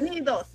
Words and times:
bienvenidos. 0.00 0.46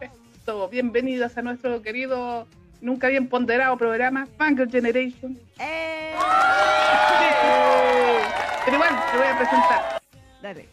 Esto, 0.00 0.68
bienvenidos 0.68 1.36
a 1.36 1.42
nuestro 1.42 1.82
querido, 1.82 2.46
nunca 2.80 3.08
bien 3.08 3.28
ponderado 3.28 3.76
programa, 3.76 4.26
Fangirl 4.38 4.70
Generation. 4.70 5.38
¡Eh! 5.58 6.14
Pero 8.64 8.76
igual, 8.76 9.04
te 9.10 9.18
voy 9.18 9.26
a 9.26 9.36
presentar. 9.36 10.00
Dale. 10.40 10.68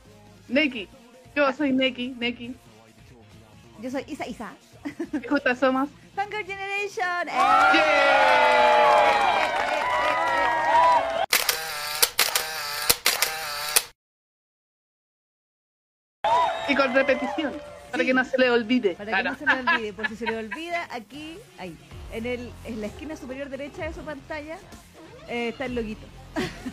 Neki, 0.48 0.88
yo 1.36 1.52
soy 1.52 1.74
Neki, 1.74 2.16
Neki. 2.18 2.56
Yo 3.82 3.92
soy 3.92 4.06
Isa 4.08 4.26
Isa. 4.28 4.54
Juntas 5.28 5.60
somos. 5.60 5.90
Fangirl 6.16 6.46
Generation. 6.46 7.28
¡Eh! 7.28 7.34
¡Yeah! 7.74 8.30
Y 16.70 16.76
con 16.76 16.94
repetición, 16.94 17.52
para 17.92 18.04
que 18.04 18.14
no 18.14 18.24
se 18.26 18.38
le 18.38 18.50
olvide. 18.52 18.96
Para 18.96 19.18
que 19.18 19.24
no 19.24 19.36
se 19.38 19.46
le 19.46 19.54
olvide, 19.54 19.94
por 19.94 20.08
si 20.08 20.16
se 20.16 20.26
le 20.26 20.38
olvida, 20.38 20.88
aquí, 20.92 21.38
ahí, 21.58 21.76
en, 22.14 22.26
el, 22.26 22.52
en 22.66 22.82
la 22.82 22.88
esquina 22.88 23.16
superior 23.16 23.50
derecha 23.50 23.86
de 23.86 23.94
su 23.94 24.02
pantalla, 24.02 24.58
eh, 25.28 25.50
está 25.50 25.66
el 25.66 25.76
loguito. 25.76 26.06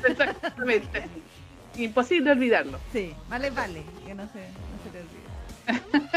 Exactamente. 0.07 1.05
Imposible 1.77 2.31
olvidarlo. 2.31 2.79
Sí, 2.93 3.13
vale, 3.29 3.51
vale, 3.51 3.83
que 4.07 4.15
no 4.15 4.25
se, 4.33 4.41
no 4.41 4.79
se 4.85 4.91
te 4.91 5.01
olvide. 5.01 6.17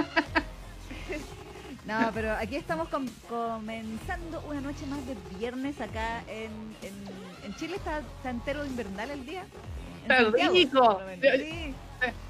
No, 1.85 2.11
pero 2.13 2.33
aquí 2.33 2.55
estamos 2.55 2.87
com- 2.89 3.09
comenzando 3.27 4.41
una 4.47 4.61
noche 4.61 4.85
más 4.85 4.99
de 5.07 5.15
viernes 5.39 5.81
acá 5.81 6.21
en, 6.27 6.51
en, 6.83 6.93
en 7.45 7.55
Chile. 7.55 7.77
Está, 7.77 7.99
está 7.99 8.29
entero 8.29 8.63
invernal 8.63 9.09
el 9.09 9.25
día. 9.25 9.43
Santiago, 10.07 10.53
rico. 10.53 11.01
Sí, 11.19 11.73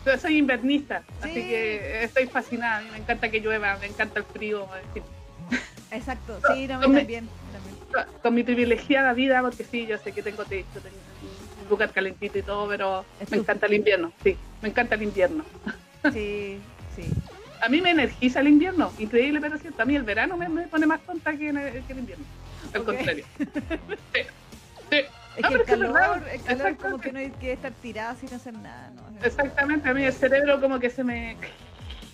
Yo 0.06 0.17
soy 0.17 0.38
invernista, 0.38 1.03
así 1.22 1.34
Sí. 1.36 1.42
que 1.48 2.03
estoy 2.03 2.25
fascinada. 2.28 2.78
A 2.78 2.81
mí 2.81 2.89
me 2.92 2.98
encanta 2.98 3.30
que 3.30 3.39
llueva, 3.39 3.78
me 3.78 3.88
encanta 3.88 4.20
el 4.20 4.25
frío. 4.25 4.67
en 4.75 4.94
fin. 4.94 5.03
exacto, 5.92 6.39
sí, 6.53 6.67
no, 6.67 6.80
también. 6.80 7.30
también. 7.52 7.75
Con 8.22 8.34
mi 8.36 8.44
privilegiada 8.44 9.14
vida, 9.14 9.42
porque 9.42 9.64
sí, 9.64 9.86
yo 9.86 9.97
sé 9.97 10.12
que 10.12 10.22
tengo 10.23 10.44
techo, 10.45 10.80
tengo 10.81 10.95
un 11.64 11.70
lugar 11.70 11.92
calentito 11.92 12.38
y 12.38 12.42
todo, 12.42 12.67
pero 12.67 13.06
me 13.30 13.38
encanta 13.38 13.66
el 13.67 13.73
invierno. 13.75 14.12
Sí, 14.23 14.38
me 14.62 14.70
encanta 14.70 14.95
el 14.95 15.03
invierno. 15.03 15.45
Sí, 16.14 16.59
sí. 16.95 17.03
A 17.62 17.67
mí 17.70 17.81
me 17.81 17.92
energiza 17.92 18.40
el 18.40 18.47
invierno, 18.47 18.92
increíble, 18.97 19.42
pero 19.42 19.58
cierto. 19.58 19.81
A 19.84 19.86
mí 19.86 19.95
el 19.95 20.03
verano 20.03 20.38
me, 20.38 20.47
me 20.50 20.67
pone 20.67 20.86
más 20.88 21.02
tonta 21.02 21.36
que, 21.38 21.50
el- 21.50 21.84
que 21.86 21.94
el 21.94 22.00
invierno. 22.00 22.25
Al 22.73 22.84
contrario. 22.84 23.25
Sí. 24.14 24.22
Sí. 24.90 25.02
Es 25.35 25.44
No, 25.44 25.49
que 25.49 25.55
pero 25.55 25.55
el 25.55 25.61
es 25.61 25.66
calor, 25.67 25.94
verdad. 26.22 26.33
el 26.33 26.44
calor 26.44 26.77
como 26.77 26.97
que 26.99 27.11
no 27.13 27.19
hay 27.19 27.31
que 27.31 27.53
estar 27.53 27.72
tirada 27.73 28.16
sin 28.16 28.33
hacer 28.33 28.53
nada, 28.53 28.89
¿no? 28.95 29.25
Exactamente, 29.25 29.89
a 29.89 29.94
mí 29.94 30.03
el 30.03 30.13
cerebro 30.13 30.59
como 30.59 30.80
que 30.80 30.89
se 30.89 31.03
me... 31.03 31.38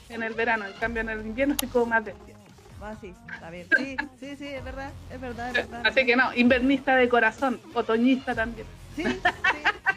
En 0.07 0.21
el 0.21 0.35
verano, 0.35 0.65
en 0.67 0.73
cambio 0.73 1.01
en 1.01 1.09
el 1.09 1.25
invierno 1.25 1.55
estoy 1.55 1.67
como 1.67 1.87
más 1.87 2.05
despierta. 2.05 2.43
Va, 2.81 2.95
sí, 3.01 3.11
está 3.33 3.49
bien. 3.49 3.67
Sí, 3.75 3.97
sí, 4.19 4.35
sí, 4.37 4.47
es 4.47 4.63
verdad, 4.63 4.91
es 5.11 5.19
verdad, 5.19 5.49
es 5.49 5.55
verdad. 5.55 5.87
Así 5.87 6.05
que 6.05 6.15
no, 6.15 6.31
invernista 6.35 6.95
de 6.95 7.09
corazón, 7.09 7.59
otoñista 7.73 8.35
también. 8.35 8.67
Sí, 8.95 9.03
sí, 9.03 9.11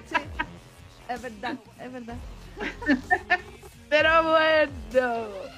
sí. 0.07 0.17
Es 1.11 1.21
verdad, 1.23 1.57
es 1.79 1.93
verdad. 1.93 2.17
Pero 3.91 4.23
bueno. 4.23 5.58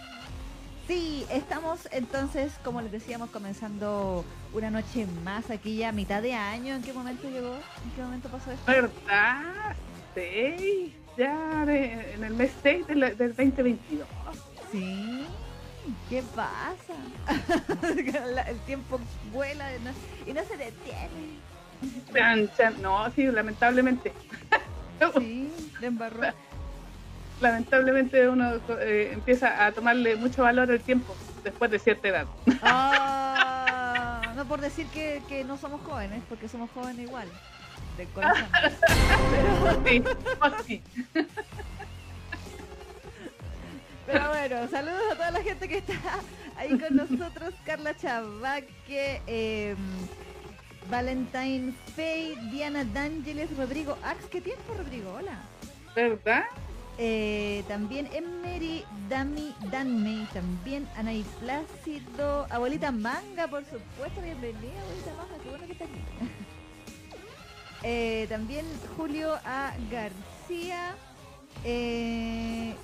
Sí, 0.91 1.25
estamos 1.31 1.87
entonces, 1.93 2.53
como 2.65 2.81
les 2.83 2.91
decíamos, 2.91 3.31
comenzando 3.31 4.25
una 4.53 4.73
noche 4.73 5.07
más 5.25 5.49
aquí 5.49 5.77
ya 5.77 5.91
a 5.91 5.93
mitad 5.93 6.21
de 6.21 6.35
año. 6.35 6.75
¿En 6.75 6.83
qué 6.83 6.93
momento 6.93 7.31
llegó? 7.31 7.55
¿En 7.55 7.91
qué 7.95 8.03
momento 8.03 8.29
pasó 8.29 8.51
esto? 8.51 8.65
¿Verdad? 8.67 9.77
Sí, 10.17 10.93
ya 11.17 11.65
de- 11.65 12.15
en 12.15 12.25
el 12.25 12.35
mes 12.35 12.51
6 12.61 12.89
del, 12.89 13.17
del 13.17 13.37
2022. 13.37 14.05
Sí. 14.73 15.27
¿Qué 16.09 16.25
pasa? 16.35 16.97
El 18.49 18.59
tiempo 18.67 18.99
vuela 19.33 19.69
no- 19.85 20.29
y 20.29 20.35
no 20.35 20.41
se 20.45 20.57
detiene. 20.57 21.39
Chan, 22.13 22.51
chan. 22.57 22.83
No, 22.83 23.09
sí, 23.13 23.27
lamentablemente. 23.27 24.13
Sí, 25.17 25.53
le 25.81 25.87
embarró. 25.87 26.23
Lamentablemente 27.41 28.29
uno 28.29 28.61
eh, 28.81 29.11
empieza 29.13 29.65
a 29.65 29.73
tomarle 29.73 30.17
mucho 30.17 30.43
valor 30.43 30.71
al 30.71 30.81
tiempo 30.81 31.17
después 31.43 31.71
de 31.71 31.79
cierta 31.79 32.09
edad. 32.09 32.27
Ah, 32.63 34.33
no 34.37 34.45
por 34.45 34.61
decir 34.61 34.87
que, 34.89 35.23
que 35.29 35.45
no 35.45 35.57
somos 35.57 35.81
jóvenes, 35.83 36.23
porque 36.29 36.49
somos 36.49 36.71
jóvenes 36.71 37.07
igual. 37.07 37.29
De 37.97 38.07
corazón. 38.07 38.47
Sí, 39.87 40.03
sí. 40.67 40.83
Pero 44.07 44.29
bueno, 44.29 44.69
saludos 44.69 45.03
a 45.13 45.15
toda 45.15 45.31
la 45.31 45.43
gente 45.43 45.69
que 45.69 45.79
está 45.79 45.95
ahí 46.57 46.79
con 46.79 46.97
nosotros. 46.97 47.55
Carla 47.65 47.97
Chavaque, 47.97 49.23
eh, 49.27 49.75
Valentine 50.91 51.73
Fay, 51.95 52.35
Diana 52.51 52.85
D'Angeles, 52.85 53.57
Rodrigo 53.57 53.97
Ax. 54.03 54.27
¿Qué 54.27 54.41
tiempo, 54.41 54.75
Rodrigo? 54.77 55.13
Hola. 55.13 55.39
¿Verdad? 55.95 56.45
Eh, 57.03 57.65
también 57.67 58.11
Emery, 58.13 58.85
Dami, 59.09 59.55
Danmey, 59.71 60.29
también 60.35 60.87
Anaí 60.97 61.25
Plácido, 61.41 62.47
Abuelita 62.51 62.93
Manga, 62.93 63.49
por 63.49 63.65
supuesto, 63.65 64.21
bienvenida, 64.21 64.83
Abuelita 64.83 65.15
Manga, 65.17 65.43
qué 65.43 65.49
bueno 65.49 65.67
que 65.67 65.73
está 65.73 65.85
aquí. 65.87 65.95
Eh, 67.83 68.27
también 68.29 68.67
Julio 68.95 69.37
A. 69.43 69.73
García, 69.91 70.95
eh, 71.65 72.75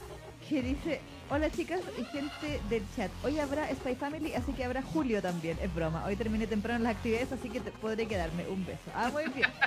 que 0.48 0.62
dice, 0.62 1.02
hola 1.30 1.50
chicas 1.50 1.80
y 1.98 2.04
gente 2.04 2.60
del 2.68 2.82
chat, 2.94 3.10
hoy 3.24 3.38
habrá 3.38 3.68
Spy 3.74 3.94
Family, 3.96 4.34
así 4.34 4.52
que 4.52 4.64
habrá 4.64 4.82
Julio 4.82 5.20
también, 5.20 5.58
es 5.62 5.74
broma, 5.74 6.04
hoy 6.06 6.16
terminé 6.16 6.46
temprano 6.46 6.84
las 6.84 6.96
actividades, 6.96 7.32
así 7.32 7.48
que 7.48 7.60
te- 7.60 7.70
podré 7.72 8.06
quedarme, 8.06 8.46
un 8.48 8.64
beso. 8.64 8.80
Ah, 8.94 9.10
muy 9.12 9.24
bien. 9.34 9.48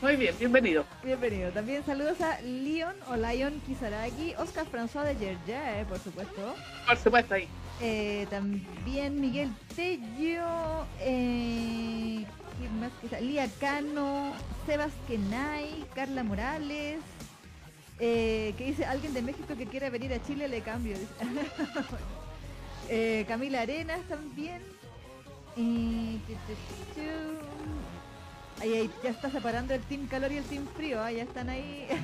Muy 0.00 0.16
bien, 0.16 0.34
bienvenido. 0.38 0.86
Bienvenido. 1.04 1.50
También 1.50 1.84
saludos 1.84 2.18
a 2.22 2.40
Leon 2.40 2.94
o 3.10 3.16
Lion 3.16 3.60
Kisaragi, 3.66 4.32
Oscar 4.38 4.64
François 4.64 5.04
de 5.04 5.12
eh, 5.46 5.84
por 5.86 5.98
supuesto. 5.98 6.54
Por 6.86 6.96
supuesto, 6.96 7.34
ahí. 7.34 7.46
Eh, 7.82 8.26
también 8.30 9.20
Miguel 9.20 9.50
Tello, 9.76 10.86
eh, 11.00 12.24
¿quién 12.58 12.80
más? 12.80 13.20
Lía 13.20 13.46
Cano, 13.60 14.32
Sebas 14.64 14.92
Kenay, 15.06 15.84
Carla 15.94 16.24
Morales, 16.24 17.00
eh, 18.00 18.54
que 18.56 18.64
dice 18.64 18.84
alguien 18.84 19.12
de 19.14 19.22
México 19.22 19.54
que 19.56 19.66
quiera 19.66 19.90
venir 19.90 20.12
a 20.12 20.22
Chile, 20.22 20.48
le 20.48 20.60
cambio. 20.60 20.96
Eh, 22.90 23.26
Camila 23.28 23.60
Arenas 23.60 24.00
también. 24.08 24.62
Y... 25.56 26.18
Ahí, 28.62 28.72
ahí, 28.72 28.90
ya 29.04 29.10
está 29.10 29.30
separando 29.30 29.74
el 29.74 29.82
Team 29.82 30.06
Calor 30.06 30.32
y 30.32 30.38
el 30.38 30.44
Team 30.44 30.66
Frío, 30.74 30.98
ah, 31.02 31.12
ya 31.12 31.24
están 31.24 31.50
ahí. 31.50 31.86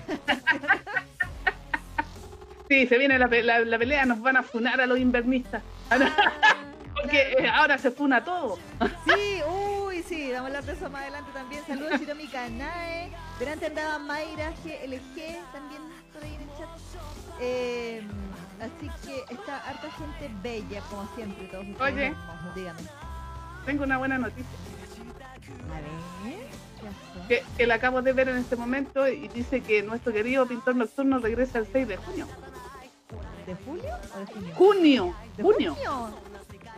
Sí, 2.69 2.87
se 2.87 2.97
viene 2.99 3.19
la, 3.19 3.27
la- 3.29 3.61
la 3.61 3.79
pelea, 3.79 4.05
nos 4.07 4.21
van 4.21 4.37
a 4.39 4.43
funar 4.43 4.81
a 4.81 4.87
los 4.87 4.99
invernistas. 4.99 5.63
Porque 6.95 7.35
eh, 7.39 7.49
ahora 7.53 7.77
se 7.79 7.91
funa 7.91 8.25
todo. 8.25 8.59
Sí, 9.07 9.41
uy, 9.47 9.64
sí, 10.09 10.31
vamos 10.33 10.45
a 10.45 10.47
hablar 10.47 10.65
de 10.65 10.73
eso 10.73 10.91
más 10.91 11.03
adelante 11.03 11.31
también. 11.33 11.63
Saludos 11.67 11.93
Shiromi 12.01 12.27
Kanae. 12.29 13.13
Delante 13.39 13.67
andaba 13.67 13.99
Mayra 13.99 14.51
GLG 14.65 15.53
también 15.53 15.83
por 16.13 16.23
ahí 16.23 16.35
en 16.35 16.41
el 16.43 16.49
chat. 16.59 16.69
Eh, 17.41 18.03
así 18.61 18.91
que 19.05 19.35
está 19.35 19.59
harta 19.69 19.91
gente 19.93 20.31
bella, 20.43 20.81
como 20.91 21.09
siempre, 21.15 21.47
todos 21.49 21.65
Oye. 21.81 22.07
hermosos, 22.07 22.55
dígame. 22.55 22.81
Tengo 23.67 23.85
una 23.85 23.99
buena 23.99 24.19
noticia. 24.19 24.45
A 25.71 25.81
ver. 25.81 26.45
Que, 27.29 27.43
que 27.57 27.67
la 27.67 27.77
acabo 27.77 28.03
de 28.03 28.13
ver 28.13 28.29
en 28.29 28.37
este 28.37 28.57
momento 28.57 29.09
y 29.09 29.29
dice 29.29 29.63
que 29.63 29.83
nuestro 29.83 30.13
querido 30.13 30.47
pintor 30.47 30.77
nocturno 30.77 31.19
regresa 31.19 31.59
el 31.59 31.67
6 31.71 31.89
de 31.89 31.97
junio. 31.97 32.27
¿De 33.47 33.55
julio 33.55 33.91
o 34.15 34.19
de 34.21 34.27
junio? 34.27 34.55
Junio, 34.55 35.15
¿De 35.37 35.43
junio. 35.43 35.77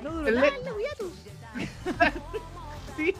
No 0.02 0.10
duró 0.12 0.28
El 0.28 0.34
nada 0.36 0.50
de- 0.50 0.56
el 0.56 0.64
hiatus. 0.78 1.12
Sí. 2.96 3.14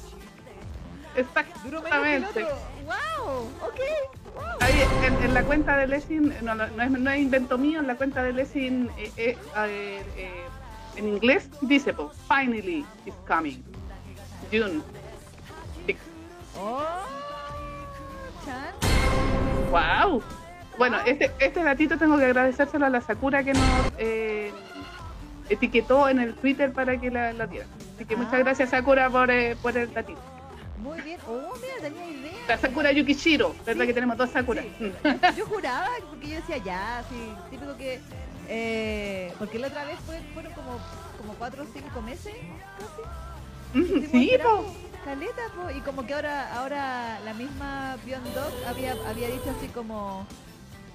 Exactamente. 1.16 2.42
¡Wow! 2.84 3.46
Ok, 3.62 3.80
wow. 4.34 4.44
Ahí 4.60 4.82
en, 5.04 5.24
en 5.24 5.34
la 5.34 5.42
cuenta 5.42 5.76
de 5.76 5.86
Lessing, 5.86 6.34
no, 6.42 6.54
no, 6.54 6.66
no 6.66 6.82
es, 6.82 6.90
no 6.90 7.10
es 7.10 7.18
invento 7.18 7.56
mío, 7.56 7.80
en 7.80 7.86
la 7.86 7.94
cuenta 7.96 8.22
de 8.22 8.32
Lessing 8.32 8.90
eh, 8.98 9.12
eh, 9.16 9.38
eh, 9.56 10.02
eh, 10.16 10.30
en 10.96 11.08
inglés 11.08 11.48
dice, 11.62 11.92
pues, 11.92 12.08
finally 12.28 12.84
is 13.06 13.14
coming. 13.26 13.62
June 14.50 14.82
6. 15.86 15.98
¡Oh! 16.58 16.82
¡Wow! 19.70 20.22
Bueno, 20.78 20.98
este, 21.06 21.30
este 21.38 21.62
datito 21.62 21.98
tengo 21.98 22.18
que 22.18 22.26
agradecérselo 22.26 22.86
a 22.86 22.90
la 22.90 23.00
Sakura 23.00 23.42
que 23.42 23.54
nos 23.54 23.62
eh, 23.98 24.52
etiquetó 25.48 26.08
en 26.08 26.20
el 26.20 26.34
Twitter 26.34 26.72
para 26.72 26.98
que 27.00 27.10
la, 27.10 27.32
la 27.32 27.46
diera. 27.46 27.66
Así 27.94 28.04
que 28.04 28.16
muchas 28.16 28.34
Ah. 28.34 28.38
gracias 28.38 28.70
Sakura 28.70 29.08
por, 29.10 29.30
eh, 29.30 29.56
por 29.62 29.76
el 29.76 29.92
datito. 29.92 30.20
Muy 30.78 31.00
bien. 31.00 31.18
Oh, 31.28 31.52
mira, 31.60 31.74
tenía 31.80 32.06
idea. 32.10 32.32
La 32.48 32.58
Sakura 32.58 32.92
Yukishiro, 32.92 33.54
¿verdad 33.64 33.82
Sí. 33.82 33.86
que 33.88 33.94
tenemos 33.94 34.16
dos 34.16 34.30
Sakura? 34.30 34.62
Sí. 34.78 34.92
Yo 35.36 35.46
juraba, 35.46 35.88
porque 36.10 36.28
yo 36.28 36.34
decía 36.36 36.58
ya, 36.58 37.04
sí, 37.08 37.32
típico 37.50 37.76
que 37.76 38.00
Eh, 38.48 39.32
porque 39.40 39.58
la 39.58 39.66
otra 39.66 39.84
vez 39.86 39.96
fue, 40.06 40.20
fueron 40.32 40.52
como, 40.52 40.78
como 41.18 41.34
cuatro 41.34 41.64
o 41.64 41.66
cinco 41.72 42.00
meses, 42.02 42.32
casi. 42.78 43.78
Mm, 43.78 44.06
Sí, 44.12 44.32
po. 44.40 44.64
Caleta, 45.04 45.42
po, 45.56 45.70
y 45.76 45.80
como 45.80 46.06
que 46.06 46.14
ahora, 46.14 46.54
ahora 46.54 47.18
la 47.24 47.34
misma 47.34 47.96
Beyond 48.04 48.34
Dog 48.34 48.52
había, 48.68 48.94
había 49.08 49.28
dicho 49.28 49.52
así 49.58 49.66
como 49.68 50.26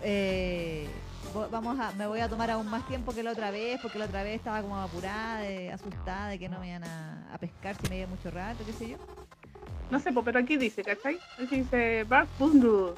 eh, 0.02 0.88
vamos 1.34 1.80
a, 1.80 1.92
me 1.94 2.08
voy 2.08 2.20
a 2.20 2.28
tomar 2.30 2.50
aún 2.52 2.68
más 2.70 2.86
tiempo 2.88 3.12
que 3.14 3.24
la 3.24 3.32
otra 3.32 3.52
vez, 3.52 3.80
porque 3.82 4.00
la 4.00 4.06
otra 4.06 4.24
vez 4.24 4.36
estaba 4.38 4.62
como 4.62 4.78
apurada, 4.80 5.40
de- 5.42 5.72
asustada 5.72 6.30
de 6.30 6.40
que 6.40 6.50
no 6.50 6.60
me 6.60 6.70
iban 6.70 6.84
a, 6.84 7.34
a 7.34 7.38
pescar 7.38 7.76
si 7.76 7.88
me 7.88 8.00
iba 8.00 8.08
mucho 8.08 8.30
rato, 8.32 8.64
qué 8.66 8.74
sé 8.74 8.90
yo. 8.90 8.98
No 9.90 10.00
sé, 10.00 10.12
pero 10.24 10.40
aquí 10.40 10.58
dice, 10.58 10.84
¿cachai? 10.84 11.20
Aquí 11.38 11.62
dice 11.62 12.04
Bark 12.06 12.30
Bundu. 12.40 12.96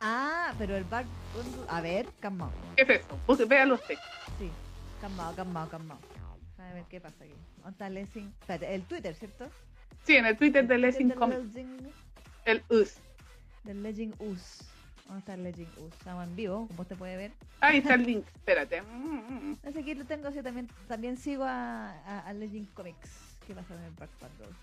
Ah, 0.00 0.52
pero 0.58 0.76
el 0.76 0.84
bar, 0.84 1.04
a 1.68 1.80
ver, 1.80 2.06
calmado, 2.20 2.52
¿Qué 2.76 2.82
es 2.82 2.88
eso? 2.90 3.46
Véalo 3.46 3.74
usted. 3.76 3.98
sí, 4.38 4.50
calmado, 5.00 5.34
calmado, 5.34 5.70
calmado. 5.70 6.00
A 6.58 6.74
ver 6.74 6.84
qué 6.90 7.00
pasa 7.00 7.16
aquí. 7.24 7.32
¿Dónde 7.56 7.70
está 7.70 7.90
Lessing? 7.90 8.32
Espérate, 8.40 8.74
el 8.74 8.82
Twitter, 8.82 9.14
¿cierto? 9.14 9.46
Sí, 10.04 10.16
en 10.16 10.26
el 10.26 10.36
Twitter 10.36 10.66
de 10.66 10.74
El 10.74 10.80
Lessing 10.82 11.10
Twitter 11.12 11.18
Comics, 11.18 11.56
el 12.44 12.62
US. 12.68 13.00
Del 13.64 13.82
Legend 13.82 14.14
Us. 14.20 14.73
¿Dónde 15.06 15.18
está 15.20 15.34
el 15.34 15.42
Legend 15.44 15.78
Us? 15.78 15.92
Estamos 15.92 16.24
en 16.24 16.36
vivo, 16.36 16.66
como 16.68 16.82
usted 16.82 16.96
puede 16.96 17.16
ver. 17.16 17.32
Ahí 17.60 17.78
está 17.78 17.94
el 17.94 18.04
link, 18.04 18.26
espérate. 18.34 18.82
Mm, 18.82 19.50
mm. 19.50 19.58
Así 19.66 19.84
que 19.84 19.94
lo 19.94 20.04
tengo 20.04 20.28
así 20.28 20.42
también, 20.42 20.68
también 20.88 21.16
sigo 21.16 21.44
a, 21.44 21.90
a, 22.06 22.20
a 22.20 22.32
Legend 22.32 22.72
Comics. 22.74 23.38
¿Qué 23.46 23.54
pasa 23.54 23.74
en 23.74 23.82
el 23.82 23.92
Bark 23.92 24.10
Bundle? 24.20 24.54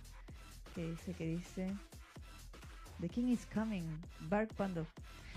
¿Qué 0.73 0.87
dice? 0.87 1.13
¿Qué 1.13 1.25
dice? 1.25 1.71
The 2.99 3.09
King 3.09 3.27
is 3.27 3.47
coming. 3.53 3.83
Bark 4.21 4.49
Bundle. 4.57 4.85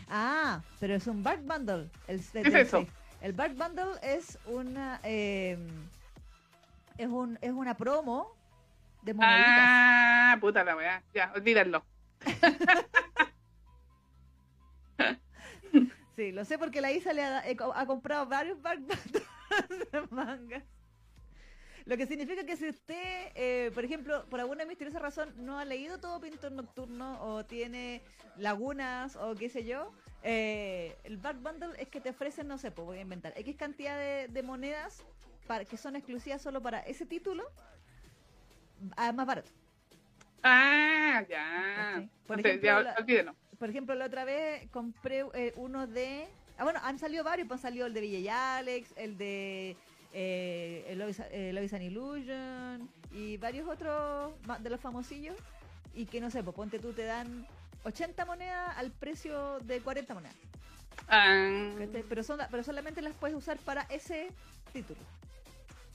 Ah, 0.09 0.63
pero 0.81 0.95
es 0.95 1.07
un 1.07 1.23
Bark 1.23 1.43
Bundle. 1.43 1.91
El, 2.07 2.21
¿Qué 2.33 2.41
es 2.41 2.55
eso? 2.55 2.87
El 3.21 3.33
Bark 3.33 3.55
Bundle 3.55 3.99
es 4.03 4.39
una 4.47 5.01
eh, 5.03 5.59
es 6.99 7.09
un 7.09 7.39
es 7.41 7.53
una 7.53 7.75
promo 7.75 8.35
de 9.03 9.15
moneditas. 9.15 9.49
Ah, 9.49 10.37
puta 10.41 10.63
la 10.65 10.77
weá. 10.77 11.03
Ya, 11.15 11.33
olvídalo. 11.35 11.85
Sí, 16.17 16.31
lo 16.31 16.45
sé 16.45 16.59
porque 16.59 16.81
la 16.81 16.93
Isa 16.93 17.13
le 17.13 17.25
ha, 17.25 17.87
comprado 17.87 18.27
varios 18.27 18.63
Bark 18.63 18.79
Bundles 18.81 19.91
de 19.91 20.01
manga. 20.11 20.63
Lo 21.87 21.97
que 21.97 22.07
significa 22.07 22.47
que 22.47 22.57
si 22.57 22.69
usted, 22.69 23.33
eh, 23.35 23.73
por 23.75 23.85
ejemplo, 23.85 24.25
por 24.31 24.39
alguna 24.39 24.65
misteriosa 24.65 25.01
razón 25.01 25.35
no 25.37 25.59
ha 25.59 25.65
leído 25.65 25.99
todo 25.99 26.21
Pintor 26.21 26.53
Nocturno 26.53 27.21
o 27.21 27.45
tiene 27.45 28.01
lagunas 28.37 29.17
o 29.17 29.35
qué 29.35 29.49
sé 29.49 29.65
yo, 29.65 29.93
eh, 30.23 30.97
el 31.03 31.17
Bark 31.17 31.41
Bundle 31.43 31.75
es 31.79 31.89
que 31.89 32.01
te 32.01 32.11
ofrecen, 32.11 32.47
no 32.47 32.59
sé, 32.59 32.71
pues 32.71 32.87
voy 32.87 32.99
a 32.99 33.03
inventar, 33.03 33.33
X 33.37 33.57
cantidad 33.57 33.99
de, 33.99 34.29
de 34.29 34.43
monedas 34.45 35.03
para, 35.49 35.65
que 35.65 35.77
son 35.77 35.97
exclusivas 35.97 36.41
solo 36.41 36.63
para 36.63 36.79
ese 36.79 37.07
título, 37.07 37.45
a 38.97 39.13
más 39.13 39.27
barato. 39.27 39.51
Ah, 40.43 41.25
ya. 41.29 42.03
Ok. 42.03 42.11
Por 42.27 42.41
ejemplo, 42.41 42.67
ya, 42.67 42.95
olvídelo. 42.99 43.35
Por 43.65 43.71
ejemplo, 43.71 43.95
la 43.95 44.05
otra 44.05 44.27
vez 44.27 44.69
compré 44.73 45.25
eh, 45.33 45.55
uno 45.57 45.87
de. 45.87 46.27
Ah, 46.59 46.65
bueno, 46.65 46.81
han 46.83 46.99
salido 46.99 47.25
varios. 47.25 47.49
Pues 47.49 47.65
han 47.65 47.71
salido 47.71 47.87
el 47.87 47.95
de 47.95 48.01
Villa 48.03 48.19
y 48.19 48.29
Alex, 48.29 48.93
el 48.95 49.17
de 49.17 49.75
eh, 50.13 50.85
el 50.87 50.99
Love 50.99 51.09
is, 51.09 51.23
eh, 51.31 51.51
Love 51.55 51.65
is 51.65 51.73
an 51.73 51.81
Illusion 51.81 52.91
y 53.11 53.39
varios 53.39 53.67
otros 53.67 54.35
de 54.61 54.69
los 54.69 54.79
famosillos. 54.83 55.35
Y 55.95 56.05
que 56.05 56.21
no 56.21 56.31
sé, 56.31 56.43
pues 56.43 56.55
ponte 56.55 56.79
tú, 56.79 56.93
te 56.93 57.05
dan 57.05 57.47
80 57.85 58.27
monedas 58.27 58.77
al 58.77 58.91
precio 58.91 59.59
de 59.61 59.81
40 59.81 60.13
monedas. 60.13 60.37
Ah. 61.09 61.71
Pero, 62.07 62.23
son, 62.23 62.41
pero 62.51 62.63
solamente 62.63 63.01
las 63.01 63.15
puedes 63.15 63.35
usar 63.35 63.57
para 63.61 63.85
ese 63.85 64.29
título. 64.75 65.01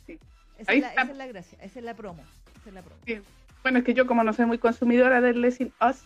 Sí. 0.08 0.18
Esa, 0.58 0.74
es 0.74 0.82
la, 0.82 0.90
está. 0.90 1.02
esa 1.04 1.12
es 1.12 1.18
la 1.18 1.28
gracia, 1.28 1.58
esa 1.62 1.78
es 1.78 1.86
la 1.86 1.94
promo. 1.94 2.24
Esa 2.62 2.70
es 2.70 2.74
la 2.74 2.82
promo. 2.82 3.00
sí. 3.06 3.22
Bueno, 3.62 3.78
es 3.78 3.86
que 3.86 3.94
yo 3.94 4.08
como 4.08 4.24
no 4.24 4.34
soy 4.34 4.48
muy 4.48 4.58
consumidora 4.58 5.22
del 5.22 5.42
Lessing 5.42 5.72
Us, 5.82 6.04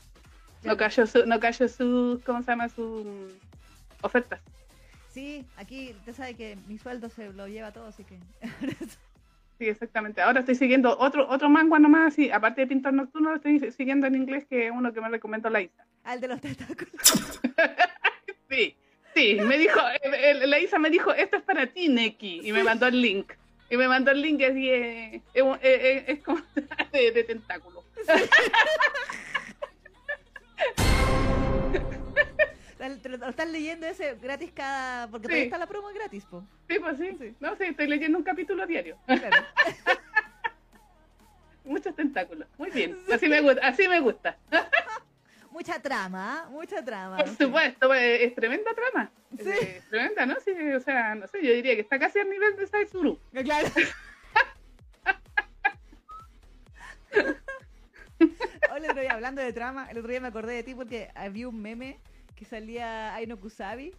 no 0.64 0.78
callo 0.78 1.08
su, 1.08 1.26
no 1.26 1.40
callo 1.40 1.68
su, 1.68 2.22
¿cómo 2.26 2.42
se 2.42 2.52
llama? 2.52 2.70
Su 2.70 3.04
mm, 3.06 4.06
ofertas. 4.06 4.40
Sí, 5.14 5.46
aquí 5.58 5.94
usted 6.00 6.14
sabe 6.14 6.34
que 6.34 6.58
mi 6.68 6.78
sueldo 6.78 7.10
se 7.10 7.32
lo 7.34 7.48
lleva 7.48 7.72
todo, 7.72 7.88
así 7.88 8.04
que. 8.04 8.18
Sí, 9.60 9.70
exactamente. 9.70 10.20
Ahora 10.20 10.40
estoy 10.40 10.56
siguiendo 10.56 10.98
otro 10.98 11.30
otro 11.30 11.48
manga 11.48 11.78
nomás, 11.78 12.16
sí, 12.16 12.32
aparte 12.32 12.62
de 12.62 12.68
Pintor 12.68 12.92
Nocturno, 12.92 13.30
lo 13.30 13.36
estoy 13.36 13.72
siguiendo 13.72 14.08
en 14.08 14.16
inglés, 14.16 14.46
que 14.50 14.66
es 14.66 14.72
uno 14.72 14.92
que 14.92 15.00
me 15.00 15.10
recomendó 15.10 15.48
la 15.52 15.62
Isa. 15.62 15.86
Al 16.04 16.20
de 16.20 16.28
los 16.28 16.42
tentáculos. 16.42 16.94
Sí, 18.50 18.76
sí, 19.16 19.38
me 19.42 19.58
dijo, 19.58 19.80
la 20.46 20.60
Isa 20.60 20.78
me 20.78 20.92
dijo, 20.92 21.12
esto 21.12 21.38
es 21.38 21.44
para 21.44 21.66
ti, 21.66 21.90
Neki, 21.90 22.42
y 22.44 22.52
me 22.52 22.64
mandó 22.64 22.86
el 22.86 23.02
link. 23.02 23.34
Y 23.70 23.78
me 23.78 23.88
mandó 23.88 24.12
el 24.12 24.22
link 24.22 24.42
y 24.42 24.44
así 24.44 24.70
es 25.34 26.20
como 26.24 26.38
de, 26.92 27.12
de 27.12 27.24
tentáculo. 27.24 27.84
Lo 33.06 33.30
estás 33.30 33.50
leyendo 33.50 33.86
ese 33.88 34.16
gratis 34.16 34.52
cada. 34.54 35.08
Porque 35.10 35.28
Sí. 35.28 35.30
todavía 35.30 35.44
está 35.46 35.58
la 35.58 35.68
promo 35.68 35.88
gratis, 35.90 36.26
po. 36.26 36.44
Sí, 36.68 36.80
pues 36.80 36.98
sí. 36.98 37.16
Sí. 37.18 37.36
No, 37.40 37.56
sí, 37.56 37.64
estoy 37.64 37.88
leyendo 37.88 38.18
un 38.18 38.24
capítulo 38.24 38.68
diario. 38.68 38.98
Claro. 39.06 39.46
Muchos 41.64 41.96
tentáculos. 41.96 42.48
Muy 42.58 42.72
bien, 42.72 42.98
así 43.12 43.30
me 43.30 43.40
gusta. 43.40 43.66
Así 43.66 43.88
me 43.88 44.02
gusta. 44.02 44.38
mucha 45.52 45.80
trama, 45.80 46.42
¿ah? 46.42 46.50
mucha 46.50 46.84
trama. 46.84 47.18
Por 47.18 47.30
supuesto, 47.30 47.88
pues, 47.88 48.22
es 48.22 48.36
tremenda 48.36 48.72
trama. 48.74 49.12
Sí. 49.38 49.80
tremenda, 49.90 50.26
¿no? 50.26 50.36
Sí, 50.42 50.52
o 50.52 50.80
sea, 50.82 51.16
no 51.16 51.26
sé, 51.28 51.42
yo 51.46 51.54
diría 51.54 51.76
que 51.76 51.82
está 51.82 51.98
casi 52.00 52.20
al 52.20 52.30
nivel 52.30 52.58
de 52.58 52.68
Saizuru. 52.68 53.18
Claro. 53.32 53.70
El 58.84 58.90
otro 58.92 59.02
día, 59.02 59.14
hablando 59.14 59.42
de 59.42 59.54
trama, 59.54 59.88
el 59.90 59.98
otro 59.98 60.10
día 60.12 60.20
me 60.20 60.28
acordé 60.28 60.56
de 60.56 60.64
ti 60.64 60.76
porque 60.76 61.10
había 61.16 61.48
un 61.48 61.62
meme 61.62 62.00
que 62.36 62.44
salía 62.46 63.16
Aino 63.16 63.40
Kusabi 63.40 63.94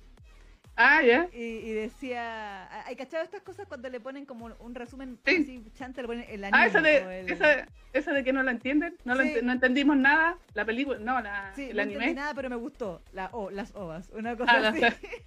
Ah, 0.77 1.03
ya. 1.03 1.29
y, 1.33 1.39
y 1.43 1.73
decía. 1.73 2.85
¿Hay 2.87 2.97
cachado 2.97 3.23
estas 3.23 3.43
cosas 3.43 3.67
cuando 3.67 3.89
le 3.89 4.01
ponen 4.01 4.27
como 4.27 4.47
un 4.59 4.75
resumen 4.75 5.19
Sí. 5.25 5.37
así 5.43 5.65
chanta, 5.75 6.03
le 6.03 6.09
ponen 6.09 6.27
el 6.29 6.45
anime? 6.45 6.59
Ah, 6.63 6.67
eso 6.67 6.79
o 6.79 6.83
de, 6.83 7.21
el- 7.21 7.31
eso, 7.31 7.45
eso 7.93 8.13
de 8.13 8.25
que 8.25 8.33
no 8.33 8.43
lo 8.43 8.51
entienden, 8.51 8.97
no, 9.05 9.15
lo 9.15 9.23
Sí. 9.23 9.35
ent- 9.35 9.43
no 9.43 9.53
entendimos 9.53 9.97
nada, 9.97 10.37
la 10.53 10.65
película, 10.65 10.99
no, 10.99 11.21
la, 11.21 11.53
Sí, 11.55 11.71
el 11.71 11.77
no 11.77 11.83
entendí 11.83 12.05
anime. 12.05 12.21
nada, 12.21 12.35
pero 12.35 12.51
me 12.51 12.57
gustó. 12.57 13.03
La, 13.13 13.31
o 13.33 13.51
las 13.51 13.75
ovas, 13.75 14.11
una 14.11 14.37
cosa 14.37 14.53
Ah, 14.53 14.61
la- 14.61 14.69
así. 14.71 14.81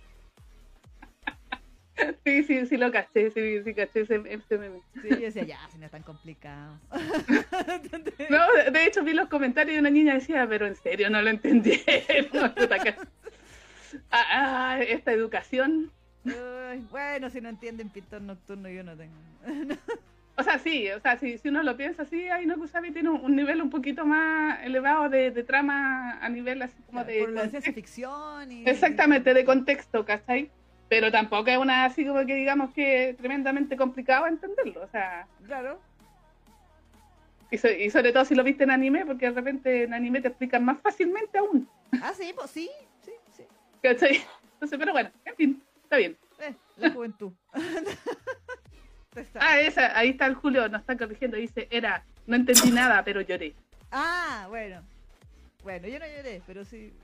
Sí, 2.25 2.43
sí, 2.43 2.65
sí 2.67 2.77
lo 2.77 2.91
caché, 2.91 3.31
sí, 3.31 3.63
sí 3.63 3.73
caché 3.73 4.01
ese, 4.01 4.21
ese 4.29 4.57
meme. 4.57 4.81
Sí, 5.01 5.09
yo 5.09 5.15
decía, 5.17 5.43
ya, 5.43 5.59
si 5.71 5.77
no 5.77 5.85
es 5.85 5.91
tan 5.91 6.03
complicado. 6.03 6.79
No, 8.29 8.51
de- 8.53 8.71
de 8.71 8.85
hecho 8.85 9.03
vi 9.03 9.13
los 9.13 9.29
comentarios 9.29 9.75
de 9.75 9.79
una 9.79 9.89
niña 9.89 10.13
decía, 10.15 10.45
pero 10.47 10.65
en 10.67 10.75
serio 10.75 11.09
no 11.09 11.21
lo 11.21 11.29
entendí. 11.29 11.81
Ah, 14.11 14.25
ah, 14.31 14.79
esta 14.81 15.13
educación. 15.13 15.91
Uy, 16.25 16.77
bueno, 16.91 17.29
si 17.29 17.39
no 17.39 17.47
entienden 17.49 17.89
pintor 17.89 18.21
nocturno, 18.21 18.67
yo 18.69 18.83
no 18.83 18.97
tengo. 18.97 19.15
O 20.35 20.43
sea, 20.43 20.59
sí, 20.59 20.89
o 20.91 20.99
sea, 20.99 21.17
si, 21.17 21.37
si 21.37 21.47
uno 21.47 21.63
lo 21.63 21.77
piensa 21.77 22.03
así, 22.03 22.27
ahí 22.29 22.45
no 22.45 22.57
Kusabi 22.57 22.91
tiene 22.91 23.09
un, 23.09 23.21
un 23.23 23.35
nivel 23.35 23.61
un 23.61 23.69
poquito 23.69 24.05
más 24.05 24.61
elevado 24.63 25.09
de, 25.09 25.31
de 25.31 25.43
trama 25.43 26.19
a 26.21 26.29
nivel 26.29 26.61
así 26.61 26.75
como 26.85 27.03
de... 27.05 27.19
Por 27.19 27.33
conte- 27.33 27.49
ciencia 27.49 27.73
ficción 27.73 28.51
y. 28.51 28.67
Exactamente, 28.69 29.33
de 29.33 29.45
contexto, 29.45 30.05
¿cachai? 30.05 30.51
Pero 30.89 31.11
tampoco 31.11 31.49
es 31.49 31.57
una 31.57 31.85
así 31.85 32.05
como 32.05 32.25
que 32.25 32.35
digamos 32.35 32.71
que 32.73 33.15
tremendamente 33.17 33.75
complicado 33.75 34.27
entenderlo, 34.27 34.83
o 34.83 34.87
sea, 34.87 35.27
Claro. 35.45 35.79
y, 37.51 37.57
so- 37.57 37.69
y 37.71 37.89
sobre 37.89 38.11
todo 38.13 38.23
si 38.25 38.35
lo 38.35 38.43
viste 38.43 38.63
en 38.63 38.71
anime, 38.71 39.05
porque 39.05 39.25
de 39.29 39.33
repente 39.35 39.83
en 39.83 39.93
anime 39.93 40.21
te 40.21 40.29
explican 40.29 40.63
más 40.63 40.79
fácilmente 40.81 41.37
aún, 41.37 41.67
Ah, 42.01 42.13
sí, 42.15 42.31
pues 42.35 42.51
sí, 42.51 42.69
sí, 43.03 43.11
sí. 43.35 43.43
¿cachai? 43.81 44.21
Entonces, 44.53 44.77
pero 44.79 44.91
bueno, 44.93 45.09
en 45.25 45.35
fin, 45.35 45.63
está 45.83 45.97
bien. 45.97 46.17
Eh, 46.39 46.53
la 46.77 46.89
juventud. 46.91 47.31
Ah, 49.39 49.59
esa, 49.59 49.97
ahí 49.97 50.09
está 50.09 50.27
el 50.27 50.35
Julio, 50.35 50.69
nos 50.69 50.81
está 50.81 50.95
corrigiendo, 50.95 51.37
dice, 51.37 51.67
era, 51.71 52.03
no 52.27 52.35
entendí 52.35 52.69
nada, 52.69 53.03
pero 53.03 53.19
lloré. 53.21 53.55
Ah, 53.91 54.45
bueno. 54.47 54.83
Bueno, 55.63 55.87
yo 55.87 55.97
no 55.97 56.05
lloré, 56.05 56.39
pero 56.45 56.63
sí. 56.63 56.93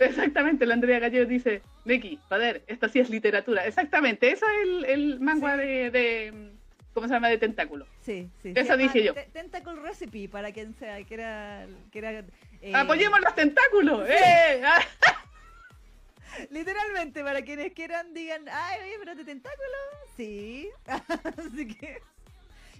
Exactamente, 0.00 0.66
la 0.66 0.74
Andrea 0.74 0.98
Gallego 0.98 1.26
dice, 1.28 1.62
Neki, 1.84 2.18
joder, 2.28 2.62
esto 2.66 2.88
sí 2.88 2.98
es 3.00 3.10
literatura. 3.10 3.66
Exactamente, 3.66 4.30
eso 4.32 4.46
es 4.48 4.62
el, 4.68 4.84
el 4.86 5.20
manga 5.20 5.52
Sí. 5.54 5.58
de, 5.60 5.90
de, 5.90 6.50
¿cómo 6.94 7.06
se 7.06 7.14
llama? 7.14 7.28
De 7.28 7.38
tentáculo. 7.38 7.86
Sí, 8.00 8.28
sí. 8.42 8.52
Eso 8.56 8.76
dije 8.76 9.02
yo. 9.04 9.14
Te- 9.14 9.28
Tentacle 9.32 9.76
Recipe, 9.76 10.28
para 10.28 10.52
quien 10.52 10.74
sea, 10.74 11.02
que 11.04 11.14
era. 11.14 11.66
Que 11.92 11.98
era 11.98 12.24
eh, 12.62 12.72
¡Apoyemos 12.74 13.20
los 13.20 13.34
tentáculos! 13.34 14.08
¡Eh! 14.08 14.62
Ah, 14.64 14.80
Literalmente, 16.50 17.22
para 17.22 17.42
quienes 17.42 17.72
quieran, 17.72 18.14
digan, 18.14 18.44
ay, 18.50 18.80
oye, 18.84 18.94
pero 18.98 19.14
de 19.14 19.24
tentáculo. 19.24 19.76
Sí. 20.16 20.68
Así 20.86 21.66
que. 21.74 21.98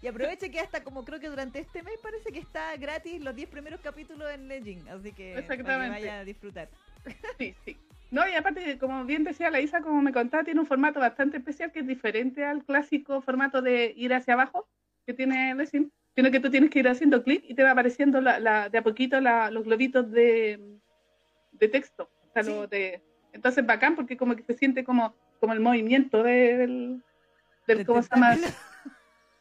Y 0.02 0.06
aproveche 0.06 0.50
que 0.50 0.60
hasta 0.60 0.82
como 0.82 1.04
creo 1.04 1.20
que 1.20 1.28
durante 1.28 1.58
este 1.58 1.82
mes 1.82 1.98
parece 2.02 2.32
que 2.32 2.38
está 2.38 2.74
gratis 2.76 3.20
los 3.20 3.34
10 3.36 3.50
primeros 3.50 3.80
capítulos 3.80 4.30
en 4.32 4.48
Legend. 4.48 4.88
Así 4.88 5.12
que 5.12 5.42
para 5.46 5.56
que 5.58 5.62
vaya 5.62 6.20
a 6.20 6.24
disfrutar. 6.24 6.70
Sí, 7.38 7.54
sí. 7.64 7.76
No, 8.10 8.28
y 8.28 8.34
aparte, 8.34 8.76
como 8.78 9.04
bien 9.04 9.22
decía 9.22 9.50
la 9.50 9.60
Isa, 9.60 9.80
como 9.82 10.02
me 10.02 10.12
contaba, 10.12 10.42
tiene 10.42 10.60
un 10.60 10.66
formato 10.66 10.98
bastante 10.98 11.36
especial 11.36 11.70
que 11.70 11.80
es 11.80 11.86
diferente 11.86 12.44
al 12.44 12.64
clásico 12.64 13.22
formato 13.22 13.62
de 13.62 13.92
ir 13.96 14.12
hacia 14.12 14.34
abajo 14.34 14.68
que 15.06 15.14
tiene 15.14 15.54
Lessing, 15.54 15.92
sino 16.16 16.30
que 16.32 16.40
tú 16.40 16.50
tienes 16.50 16.70
que 16.70 16.80
ir 16.80 16.88
haciendo 16.88 17.22
clic 17.22 17.44
y 17.48 17.54
te 17.54 17.62
va 17.62 17.70
apareciendo 17.70 18.20
la, 18.20 18.40
la- 18.40 18.68
de 18.68 18.78
a 18.78 18.82
poquito 18.82 19.20
la- 19.20 19.50
los 19.52 19.64
globitos 19.64 20.10
de, 20.10 20.58
de 21.52 21.68
texto. 21.68 22.10
O 22.28 22.32
sea, 22.32 22.42
Sí. 22.42 22.50
lo 22.50 22.66
de, 22.66 23.00
entonces, 23.32 23.64
bacán 23.64 23.94
porque 23.94 24.16
como 24.16 24.34
que 24.34 24.42
se 24.42 24.54
siente 24.54 24.82
como, 24.82 25.14
como 25.38 25.52
el 25.52 25.60
movimiento 25.60 26.22
del, 26.24 27.00
del 27.68 27.76
Del 27.78 27.86
¿cómo 27.86 28.02
se 28.02 28.08
llama? 28.12 28.34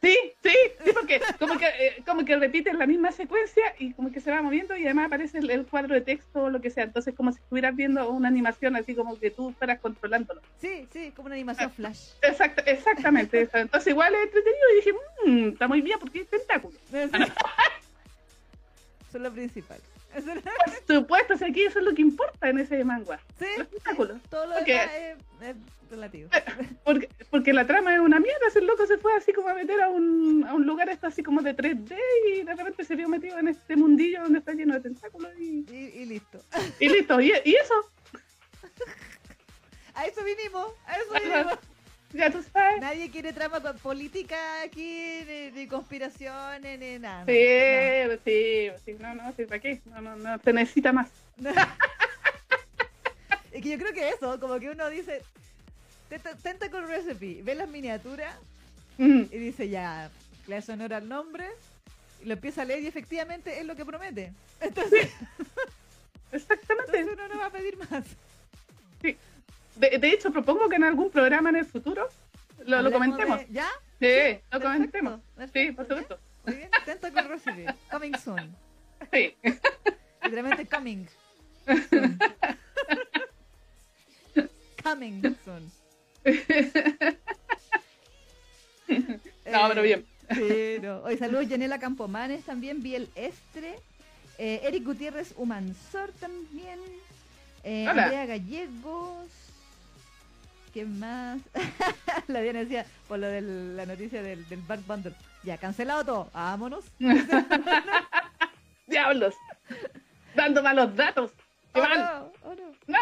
Sí, 0.02 0.16
sí, 0.42 0.54
sí, 0.84 0.90
porque 0.94 1.20
como 1.38 1.58
que, 1.58 1.66
eh, 1.66 2.02
como 2.06 2.24
que 2.24 2.36
repiten 2.36 2.78
la 2.78 2.86
misma 2.86 3.12
secuencia 3.12 3.62
y 3.78 3.92
como 3.92 4.10
que 4.10 4.20
se 4.20 4.30
va 4.30 4.40
moviendo 4.42 4.76
y 4.76 4.84
además 4.84 5.06
aparece 5.06 5.38
el, 5.38 5.50
el 5.50 5.66
cuadro 5.66 5.94
de 5.94 6.00
texto 6.00 6.44
o 6.44 6.50
lo 6.50 6.60
que 6.60 6.70
sea. 6.70 6.84
Entonces, 6.84 7.14
como 7.14 7.32
si 7.32 7.38
estuvieras 7.38 7.76
viendo 7.76 8.10
una 8.10 8.28
animación 8.28 8.76
así 8.76 8.94
como 8.94 9.18
que 9.18 9.30
tú 9.30 9.52
fueras 9.58 9.78
controlándolo. 9.80 10.40
Sí, 10.60 10.86
sí, 10.92 11.12
como 11.14 11.26
una 11.26 11.34
animación 11.34 11.68
Ah. 11.70 11.74
flash. 11.76 12.00
Exacto, 12.22 12.62
exactamente. 12.66 13.42
eso. 13.42 13.58
Entonces, 13.58 13.90
igual 13.90 14.14
es 14.14 14.22
entretenido 14.24 14.64
y 14.72 14.76
dije, 14.76 14.92
mmm, 15.26 15.48
está 15.52 15.68
muy 15.68 15.80
bien 15.82 15.98
porque 15.98 16.20
hay 16.20 16.24
tentáculos. 16.24 16.80
Eso 19.10 19.18
es 19.18 19.22
lo 19.24 19.32
principal. 19.32 19.80
Eso 20.14 20.30
es 20.30 20.36
lo- 20.36 20.42
Por 20.86 20.96
supuesto, 20.96 21.36
si 21.36 21.44
aquí 21.44 21.62
eso 21.64 21.80
es 21.80 21.84
lo 21.84 21.92
que 21.94 22.02
importa 22.02 22.48
en 22.48 22.58
ese 22.58 22.82
manga. 22.84 23.20
Sí, 23.40 23.44
Los 23.58 23.68
tentáculos. 23.68 24.22
todo 24.30 24.46
lo 24.46 24.54
Ok. 24.56 24.66
demás 24.66 24.90
es, 24.94 25.16
es 25.48 25.56
relativo. 25.90 26.30
Porque, 26.84 27.08
porque 27.28 27.52
la 27.52 27.66
trama 27.66 27.92
es 27.94 27.98
una 28.00 28.20
mierda. 28.20 28.46
Ese 28.46 28.60
loco 28.60 28.86
se 28.86 28.98
fue 28.98 29.12
así 29.14 29.32
como 29.32 29.48
a 29.48 29.54
meter 29.54 29.80
a 29.82 29.88
un, 29.88 30.44
a 30.46 30.54
un 30.54 30.64
lugar 30.64 30.88
esto 30.90 31.08
así 31.08 31.22
como 31.24 31.42
de 31.42 31.56
3D 31.56 31.96
y 32.36 32.42
de 32.44 32.54
repente 32.54 32.84
se 32.84 32.94
vio 32.94 33.08
metido 33.08 33.36
en 33.38 33.48
este 33.48 33.74
mundillo 33.74 34.22
donde 34.22 34.38
está 34.38 34.52
lleno 34.52 34.74
de 34.74 34.80
tentáculos 34.80 35.32
y, 35.38 35.64
Y, 35.68 35.92
y 36.02 36.04
listo. 36.06 36.40
y 36.78 36.88
listo. 36.88 37.20
Y, 37.20 37.32
y 37.44 37.54
eso, 37.56 37.74
A 39.94 40.06
eso 40.06 40.22
vinimos, 40.24 40.72
a 40.86 40.94
eso 40.96 41.12
vinimos. 41.14 41.58
ya 42.12 42.30
tú 42.30 42.42
sabes. 42.52 42.80
Nadie 42.80 43.10
quiere 43.10 43.32
trama 43.32 43.60
política 43.74 44.62
aquí, 44.62 45.22
ni, 45.26 45.50
ni 45.52 45.66
conspiraciones, 45.66 46.78
ni 46.78 46.98
nada. 46.98 47.24
Sí, 47.26 48.18
sí, 48.24 48.70
sí, 48.84 48.96
no, 49.00 49.14
no, 49.14 49.32
sí, 49.36 49.44
¿para 49.46 49.60
qué? 49.60 49.80
No, 49.86 50.00
no, 50.00 50.16
no, 50.16 50.38
se 50.38 50.52
necesita 50.52 50.92
más. 50.92 51.10
Es 53.52 53.62
que 53.62 53.68
yo 53.70 53.78
creo 53.78 53.92
que 53.92 54.10
eso, 54.10 54.38
como 54.38 54.60
que 54.60 54.70
uno 54.70 54.88
dice, 54.88 55.22
tenta- 56.08 56.36
Tentacle 56.36 56.82
Recipe, 56.82 57.42
ve 57.42 57.54
las 57.54 57.68
miniaturas 57.68 58.34
Mm, 58.98 59.22
y 59.32 59.38
dice 59.38 59.68
ya, 59.68 60.10
le 60.46 60.56
hace 60.56 60.72
honor 60.72 60.92
al 60.92 61.08
nombre, 61.08 61.46
y 62.22 62.26
lo 62.26 62.34
empieza 62.34 62.62
a 62.62 62.64
leer 62.66 62.82
y 62.82 62.86
efectivamente 62.86 63.58
es 63.58 63.64
lo 63.64 63.74
que 63.74 63.84
promete. 63.86 64.32
Entonces, 64.60 65.10
exactamente. 66.32 66.98
entonces 66.98 67.08
uno 67.14 67.28
no 67.28 67.38
va 67.40 67.46
a 67.46 67.50
pedir 67.50 67.78
más. 67.90 68.04
De, 69.76 69.98
de 69.98 70.08
hecho, 70.12 70.30
propongo 70.32 70.68
que 70.68 70.76
en 70.76 70.84
algún 70.84 71.10
programa 71.10 71.50
en 71.50 71.56
el 71.56 71.64
futuro 71.66 72.08
lo, 72.66 72.90
comentemos. 72.92 73.38
de- 73.40 73.46
¿Ya? 73.50 73.68
Sí, 73.98 74.06
lo 74.50 74.60
perfecto, 74.60 74.62
comentemos. 74.62 75.20
Sí, 75.52 75.72
por 75.72 75.86
supuesto. 75.86 76.18
Muy 76.46 76.56
bien, 76.56 76.70
Tentacle 76.84 77.22
Recipe, 77.22 77.66
coming 77.90 78.12
soon. 78.16 78.56
Sí. 79.12 79.34
Literalmente 80.22 80.66
coming. 80.66 81.06
soon. 81.66 82.18
coming 84.82 85.22
soon. 85.44 85.70
No, 88.88 89.68
pero 89.68 89.82
bien. 89.82 90.04
Sí, 90.34 90.76
no. 90.82 90.98
Hoy 91.02 91.16
saludos 91.16 91.48
Yanela 91.48 91.78
Campomanes 91.78 92.44
también, 92.44 92.82
Biel 92.82 93.08
Estre, 93.14 93.76
eh, 94.38 94.60
Eric 94.64 94.84
Gutiérrez 94.84 95.34
Humansor 95.36 96.12
también, 96.20 96.78
eh. 97.64 97.86
Andrea 97.86 98.26
Gallegos, 98.26 99.26
¿qué 100.72 100.84
más? 100.84 101.40
la 102.28 102.40
Diana 102.40 102.60
decía, 102.60 102.86
por 103.08 103.18
lo 103.18 103.26
de 103.26 103.40
la 103.42 103.86
noticia 103.86 104.22
del, 104.22 104.48
del 104.48 104.60
Back 104.62 104.86
Bundle, 104.86 105.14
ya 105.42 105.58
cancelado 105.58 106.04
todo, 106.04 106.30
vámonos. 106.32 106.84
Diablos. 108.86 109.34
Dando 110.34 110.62
malos 110.62 110.94
datos. 110.96 111.32
¡Qué 111.72 111.80
Oh, 111.80 111.86
no, 111.86 112.32
oh, 112.42 112.54
no. 112.54 112.72
¡No! 112.88 112.98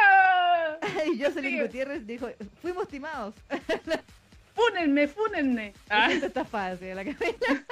Y 1.13 1.23
Jocelyn 1.23 1.53
Sigue. 1.53 1.63
Gutiérrez 1.63 2.07
dijo, 2.07 2.29
fuimos 2.61 2.89
timados. 2.89 3.35
¡Fúnenme, 4.55 5.09
fúnenme! 5.09 5.73
Ah, 5.89 6.13
Esto 6.13 6.27
está 6.27 6.45
fácil, 6.45 6.95
la 6.97 7.05
Camila. 7.05 7.65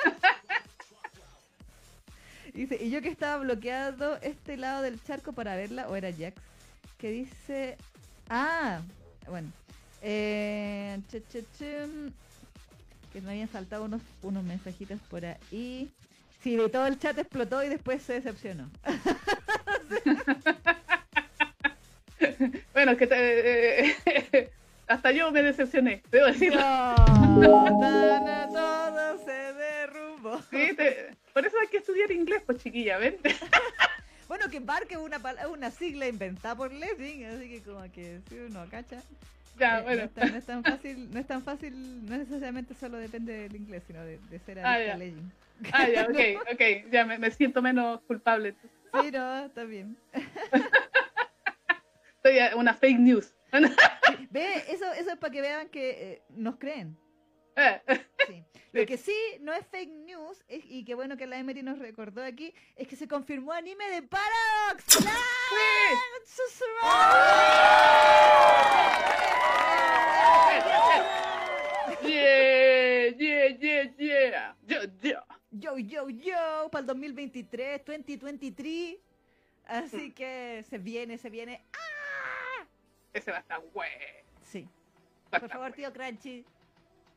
Dice, 2.55 2.79
y 2.83 2.91
yo 2.91 3.03
que 3.03 3.09
estaba 3.11 3.37
bloqueado 3.43 4.17
este 4.23 4.57
lado 4.57 4.81
del 4.83 5.03
charco 5.03 5.33
para 5.35 5.57
verla, 5.57 5.89
o 5.89 5.97
era 5.97 6.11
Jax, 6.11 6.41
que 6.97 7.11
dice, 7.11 7.77
ah, 8.31 8.81
bueno, 9.29 9.53
eh, 10.09 11.01
che, 11.11 11.21
che, 11.27 11.45
che, 11.59 11.85
que 13.13 13.21
me 13.21 13.33
habían 13.33 13.49
saltado 13.49 13.83
unos, 13.85 14.01
unos 14.23 14.45
mensajitos 14.45 15.01
por 15.11 15.25
ahí. 15.27 15.91
Sí, 16.43 16.55
de 16.55 16.69
todo 16.69 16.87
el 16.87 16.97
chat 17.01 17.19
explotó 17.19 17.65
y 17.65 17.69
después 17.69 18.05
se 18.05 18.13
decepcionó. 18.13 18.71
bueno, 22.73 22.93
es 22.93 22.99
que 22.99 23.07
te- 23.09 23.91
eh, 23.91 24.51
hasta 24.87 25.11
yo 25.11 25.33
me 25.33 25.43
decepcioné, 25.43 26.03
debo 26.11 26.27
decirlo. 26.27 26.61
No, 26.61 27.77
todo 28.53 29.19
se 29.25 29.53
derrumbó. 29.55 30.41
Sí, 30.51 30.73
te- 30.77 31.17
por 31.33 31.45
eso 31.45 31.57
hay 31.61 31.67
que 31.67 31.79
estudiar 31.79 32.13
inglés, 32.13 32.43
pues 32.47 32.63
chiquilla, 32.63 32.99
¿ven? 32.99 33.17
Bueno, 34.29 34.49
que 34.49 34.61
Bark 34.61 34.87
es 34.91 34.99
una, 34.99 35.19
una 35.49 35.73
sigla 35.73 36.07
inventada 36.07 36.55
por 36.55 36.73
Lessing, 36.73 37.25
así 37.27 37.49
que 37.49 37.61
como 37.63 37.83
que 37.91 38.21
si 38.29 38.39
uno 38.39 38.65
cacha. 38.71 39.03
Ya, 39.59 39.79
eh, 39.79 39.83
bueno. 39.83 39.99
no, 40.03 40.05
es 40.07 40.13
tan, 40.15 40.33
no 40.33 40.39
es 40.39 40.47
tan 40.47 40.65
fácil, 40.65 41.11
no 41.11 41.21
es 41.21 41.27
tan 41.27 41.43
fácil, 41.43 42.07
no 42.07 42.17
necesariamente 42.17 42.75
solo 42.75 42.99
depende 42.99 43.33
del 43.33 43.57
inglés, 43.57 43.83
sino 43.87 44.03
de, 44.05 44.19
de 44.31 44.39
ser 44.41 44.59
Ah, 44.61 44.79
ya. 44.81 44.95
a 44.95 44.97
Lessing. 44.99 45.33
Ah, 45.73 45.89
ya, 45.89 46.05
ok, 46.05 46.19
ok, 46.53 46.91
ya 46.93 47.05
me, 47.05 47.19
me 47.19 47.31
siento 47.31 47.63
menos 47.63 48.01
culpable. 48.03 48.55
Sí, 49.03 49.11
no, 49.11 49.45
está 49.47 49.65
bien. 49.65 49.97
Eh, 52.25 52.51
una 52.57 52.75
fake 52.75 52.99
news. 52.99 53.35
Ve, 54.31 54.65
eso, 54.69 54.93
eso 54.95 55.11
es 55.13 55.17
para 55.19 55.33
que 55.33 55.41
vean 55.41 55.69
que 55.69 55.91
eh, 56.13 56.23
nos 56.31 56.57
creen. 56.57 56.97
Sí. 58.27 58.45
Lo 58.73 58.85
que 58.87 58.97
sí 58.99 59.15
no 59.41 59.53
es 59.53 59.65
fake 59.69 59.89
news, 59.91 60.43
es- 60.49 60.65
y 60.65 60.85
qué 60.85 60.95
bueno 60.95 61.17
que 61.17 61.27
la 61.27 61.39
Emery 61.39 61.63
nos 61.63 61.79
recordó 61.79 62.23
aquí, 62.25 62.53
es 62.75 62.89
que 62.89 62.97
se 62.97 63.07
confirmó 63.07 63.53
anime 63.53 63.89
de 63.89 64.03
Paradox. 64.03 64.99
Yeah, 72.03 73.11
yeah, 73.17 73.49
yeah, 73.59 73.85
yeah. 73.99 74.57
Yo, 74.67 74.81
yo. 75.03 75.21
Yo, 75.51 75.79
yo, 75.79 76.09
yo, 76.11 76.69
para 76.71 76.81
el 76.81 76.87
2023, 76.87 77.85
2023. 77.85 78.97
Así 79.69 80.13
que 80.13 80.65
se 80.69 80.79
viene, 80.79 81.19
se 81.19 81.31
viene. 81.31 81.63
Ese 83.13 83.31
va 83.31 83.39
a 83.39 83.41
estar 83.41 83.61
güey. 83.73 83.89
Sí. 84.43 84.69
Por 85.31 85.49
favor, 85.49 85.73
tío 85.73 85.93
Crunchy, 85.93 86.45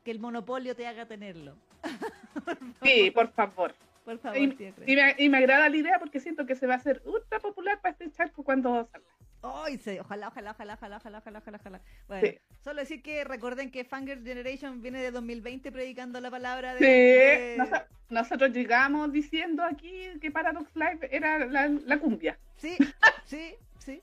que 0.04 0.10
el 0.10 0.20
monopolio 0.20 0.74
te 0.74 0.86
haga 0.86 1.06
tenerlo. 1.06 1.56
sí, 2.82 3.10
por 3.10 3.32
favor. 3.32 3.74
Por 4.04 4.18
favor, 4.18 4.38
y, 4.38 4.46
me, 4.46 5.14
y, 5.18 5.28
me, 5.28 5.38
agrada 5.38 5.68
la 5.68 5.76
idea 5.76 5.98
porque 5.98 6.20
siento 6.20 6.46
que 6.46 6.54
se 6.54 6.66
va 6.66 6.74
a 6.74 6.76
hacer 6.78 7.02
ultra 7.04 7.38
popular 7.38 7.80
para 7.80 7.92
este 7.92 8.10
charco 8.10 8.42
cuando 8.42 8.88
salga. 8.90 9.06
Ojalá, 9.42 10.28
ojalá, 10.28 10.50
ojalá, 10.50 10.74
ojalá, 10.74 10.96
ojalá, 10.98 11.18
ojalá, 11.18 11.58
ojalá. 11.58 11.80
Bueno, 12.08 12.28
solo 12.62 12.80
decir 12.80 13.02
que 13.02 13.24
recuerden 13.24 13.70
que 13.70 13.84
Fangirl 13.84 14.22
Generation 14.22 14.82
viene 14.82 15.00
de 15.00 15.10
2020 15.10 15.72
predicando 15.72 16.20
la 16.20 16.30
palabra 16.30 16.74
de... 16.74 17.56
Sí. 17.58 17.72
nosotros 18.10 18.50
llegamos 18.52 19.12
diciendo 19.12 19.62
aquí 19.62 20.08
que 20.20 20.30
Paradox 20.30 20.70
Live 20.74 21.08
era 21.10 21.46
la, 21.46 21.98
cumbia. 21.98 22.38
Sí, 22.56 22.76
sí, 23.24 23.54
sí. 23.78 24.02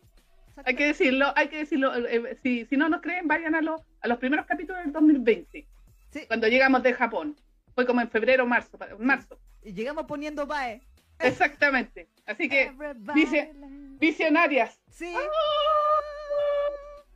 Hay 0.65 0.75
que 0.75 0.87
decirlo, 0.87 1.31
hay 1.35 1.49
que 1.49 1.57
decirlo. 1.57 1.95
Eh, 1.95 2.15
eh, 2.15 2.37
si, 2.41 2.65
si, 2.65 2.75
no 2.75 2.89
nos 2.89 3.01
creen, 3.01 3.27
vayan 3.27 3.53
a 3.53 3.61
los, 3.61 3.81
a 4.01 4.07
los 4.07 4.17
primeros 4.17 4.47
capítulos 4.47 4.83
del 4.83 4.91
2020. 4.91 5.67
Sí, 6.17 6.25
cuando 6.25 6.47
llegamos 6.47 6.81
de 6.81 6.93
Japón. 6.93 7.35
Fue 7.75 7.85
como 7.85 8.01
en 8.01 8.09
febrero 8.09 8.45
o 8.45 8.47
marzo. 8.47 8.79
marzo. 8.97 9.39
y 9.63 9.71
llegamos 9.71 10.05
poniendo 10.05 10.47
Bae. 10.47 10.81
Exactamente. 11.19 12.09
Así 12.25 12.49
que, 12.49 12.63
Everybody 12.63 13.51
visionarias. 13.99 14.79
Sí. 14.89 15.13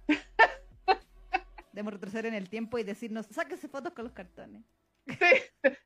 Debemos 1.74 1.93
retroceder 1.93 2.27
en 2.27 2.36
el 2.36 2.48
tiempo 2.48 2.77
y 2.77 2.84
decirnos, 2.84 3.25
sáquese 3.31 3.67
fotos 3.67 3.93
con 3.93 4.03
los 4.03 4.13
cartones. 4.13 4.62
Sí, 5.08 5.15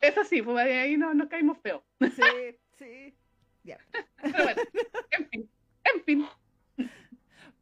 eso 0.01 0.25
sí, 0.25 0.41
pues 0.41 0.57
ahí 0.67 0.97
no, 0.97 1.13
nos 1.13 1.29
caímos 1.29 1.57
feo. 1.59 1.85
Sí, 2.01 2.57
sí. 2.77 3.15
Ya. 3.63 3.77
Pero 4.21 4.43
bueno, 4.43 4.61
en 5.11 5.29
fin, 5.29 5.49
en 5.85 6.03
fin. 6.03 6.27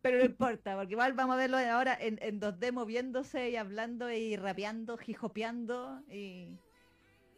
Pero 0.04 0.20
no 0.20 0.26
importa, 0.26 0.76
porque 0.76 0.92
igual 0.94 1.14
vamos 1.14 1.34
a 1.34 1.38
verlo 1.38 1.58
ahora 1.58 1.98
en, 2.00 2.20
en 2.22 2.40
2D 2.40 2.72
moviéndose 2.74 3.50
y 3.50 3.56
hablando 3.56 4.12
y 4.12 4.36
rapeando, 4.36 4.98
jijopeando 4.98 6.02
y, 6.12 6.50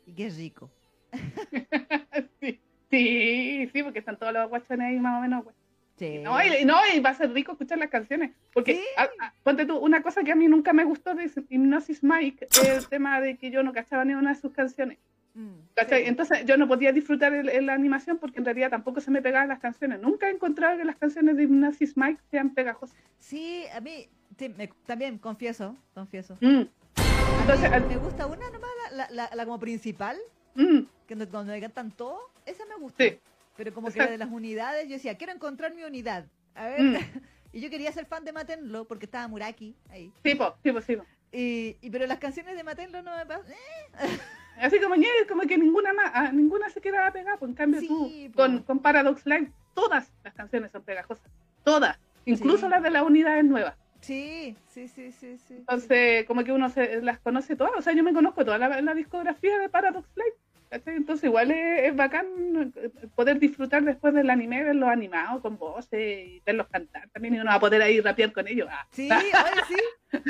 y 0.05 0.13
qué 0.15 0.29
rico. 0.29 0.69
Sí, 2.41 2.59
sí, 2.89 3.69
sí, 3.73 3.83
porque 3.83 3.99
están 3.99 4.17
todos 4.17 4.31
los 4.33 4.47
guachones 4.49 4.87
ahí 4.87 4.99
más 4.99 5.17
o 5.17 5.21
menos. 5.21 5.43
güey. 5.43 5.55
Sí. 5.97 6.19
No, 6.19 6.37
y, 6.43 6.65
no, 6.65 6.75
y 6.93 6.99
va 6.99 7.11
a 7.11 7.15
ser 7.15 7.31
rico 7.33 7.53
escuchar 7.53 7.77
las 7.77 7.89
canciones. 7.89 8.31
Porque, 8.53 8.75
Sí. 8.75 8.81
a- 8.97 9.03
a- 9.25 9.33
ponte 9.43 9.65
tú, 9.65 9.77
una 9.77 10.01
cosa 10.03 10.23
que 10.23 10.31
a 10.31 10.35
mí 10.35 10.47
nunca 10.47 10.73
me 10.73 10.83
gustó 10.83 11.15
de 11.15 11.29
Hypnosis 11.49 12.03
Mike 12.03 12.47
es 12.51 12.67
el 12.67 12.87
tema 12.87 13.21
de 13.21 13.37
que 13.37 13.49
yo 13.49 13.63
no 13.63 13.73
cachaba 13.73 14.05
ni 14.05 14.13
una 14.13 14.33
de 14.33 14.39
sus 14.39 14.51
canciones. 14.51 14.97
Mm, 15.35 15.59
¿cachai? 15.75 16.03
sí. 16.03 16.07
Entonces 16.09 16.45
yo 16.45 16.55
no 16.57 16.67
podía 16.67 16.91
disfrutar 16.93 17.33
el- 17.33 17.49
el- 17.49 17.65
la 17.65 17.73
animación 17.73 18.17
porque 18.17 18.39
en 18.39 18.45
realidad 18.45 18.69
tampoco 18.69 19.01
se 19.01 19.11
me 19.11 19.21
pegaban 19.21 19.49
las 19.49 19.59
canciones. 19.59 19.99
Nunca 20.01 20.27
he 20.27 20.31
encontrado 20.31 20.77
que 20.77 20.85
las 20.85 20.95
canciones 20.95 21.35
de 21.35 21.43
Hypnosis 21.43 21.97
Mike 21.97 22.21
sean 22.31 22.53
pegajosas. 22.53 22.97
Sí, 23.19 23.65
a 23.75 23.81
mí 23.81 24.07
sí, 24.39 24.49
me- 24.49 24.69
también 24.85 25.17
confieso, 25.17 25.75
confieso. 25.93 26.37
Mm, 26.39 26.61
mí 26.61 27.65
al- 27.71 27.87
me 27.87 27.97
gusta 27.97 28.25
una 28.25 28.45
nomás, 28.53 28.69
la, 28.91 28.97
la, 28.97 29.11
la- 29.27 29.35
la 29.35 29.45
como 29.45 29.59
principal, 29.59 30.17
mm, 30.55 30.79
que 31.05 31.15
cuando 31.27 31.51
me 31.51 31.59
cantan 31.59 31.91
todo, 31.91 32.17
esa 32.45 32.65
me 32.65 32.75
gusta. 32.75 33.03
Sí. 33.03 33.19
Pero 33.57 33.73
como 33.73 33.89
que 33.91 33.99
la 33.99 34.07
de 34.07 34.17
las 34.17 34.29
unidades, 34.31 34.87
yo 34.87 34.93
decía, 34.95 35.17
quiero 35.17 35.33
encontrar 35.33 35.73
mi 35.75 35.83
unidad. 35.83 36.25
A 36.55 36.67
ver, 36.67 36.81
Mm. 36.81 36.93
y 37.53 37.59
yo 37.59 37.69
quería 37.69 37.91
ser 37.91 38.05
fan 38.05 38.23
de 38.23 38.31
Matenlo 38.31 38.85
porque 38.85 39.05
estaba 39.05 39.27
Muraki 39.27 39.75
ahí. 39.89 40.11
tipo, 40.21 40.53
tipo, 40.61 40.81
tipo. 40.81 41.05
Y, 41.33 41.75
y- 41.81 41.89
pero 41.89 42.07
las 42.07 42.19
canciones 42.19 42.55
de 42.55 42.63
Matenlo 42.63 43.01
no 43.01 43.15
me 43.17 43.25
pasan. 43.25 43.53
Así 44.59 44.79
como, 44.79 44.95
como 45.27 45.41
que 45.43 45.57
ninguna 45.57 45.93
más, 45.93 46.11
ah, 46.13 46.31
ninguna 46.31 46.69
se 46.69 46.81
quedaba 46.81 47.11
pegada. 47.11 47.37
Pues, 47.37 47.49
en 47.49 47.55
cambio 47.55 47.79
Sí, 47.81 47.87
tú, 47.87 48.11
po. 48.31 48.37
con, 48.37 48.63
con 48.63 48.79
Paradox 48.79 49.25
Live, 49.25 49.51
todas 49.73 50.11
las 50.23 50.33
canciones 50.33 50.71
son 50.71 50.83
pegajosas. 50.83 51.29
Todas. 51.63 51.99
Incluso 52.25 52.65
Sí. 52.65 52.69
las 52.69 52.81
de 52.83 52.89
las 52.91 53.03
unidades 53.03 53.43
nuevas. 53.45 53.75
Sí, 54.01 54.55
sí, 54.67 54.87
sí, 54.87 55.11
sí, 55.11 55.37
sí. 55.37 55.55
Entonces, 55.57 56.25
como 56.25 56.43
que 56.43 56.51
uno 56.51 56.69
se, 56.69 57.01
las 57.01 57.19
conoce 57.19 57.55
todas. 57.55 57.73
O 57.77 57.81
sea, 57.81 57.93
yo 57.93 58.03
me 58.03 58.13
conozco 58.13 58.45
toda 58.45 58.57
la, 58.57 58.81
la 58.81 58.93
discografía 58.93 59.57
de 59.57 59.69
Paradox 59.69 60.07
Live. 60.15 60.35
¿Cachai? 60.69 60.95
Entonces, 60.95 61.25
igual 61.25 61.51
es, 61.51 61.83
es 61.89 61.95
bacán 61.95 62.73
eh, 62.75 62.89
poder 63.15 63.39
disfrutar 63.39 63.83
después 63.83 64.13
del 64.13 64.29
anime, 64.29 64.63
verlos 64.63 64.89
animados 64.89 65.41
con 65.41 65.57
voces 65.57 65.99
y 65.99 66.41
verlos 66.45 66.67
cantar 66.67 67.09
también. 67.09 67.35
Y 67.35 67.39
uno 67.39 67.49
va 67.49 67.55
a 67.55 67.59
poder 67.59 67.81
ahí 67.81 67.99
rapear 68.01 68.31
con 68.33 68.47
ellos. 68.47 68.67
Ah, 68.69 68.87
Sí, 68.91 69.09
oye, 69.11 69.61
sí. 69.67 69.75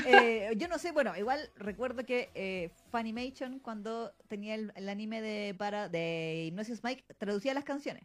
Eh, 0.08 0.54
yo 0.58 0.68
no 0.68 0.78
sé, 0.80 0.92
bueno, 0.92 1.16
igual 1.16 1.40
recuerdo 1.56 2.06
que 2.06 2.30
eh, 2.34 2.70
Funimation, 2.92 3.60
cuando 3.60 4.14
tenía 4.28 4.56
el, 4.56 4.72
el 4.76 4.90
anime 4.90 5.22
de 5.22 5.54
para 5.54 5.90
de 5.90 6.46
Hypnosis 6.48 6.84
Mike, 6.84 7.06
traducía 7.18 7.54
las 7.54 7.64
canciones. 7.66 8.04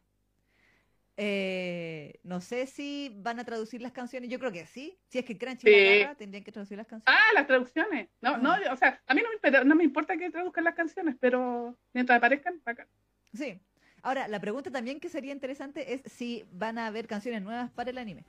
Eh, 1.23 2.19
no 2.23 2.41
sé 2.41 2.67
si 2.67 3.15
van 3.19 3.39
a 3.41 3.45
traducir 3.45 3.83
las 3.83 3.93
canciones, 3.93 4.31
yo 4.31 4.39
creo 4.39 4.51
que 4.53 4.65
sí. 4.65 4.99
Si 5.09 5.19
es 5.19 5.25
que 5.27 5.37
Crunchy 5.37 5.71
la 5.71 5.77
Sí. 5.79 5.99
agarra, 6.01 6.15
tendrían 6.15 6.43
que 6.45 6.51
traducir 6.51 6.79
las 6.79 6.87
canciones. 6.87 7.21
Ah, 7.23 7.35
las 7.35 7.47
traducciones. 7.47 8.09
No, 8.23 8.39
no, 8.39 8.55
o 8.73 8.77
sea, 8.77 8.99
a 9.07 9.13
mí 9.15 9.21
no 9.21 9.29
me, 9.51 9.65
no 9.67 9.75
me 9.75 9.85
importa 9.85 10.17
que 10.17 10.31
traduzcan 10.31 10.65
las 10.65 10.75
canciones, 10.75 11.17
pero 11.21 11.77
mientras 11.93 12.17
aparezcan, 12.17 12.59
bacán. 12.65 12.87
Sí. 13.35 13.61
Ahora, 14.03 14.29
la 14.29 14.41
pregunta 14.41 14.71
también 14.71 14.99
que 14.99 15.11
sería 15.11 15.33
interesante 15.33 15.93
es 15.93 16.01
si 16.11 16.47
van 16.53 16.79
a 16.79 16.87
haber 16.87 17.07
canciones 17.07 17.43
nuevas 17.43 17.71
para 17.73 17.91
el 17.91 17.99
anime. 17.99 18.25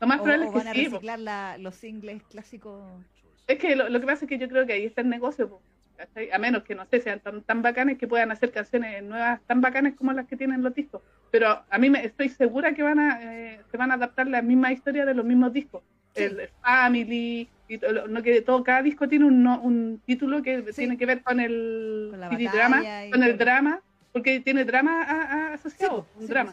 Lo 0.00 0.06
más 0.06 0.20
O, 0.20 0.22
probable 0.22 0.46
o 0.46 0.48
es 0.50 0.54
van 0.54 0.68
a 0.68 0.72
que 0.72 0.78
sí. 0.78 0.84
reciclar 0.86 1.18
la- 1.18 1.58
los 1.58 1.74
singles 1.74 2.22
clásicos. 2.30 2.80
Es 3.48 3.58
que 3.58 3.74
lo, 3.74 3.88
lo 3.88 3.98
que 4.00 4.06
pasa 4.06 4.24
es 4.24 4.28
que 4.28 4.38
yo 4.38 4.48
creo 4.48 4.64
que 4.66 4.72
ahí 4.74 4.84
está 4.84 5.00
el 5.00 5.08
negocio, 5.08 5.48
po, 5.50 5.60
¿cachai? 5.96 6.30
a 6.30 6.38
menos 6.38 6.62
que 6.64 6.74
no 6.74 6.84
sé, 6.86 7.00
sean 7.00 7.20
tan, 7.20 7.42
tan 7.42 7.62
bacanes 7.62 7.98
que 7.98 8.06
puedan 8.08 8.30
hacer 8.32 8.50
canciones 8.52 9.02
nuevas 9.02 9.40
tan 9.46 9.60
bacanes 9.60 9.94
como 9.94 10.12
las 10.12 10.26
que 10.26 10.36
tienen 10.36 10.62
los 10.62 10.74
discos. 10.74 11.02
Pero 11.30 11.62
a 11.68 11.78
mí 11.78 11.90
me 11.90 12.04
estoy 12.04 12.28
segura 12.28 12.74
que 12.74 12.82
van 12.82 12.98
a 12.98 13.18
eh, 13.22 13.60
que 13.70 13.76
van 13.76 13.90
a 13.90 13.94
adaptar 13.94 14.26
la 14.28 14.42
misma 14.42 14.72
historia 14.72 15.04
de 15.04 15.14
los 15.14 15.24
mismos 15.24 15.52
discos. 15.52 15.82
Sí. 16.14 16.22
El, 16.24 16.40
el 16.40 16.48
Family, 16.62 17.48
y 17.68 17.78
todo, 17.78 18.06
no 18.08 18.22
que 18.22 18.40
todo 18.42 18.62
cada 18.62 18.82
disco 18.82 19.08
tiene 19.08 19.24
un, 19.24 19.42
no- 19.42 19.60
un 19.60 20.00
título 20.06 20.42
que 20.42 20.62
Sí. 20.72 20.82
tiene 20.82 20.96
que 20.96 21.06
ver 21.06 21.22
con 21.22 21.40
el 21.40 22.08
Con 22.10 22.20
la 22.20 22.28
drama, 22.28 22.82
y 23.06 23.10
con 23.10 23.22
el 23.22 23.30
todo. 23.32 23.38
drama, 23.44 23.80
porque 24.12 24.38
tiene 24.40 24.64
drama 24.64 25.02
a- 25.02 25.22
a- 25.22 25.48
Sí, 25.48 25.54
asociado, 25.68 26.06
un 26.16 26.22
sí, 26.22 26.26
po, 26.28 26.32
drama. 26.32 26.52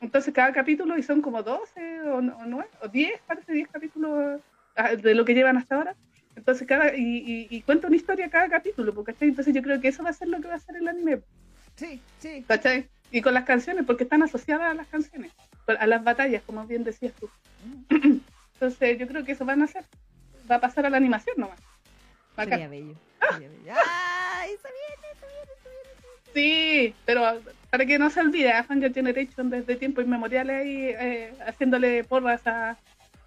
Entonces 0.00 0.34
cada 0.34 0.52
capítulo, 0.52 0.96
y 0.98 1.02
son 1.02 1.22
como 1.22 1.42
12 1.42 2.02
o, 2.02 2.18
o 2.18 2.20
9 2.46 2.68
o 2.82 2.88
10, 2.88 3.20
parece 3.26 3.52
10 3.52 3.68
capítulos 3.68 4.40
ah, 4.76 4.94
de 4.94 5.14
lo 5.14 5.24
que 5.24 5.34
llevan 5.34 5.56
hasta 5.56 5.76
ahora. 5.76 5.96
Entonces 6.36 6.66
cada, 6.66 6.94
y, 6.96 7.00
y, 7.00 7.46
y 7.50 7.62
cuenta 7.62 7.86
una 7.86 7.96
historia 7.96 8.28
cada 8.30 8.48
capítulo, 8.48 8.92
porque 8.94 9.12
¿cachai? 9.12 9.28
Entonces 9.28 9.54
yo 9.54 9.62
creo 9.62 9.80
que 9.80 9.88
eso 9.88 10.02
va 10.02 10.10
a 10.10 10.14
ser 10.14 10.28
lo 10.28 10.40
que 10.40 10.48
va 10.48 10.54
a 10.54 10.58
ser 10.60 10.76
el 10.76 10.88
anime, 10.88 11.20
Sí, 11.76 12.00
sí. 12.18 12.44
¿cachai? 12.46 12.88
Y 13.10 13.22
con 13.22 13.34
las 13.34 13.44
canciones, 13.44 13.84
porque 13.86 14.04
están 14.04 14.22
asociadas 14.22 14.70
a 14.70 14.74
las 14.74 14.86
canciones, 14.88 15.32
a 15.66 15.86
las 15.86 16.02
batallas, 16.02 16.42
como 16.44 16.66
bien 16.66 16.84
decías 16.84 17.12
tú. 17.14 17.28
Mm, 17.90 18.18
Entonces 18.54 18.98
yo 18.98 19.06
creo 19.06 19.24
que 19.24 19.32
eso 19.32 19.44
van 19.44 19.62
a 19.62 19.64
hacer, 19.66 19.84
va 20.50 20.56
a 20.56 20.60
pasar 20.60 20.86
a 20.86 20.90
la 20.90 20.96
animación 20.96 21.36
nomás. 21.38 21.60
Bacán. 22.36 22.52
Sería 22.60 22.68
bello. 22.68 22.94
sería 23.32 23.48
bello. 23.48 23.72
¡Ay, 23.76 24.50
viene! 24.50 25.14
Sí, 26.34 26.94
pero 27.04 27.40
para 27.70 27.86
que 27.86 27.96
no 27.98 28.10
se 28.10 28.20
olvide, 28.20 28.50
a 28.52 28.64
Fangirl 28.64 28.92
Generation 28.92 29.50
desde 29.50 29.76
tiempos 29.76 30.04
inmemoriales 30.04 30.56
ahí 30.62 30.86
eh, 30.88 31.32
haciéndole 31.46 32.02
porras 32.02 32.44
a, 32.46 32.76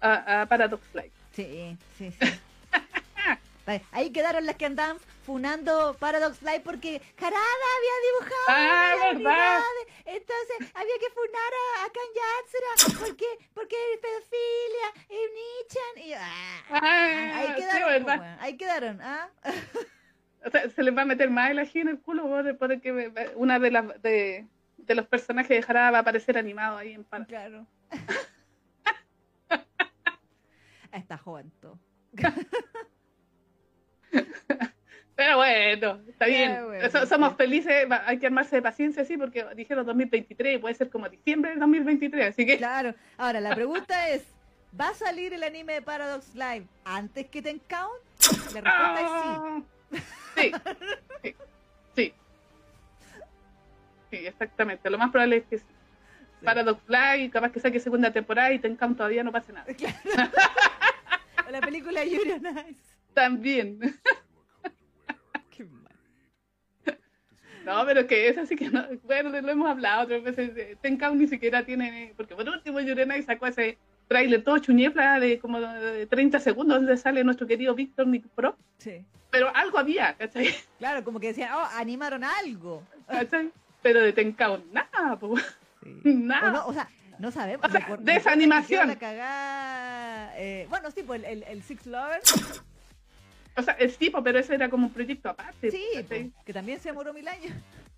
a, 0.02 0.42
a 0.42 0.46
Paradox 0.46 0.82
Live. 0.94 1.10
Sí, 1.32 1.76
sí, 1.96 2.10
sí. 2.10 2.26
Ahí 3.92 4.10
quedaron 4.10 4.46
las 4.46 4.56
que 4.56 4.66
andaban 4.66 4.98
funando 5.24 5.94
Paradox 5.98 6.40
Live 6.42 6.60
porque 6.60 7.02
Harada 7.18 7.36
había 7.76 7.96
dibujado 8.08 8.46
Ah, 8.48 8.94
¿verdad? 9.12 9.60
Entonces 10.06 10.72
había 10.74 10.94
que 11.00 11.10
funar 11.10 11.52
a, 11.54 11.84
a 11.84 11.90
Kan 11.90 12.10
Yatsura 12.18 12.98
porque, 13.06 13.26
porque 13.54 13.76
pedofilia 14.00 14.88
y 15.10 15.18
Nichan 15.36 16.08
y 16.08 16.12
ah, 16.14 16.62
Ah, 16.70 17.38
ahí 17.38 17.46
sí, 17.48 17.54
quedaron, 17.56 18.04
weón, 18.04 18.22
ahí 18.40 18.56
quedaron, 18.56 19.00
¿ah? 19.02 19.28
O 20.46 20.50
sea, 20.50 20.70
se 20.70 20.82
les 20.84 20.96
va 20.96 21.02
a 21.02 21.04
meter 21.04 21.28
más 21.30 21.50
el 21.50 21.58
ají 21.58 21.80
en 21.80 21.88
el 21.88 22.00
culo 22.00 22.22
por, 22.22 22.56
por 22.58 22.80
que 22.80 22.92
me- 22.92 23.12
una 23.34 23.58
de 23.58 23.70
las 23.72 24.00
de, 24.02 24.46
de 24.76 24.94
los 24.94 25.06
personajes 25.08 25.48
de 25.50 25.62
Jarada 25.62 25.90
va 25.90 25.98
a 25.98 26.00
aparecer 26.02 26.38
animado 26.38 26.78
ahí 26.78 26.92
en 26.92 27.02
Paradox. 27.04 27.28
Claro. 27.28 27.66
Está 30.92 31.18
joven 31.18 31.50
todo. 31.60 31.78
Pero 35.18 35.36
bueno, 35.36 35.98
está 36.08 36.26
bien. 36.26 36.64
bueno, 36.64 36.90
So- 36.90 37.04
somos 37.06 37.34
felices, 37.36 37.88
hay 38.06 38.18
que 38.20 38.26
armarse 38.26 38.54
de 38.54 38.62
paciencia, 38.62 39.04
sí, 39.04 39.16
porque 39.16 39.44
dijeron 39.56 39.84
2023 39.84 40.54
y 40.54 40.58
puede 40.58 40.76
ser 40.76 40.90
como 40.90 41.08
diciembre 41.08 41.50
del 41.50 41.58
2023, 41.58 42.28
así 42.28 42.46
que 42.46 42.56
Claro. 42.56 42.94
Ahora, 43.16 43.40
la 43.40 43.52
pregunta 43.56 44.10
es, 44.10 44.22
¿va 44.80 44.90
a 44.90 44.94
salir 44.94 45.34
el 45.34 45.42
anime 45.42 45.72
de 45.72 45.82
Paradox 45.82 46.32
Live 46.36 46.68
antes 46.84 47.26
que 47.26 47.42
Ten 47.42 47.60
Count? 47.68 48.54
La 48.54 48.60
respuesta 48.60 49.00
es 49.90 50.02
sí. 50.36 50.52
Ah, 50.54 50.62
sí. 51.24 51.24
Sí, 51.24 51.34
sí. 51.96 52.14
Sí, 54.12 54.16
exactamente. 54.24 54.88
Lo 54.88 54.98
más 54.98 55.10
probable 55.10 55.38
es 55.38 55.44
que 55.46 55.58
sí. 55.58 55.64
Paradox 56.44 56.80
Live, 56.88 57.30
capaz 57.30 57.50
que 57.50 57.58
saque 57.58 57.80
segunda 57.80 58.12
temporada 58.12 58.52
y 58.52 58.60
Tenkan 58.60 58.94
todavía 58.94 59.24
no 59.24 59.32
pase 59.32 59.52
nada. 59.52 59.66
Claro. 59.74 59.96
La 61.50 61.60
película 61.60 62.04
Yuri 62.04 62.30
on 62.30 62.46
Ice. 62.70 62.80
También. 63.14 63.80
Qué 65.50 65.64
mal. 65.64 65.92
No, 67.68 67.84
pero 67.86 68.06
que 68.06 68.28
es 68.28 68.38
así 68.38 68.56
que 68.56 68.70
no. 68.70 68.84
Bueno, 69.04 69.28
lo 69.28 69.48
hemos 69.50 69.68
hablado 69.70 70.04
otras 70.04 70.22
veces. 70.22 70.50
eh, 70.56 70.76
Tenkan 70.80 71.18
ni 71.18 71.26
siquiera 71.28 71.64
tiene. 71.64 72.14
Porque 72.16 72.34
por 72.34 72.48
último, 72.48 72.80
Yurenai 72.80 73.22
sacó 73.22 73.46
ese 73.46 73.76
trailer 74.08 74.42
todo 74.42 74.56
chuñefla 74.58 75.20
de 75.20 75.38
como 75.38 75.60
de 75.60 76.06
30 76.06 76.40
segundos 76.40 76.78
donde 76.78 76.96
sale 76.96 77.22
nuestro 77.24 77.46
querido 77.46 77.74
Víctor 77.74 78.06
Nick 78.06 78.26
Pro. 78.28 78.56
Sí. 78.78 79.04
Pero 79.30 79.54
algo 79.54 79.78
había, 79.78 80.14
¿cachai? 80.14 80.54
Claro, 80.78 81.04
como 81.04 81.20
que 81.20 81.26
decían, 81.28 81.50
oh, 81.52 81.68
animaron 81.76 82.24
algo. 82.24 82.82
¿Cachai? 83.06 83.50
Pero 83.82 84.00
de 84.00 84.12
Tenkan, 84.14 84.62
nada. 84.72 85.18
O, 85.20 85.36
nada. 86.04 86.50
no, 86.50 86.66
o 86.66 86.72
sea, 86.72 86.88
no 87.18 87.30
sabemos. 87.30 87.66
O 87.66 87.70
sea, 87.70 87.80
Recuer- 87.86 87.98
de 87.98 88.12
esa 88.12 88.18
recuerda 88.18 88.22
que 88.22 88.30
animación. 88.30 88.80
quedó 88.80 88.88
La 88.94 88.98
cagada, 88.98 90.32
eh, 90.38 90.66
bueno, 90.70 90.90
sí, 90.90 91.02
pues 91.02 91.22
el, 91.24 91.26
el, 91.30 91.42
el 91.42 91.62
Six 91.62 91.86
Lover. 91.86 92.20
O 93.58 93.62
sea, 93.62 93.74
es 93.74 93.98
tipo, 93.98 94.22
pero 94.22 94.38
ese 94.38 94.54
era 94.54 94.70
como 94.70 94.86
un 94.86 94.92
proyecto 94.92 95.30
aparte. 95.30 95.70
Sí, 95.70 95.84
pues, 96.06 96.26
que 96.46 96.52
también 96.52 96.78
se 96.80 96.90
demoró 96.90 97.12
mil 97.12 97.26
años. 97.26 97.52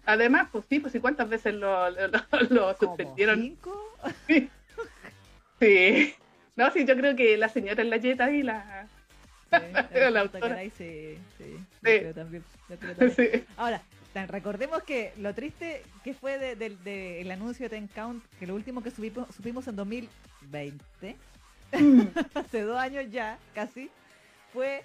Además, 0.06 0.48
pues 0.50 0.64
sí, 0.70 0.80
pues 0.80 0.94
y 0.94 1.00
cuántas 1.00 1.28
veces 1.28 1.52
lo, 1.54 1.90
lo, 1.90 2.08
lo- 2.48 2.74
suspendieron. 2.76 3.42
cinco. 3.42 3.94
Sí. 5.58 6.14
No, 6.56 6.70
sí, 6.72 6.84
yo 6.86 6.96
creo 6.96 7.14
que 7.14 7.36
la 7.36 7.48
señora 7.48 7.82
en 7.82 7.90
la 7.90 7.98
yeta 7.98 8.30
y 8.30 8.42
la. 8.42 8.86
Sí, 9.50 9.56
Era 9.94 10.10
la 10.10 10.22
puta 10.22 10.38
autora. 10.38 10.60
sí, 10.76 11.18
sí, 11.38 11.56
Sí. 11.84 12.00
también. 12.14 12.42
Sí. 13.14 13.44
Ahora, 13.56 13.82
recordemos 14.28 14.82
que 14.84 15.12
lo 15.18 15.34
triste 15.34 15.82
que 16.04 16.14
fue 16.14 16.38
del 16.38 16.58
de, 16.58 16.70
de- 16.90 17.20
el 17.20 17.30
anuncio 17.30 17.66
de 17.66 17.70
Ten 17.70 17.88
Count, 17.88 18.24
que 18.38 18.46
lo 18.46 18.54
último 18.54 18.82
que 18.82 18.90
supimos, 18.90 19.26
supimos 19.34 19.66
en 19.68 19.76
2020, 19.76 21.16
hace 22.34 22.62
dos 22.62 22.78
años 22.78 23.04
ya, 23.10 23.38
casi, 23.54 23.90
fue 24.52 24.82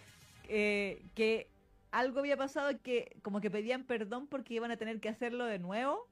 eh, 0.50 1.06
que 1.16 1.50
algo 1.92 2.20
había 2.20 2.38
pasado 2.38 2.82
que 2.82 3.16
como 3.22 3.42
que 3.42 3.50
pedían 3.52 3.84
perdón 3.86 4.28
porque 4.28 4.54
iban 4.54 4.72
a 4.72 4.78
tener 4.78 5.00
que 5.00 5.10
hacerlo 5.10 5.46
de 5.46 5.60
nuevo. 5.60 6.08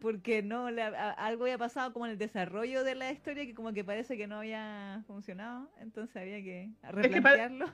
Porque 0.00 0.42
no, 0.42 0.70
le- 0.70 0.82
a- 0.82 1.12
algo 1.12 1.44
había 1.44 1.56
pasado 1.56 1.92
como 1.92 2.04
en 2.04 2.12
el 2.12 2.18
desarrollo 2.18 2.84
de 2.84 2.94
la 2.94 3.10
historia 3.10 3.46
que 3.46 3.54
como 3.54 3.72
que 3.72 3.84
parece 3.84 4.16
que 4.18 4.26
no 4.26 4.38
había 4.38 5.02
funcionado, 5.06 5.70
entonces 5.80 6.14
había 6.16 6.42
que 6.42 6.70
replantearlo. 6.82 7.66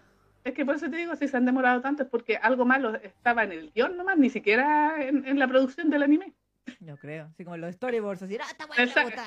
Es 0.44 0.54
que 0.54 0.64
por 0.64 0.76
eso 0.76 0.88
te 0.88 0.96
digo, 0.96 1.16
si 1.16 1.28
se 1.28 1.36
han 1.36 1.44
demorado 1.44 1.80
tanto 1.80 2.04
es 2.04 2.08
porque 2.08 2.36
algo 2.36 2.64
malo 2.64 2.94
estaba 2.96 3.44
en 3.44 3.52
el 3.52 3.72
guion 3.72 3.96
nomás, 3.96 4.16
ni 4.16 4.30
siquiera 4.30 5.02
en, 5.02 5.26
en 5.26 5.38
la 5.38 5.48
producción 5.48 5.90
del 5.90 6.02
anime. 6.02 6.32
Yo 6.80 6.96
creo, 6.98 7.26
así 7.26 7.44
como 7.44 7.56
los 7.56 7.74
storyboards, 7.74 8.22
así, 8.22 8.38
ah, 8.40 8.46
está 8.50 8.66
gusta". 8.66 9.26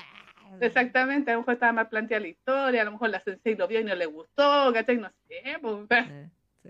Exactamente, 0.62 1.32
a 1.32 1.34
lo 1.36 1.39
mejor 1.42 1.54
estaba 1.56 1.72
mal 1.74 1.89
planteada 1.89 2.22
la 2.22 2.28
historia, 2.28 2.82
a 2.82 2.86
lo 2.86 2.92
mejor 2.94 3.10
la 3.10 3.20
sensei 3.22 3.56
lo 3.56 3.68
vio 3.68 3.80
y 3.80 3.84
no 3.84 3.96
le 3.96 4.06
gustó, 4.06 4.72
¿cachai? 4.74 4.98
No 4.98 5.10
sé, 5.28 5.58
pues, 5.62 5.88
Sí, 6.63 6.70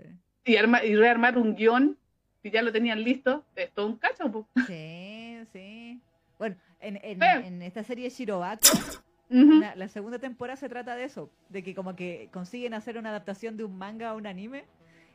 y, 0.52 0.56
arma- 0.56 0.84
y 0.84 0.94
rearmar 0.96 1.38
un 1.38 1.54
guion, 1.54 1.98
si 2.42 2.50
ya 2.50 2.62
lo 2.62 2.72
tenían 2.72 3.02
listo, 3.02 3.44
es 3.56 3.72
todo 3.72 3.86
un 3.86 3.96
cacho, 3.96 4.30
pues. 4.30 4.44
Sí, 4.66 5.40
sí. 5.52 6.00
Bueno, 6.38 6.56
en, 6.80 6.98
en, 7.02 7.22
en 7.22 7.62
esta 7.62 7.82
serie 7.84 8.10
Shirobako, 8.10 8.68
Ujú. 9.30 9.60
la, 9.60 9.74
la 9.74 9.88
segunda 9.88 10.18
temporada 10.18 10.56
se 10.56 10.68
trata 10.68 10.94
de 10.96 11.04
eso, 11.04 11.30
de 11.48 11.62
que 11.62 11.74
como 11.74 11.96
que 11.96 12.28
consiguen 12.32 12.74
hacer 12.74 12.98
una 12.98 13.10
adaptación 13.10 13.56
de 13.56 13.64
un 13.64 13.78
manga 13.78 14.10
a 14.10 14.14
un 14.14 14.26
anime 14.26 14.64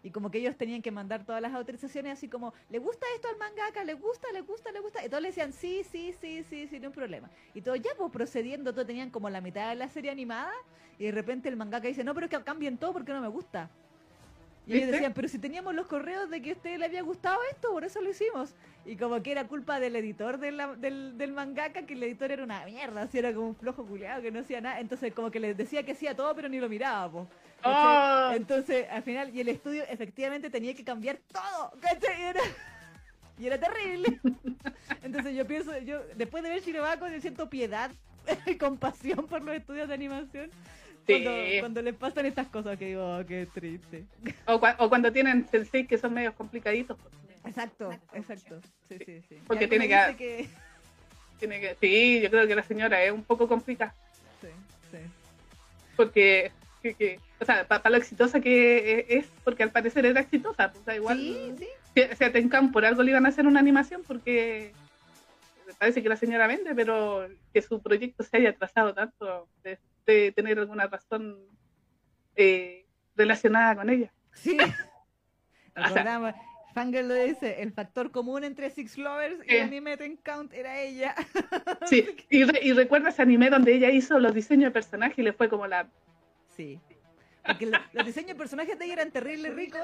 y 0.03 0.11
como 0.11 0.31
que 0.31 0.37
ellos 0.37 0.55
tenían 0.55 0.81
que 0.81 0.91
mandar 0.91 1.25
todas 1.25 1.41
las 1.41 1.53
autorizaciones 1.53 2.13
así 2.13 2.27
como, 2.29 2.53
¿le 2.69 2.79
gusta 2.79 3.05
esto 3.15 3.27
al 3.29 3.37
mangaka? 3.37 3.83
¿Le 3.83 3.93
gusta? 3.93 4.27
¿Le 4.33 4.41
gusta? 4.41 4.71
¿Le 4.71 4.79
gusta? 4.79 5.05
Y 5.05 5.09
todos 5.09 5.21
le 5.21 5.29
decían, 5.29 5.51
sí, 5.53 5.83
sí, 5.83 6.13
sí, 6.21 6.43
sí, 6.43 6.67
sí, 6.67 6.79
no 6.79 6.87
hay 6.87 6.93
problema. 6.93 7.29
Y 7.53 7.61
todos 7.61 7.79
ya 7.81 7.91
pues 7.97 8.11
procediendo, 8.11 8.71
todos 8.73 8.87
tenían 8.87 9.09
como 9.09 9.29
la 9.29 9.41
mitad 9.41 9.69
de 9.69 9.75
la 9.75 9.89
serie 9.89 10.11
animada 10.11 10.51
y 10.97 11.05
de 11.05 11.11
repente 11.11 11.49
el 11.49 11.55
mangaka 11.57 11.87
dice, 11.87 12.03
no, 12.03 12.13
pero 12.13 12.27
es 12.27 12.29
que 12.29 12.43
cambien 12.43 12.77
todo 12.77 12.93
porque 12.93 13.11
no 13.13 13.21
me 13.21 13.27
gusta. 13.27 13.69
Y 14.67 14.73
ellos 14.75 14.91
decían, 14.91 15.13
pero 15.15 15.27
si 15.27 15.39
teníamos 15.39 15.73
los 15.73 15.87
correos 15.87 16.29
de 16.29 16.43
que 16.43 16.51
a 16.51 16.53
usted 16.53 16.77
le 16.77 16.85
había 16.85 17.01
gustado 17.01 17.39
esto, 17.51 17.71
por 17.71 17.83
eso 17.83 18.01
lo 18.01 18.09
hicimos. 18.11 18.53
Y 18.85 18.97
como 18.97 19.21
que 19.23 19.31
era 19.31 19.47
culpa 19.47 19.79
del 19.79 19.95
editor 19.95 20.37
de 20.37 20.51
la- 20.51 20.75
del, 20.75 21.17
del 21.17 21.31
mangaka, 21.31 21.87
que 21.87 21.93
el 21.95 22.03
editor 22.03 22.31
era 22.31 22.43
una 22.43 22.63
mierda, 22.65 23.01
así 23.01 23.17
era 23.17 23.33
como 23.33 23.47
un 23.47 23.55
flojo 23.55 23.83
culiado 23.83 24.21
que 24.21 24.29
no 24.31 24.41
hacía 24.41 24.61
nada. 24.61 24.79
Entonces 24.79 25.11
como 25.13 25.31
que 25.31 25.39
les 25.39 25.57
decía 25.57 25.81
que 25.81 25.93
hacía 25.93 26.15
todo, 26.15 26.35
pero 26.35 26.49
ni 26.49 26.59
lo 26.59 26.69
miraba, 26.69 27.11
po. 27.11 27.27
Oh. 27.63 28.31
Entonces, 28.35 28.87
al 28.89 29.03
final, 29.03 29.35
y 29.35 29.41
el 29.41 29.49
estudio 29.49 29.83
efectivamente 29.89 30.49
tenía 30.49 30.73
que 30.73 30.83
cambiar 30.83 31.17
todo. 31.31 31.71
Y 32.17 32.21
era, 32.21 32.41
y 33.39 33.47
era 33.47 33.57
terrible. 33.59 34.19
Entonces 35.03 35.35
yo 35.35 35.45
pienso, 35.45 35.77
yo 35.79 36.01
después 36.15 36.43
de 36.43 36.49
ver 36.49 36.61
Shirobako, 36.61 37.07
yo 37.07 37.19
siento 37.21 37.49
piedad 37.49 37.91
y 38.45 38.55
compasión 38.55 39.27
por 39.27 39.41
los 39.41 39.55
estudios 39.55 39.87
de 39.87 39.93
animación. 39.93 40.49
Sí. 41.07 41.23
Cuando, 41.23 41.59
cuando 41.61 41.81
les 41.81 41.95
pasan 41.95 42.25
estas 42.27 42.47
cosas 42.47 42.77
que 42.77 42.85
digo, 42.87 43.17
oh, 43.17 43.25
qué 43.25 43.47
triste. 43.53 44.05
O, 44.45 44.59
cua- 44.59 44.75
o 44.77 44.89
cuando 44.89 45.11
tienen 45.11 45.47
sensei 45.49 45.87
que 45.87 45.97
son 45.97 46.13
medios 46.13 46.33
complicaditos, 46.35 46.97
pues, 47.01 47.13
Exacto, 47.45 47.89
exacto. 48.13 48.59
Sí, 48.89 48.97
sí, 49.05 49.21
sí. 49.27 49.39
Porque 49.47 49.67
tiene 49.67 49.87
que- 49.87 50.37
dice 50.37 50.49
tiene 51.39 51.59
que, 51.61 51.75
sí, 51.79 52.19
yo 52.21 52.29
creo 52.29 52.45
que 52.45 52.53
la 52.53 52.63
señora 52.63 53.01
es 53.01 53.11
un 53.13 53.23
poco 53.23 53.47
complicada, 53.47 53.95
Sí, 54.41 54.47
sí. 54.91 54.97
porque, 55.95 56.51
que, 56.81 56.93
que- 56.93 57.19
o 57.39 57.45
sea, 57.45 57.67
para 57.67 57.89
lo 57.89 57.97
exitosa 57.97 58.39
que 58.39 59.05
es, 59.09 59.27
porque 59.43 59.63
al 59.63 59.71
parecer 59.71 60.05
era 60.05 60.19
exitosa, 60.21 60.71
pues, 60.71 60.81
o 60.81 60.85
sea, 60.85 60.95
igual, 60.95 61.17
Sí, 61.17 61.53
sí. 61.59 61.67
si- 61.95 62.15
si 62.15 62.23
a 62.23 62.31
Tenkan 62.31 62.71
por 62.71 62.85
algo 62.85 63.03
le 63.03 63.11
iban 63.11 63.25
a 63.25 63.29
hacer 63.29 63.45
una 63.47 63.59
animación, 63.59 64.03
porque 64.07 64.73
parece 65.77 66.01
que 66.03 66.09
la 66.09 66.15
señora 66.17 66.47
vende, 66.47 66.73
pero 66.75 67.27
que 67.53 67.61
su 67.61 67.81
proyecto 67.81 68.23
se 68.23 68.37
haya 68.37 68.49
atrasado 68.49 68.93
tanto, 68.93 69.47
de, 69.63 69.77
de 70.05 70.31
tener 70.31 70.59
alguna 70.59 70.87
razón 70.87 71.37
eh, 72.35 72.85
relacionada 73.15 73.75
con 73.75 73.89
ella. 73.89 74.11
Sí. 74.33 74.57
O 75.75 75.81
sea- 75.81 75.89
Recordamos, 75.89 76.33
lo 77.05 77.13
dice, 77.13 77.61
el 77.61 77.71
factor 77.71 78.11
común 78.11 78.43
entre 78.43 78.69
Six 78.69 78.97
Lovers 78.97 79.39
y 79.47 79.53
Eh. 79.55 79.61
Anime 79.61 79.95
Ten 79.97 80.17
Count 80.17 80.51
era 80.53 80.79
ella. 80.81 81.15
Sí, 81.85 82.05
y, 82.29 82.43
re- 82.43 82.59
y 82.61 82.73
recuerda 82.73 83.09
ese 83.09 83.21
anime 83.21 83.49
donde 83.49 83.73
ella 83.75 83.89
hizo 83.89 84.19
los 84.19 84.33
diseños 84.33 84.65
de 84.65 84.71
personajes 84.71 85.17
y 85.19 85.21
le 85.23 85.31
fue 85.33 85.47
como 85.47 85.67
la... 85.67 85.87
Sí. 86.59 86.77
Porque 87.45 87.65
lo- 87.67 87.77
los 87.93 88.05
diseños 88.05 88.27
de 88.31 88.35
personajes 88.35 88.77
de 88.77 88.83
ella 88.83 88.95
eran 88.95 89.11
terribles 89.11 89.55
ricos, 89.55 89.81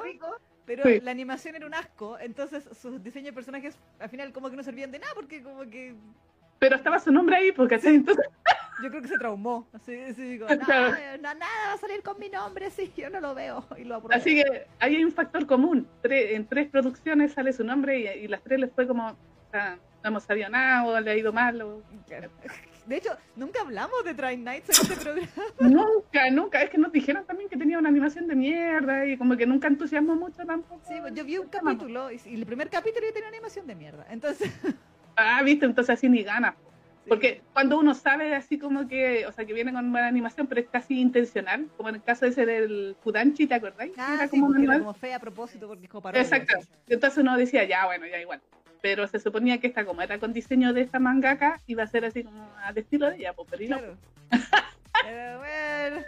pero 0.66 0.84
Sí. 0.84 1.00
la 1.00 1.12
animación 1.12 1.56
era 1.56 1.66
un 1.66 1.74
asco. 1.74 2.20
Entonces 2.20 2.68
sus 2.82 3.02
diseños 3.02 3.28
de 3.28 3.34
personajes 3.34 3.80
al 4.00 4.10
final 4.10 4.34
como 4.34 4.50
que 4.50 4.58
no 4.58 4.64
servían 4.64 4.92
de 4.92 5.00
nada 5.00 5.14
porque 5.16 5.42
como 5.42 5.62
que 5.70 5.96
Pero 6.60 6.76
estaba 6.76 7.00
su 7.00 7.12
nombre 7.14 7.38
ahí, 7.38 7.52
porque 7.54 7.76
entonces 7.76 8.26
yo 8.84 8.90
creo 8.90 9.02
que 9.02 9.08
se 9.08 9.18
traumó. 9.18 9.66
Así, 9.72 9.96
así 10.02 10.22
digo, 10.22 10.48
Claro. 10.66 10.98
no, 11.22 11.34
nada 11.34 11.68
va 11.68 11.74
a 11.74 11.78
salir 11.78 12.04
con 12.04 12.20
mi 12.20 12.28
nombre, 12.28 12.70
sí, 12.72 12.92
yo 12.98 13.10
no 13.10 13.22
lo 13.22 13.34
veo 13.34 13.66
y 13.78 13.86
lo 13.86 13.96
apruebo. 13.96 14.20
Así 14.22 14.36
que 14.36 14.68
ahí 14.80 14.98
hay 14.98 15.04
un 15.06 15.14
factor 15.14 15.46
común. 15.46 15.88
Tre- 16.04 16.32
en 16.36 16.46
tres 16.46 16.68
producciones 16.68 17.32
sale 17.32 17.54
su 17.54 17.64
nombre 17.64 18.00
y, 18.00 18.08
y 18.26 18.28
las 18.28 18.42
tres 18.44 18.60
les 18.60 18.72
fue 18.74 18.86
como, 18.86 19.08
o 19.12 19.52
sea, 19.52 19.78
no 20.04 20.10
hemos 20.10 20.24
sabido 20.24 20.50
nada 20.50 20.84
o 20.86 21.00
le 21.00 21.10
ha 21.12 21.16
ido 21.16 21.32
mal. 21.32 21.62
O... 21.62 21.82
De 22.86 22.98
hecho, 22.98 23.12
nunca 23.36 23.62
hablamos 23.62 24.04
de 24.04 24.14
Try 24.14 24.38
Nights 24.38 24.70
en 24.70 24.92
este 24.92 25.04
programa. 25.04 25.28
nunca, 25.60 26.30
nunca. 26.30 26.62
Es 26.62 26.70
que 26.70 26.78
nos 26.78 26.92
dijeron 26.92 27.26
también 27.26 27.50
que 27.50 27.58
tenía 27.58 27.80
una 27.80 27.90
animación 27.90 28.28
de 28.28 28.36
mierda 28.36 29.06
y 29.06 29.18
como 29.18 29.36
que 29.36 29.46
nunca 29.46 29.68
entusiasmó 29.68 30.16
mucho 30.16 30.46
tampoco. 30.46 30.82
Sí, 30.88 30.96
yo 31.14 31.26
vi 31.26 31.38
un 31.38 31.48
capítulo 31.48 32.12
y, 32.12 32.22
y 32.26 32.36
el 32.36 32.46
primer 32.46 32.70
capítulo 32.70 33.06
ya 33.08 33.14
tenía 33.14 33.30
animación 33.30 33.66
de 33.66 33.76
mierda. 33.76 34.06
Entonces, 34.10 34.52
Ah, 35.16 35.42
viste, 35.44 35.66
entonces 35.66 35.94
así 35.94 36.10
ni 36.10 36.24
ganas. 36.24 36.56
Porque 37.08 37.44
cuando 37.54 37.78
uno 37.78 37.94
sabe 37.94 38.34
así 38.34 38.58
como 38.58 38.88
que, 38.88 39.28
o 39.28 39.32
sea, 39.32 39.46
que 39.46 39.54
viene 39.54 39.72
con 39.72 39.92
buena 39.92 40.08
animación, 40.08 40.48
pero 40.48 40.62
es 40.62 40.68
casi 40.68 41.00
intencional, 41.00 41.68
como 41.78 41.90
en 41.90 41.96
el 41.96 42.04
caso 42.04 42.26
ese 42.26 42.48
del 42.48 42.98
Fudanchi, 43.04 43.46
¿te 43.46 43.54
acordáis? 43.54 43.94
Ah, 43.96 44.16
era 44.16 44.28
sí, 44.28 44.40
como 44.40 44.56
era 44.56 44.80
como 44.80 44.94
fe 44.96 45.14
a 45.14 45.20
propósito 45.20 45.68
porque 45.68 45.88
parodia, 45.88 46.22
Exacto. 46.22 46.58
Entonces 46.88 47.20
uno 47.20 47.38
decía, 47.38 47.64
ya, 47.64 47.86
bueno, 47.86 48.08
ya 48.08 48.20
igual. 48.20 48.42
Pero 48.86 49.08
se 49.08 49.20
suponía 49.20 49.60
que 49.60 49.66
esta, 49.66 49.84
como 49.84 50.04
era 50.04 50.20
con 50.20 50.32
diseño 50.32 50.72
de 50.72 50.82
esta 50.82 51.00
mangaka, 51.00 51.60
iba 51.66 51.82
a 51.82 51.88
ser 51.88 52.06
así 52.06 52.24
como 52.24 52.48
al 52.64 52.78
estilo 52.78 53.10
de 53.10 53.16
ella, 53.16 53.34
pues, 53.34 53.48
pero 53.50 53.64
y 53.64 53.68
no. 53.68 53.80
Claro. 53.80 53.98
Pero 55.04 55.40
bueno. 55.40 56.04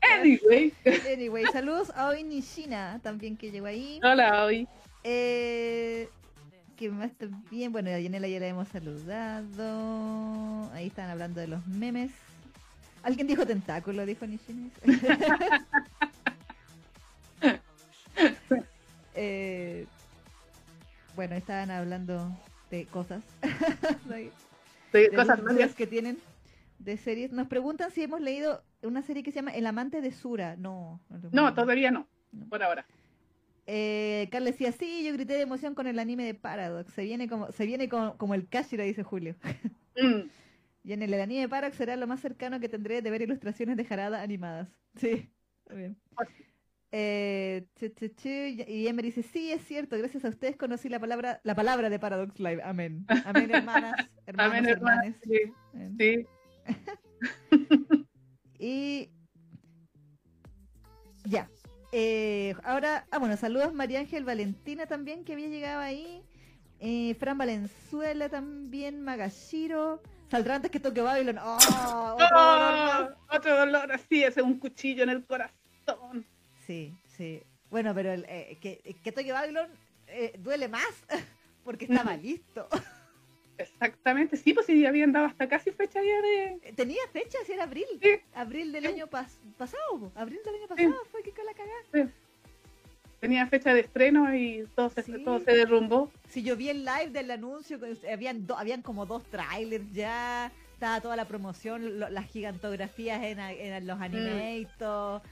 Anyway, 0.20 0.72
Anyway, 1.12 1.44
saludos 1.52 1.92
a 1.94 2.08
Oi 2.08 2.22
Nishina 2.22 2.98
también 3.02 3.36
que 3.36 3.50
llegó 3.50 3.66
ahí. 3.66 4.00
hola 4.02 4.46
hoy. 4.46 4.66
Eh, 5.02 6.08
que 6.78 6.88
más 6.88 7.12
también, 7.12 7.72
bueno, 7.72 7.90
a 7.90 7.98
Yanela 7.98 8.26
ya 8.26 8.40
la 8.40 8.46
hemos 8.46 8.68
saludado. 8.68 10.72
Ahí 10.72 10.86
están 10.86 11.10
hablando 11.10 11.42
de 11.42 11.48
los 11.48 11.66
memes. 11.66 12.10
Alguien 13.02 13.26
dijo 13.26 13.44
tentáculo, 13.44 14.06
dijo 14.06 14.26
Nishina. 14.26 14.70
Eh, 19.16 19.86
bueno, 21.16 21.34
estaban 21.34 21.70
hablando 21.70 22.36
de 22.70 22.86
cosas. 22.86 23.22
de 24.92 25.10
cosas 25.14 25.42
medias. 25.42 25.74
que 25.74 25.86
tienen 25.86 26.18
de 26.78 26.96
series. 26.96 27.32
Nos 27.32 27.48
preguntan 27.48 27.90
si 27.90 28.02
hemos 28.02 28.20
leído 28.20 28.62
una 28.82 29.02
serie 29.02 29.22
que 29.22 29.30
se 29.32 29.36
llama 29.36 29.52
El 29.52 29.66
amante 29.66 30.00
de 30.00 30.12
Sura. 30.12 30.56
No. 30.56 31.00
No, 31.32 31.42
leído. 31.42 31.54
todavía 31.54 31.90
no, 31.90 32.06
No. 32.32 32.46
por 32.48 32.62
ahora. 32.62 32.86
Eh, 33.66 34.28
Carl 34.30 34.44
decía, 34.44 34.72
sí, 34.72 35.04
yo 35.06 35.12
grité 35.14 35.32
de 35.34 35.40
emoción 35.40 35.74
con 35.74 35.86
el 35.86 35.98
anime 35.98 36.24
de 36.24 36.34
Paradox. 36.34 36.92
Se 36.92 37.02
viene 37.04 37.28
como, 37.28 37.50
se 37.52 37.64
viene 37.64 37.88
como, 37.88 38.16
como 38.18 38.34
el 38.34 38.46
Kashira, 38.48 38.84
dice 38.84 39.02
Julio. 39.02 39.36
Mm, 39.96 40.28
Y 40.82 40.92
en 40.92 41.02
el 41.04 41.14
anime 41.14 41.42
de 41.42 41.48
Paradox 41.48 41.76
será 41.76 41.94
lo 41.94 42.08
más 42.08 42.18
cercano 42.20 42.58
que 42.58 42.68
tendré 42.68 43.00
de 43.00 43.10
ver 43.12 43.22
ilustraciones 43.22 43.76
de 43.76 43.86
Harada 43.88 44.22
animadas. 44.22 44.68
Sí, 44.96 45.30
está 45.62 45.74
bien. 45.76 45.96
Eh, 46.96 47.66
chu, 47.74 47.88
chu, 47.88 48.06
chu, 48.14 48.28
y 48.28 48.86
Emery 48.86 49.08
dice, 49.08 49.24
sí, 49.24 49.50
es 49.50 49.66
cierto, 49.66 49.98
gracias 49.98 50.24
a 50.24 50.28
ustedes 50.28 50.54
conocí 50.56 50.88
la 50.88 51.00
palabra, 51.00 51.40
la 51.42 51.56
palabra 51.56 51.90
de 51.90 51.98
Paradox 51.98 52.38
Live. 52.38 52.62
Amén. 52.62 53.04
Amén, 53.24 53.50
hermanas, 53.52 53.94
hermanos, 54.26 54.58
Amén, 54.58 54.66
hermana. 54.70 55.02
hermanes. 55.02 55.16
Sí, 55.24 55.52
Amén. 55.72 55.96
sí. 55.98 56.26
Y 58.60 59.10
ya. 61.24 61.50
Eh, 61.90 62.54
ahora, 62.62 63.06
ah, 63.10 63.18
bueno, 63.18 63.36
saludos 63.36 63.74
María 63.74 63.98
Ángel 63.98 64.24
Valentina 64.24 64.86
también, 64.86 65.24
que 65.24 65.32
había 65.32 65.48
llegado 65.48 65.80
ahí. 65.80 66.22
Eh, 66.78 67.16
Fran 67.18 67.38
Valenzuela 67.38 68.28
también, 68.28 69.02
Magashiro. 69.02 70.00
Saldrá 70.30 70.54
antes 70.54 70.70
que 70.70 70.78
toque 70.78 71.00
Babylon. 71.00 71.38
¡Oh! 71.42 71.58
otro 72.20 72.40
dolor. 72.40 73.16
Oh, 73.18 73.36
otro 73.36 73.56
dolor 73.58 73.92
así, 73.92 74.22
ese 74.22 74.42
un 74.42 74.60
cuchillo 74.60 75.02
en 75.02 75.10
el 75.10 75.26
corazón. 75.26 75.63
Sí, 76.66 76.94
sí. 77.16 77.42
Bueno, 77.70 77.94
pero 77.94 78.12
el, 78.12 78.24
eh, 78.28 78.56
que, 78.60 78.78
que 79.02 79.12
toque 79.12 79.32
Babylon 79.32 79.68
eh, 80.08 80.34
duele 80.38 80.68
más 80.68 80.86
porque 81.64 81.84
estaba 81.86 82.16
listo. 82.16 82.68
Exactamente, 83.56 84.36
sí, 84.36 84.52
pues 84.52 84.66
sí, 84.66 84.84
habían 84.84 85.12
dado 85.12 85.26
hasta 85.26 85.48
casi 85.48 85.70
fecha 85.70 86.00
ya 86.02 86.20
de... 86.20 86.72
Tenía 86.74 87.02
fecha, 87.12 87.38
si 87.46 87.52
era 87.52 87.64
abril. 87.64 87.84
Sí. 88.02 88.10
Abril 88.34 88.72
del 88.72 88.82
Sí. 88.84 88.88
año 88.90 89.06
pas- 89.06 89.36
pasado. 89.56 90.10
Abril 90.16 90.40
del 90.44 90.54
año 90.56 90.66
Sí. 90.66 90.68
pasado 90.86 91.04
fue 91.12 91.22
que 91.22 91.30
con 91.30 91.44
la 91.46 91.52
cagada. 91.54 92.10
Tenía 93.20 93.46
fecha 93.46 93.72
de 93.72 93.80
estreno 93.80 94.34
y 94.34 94.66
todo 94.74 94.90
se, 94.90 95.02
Sí. 95.04 95.24
todo 95.24 95.38
se 95.40 95.52
derrumbó. 95.52 96.10
Si 96.28 96.42
yo 96.42 96.56
vi 96.56 96.68
el 96.68 96.84
live 96.84 97.10
del 97.10 97.30
anuncio, 97.30 97.78
habían, 98.12 98.46
do- 98.46 98.58
habían 98.58 98.82
como 98.82 99.06
dos 99.06 99.22
trailers 99.30 99.90
ya, 99.92 100.50
estaba 100.74 101.00
toda 101.00 101.14
la 101.16 101.24
promoción, 101.26 102.00
lo- 102.00 102.10
las 102.10 102.26
gigantografías 102.26 103.22
en, 103.22 103.38
en 103.38 103.86
los 103.86 104.00
animatos, 104.00 105.22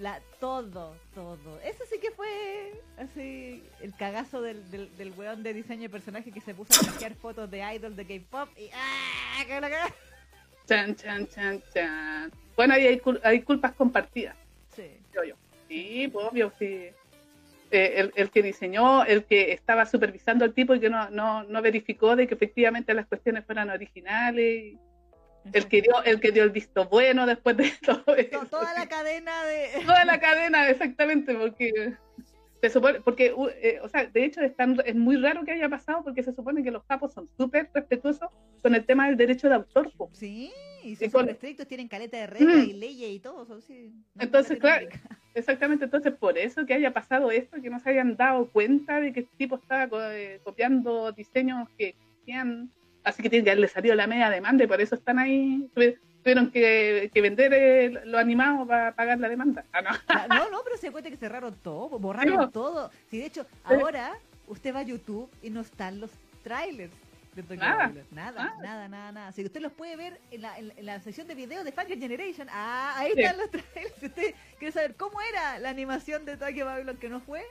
la, 0.00 0.20
todo, 0.40 0.96
todo. 1.14 1.60
Eso 1.60 1.84
sí 1.90 1.98
que 2.00 2.10
fue 2.12 2.72
así 2.98 3.62
el 3.80 3.94
cagazo 3.96 4.40
del, 4.42 4.68
del, 4.70 4.96
del 4.96 5.12
weón 5.12 5.42
de 5.42 5.52
diseño 5.54 5.82
de 5.82 5.88
personaje 5.90 6.32
que 6.32 6.40
se 6.40 6.54
puso 6.54 6.72
a 6.80 6.84
saquear 6.92 7.14
fotos 7.14 7.50
de 7.50 7.60
idol 7.74 7.94
de 7.96 8.06
K-pop 8.06 8.48
y 8.58 8.68
¡ah! 8.74 9.44
que 9.46 9.60
la! 9.60 9.68
Chan, 10.66 10.94
chan, 10.96 11.26
chan, 11.28 11.62
chan. 11.74 12.32
Bueno, 12.56 12.74
ahí 12.74 12.86
hay, 12.86 12.98
cul- 13.00 13.20
hay 13.24 13.42
culpas 13.42 13.72
compartidas, 13.74 14.36
Sí. 14.74 14.98
creo 15.10 15.24
yo. 15.24 15.34
Sí, 15.68 16.08
pues, 16.12 16.26
obvio, 16.26 16.52
sí. 16.58 16.88
Eh, 17.70 17.94
el, 17.96 18.12
el 18.16 18.30
que 18.30 18.42
diseñó, 18.42 19.02
el 19.04 19.24
que 19.24 19.52
estaba 19.52 19.86
supervisando 19.86 20.44
al 20.44 20.52
tipo 20.52 20.74
y 20.74 20.80
que 20.80 20.90
no, 20.90 21.08
no, 21.10 21.42
no 21.44 21.62
verificó 21.62 22.16
de 22.16 22.26
que 22.26 22.34
efectivamente 22.34 22.92
las 22.92 23.06
cuestiones 23.06 23.44
fueran 23.46 23.70
originales. 23.70 24.74
El 25.52 25.66
que 25.66 25.82
dio, 25.82 26.02
el 26.04 26.20
que 26.20 26.30
dio 26.32 26.42
el 26.44 26.50
visto 26.50 26.86
bueno 26.88 27.26
después 27.26 27.56
de 27.56 27.72
todo 27.84 28.02
To- 28.04 28.14
eso. 28.16 28.46
Toda 28.46 28.74
la 28.74 28.86
cadena 28.88 29.44
de... 29.44 29.68
Toda 29.86 30.04
la 30.04 30.20
cadena, 30.20 30.68
exactamente, 30.68 31.34
porque 31.34 31.94
se 32.60 32.70
supone, 32.70 33.00
porque, 33.00 33.34
eh, 33.60 33.80
o 33.82 33.88
sea, 33.88 34.06
de 34.06 34.24
hecho 34.24 34.40
es, 34.40 34.54
tan- 34.54 34.80
es 34.84 34.94
muy 34.94 35.16
raro 35.16 35.44
que 35.44 35.50
haya 35.52 35.68
pasado 35.68 36.04
porque 36.04 36.22
se 36.22 36.32
supone 36.32 36.62
que 36.62 36.70
los 36.70 36.84
capos 36.84 37.12
son 37.12 37.28
súper 37.36 37.68
respetuosos 37.74 38.28
con 38.62 38.74
el 38.74 38.84
tema 38.84 39.06
del 39.08 39.16
derecho 39.16 39.48
de 39.48 39.56
autor. 39.56 39.90
po. 39.96 40.08
Sí, 40.12 40.52
y 40.84 40.94
son 40.94 41.10
con- 41.10 41.28
estrictos, 41.28 41.66
tienen 41.66 41.88
caleta 41.88 42.16
de 42.18 42.26
reglas 42.28 42.58
Mm. 42.58 42.70
y 42.70 42.72
leyes 42.74 43.10
y 43.10 43.18
todo. 43.18 43.44
Son, 43.46 43.60
sí, 43.62 43.92
no 44.14 44.22
Entonces, 44.22 44.58
claro. 44.60 44.86
Exactamente, 45.34 45.86
entonces 45.86 46.12
por 46.12 46.36
eso 46.36 46.66
que 46.66 46.74
haya 46.74 46.92
pasado 46.92 47.30
esto, 47.30 47.60
que 47.62 47.70
no 47.70 47.80
se 47.80 47.88
hayan 47.90 48.16
dado 48.16 48.48
cuenta 48.50 49.00
de 49.00 49.12
que 49.14 49.20
este 49.20 49.36
tipo 49.38 49.56
estaba 49.56 49.88
co- 49.88 50.02
eh, 50.10 50.40
copiando 50.44 51.10
diseños 51.12 51.68
que 51.78 51.88
existían, 51.88 52.70
así 53.04 53.22
que 53.22 53.30
tiene 53.30 53.44
que 53.44 53.50
haberle 53.50 53.68
salido 53.68 53.94
la 53.94 54.06
media 54.06 54.30
demanda 54.30 54.64
y 54.64 54.66
por 54.66 54.80
eso 54.80 54.94
están 54.94 55.18
ahí, 55.18 55.68
tuvi- 55.74 55.96
tuvieron 56.22 56.50
que, 56.50 57.10
que 57.12 57.20
vender 57.20 57.52
eh, 57.54 57.90
lo 58.04 58.18
animado 58.18 58.66
para 58.66 58.92
pagar 58.94 59.18
la 59.18 59.28
demanda. 59.28 59.64
Ah, 59.72 59.82
no. 59.82 59.90
Ah, 60.08 60.26
No, 60.28 60.50
no, 60.50 60.60
pero 60.64 60.76
se 60.76 60.86
da 60.86 60.92
cuenta 60.92 61.10
que 61.10 61.16
cerraron 61.16 61.54
todo, 61.62 61.98
borraron 61.98 62.50
todo. 62.52 62.90
Sí, 63.10 63.18
de 63.18 63.26
hecho, 63.26 63.46
ahora 63.64 64.12
usted 64.46 64.74
va 64.74 64.80
a 64.80 64.84
YouTube 64.84 65.28
y 65.42 65.50
no 65.50 65.60
están 65.62 66.00
los 66.00 66.10
trailers 66.44 66.92
de 67.34 67.42
Tokyo 67.42 67.56
Nada, 67.60 67.86
Babylon. 67.86 68.06
Nada, 68.10 68.32
nada. 68.44 68.56
nada, 68.62 68.88
nada, 68.88 69.12
nada. 69.12 69.32
Si 69.32 69.42
usted 69.44 69.60
los 69.62 69.72
puede 69.72 69.96
ver 69.96 70.20
en 70.30 70.42
la, 70.42 70.58
en, 70.58 70.72
en 70.76 70.84
la 70.86 71.00
sección 71.00 71.26
de 71.26 71.34
videos 71.34 71.64
de 71.64 71.72
Fangirl 71.72 71.98
Generation, 72.00 72.46
ah, 72.50 72.92
ahí 72.96 73.12
Sí. 73.14 73.22
están 73.22 73.38
los 73.38 73.50
trailers. 73.50 73.94
Si 73.98 74.06
usted 74.06 74.34
quiere 74.58 74.72
saber 74.72 74.94
cómo 74.96 75.20
era 75.22 75.58
la 75.58 75.70
animación 75.70 76.24
de 76.26 76.36
Tokyo 76.36 76.66
Babylon 76.66 76.96
que 76.98 77.08
no 77.08 77.20
fue, 77.20 77.42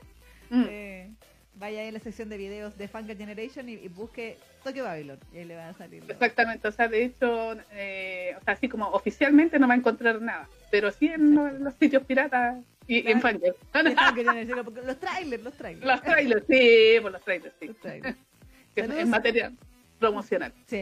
Mm. 0.50 0.66
eh, 0.70 1.12
vaya 1.56 1.88
a 1.88 1.92
la 1.92 2.00
sección 2.00 2.30
de 2.30 2.38
videos 2.38 2.78
de 2.78 2.88
Fangirl 2.88 3.18
Generation 3.18 3.70
y, 3.70 3.74
y 3.74 3.88
busque 3.88 4.38
Tokyo 4.64 4.84
Babylon 4.84 5.20
y 5.34 5.40
ahí 5.40 5.46
le 5.46 5.56
va 5.56 5.70
a 5.70 5.74
salir. 5.74 6.04
Exactamente, 6.08 6.68
o 6.68 6.72
sea, 6.72 6.88
de 6.88 7.04
hecho, 7.06 7.54
eh, 7.74 8.36
o 8.40 8.44
sea, 8.44 8.54
así 8.54 8.68
como 8.70 8.88
oficialmente 8.90 9.60
no 9.60 9.68
va 9.68 9.74
a 9.74 9.78
encontrar 9.78 10.22
nada, 10.22 10.50
pero 10.70 10.92
sí 10.92 11.08
en 11.08 11.36
los, 11.36 11.54
los 11.60 11.74
sitios 11.76 12.04
piratas 12.06 12.58
y, 12.88 12.96
y 13.08 13.12
en 13.12 13.20
Claro. 13.20 13.40
Fangirl. 13.74 14.16
Generation, 14.16 14.66
los 14.86 15.00
trailers, 15.00 15.44
los 15.44 15.54
trailers. 15.54 15.86
Los 15.86 16.02
trailers, 16.02 16.46
sí, 16.50 17.00
por 17.02 17.12
los 17.12 17.22
trailers, 17.24 17.56
sí. 17.60 17.68
Los 17.68 17.78
trailers. 17.78 18.18
Que 18.76 18.82
es 18.82 19.08
material 19.08 19.58
promocional. 20.00 20.54
Sí, 20.66 20.82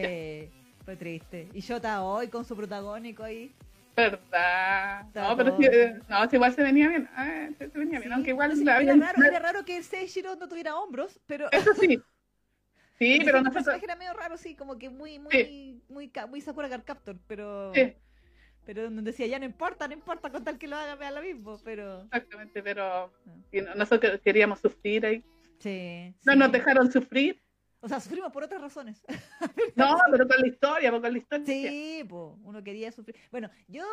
fue 0.84 0.94
triste. 0.96 1.48
Y 1.52 1.60
Shota 1.60 2.04
hoy 2.04 2.28
con 2.28 2.44
su 2.44 2.54
protagónico 2.56 3.24
ahí. 3.24 3.52
¿Verdad? 4.00 5.00
Está 5.06 5.28
No, 5.28 5.36
pero 5.36 5.56
eh, 5.62 5.98
no, 6.08 6.28
igual 6.32 6.54
se 6.54 6.62
venía 6.62 6.88
bien. 6.88 7.08
ah, 7.14 7.48
se, 7.58 7.66
venía 7.68 7.98
bien, 8.00 8.10
Sí, 8.10 8.14
aunque 8.14 8.30
igual 8.30 8.56
sí, 8.56 8.64
la 8.64 8.72
era, 8.72 8.80
habían- 8.80 9.00
raro, 9.00 9.22
era 9.22 9.38
raro 9.38 9.64
que 9.64 9.82
Seishiro 9.82 10.36
no 10.36 10.48
tuviera 10.48 10.76
hombros, 10.76 11.20
pero 11.26 11.48
Eso 11.52 11.74
sí. 11.74 12.00
Sí, 12.98 13.20
pero 13.24 13.38
nosotros. 13.38 13.64
personaje 13.64 13.84
era 13.86 13.96
medio 13.96 14.12
raro, 14.12 14.36
sí, 14.36 14.54
como 14.54 14.78
que 14.78 14.90
muy, 14.90 15.18
muy, 15.18 15.32
Sí. 15.32 15.82
muy, 15.88 16.08
ca- 16.10 16.26
muy 16.26 16.40
Sakura 16.40 16.68
Card 16.68 16.84
Captor, 16.84 17.16
pero 17.26 17.72
Sí, 17.74 17.94
pero 18.66 18.84
donde 18.84 19.02
decía 19.02 19.26
ya 19.26 19.38
no 19.38 19.46
importa, 19.46 19.88
no 19.88 19.94
importa 19.94 20.30
con 20.30 20.44
tal 20.44 20.58
que 20.58 20.68
lo 20.68 20.76
haga, 20.76 20.96
me 20.96 21.06
da 21.06 21.10
lo 21.12 21.22
mismo, 21.22 21.58
pero 21.64 22.02
exactamente, 22.02 22.62
pero 22.62 23.10
y 23.52 23.60
no- 23.62 23.74
nosotros 23.74 24.20
queríamos 24.22 24.60
sufrir 24.60 25.06
ahí. 25.06 25.24
sí, 25.60 26.14
No 26.24 26.32
sí. 26.32 26.38
nos 26.38 26.52
dejaron 26.52 26.90
sufrir. 26.92 27.40
O 27.80 27.88
sea, 27.88 28.00
sufrimos 28.00 28.32
por 28.32 28.44
otras 28.44 28.60
razones. 28.60 29.02
No, 29.76 29.96
pero 30.10 30.28
con 30.28 30.40
la 30.40 30.46
historia, 30.46 30.90
porque 30.90 31.06
con 31.06 31.12
la 31.12 31.18
historia. 31.18 31.46
Sí, 31.46 32.04
po, 32.08 32.38
uno 32.44 32.62
quería 32.62 32.92
sufrir. 32.92 33.16
Bueno, 33.30 33.48
yo, 33.68 33.84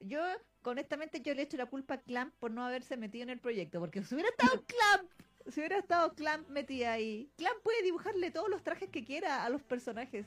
yo, 0.00 0.20
honestamente, 0.64 1.20
yo 1.22 1.34
le 1.34 1.42
echo 1.42 1.56
la 1.56 1.66
culpa 1.66 1.94
a 1.94 2.00
Clamp 2.00 2.34
por 2.38 2.50
no 2.50 2.64
haberse 2.64 2.96
metido 2.96 3.22
en 3.22 3.30
el 3.30 3.38
proyecto, 3.38 3.80
porque 3.80 4.02
si 4.02 4.14
hubiera 4.14 4.28
estado 4.30 4.62
Clamp, 4.66 5.10
si 5.48 5.60
hubiera 5.60 5.78
estado 5.78 6.14
Clamp 6.14 6.48
metida 6.48 6.92
ahí, 6.92 7.30
Clamp 7.36 7.56
puede 7.62 7.82
dibujarle 7.82 8.30
todos 8.30 8.50
los 8.50 8.62
trajes 8.62 8.90
que 8.90 9.04
quiera 9.04 9.44
a 9.44 9.50
los 9.50 9.62
personajes. 9.62 10.26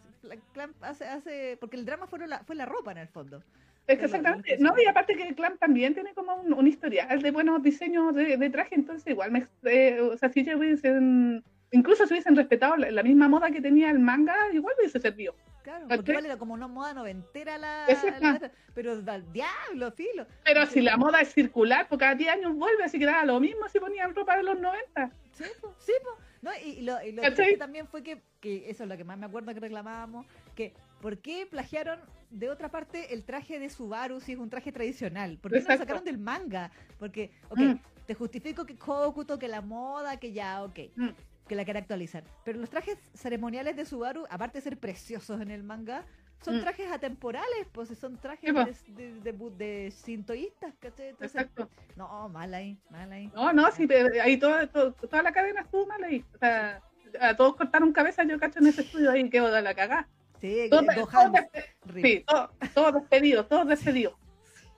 Clamp 0.54 0.76
hace, 0.82 1.06
hace, 1.06 1.58
porque 1.60 1.78
el 1.78 1.86
drama 1.86 2.08
fue 2.08 2.26
la, 2.28 2.44
fue 2.44 2.56
la 2.56 2.66
ropa 2.66 2.92
en 2.92 3.00
el 3.00 3.08
fondo. 3.08 3.44
Es 3.86 4.00
que 4.00 4.06
exactamente. 4.06 4.58
No, 4.60 4.74
y 4.82 4.86
aparte 4.86 5.16
que 5.16 5.36
clan 5.36 5.58
también 5.58 5.94
tiene 5.94 6.14
como 6.14 6.34
un, 6.36 6.54
un 6.54 6.68
historial 6.68 7.22
de 7.22 7.32
buenos 7.32 7.62
diseños 7.62 8.16
de, 8.16 8.38
de 8.38 8.50
traje, 8.50 8.76
entonces 8.76 9.06
igual 9.08 9.32
me, 9.32 9.46
eh, 9.64 10.00
o 10.00 10.18
sea, 10.18 10.30
si 10.30 10.40
ellos 10.40 10.56
hubiesen, 10.56 11.44
incluso 11.74 12.06
si 12.08 12.14
hubiesen 12.14 12.36
respetado 12.36 12.78
la, 12.78 12.90
la 12.92 13.04
misma 13.04 13.28
moda 13.28 13.52
que 13.52 13.60
tenía 13.62 13.90
el 13.92 14.00
manga, 14.00 14.36
igual 14.54 14.74
hubiese 14.80 15.00
servido. 15.00 15.36
Claro, 15.64 15.86
porque 15.88 16.12
igual 16.12 16.26
era 16.26 16.38
como 16.38 16.54
una 16.54 16.68
moda 16.68 16.94
noventera 16.94 17.58
la, 17.58 17.86
la- 18.20 18.52
pero 18.74 18.92
al 19.06 19.32
diablo, 19.34 19.92
filo. 19.92 20.26
Pero 20.44 20.66
si 20.66 20.82
la 20.82 20.98
moda 20.98 21.22
es 21.22 21.30
circular, 21.34 21.88
porque 21.90 22.04
cada 22.04 22.16
10 22.16 22.30
años 22.34 22.56
vuelve, 22.56 22.84
así 22.84 23.00
que 23.00 23.06
daba 23.06 23.24
lo 23.26 23.40
mismo 23.40 23.68
si 23.70 23.80
ponían 23.80 24.14
ropa 24.16 24.36
de 24.38 24.44
los 24.44 24.60
90. 24.60 25.12
Sí, 25.34 25.46
po, 25.62 25.74
sí, 25.80 25.94
po. 26.04 26.10
No, 26.42 26.52
y, 26.66 26.70
y 26.72 26.82
lo, 26.82 27.02
y 27.02 27.14
lo 27.14 27.22
triste 27.22 27.56
también 27.58 27.88
fue 27.88 28.04
que, 28.04 28.22
que 28.42 28.70
eso 28.70 28.84
es 28.84 28.90
lo 28.90 28.98
que 28.98 29.06
más 29.06 29.18
me 29.18 29.26
acuerdo 29.26 29.54
que 29.54 29.62
reclamábamos, 29.62 30.26
que 30.56 30.74
¿por 31.02 31.18
qué 31.20 31.48
plagiaron 31.50 31.98
de 32.32 32.50
otra 32.50 32.68
parte 32.70 33.14
el 33.14 33.24
traje 33.24 33.60
de 33.60 33.70
Subaru 33.70 34.20
si 34.20 34.34
es 34.34 34.40
un 34.40 34.50
traje 34.50 34.74
tradicional? 34.74 35.38
¿Por 35.42 35.52
qué 35.54 35.62
no 35.62 35.70
lo 35.70 35.78
sacaron 35.78 36.04
del 36.04 36.18
manga? 36.18 36.70
Porque, 37.00 37.32
ok, 37.50 37.60
Mm. 37.60 37.80
te 38.06 38.14
justifico 38.16 38.66
que 38.66 38.76
Kokuto, 38.76 39.40
que 39.40 39.48
la 39.48 39.62
moda, 39.62 40.18
que 40.20 40.34
ya, 40.34 40.62
ok, 40.66 40.80
Mm. 40.98 41.10
Que 41.48 41.56
la 41.56 41.64
quiere 41.66 41.80
actualizar. 41.80 42.24
Pero 42.46 42.60
los 42.60 42.70
trajes 42.70 42.98
ceremoniales 43.14 43.76
de 43.76 43.86
Subaru, 43.86 44.26
aparte 44.30 44.60
de 44.60 44.62
ser 44.64 44.78
preciosos 44.80 45.42
en 45.42 45.52
el 45.52 45.64
manga, 45.64 46.06
son 46.44 46.58
Mm. 46.58 46.62
trajes 46.62 46.92
atemporales, 46.92 47.68
pues 47.72 47.90
son 47.98 48.18
trajes 48.18 48.54
de, 48.54 48.94
de, 49.22 49.32
de 49.32 49.50
de 49.56 49.92
sintoístas, 49.92 50.74
¿cachai? 50.80 51.10
Entonces, 51.10 51.42
Exacto. 51.42 51.70
no, 51.96 52.28
mal 52.30 52.54
ahí, 52.54 52.78
mal 52.90 53.12
ahí. 53.12 53.28
No, 53.34 53.54
no, 53.54 53.72
sí, 53.72 53.88
te- 53.88 54.20
ahí 54.20 54.38
toda, 54.38 54.68
todo- 54.68 54.94
toda 54.94 55.24
la 55.24 55.32
cadena 55.32 55.62
estuvo 55.62 55.86
mal 55.88 56.04
ahí. 56.04 56.24
O 56.34 56.38
sea, 56.38 56.82
a 57.22 57.36
todos 57.36 57.56
cortaron 57.56 57.94
cabeza, 57.94 58.24
yo 58.24 58.38
cacho 58.40 58.60
en 58.60 58.68
ese 58.68 58.82
estudio 58.82 59.12
ahí, 59.12 59.30
quedó 59.30 59.52
de 59.52 59.62
la 59.62 59.74
cagada. 59.74 60.10
Sí, 60.42 60.68
Todos, 60.70 60.86
todos 60.96 61.32
despe- 61.32 62.02
sí, 62.02 62.24
todos, 62.28 62.50
todos 62.74 62.94
despedidos, 62.96 63.48
todos 63.48 63.68
despedidos. 63.68 64.14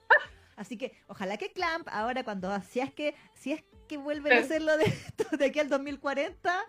Así 0.56 0.78
que 0.78 0.94
ojalá 1.08 1.38
que 1.38 1.52
Clamp 1.52 1.88
ahora 1.92 2.24
cuando 2.24 2.58
si 2.62 2.80
es 2.80 2.94
que 2.94 3.16
si 3.34 3.52
es 3.54 3.64
que 3.88 3.98
vuelven 3.98 4.34
a 4.34 4.40
hacerlo 4.40 4.76
de, 4.78 4.92
de 5.38 5.46
aquí 5.46 5.60
al 5.60 5.70
2040 5.70 6.64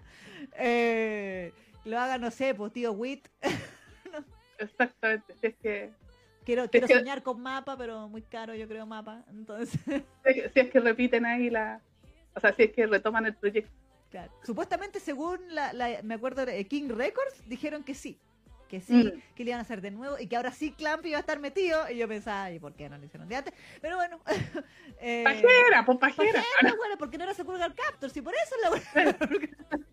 eh, 0.58 1.52
lo 1.84 1.98
haga 1.98 2.18
no 2.18 2.30
sé 2.30 2.54
pues 2.54 2.72
tío 2.72 2.92
Wit 2.92 3.28
Exactamente. 4.58 5.34
Es 5.42 5.54
que, 5.56 5.90
quiero 6.44 6.68
quiero 6.70 6.86
que- 6.86 6.94
soñar 6.94 7.22
con 7.22 7.40
mapa 7.40 7.76
pero 7.76 8.08
muy 8.08 8.22
caro 8.22 8.54
yo 8.54 8.66
creo 8.68 8.86
mapa 8.86 9.24
entonces 9.30 9.78
si 10.54 10.60
es 10.60 10.70
que- 10.70 10.80
repiten 10.80 11.26
ahí 11.26 11.50
la. 11.50 11.80
O 12.34 12.40
sea, 12.40 12.52
si 12.54 12.64
es 12.64 12.72
que 12.72 12.86
retoman 12.86 13.24
el 13.26 13.34
proyecto. 13.34 13.70
claro. 14.10 14.30
supuestamente 14.44 15.00
según 15.00 15.38
la, 15.54 15.72
la- 15.72 16.02
me 16.02 16.14
acuerdo 16.14 16.44
de 16.46 16.64
King 16.66 16.88
Records 16.90 17.46
dijeron 17.48 17.82
que 17.82 17.94
sí 17.94 18.18
que 18.68 18.80
sí, 18.80 18.92
Mm. 18.94 19.34
que 19.34 19.44
le 19.44 19.50
iban 19.50 19.58
a 19.60 19.62
hacer 19.62 19.80
de 19.80 19.90
nuevo 19.90 20.18
y 20.18 20.26
que 20.26 20.36
ahora 20.36 20.50
sí 20.52 20.72
Clamp 20.72 21.04
iba 21.06 21.16
a 21.18 21.20
estar 21.20 21.38
metido 21.40 21.88
y 21.90 21.96
yo 21.98 22.08
pensaba, 22.08 22.50
¿y 22.50 22.58
por 22.58 22.74
qué 22.74 22.88
no 22.88 22.98
lo 22.98 23.04
hicieron 23.04 23.28
de 23.28 23.36
antes? 23.36 23.54
Pero 23.80 23.96
bueno, 23.96 24.20
eh, 25.00 25.22
Pajera, 25.24 25.84
pues 25.84 25.98
pajera. 25.98 26.32
pajera, 26.32 26.74
bueno, 26.76 26.96
porque 26.98 27.18
no 27.18 27.24
era 27.24 27.34
Sakura 27.34 27.72
Captor, 27.72 28.10
si 28.10 28.22
por 28.22 28.34
eso 28.34 28.54
la 28.62 28.70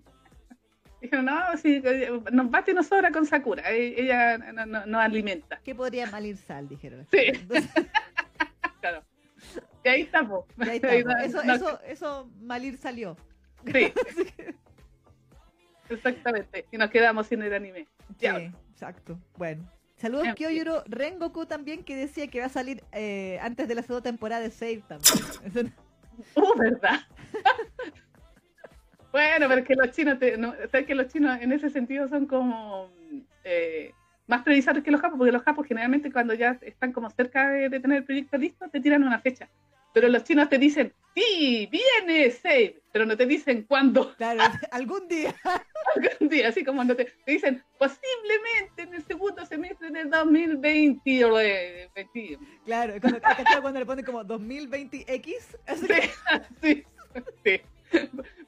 Dijeron, 1.01 1.25
no, 1.25 1.57
sí, 1.57 1.83
nos 2.31 2.49
bate 2.49 2.71
y 2.71 2.73
nos 2.73 2.88
sobra 2.88 3.12
con 3.12 3.25
Sakura. 3.25 3.69
e- 3.71 4.01
Ella 4.01 4.38
no- 4.38 4.65
no- 4.65 4.86
nos 4.86 5.01
alimenta. 5.01 5.59
¿Qué 5.62 5.75
podría 5.75 6.05
mal 6.09 6.25
ir 6.25 6.38
sal? 6.38 6.69
Dijeron. 6.69 7.05
Sí. 7.12 7.17
Entonces, 7.27 7.69
Claro. 8.79 9.03
Y 9.83 9.89
ahí 9.89 10.01
estamos. 10.03 10.45
y 10.57 10.69
ahí 10.69 10.77
estamos. 10.77 11.15
Eso, 11.25 11.41
eso, 11.41 11.81
eso 11.86 12.29
Malir 12.41 12.77
salió. 12.77 13.17
Sí. 13.65 13.91
Exactamente. 15.89 16.65
Y 16.71 16.77
nos 16.77 16.89
quedamos 16.89 17.27
sin 17.27 17.41
el 17.41 17.53
anime. 17.53 17.88
Ya. 18.19 18.38
Sí, 18.38 18.52
exacto. 18.71 19.19
Bueno. 19.38 19.69
Saludos 19.95 20.26
fin. 20.26 20.36
Kyoyuro 20.36 20.84
Rengoku 20.88 21.45
también 21.45 21.84
que 21.84 21.95
decía 21.95 22.28
que 22.28 22.39
va 22.39 22.47
a 22.47 22.49
salir 22.49 22.84
eh, 22.91 23.39
antes 23.41 23.67
de 23.67 23.76
la 23.76 23.84
segunda 23.84 24.04
temporada 24.04 24.41
de 24.41 24.52
Save 24.52 24.84
también. 24.88 25.73
Uh, 26.36 26.60
¿verdad? 26.60 26.99
bueno, 29.12 29.47
pero 29.47 29.62
es 29.62 29.67
que 29.67 29.73
los 29.73 29.89
chinos, 29.89 30.19
te, 30.19 30.38
no, 30.38 30.54
sabes 30.71 30.86
que 30.86 30.93
los 30.93 31.08
chinos 31.08 31.41
en 31.41 31.52
ese 31.52 31.71
sentido 31.71 32.08
son 32.08 32.28
como 32.28 32.91
eh, 33.43 33.91
más 34.28 34.43
previsores 34.43 34.84
que 34.84 34.91
los 34.91 35.02
japos, 35.02 35.17
porque 35.17 35.32
los 35.32 35.41
japos 35.41 35.65
generalmente 35.65 36.12
cuando 36.12 36.36
ya 36.36 36.60
están 36.62 36.93
como 36.93 37.10
cerca 37.10 37.49
de, 37.49 37.67
de 37.67 37.80
tener 37.80 37.97
el 37.97 38.04
proyecto 38.04 38.38
listo, 38.38 38.69
te 38.69 38.80
tiran 38.80 39.04
una 39.04 39.21
fecha. 39.21 39.49
Pero 39.93 40.10
los 40.10 40.23
chinos 40.23 40.49
te 40.49 40.58
dicen, 40.58 40.91
sí, 41.15 41.69
viene 41.71 42.32
Save, 42.32 42.82
pero 42.91 43.06
no 43.06 43.15
te 43.15 43.25
dicen 43.25 43.63
cuándo. 43.63 44.13
Claro, 44.17 44.41
algún 44.71 45.08
día. 45.08 45.36
algún 45.95 46.29
día, 46.29 46.49
así 46.49 46.63
como 46.63 46.77
cuando 46.79 46.95
te, 46.95 47.06
te 47.06 47.32
dicen, 47.32 47.63
posiblemente 47.77 48.82
en 48.84 48.93
el 48.95 49.03
segundo 49.03 49.45
semestre 49.45 49.91
del 49.91 50.10
2020. 50.10 51.25
o, 51.25 51.39
eh, 51.39 51.89
20. 51.95 52.39
Claro, 52.65 52.93
cuando, 52.99 53.19
cuando 53.62 53.79
le 53.79 53.86
ponen 53.86 54.06
como 54.06 54.23
2020X. 54.23 55.36
Así 55.67 55.88
Sí, 55.88 55.93
sí, 56.62 56.84
sí. 57.43 57.62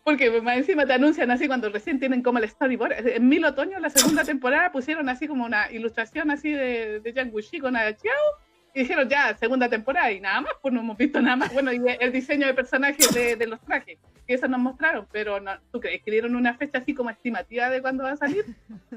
Porque 0.03 0.41
más 0.41 0.58
encima 0.58 0.86
te 0.86 0.93
anuncian 0.93 1.29
así 1.29 1.47
cuando 1.47 1.69
recién 1.69 1.99
tienen 1.99 2.23
como 2.23 2.39
el 2.39 2.49
storyboard. 2.49 3.08
En 3.08 3.27
Mil 3.27 3.45
Otoño, 3.45 3.79
la 3.79 3.89
segunda 3.89 4.23
temporada, 4.23 4.71
pusieron 4.71 5.08
así 5.10 5.27
como 5.27 5.45
una 5.45 5.71
ilustración 5.71 6.31
así 6.31 6.51
de, 6.51 6.99
de 6.99 7.13
Yang 7.13 7.34
Wuxi 7.34 7.60
con 7.60 7.75
a 7.75 7.95
Chiao 7.95 8.44
Y 8.75 8.81
dijeron 8.81 9.07
ya, 9.07 9.35
segunda 9.38 9.69
temporada 9.69 10.11
y 10.11 10.19
nada 10.19 10.41
más, 10.41 10.51
pues 10.61 10.73
no 10.73 10.81
hemos 10.81 10.97
visto 10.97 11.21
nada 11.21 11.38
más. 11.38 11.53
Bueno, 11.53 11.71
y 11.71 11.79
el 11.97 12.11
diseño 12.11 12.45
de 12.45 12.53
personajes 12.53 13.09
de, 13.13 13.38
de 13.38 13.47
los 13.47 13.61
trajes, 13.61 13.97
que 14.27 14.33
eso 14.33 14.49
nos 14.49 14.59
mostraron, 14.59 15.07
pero 15.13 15.39
no, 15.39 15.57
¿tú 15.71 15.79
crees 15.79 16.03
que 16.03 16.11
dieron 16.11 16.35
una 16.35 16.55
fecha 16.57 16.79
así 16.79 16.93
como 16.93 17.09
estimativa 17.09 17.69
de 17.69 17.81
cuándo 17.81 18.03
va 18.03 18.11
a 18.11 18.17
salir? 18.17 18.43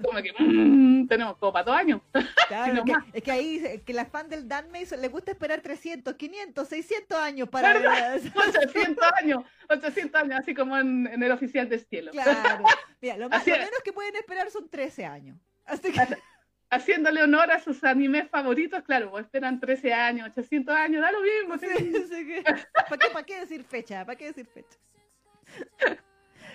Como 0.02 0.20
que 0.20 0.32
mm, 0.36 1.06
tenemos 1.06 1.36
como 1.36 1.52
para 1.52 1.64
dos 1.64 1.76
años. 1.76 2.00
Claro, 2.48 2.72
es, 2.72 2.80
que, 2.82 2.92
nomás. 2.92 3.04
es 3.12 3.22
que 3.22 3.30
ahí 3.30 3.82
que 3.84 3.92
las 3.92 4.08
fans 4.08 4.30
del 4.30 4.48
Dan 4.48 4.70
Mason 4.72 5.02
le 5.02 5.08
gusta 5.08 5.32
esperar 5.32 5.60
300, 5.60 6.14
500, 6.14 6.66
600 6.66 7.18
años 7.18 7.48
para 7.50 7.74
ver. 7.74 7.86
a- 7.86 8.14
800 8.14 9.04
años, 9.22 9.44
800 9.68 10.22
años, 10.22 10.40
así 10.40 10.54
como 10.54 10.76
en, 10.78 11.06
en 11.06 11.22
el 11.22 11.30
oficial 11.30 11.68
del 11.68 11.80
cielo. 11.80 12.10
Claro. 12.10 12.64
Mira, 13.02 13.18
lo, 13.18 13.28
más, 13.28 13.46
lo 13.46 13.52
menos 13.54 13.80
que 13.84 13.92
pueden 13.92 14.16
esperar 14.16 14.50
son 14.50 14.66
13 14.68 15.04
años. 15.04 15.36
Así 15.66 15.92
que, 15.92 16.00
Haciéndole 16.70 17.22
honor 17.22 17.50
a 17.50 17.60
sus 17.60 17.82
animes 17.82 18.28
favoritos, 18.28 18.82
claro, 18.82 19.10
pues 19.10 19.24
esperan 19.24 19.58
13 19.58 19.92
años, 19.94 20.28
800 20.28 20.76
años, 20.76 21.00
da 21.00 21.10
lo 21.12 21.20
mismo. 21.22 21.56
sí, 21.58 21.92
sí. 22.08 22.42
¿para, 22.44 22.98
qué, 22.98 23.10
¿Para 23.12 23.24
qué 23.24 23.40
decir 23.40 23.64
fecha? 23.64 24.04
¿Para 24.04 24.16
qué 24.16 24.26
decir 24.26 24.46
fecha? 24.46 24.78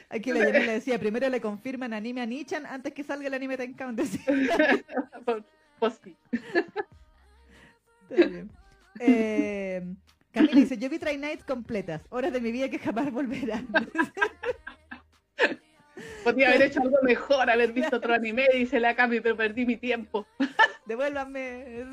Aquí 0.09 0.31
la 0.31 0.45
decía, 0.45 0.99
primero 0.99 1.27
le 1.29 1.41
confirman 1.41 1.93
anime 1.93 2.21
a 2.21 2.25
Nichan 2.27 2.67
antes 2.67 2.93
que 2.93 3.03
salga 3.03 3.27
el 3.27 3.33
anime 3.33 3.57
Count. 3.75 3.99
decía. 3.99 4.23
Pues. 5.79 5.99
Está 8.09 8.27
bien. 8.27 8.49
Eh, 8.99 9.83
Camila 10.31 10.55
dice, 10.55 10.77
yo 10.77 10.89
vi 10.89 10.97
Try 10.97 11.17
Nights 11.17 11.43
completas, 11.43 12.01
horas 12.09 12.31
de 12.31 12.39
mi 12.39 12.51
vida 12.51 12.69
que 12.69 12.79
jamás 12.79 13.11
volverán. 13.11 13.67
Podría 16.23 16.49
haber 16.49 16.61
hecho 16.63 16.81
algo 16.81 16.97
mejor, 17.03 17.49
haber 17.49 17.73
visto 17.73 17.97
otro 17.97 18.13
anime, 18.13 18.47
dice 18.53 18.79
la 18.79 18.95
Cami, 18.95 19.19
pero 19.19 19.35
perdí 19.35 19.65
mi 19.65 19.77
tiempo. 19.77 20.25
Devuélvanme. 20.85 21.85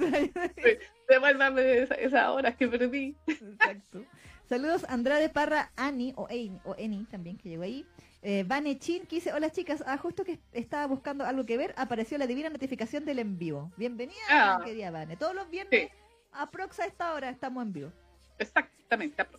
Devuélvame 1.09 1.79
esa- 1.83 1.95
esas 1.95 2.29
horas 2.29 2.57
que 2.57 2.69
perdí. 2.69 3.17
Exacto. 3.27 4.05
Saludos 4.49 4.85
Andrade 4.89 5.29
Parra, 5.29 5.71
Ani, 5.77 6.13
o 6.17 6.27
Eni, 6.29 6.59
o 6.65 6.75
Eni 6.77 7.05
también 7.05 7.37
que 7.39 7.49
llegó 7.49 7.63
ahí. 7.63 7.87
Eh, 8.23 8.45
Vane 8.47 8.79
Chin, 8.79 9.07
que 9.07 9.17
dice, 9.17 9.33
hola 9.33 9.51
chicas, 9.51 9.83
ah, 9.87 9.97
justo 9.97 10.25
que 10.25 10.41
estaba 10.53 10.87
buscando 10.87 11.25
algo 11.25 11.47
que 11.47 11.57
ver, 11.57 11.73
apareció 11.77 12.19
la 12.19 12.27
divina 12.27 12.51
notificación 12.51 13.05
del 13.05 13.19
en 13.21 13.39
vivo. 13.39 13.73
Bienvenida, 13.77 14.19
Ah. 14.29 14.61
querida 14.65 14.91
Vane. 14.91 15.17
Todos 15.17 15.35
los 15.35 15.49
viernes, 15.51 15.89
Sí. 15.89 15.97
aprox 16.33 16.81
a 16.81 16.85
esta 16.87 17.15
hora, 17.15 17.31
estamos 17.31 17.63
en 17.65 17.73
vivo. 17.73 17.93
Exactamente. 18.39 19.25
Sí. 19.25 19.39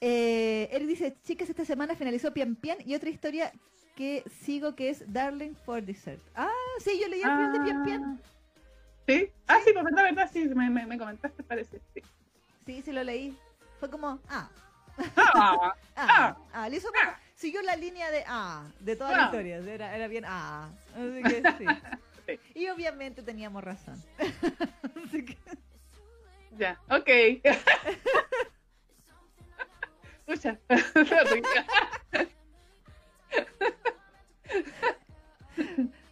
Eh, 0.00 0.68
él 0.72 0.86
dice, 0.86 1.16
chicas, 1.24 1.48
esta 1.50 1.64
semana 1.64 1.94
finalizó 1.96 2.32
Pian 2.32 2.54
Pian 2.54 2.78
y 2.84 2.94
otra 2.94 3.10
historia 3.10 3.52
que 3.96 4.22
sigo 4.44 4.74
que 4.76 4.90
es 4.90 5.12
Darling 5.12 5.54
for 5.64 5.82
Dessert. 5.82 6.20
Ah, 6.36 6.48
sí, 6.84 6.98
yo 7.00 7.08
leí 7.08 7.20
el 7.20 7.26
final 7.28 7.52
de 7.52 7.60
Pian 7.60 7.84
Pian. 7.84 8.20
¿Sí? 9.06 9.30
Ah, 9.46 9.58
sí, 9.64 9.70
pues 9.72 9.84
verdad, 9.84 10.02
verdad, 10.04 10.30
sí, 10.32 10.44
me, 10.54 10.70
me, 10.70 10.86
me 10.86 10.98
comentaste, 10.98 11.42
parece. 11.42 11.80
Sí. 11.94 12.02
Sí, 12.66 12.82
sí 12.82 12.92
lo 12.92 13.02
leí. 13.02 13.36
Fue 13.80 13.90
como, 13.90 14.20
ah, 14.28 14.48
Ah, 15.16 15.74
Ah, 15.96 16.36
ah, 16.52 16.68
le 16.68 16.76
hizo 16.76 16.88
como- 16.88 17.12
siguió 17.36 17.62
la 17.62 17.76
línea 17.76 18.10
de 18.10 18.24
ah, 18.26 18.66
de 18.80 18.96
todas 18.96 19.12
las 19.12 19.20
Ah. 19.22 19.24
historias, 19.26 19.64
era, 19.66 19.94
era 19.96 20.08
bien 20.08 20.24
ah, 20.26 20.68
así 20.94 21.22
que 21.22 21.52
sí. 21.58 21.64
Sí. 22.26 22.40
Y 22.60 22.68
obviamente 22.68 23.22
teníamos 23.22 23.64
razón. 23.64 24.02
Así 25.06 25.24
que- 25.24 25.38
ya, 26.58 26.78
ok. 26.90 27.08
Escucha, 30.28 30.58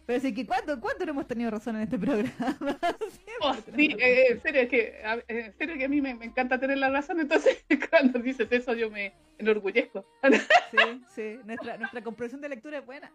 pero 0.05 0.19
sí 0.21 0.33
que 0.33 0.45
¿cuánto, 0.45 0.79
¿cuánto 0.79 1.05
no 1.05 1.11
hemos 1.11 1.27
tenido 1.27 1.51
razón 1.51 1.75
en 1.75 1.83
este 1.83 1.99
programa? 1.99 2.31
Oh, 3.39 3.53
sí, 3.75 3.95
eh, 3.99 4.25
en 4.31 4.41
serio, 4.41 4.61
es 4.61 4.69
que, 4.69 4.99
a- 5.05 5.19
en 5.27 5.53
serio 5.59 5.77
que 5.77 5.85
a 5.85 5.89
mí 5.89 6.01
me, 6.01 6.15
me 6.15 6.25
encanta 6.25 6.59
tener 6.59 6.79
la 6.79 6.89
razón, 6.89 7.19
entonces 7.19 7.63
cuando 7.91 8.17
dices 8.17 8.47
eso 8.49 8.73
yo 8.73 8.89
me 8.89 9.13
enorgullezco. 9.37 10.03
Sí, 10.71 11.03
sí, 11.13 11.39
nuestra, 11.45 11.77
nuestra 11.77 12.01
comprensión 12.01 12.41
de 12.41 12.49
lectura 12.49 12.79
es 12.79 12.85
buena. 12.85 13.11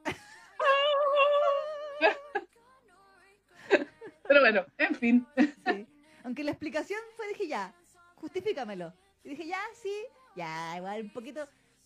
Pero 4.29 4.41
bueno, 4.41 4.65
en 4.79 4.95
fin. 4.95 5.27
Sí. 5.37 5.87
Aunque 6.23 6.45
la 6.45 6.53
explicación 6.53 7.01
fue, 7.17 7.27
dije 7.29 7.49
ya, 7.49 7.75
justifícamelo. 8.15 8.95
Y 9.25 9.31
dije 9.31 9.49
ya, 9.49 9.59
sí, 9.75 9.93
ya, 10.37 10.75
igual 10.77 11.03
un 11.03 11.11
poquito. 11.11 11.43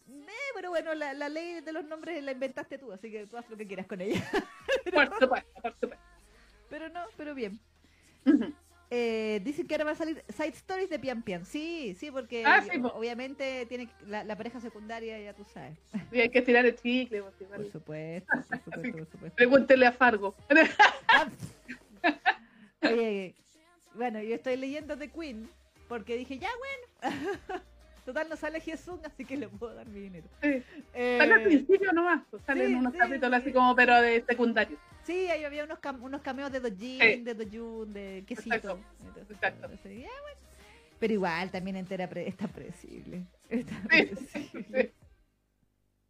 eh, 0.08 0.26
pero 0.54 0.70
bueno, 0.70 0.94
la, 0.94 1.12
la 1.14 1.28
ley 1.28 1.60
de 1.60 1.72
los 1.72 1.84
nombres 1.84 2.22
la 2.22 2.32
inventaste 2.32 2.78
tú, 2.78 2.92
así 2.92 3.10
que 3.10 3.26
tú 3.26 3.36
haz 3.36 3.48
lo 3.50 3.56
que 3.56 3.66
quieras 3.66 3.86
con 3.86 4.00
ella. 4.00 4.22
Por 4.92 5.06
supuesto, 5.18 5.28
por 5.62 5.72
supuesto. 5.80 6.04
Pero 6.70 6.88
no, 6.88 7.04
pero 7.16 7.34
bien. 7.34 7.58
Eh, 8.90 9.40
dicen 9.44 9.66
que 9.66 9.74
ahora 9.74 9.84
va 9.84 9.90
a 9.92 9.96
salir 9.96 10.22
Side 10.28 10.48
Stories 10.54 10.88
de 10.90 10.98
Pian 11.00 11.22
Pian. 11.22 11.44
Sí, 11.44 11.96
sí, 11.98 12.10
porque 12.12 12.44
Ah, 12.46 12.62
sí, 12.62 12.80
obviamente 12.94 13.66
tiene 13.66 13.86
que- 13.86 14.06
la, 14.06 14.22
la 14.22 14.36
pareja 14.36 14.60
secundaria, 14.60 15.18
ya 15.20 15.34
tú 15.34 15.44
sabes. 15.52 15.76
Y 16.12 16.20
hay 16.20 16.28
que 16.28 16.40
tirar 16.42 16.64
el 16.66 16.76
chicle. 16.76 17.22
pues. 17.22 17.34
Por 17.48 17.70
supuesto, 17.72 18.26
por 18.28 18.44
supuesto, 18.64 18.92
por 18.98 19.06
supuesto. 19.10 19.36
Pregúntele 19.36 19.86
a 19.86 19.92
Fargo. 19.92 20.34
Ah, 21.08 21.28
Oye, 22.82 23.34
bueno, 23.94 24.20
yo 24.22 24.34
estoy 24.36 24.56
leyendo 24.56 24.96
The 24.96 25.10
Queen 25.10 25.48
porque 25.88 26.16
dije, 26.16 26.38
ya, 26.38 26.50
bueno. 27.02 27.62
Total, 28.06 28.28
no 28.28 28.36
sale 28.36 28.60
Jesús, 28.60 29.00
así 29.04 29.24
que 29.24 29.36
le 29.36 29.48
puedo 29.48 29.74
dar 29.74 29.86
mi 29.88 30.00
dinero. 30.00 30.28
Sí. 30.40 30.62
Eh, 30.94 31.16
Sale 31.18 31.34
al 31.34 31.42
principio 31.42 31.92
nomás, 31.92 32.22
pues, 32.30 32.42
salen 32.44 32.68
sí, 32.68 32.74
unos 32.76 32.92
sí, 32.92 32.98
capítulos 32.98 33.30
sí. 33.30 33.42
así 33.42 33.52
como, 33.52 33.74
pero 33.76 34.00
de 34.00 34.24
secundario. 34.26 34.78
sí, 35.02 35.28
ahí 35.28 35.44
había 35.44 35.64
unos, 35.64 35.78
cam- 35.80 36.00
unos 36.00 36.22
cameos 36.22 36.50
de 36.52 36.60
Dojin, 36.60 37.24
de 37.24 37.34
Dojun, 37.34 37.92
de 37.92 38.24
Quesito. 38.26 38.54
Exacto, 38.54 38.78
Entonces, 39.00 39.30
exacto. 39.36 39.64
entonces, 39.64 39.98
ya, 40.02 40.08
bueno. 40.22 40.40
Pero 41.00 41.12
igual, 41.12 41.50
también 41.50 41.76
entera 41.76 42.08
pre- 42.08 42.26
está 42.28 42.46
predecible. 42.48 43.26
Está 43.50 43.74
predecible. 43.88 44.94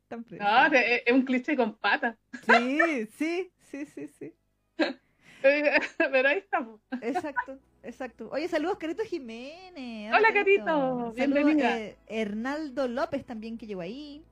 Tan 0.09 0.20
No, 0.20 0.26
predecible. 0.28 0.96
es, 0.96 1.02
es 1.06 1.12
un 1.12 1.22
cliché 1.24 1.56
con 1.56 1.74
patas. 1.78 2.16
Sí, 2.44 3.06
sí, 3.16 3.50
sí, 3.70 3.87
sí, 3.87 4.06
sí. 4.06 4.35
Pero 5.42 6.28
ahí 6.28 6.38
estamos. 6.38 6.80
Exacto, 7.00 7.59
exacto. 7.87 8.29
Oye, 8.33 8.49
saludos, 8.49 8.79
Carito 8.79 9.03
Jiménez. 9.05 10.12
Hola, 10.14 10.33
Carito, 10.33 11.12
bienvenida. 11.12 11.70
Saludos, 11.70 11.81
eh, 11.81 11.96
Hernaldo 12.09 12.88
López 12.88 13.25
también 13.25 13.57
que 13.59 13.66
llegó 13.66 13.81
ahí. 13.81 14.22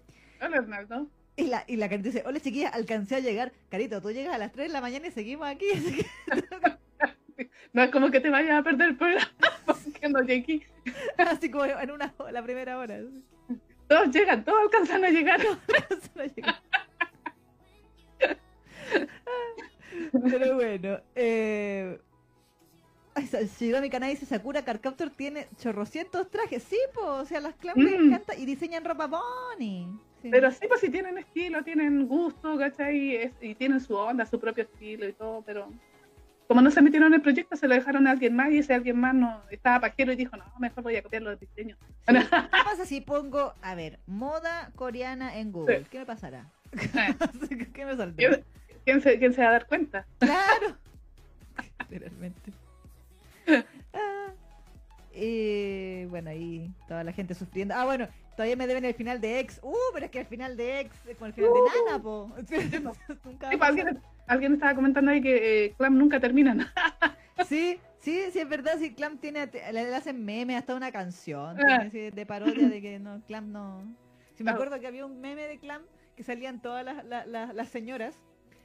Hola, 0.41 0.57
Hernaldo. 0.59 1.07
Y 1.37 1.45
la, 1.47 1.65
y 1.67 1.77
la 1.77 1.89
Carito 1.89 2.09
dice, 2.11 2.23
hola 2.27 2.39
chiquillas, 2.41 2.73
alcancé 2.75 3.17
a 3.17 3.21
llegar. 3.21 3.53
Carito, 3.69 4.01
tú 4.01 4.11
llegas 4.11 4.35
a 4.35 4.39
las 4.39 4.53
3 4.53 4.69
de 4.69 4.73
la 4.73 4.81
mañana 4.81 5.07
y 5.09 5.11
seguimos 5.11 5.49
aquí. 5.49 5.67
Que- 7.37 7.51
No 7.73 7.83
es 7.83 7.91
como 7.91 8.11
que 8.13 8.21
te 8.21 8.31
vayas 8.31 8.53
a 8.61 8.63
perder 8.63 8.91
el 8.91 8.97
programa 8.97 9.29
porque 9.67 10.09
no 10.09 10.21
llegué 10.21 10.43
aquí. 10.43 10.63
así 11.19 11.51
como 11.51 11.65
en 11.65 11.91
una 11.91 12.15
la 12.31 12.43
primera 12.43 12.79
hora. 12.79 13.01
Todos 13.89 14.11
llegan, 14.15 14.45
todos 14.45 14.61
alcanzan 14.63 15.05
a 15.05 15.11
llegar. 15.11 15.41
Alcanzan 15.41 16.21
a 16.21 16.27
llegar. 16.27 16.55
Pero 20.31 20.55
bueno, 20.55 21.01
eh... 21.15 21.99
ay, 23.15 23.27
sa- 23.27 23.41
llegó 23.41 23.79
a 23.79 23.81
mi 23.81 23.91
canal 23.91 24.11
y 24.11 24.15
dice 24.15 24.27
Sakura 24.27 24.65
Carcaptor 24.65 25.11
tiene 25.11 25.47
chorrocientos 25.59 26.31
trajes. 26.31 26.63
Sí, 26.63 26.79
pues, 26.95 27.07
o 27.07 27.25
sea, 27.25 27.41
las 27.41 27.55
clowns 27.57 27.83
les 27.85 28.01
Mm. 28.01 28.07
encanta 28.07 28.35
y 28.37 28.45
diseñan 28.47 28.85
ropa 28.85 29.07
bunny. 29.07 29.89
Sí. 30.23 30.29
Pero 30.31 30.51
sí, 30.51 30.67
pues 30.69 30.81
si 30.81 30.89
tienen 30.91 31.19
estilo, 31.19 31.63
tienen 31.63 32.07
gusto, 32.07 32.57
¿cachai? 32.59 33.17
Es- 33.17 33.33
y 33.41 33.55
tienen 33.55 33.81
su 33.81 33.95
onda, 33.95 34.25
su 34.27 34.41
propio 34.41 34.65
estilo 34.65 35.07
y 35.09 35.13
todo, 35.13 35.43
pero 35.43 35.71
como 36.49 36.61
no 36.61 36.71
se 36.71 36.83
metieron 36.83 37.09
en 37.09 37.15
el 37.15 37.23
proyecto, 37.23 37.57
se 37.57 37.67
lo 37.69 37.75
dejaron 37.75 38.07
a 38.07 38.11
alguien 38.11 38.35
más 38.37 38.51
y 38.53 38.59
ese 38.59 38.75
alguien 38.75 38.99
más 38.99 39.15
no 39.15 39.43
estaba 39.51 39.81
pajero 39.81 40.13
y 40.13 40.17
dijo, 40.17 40.37
no, 40.37 40.45
mejor 40.59 40.83
voy 40.83 40.97
a 40.97 41.03
copiar 41.03 41.23
los 41.23 41.39
diseños. 41.41 41.79
Sí. 42.07 42.15
¿Qué 42.51 42.65
pasa 42.65 42.85
si 42.87 43.01
pongo, 43.01 43.55
a 43.63 43.75
ver, 43.75 43.99
moda 44.07 44.71
coreana 44.77 45.37
en 45.39 45.53
Google? 45.53 45.81
Sí. 45.81 45.87
¿Qué 45.91 45.99
me 46.01 46.07
pasará? 46.07 46.51
Eh, 46.73 47.15
¿Qué 47.75 47.85
me 47.87 47.97
saldrá? 47.97 48.17
¿Quién, 48.17 48.45
quién 48.85 49.01
se, 49.01 49.19
quién 49.19 49.33
se 49.33 49.43
va 49.43 49.49
a 49.49 49.53
dar 49.53 49.67
cuenta? 49.67 50.07
Claro. 50.19 50.77
Literalmente. 51.91 52.53
Y 55.17 56.07
bueno, 56.07 56.31
ahí 56.31 56.73
toda 56.89 57.05
la 57.05 57.13
gente 57.13 57.35
sufriendo. 57.35 57.75
Ah, 57.77 57.85
bueno, 57.85 58.09
todavía 58.37 58.57
me 58.57 58.67
deben 58.67 58.85
el 58.85 58.95
final 58.95 59.21
de 59.21 59.39
X. 59.41 59.61
Uh, 59.63 59.73
pero 59.93 60.07
es 60.07 60.11
que 60.11 60.21
el 60.21 60.27
final 60.27 60.57
de 60.57 60.81
X 60.81 60.93
es 61.09 61.15
como 61.17 61.27
el 61.27 61.33
final 61.35 61.51
Uh. 61.51 61.55
de 61.55 61.61
Nana, 61.85 62.03
po. 62.03 62.31
Nunca 63.25 63.51
Sí, 63.51 63.57
pues, 63.57 63.63
alguien, 63.69 64.01
alguien 64.27 64.55
estaba 64.55 64.75
comentando 64.75 65.13
ahí 65.13 65.21
que 65.23 65.67
eh, 65.67 65.75
Clam 65.77 65.97
nunca 65.99 66.19
terminan. 66.21 66.67
Sí, 67.49 67.79
sí, 67.99 68.23
sí, 68.33 68.39
es 68.39 68.49
verdad, 68.49 68.75
sí, 68.79 68.95
Clam 68.95 69.19
tiene, 69.19 69.51
le, 69.73 69.95
hacen 69.95 70.25
memes 70.25 70.57
hasta 70.57 70.75
una 70.77 70.93
canción 70.93 71.57
Ah. 71.59 71.65
tiene 71.67 71.75
así 71.85 72.11
de 72.11 72.27
parodia 72.27 72.69
de 72.69 72.81
que 72.81 72.99
no, 73.01 73.21
Clam 73.27 73.51
no... 73.51 73.83
Sí, 74.37 74.45
me 74.45 74.53
Ah. 74.53 74.55
acuerdo 74.55 74.79
que 74.81 74.87
había 74.87 75.05
un 75.05 75.21
meme 75.21 75.43
de 75.43 75.59
Clam 75.59 75.83
que 76.17 76.23
salían 76.23 76.63
todas 76.63 76.85
las, 76.85 77.05
las, 77.05 77.27
las- 77.27 77.53
las 77.55 77.69
señoras 77.69 78.15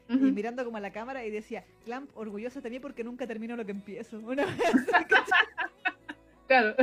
y 0.09 0.31
mirando 0.31 0.65
como 0.65 0.77
a 0.77 0.79
la 0.79 0.91
cámara 0.91 1.23
y 1.23 1.29
decía, 1.29 1.63
Clamp, 1.85 2.09
orgullosa 2.15 2.61
de 2.61 2.69
mí 2.71 2.79
porque 2.79 3.03
nunca 3.03 3.27
termino 3.27 3.55
lo 3.55 3.65
que 3.65 3.71
empiezo. 3.71 4.17
Una 4.25 4.45
vez 4.45 4.55
Claro. 6.47 6.75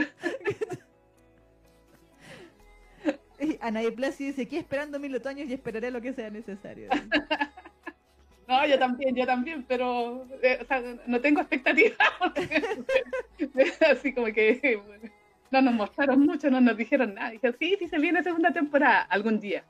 y 3.40 3.58
Anaí 3.60 3.90
Plasi 3.90 4.26
dice, 4.26 4.42
aquí 4.42 4.56
esperando 4.56 5.00
mil 5.00 5.14
otoños 5.16 5.48
y 5.50 5.54
esperaré 5.54 5.90
lo 5.90 6.00
que 6.00 6.12
sea 6.12 6.30
necesario. 6.30 6.88
No, 8.46 8.64
yo 8.64 8.78
también, 8.78 9.16
yo 9.16 9.26
también, 9.26 9.64
pero 9.66 10.24
eh, 10.40 10.58
o 10.62 10.64
sea, 10.66 10.80
no 11.08 11.20
tengo 11.20 11.40
expectativas. 11.40 11.98
así 13.90 14.14
como 14.14 14.26
que 14.26 14.80
bueno, 14.86 15.10
no 15.50 15.62
nos 15.62 15.74
mostraron 15.74 16.20
mucho, 16.20 16.48
no 16.48 16.60
nos 16.60 16.76
dijeron 16.76 17.14
nada. 17.14 17.30
Dije, 17.30 17.52
sí, 17.58 17.76
sí 17.78 17.88
se 17.88 17.98
viene 17.98 18.22
segunda 18.22 18.52
temporada 18.52 19.02
algún 19.02 19.40
día. 19.40 19.64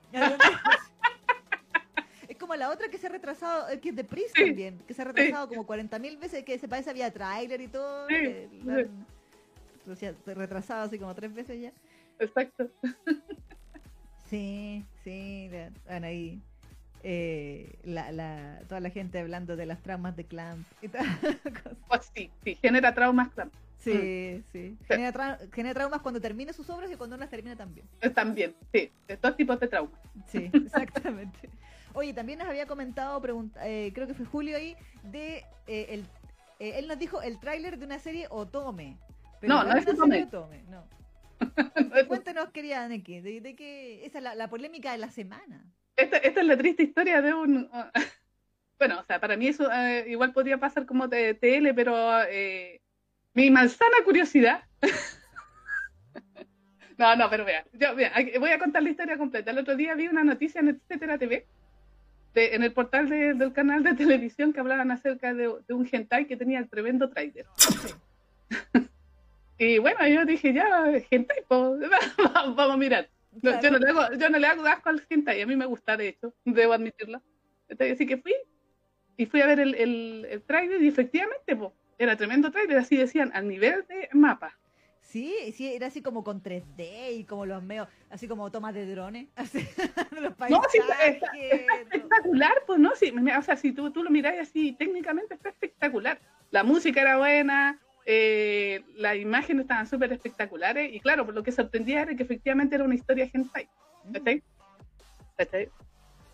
Como 2.47 2.55
la 2.55 2.71
otra 2.71 2.89
que 2.89 2.97
se 2.97 3.09
ha 3.09 3.11
retrasado, 3.11 3.69
eh, 3.71 3.81
que 3.81 3.89
es 3.89 3.97
de 3.97 4.05
Pris 4.05 4.27
Sí, 4.33 4.41
también, 4.45 4.79
que 4.87 4.95
se 4.95 5.03
ha 5.03 5.05
retrasado 5.05 5.49
como 5.49 5.67
40.000 5.67 6.17
veces, 6.17 6.45
que 6.45 6.61
se 6.61 6.69
parece 6.69 6.91
había 6.91 7.13
tráiler 7.13 7.61
y 7.61 7.67
todo. 7.67 8.07
Sí, 8.07 8.15
la 8.65 8.77
sí. 8.85 9.91
o 9.91 9.97
sea, 9.97 10.15
retrasado 10.27 10.85
así 10.85 10.97
como 10.97 11.13
tres 11.17 11.35
veces 11.35 11.61
ya. 11.61 11.73
Exacto. 12.21 12.71
Sí, 14.31 14.85
sí, 15.05 15.49
la- 15.53 15.71
bueno, 15.87 16.07
ahí 16.09 16.41
eh, 17.05 17.79
la, 17.85 18.11
la, 18.11 18.59
toda 18.69 18.81
la 18.81 18.91
gente 18.91 19.21
hablando 19.21 19.55
de 19.57 19.67
las 19.67 19.81
traumas 19.83 20.17
de 20.17 20.25
Clamp 20.25 20.67
y 20.83 20.89
todas. 20.89 21.07
Pues 21.89 22.11
sí, 22.15 22.31
sí, 22.45 22.57
genera 22.57 22.93
traumas 22.95 23.33
claro. 23.35 23.51
Sí, 23.79 24.43
sí. 24.53 24.77
Genera, 24.89 25.13
tra- 25.13 25.53
genera 25.53 25.75
traumas 25.75 26.01
cuando 26.01 26.21
termine 26.21 26.53
sus 26.53 26.69
obras 26.71 26.91
y 26.91 26.97
cuando 26.97 27.17
no 27.17 27.21
las 27.21 27.31
termina 27.31 27.55
también. 27.55 27.87
También, 28.15 28.55
sí, 28.73 28.91
de 29.07 29.17
dos 29.17 29.37
tipos 29.37 29.59
de 29.61 29.69
traumas. 29.69 30.01
Sí, 30.29 30.51
exactamente. 30.55 31.49
Oye, 31.97 32.13
también 32.13 32.39
nos 32.39 32.47
había 32.47 32.67
comentado, 32.67 33.19
pregunta, 33.23 33.67
eh, 33.67 33.91
creo 33.95 34.07
que 34.07 34.13
fue 34.13 34.27
Julio 34.27 34.59
ahí, 34.59 34.77
de 35.05 35.39
eh, 35.67 35.87
el, 35.89 36.01
eh, 36.61 36.79
él 36.79 36.89
nos 36.89 36.99
dijo 36.99 37.23
el 37.23 37.41
tráiler 37.41 37.79
de 37.79 37.87
una 37.87 37.99
serie 37.99 38.27
Otome. 38.29 38.99
Pero 39.41 39.55
No, 39.55 39.65
no 39.65 39.75
es 39.75 39.89
Otome. 39.89 40.25
Otome, 40.25 40.63
no. 40.69 40.87
Cuéntanos, 42.09 42.51
querida 42.51 42.87
Neki, 42.87 43.21
de, 43.21 43.41
de 43.41 43.57
qué, 43.57 44.05
esa 44.05 44.19
es 44.19 44.25
la, 44.25 44.35
la 44.35 44.49
polémica 44.51 44.93
de 44.93 44.99
la 44.99 45.11
semana. 45.11 45.65
Esta, 45.97 46.19
esta 46.19 46.41
es 46.43 46.47
la 46.47 46.59
triste 46.59 46.83
historia 46.83 47.23
de 47.23 47.33
un... 47.33 47.69
Bueno, 48.79 49.01
o 49.01 49.05
sea, 49.05 49.19
para 49.19 49.39
mí 49.39 49.49
eso 49.49 49.73
eh, 49.73 50.05
igual 50.07 50.35
podría 50.35 50.59
pasar 50.59 50.85
como 50.85 51.09
de 51.09 51.33
TL, 51.33 51.75
pero 51.75 51.97
eh, 52.25 52.83
mi 53.33 53.51
manzana 53.51 53.97
curiosidad... 54.05 54.63
No, 56.99 57.15
no, 57.15 57.29
pero 57.29 57.45
vea, 57.45 57.63
yo, 57.75 57.95
vea, 57.95 58.11
voy 58.41 58.51
a 58.53 58.59
contar 58.59 58.83
la 58.83 58.89
historia 58.89 59.19
completa. 59.19 59.51
El 59.51 59.59
otro 59.59 59.77
día 59.77 59.95
vi 59.95 60.09
una 60.09 60.25
noticia 60.25 60.63
en 60.63 60.69
Etcétera 60.69 61.19
TV, 61.19 61.47
de- 62.37 62.55
en 62.55 62.63
el 62.63 62.73
portal 62.73 63.09
de- 63.09 63.35
del 63.35 63.53
canal 63.53 63.83
de 63.83 63.95
televisión 64.21 64.53
que 64.53 64.61
hablaban 64.61 64.91
acerca 64.91 65.33
de, 65.35 65.53
de 65.67 65.75
un 65.75 65.89
hentai 65.91 66.27
que 66.27 66.37
tenía 66.37 66.59
el 66.61 66.69
tremendo 66.69 67.09
trailer. 67.11 67.47
y 69.59 69.79
bueno, 69.79 70.07
yo 70.07 70.25
dije, 70.25 70.53
ya, 70.53 70.69
hentai, 71.11 71.39
pues, 71.49 71.91
vamos 72.55 72.71
a 72.71 72.77
mirar. 72.77 73.09
No, 73.43 73.61
yo, 73.61 73.71
no 73.71 73.79
le 73.79 73.89
hago, 73.91 74.15
yo 74.19 74.31
no 74.31 74.39
le 74.39 74.47
hago 74.47 74.65
asco 74.67 74.89
al 74.91 75.03
hentai, 75.09 75.41
a 75.43 75.47
mí 75.47 75.57
me 75.57 75.67
gusta, 75.67 75.97
de 75.97 76.09
hecho, 76.09 76.35
debo 76.45 76.73
admitirlo. 76.75 77.23
Entonces, 77.69 77.95
Así 77.97 78.07
que 78.07 78.19
fui 78.19 78.35
y 79.17 79.27
fui 79.27 79.41
a 79.41 79.47
ver 79.47 79.61
el, 79.61 79.75
el, 79.75 80.27
el 80.31 80.43
trailer 80.43 80.83
y 80.83 80.89
efectivamente, 80.89 81.57
po, 81.57 81.75
era 81.99 82.17
tremendo 82.17 82.51
trailer, 82.51 82.79
así 82.79 82.97
decían, 82.97 83.31
al 83.35 83.49
nivel 83.49 83.85
de 83.89 84.09
mapa. 84.13 84.59
Sí, 85.07 85.53
sí, 85.57 85.73
era 85.73 85.87
así 85.87 86.03
como 86.03 86.25
con 86.25 86.43
3D 86.43 87.13
y 87.17 87.25
como 87.25 87.47
los 87.47 87.63
medios, 87.63 87.89
así 88.11 88.27
como 88.27 88.51
tomas 88.51 88.75
de 88.75 88.87
drones, 88.87 89.29
así, 89.37 89.67
los 90.21 90.37
No, 90.51 90.61
sí, 90.71 90.79
está- 90.79 90.97
paisajes. 90.97 91.23
está- 91.23 91.37
está 91.37 91.75
espectacular, 91.81 92.53
pues 92.67 92.79
no, 92.81 92.91
sí, 92.97 93.13
o 93.39 93.43
sea, 93.43 93.57
si 93.57 93.73
tú, 93.73 93.91
tú 93.93 94.03
lo 94.03 94.11
miráis 94.11 94.41
así 94.41 94.73
técnicamente 94.73 95.35
está 95.35 95.51
espectacular. 95.51 96.21
La 96.51 96.65
música 96.65 97.01
era 97.01 97.19
buena, 97.19 97.79
eh, 98.05 98.83
las 98.97 99.17
imágenes 99.17 99.63
estaban 99.63 99.87
súper 99.87 100.13
espectaculares 100.13 100.93
y 100.93 101.01
claro, 101.01 101.25
lo 101.31 101.43
que 101.43 101.53
sorprendía 101.53 102.03
era 102.03 102.15
que 102.17 102.23
efectivamente 102.25 102.75
era 102.75 102.85
una 102.85 102.95
historia 102.97 103.29
hentai. 103.33 103.69
¿cachai? 104.13 104.43
¿Cachai? 105.37 105.69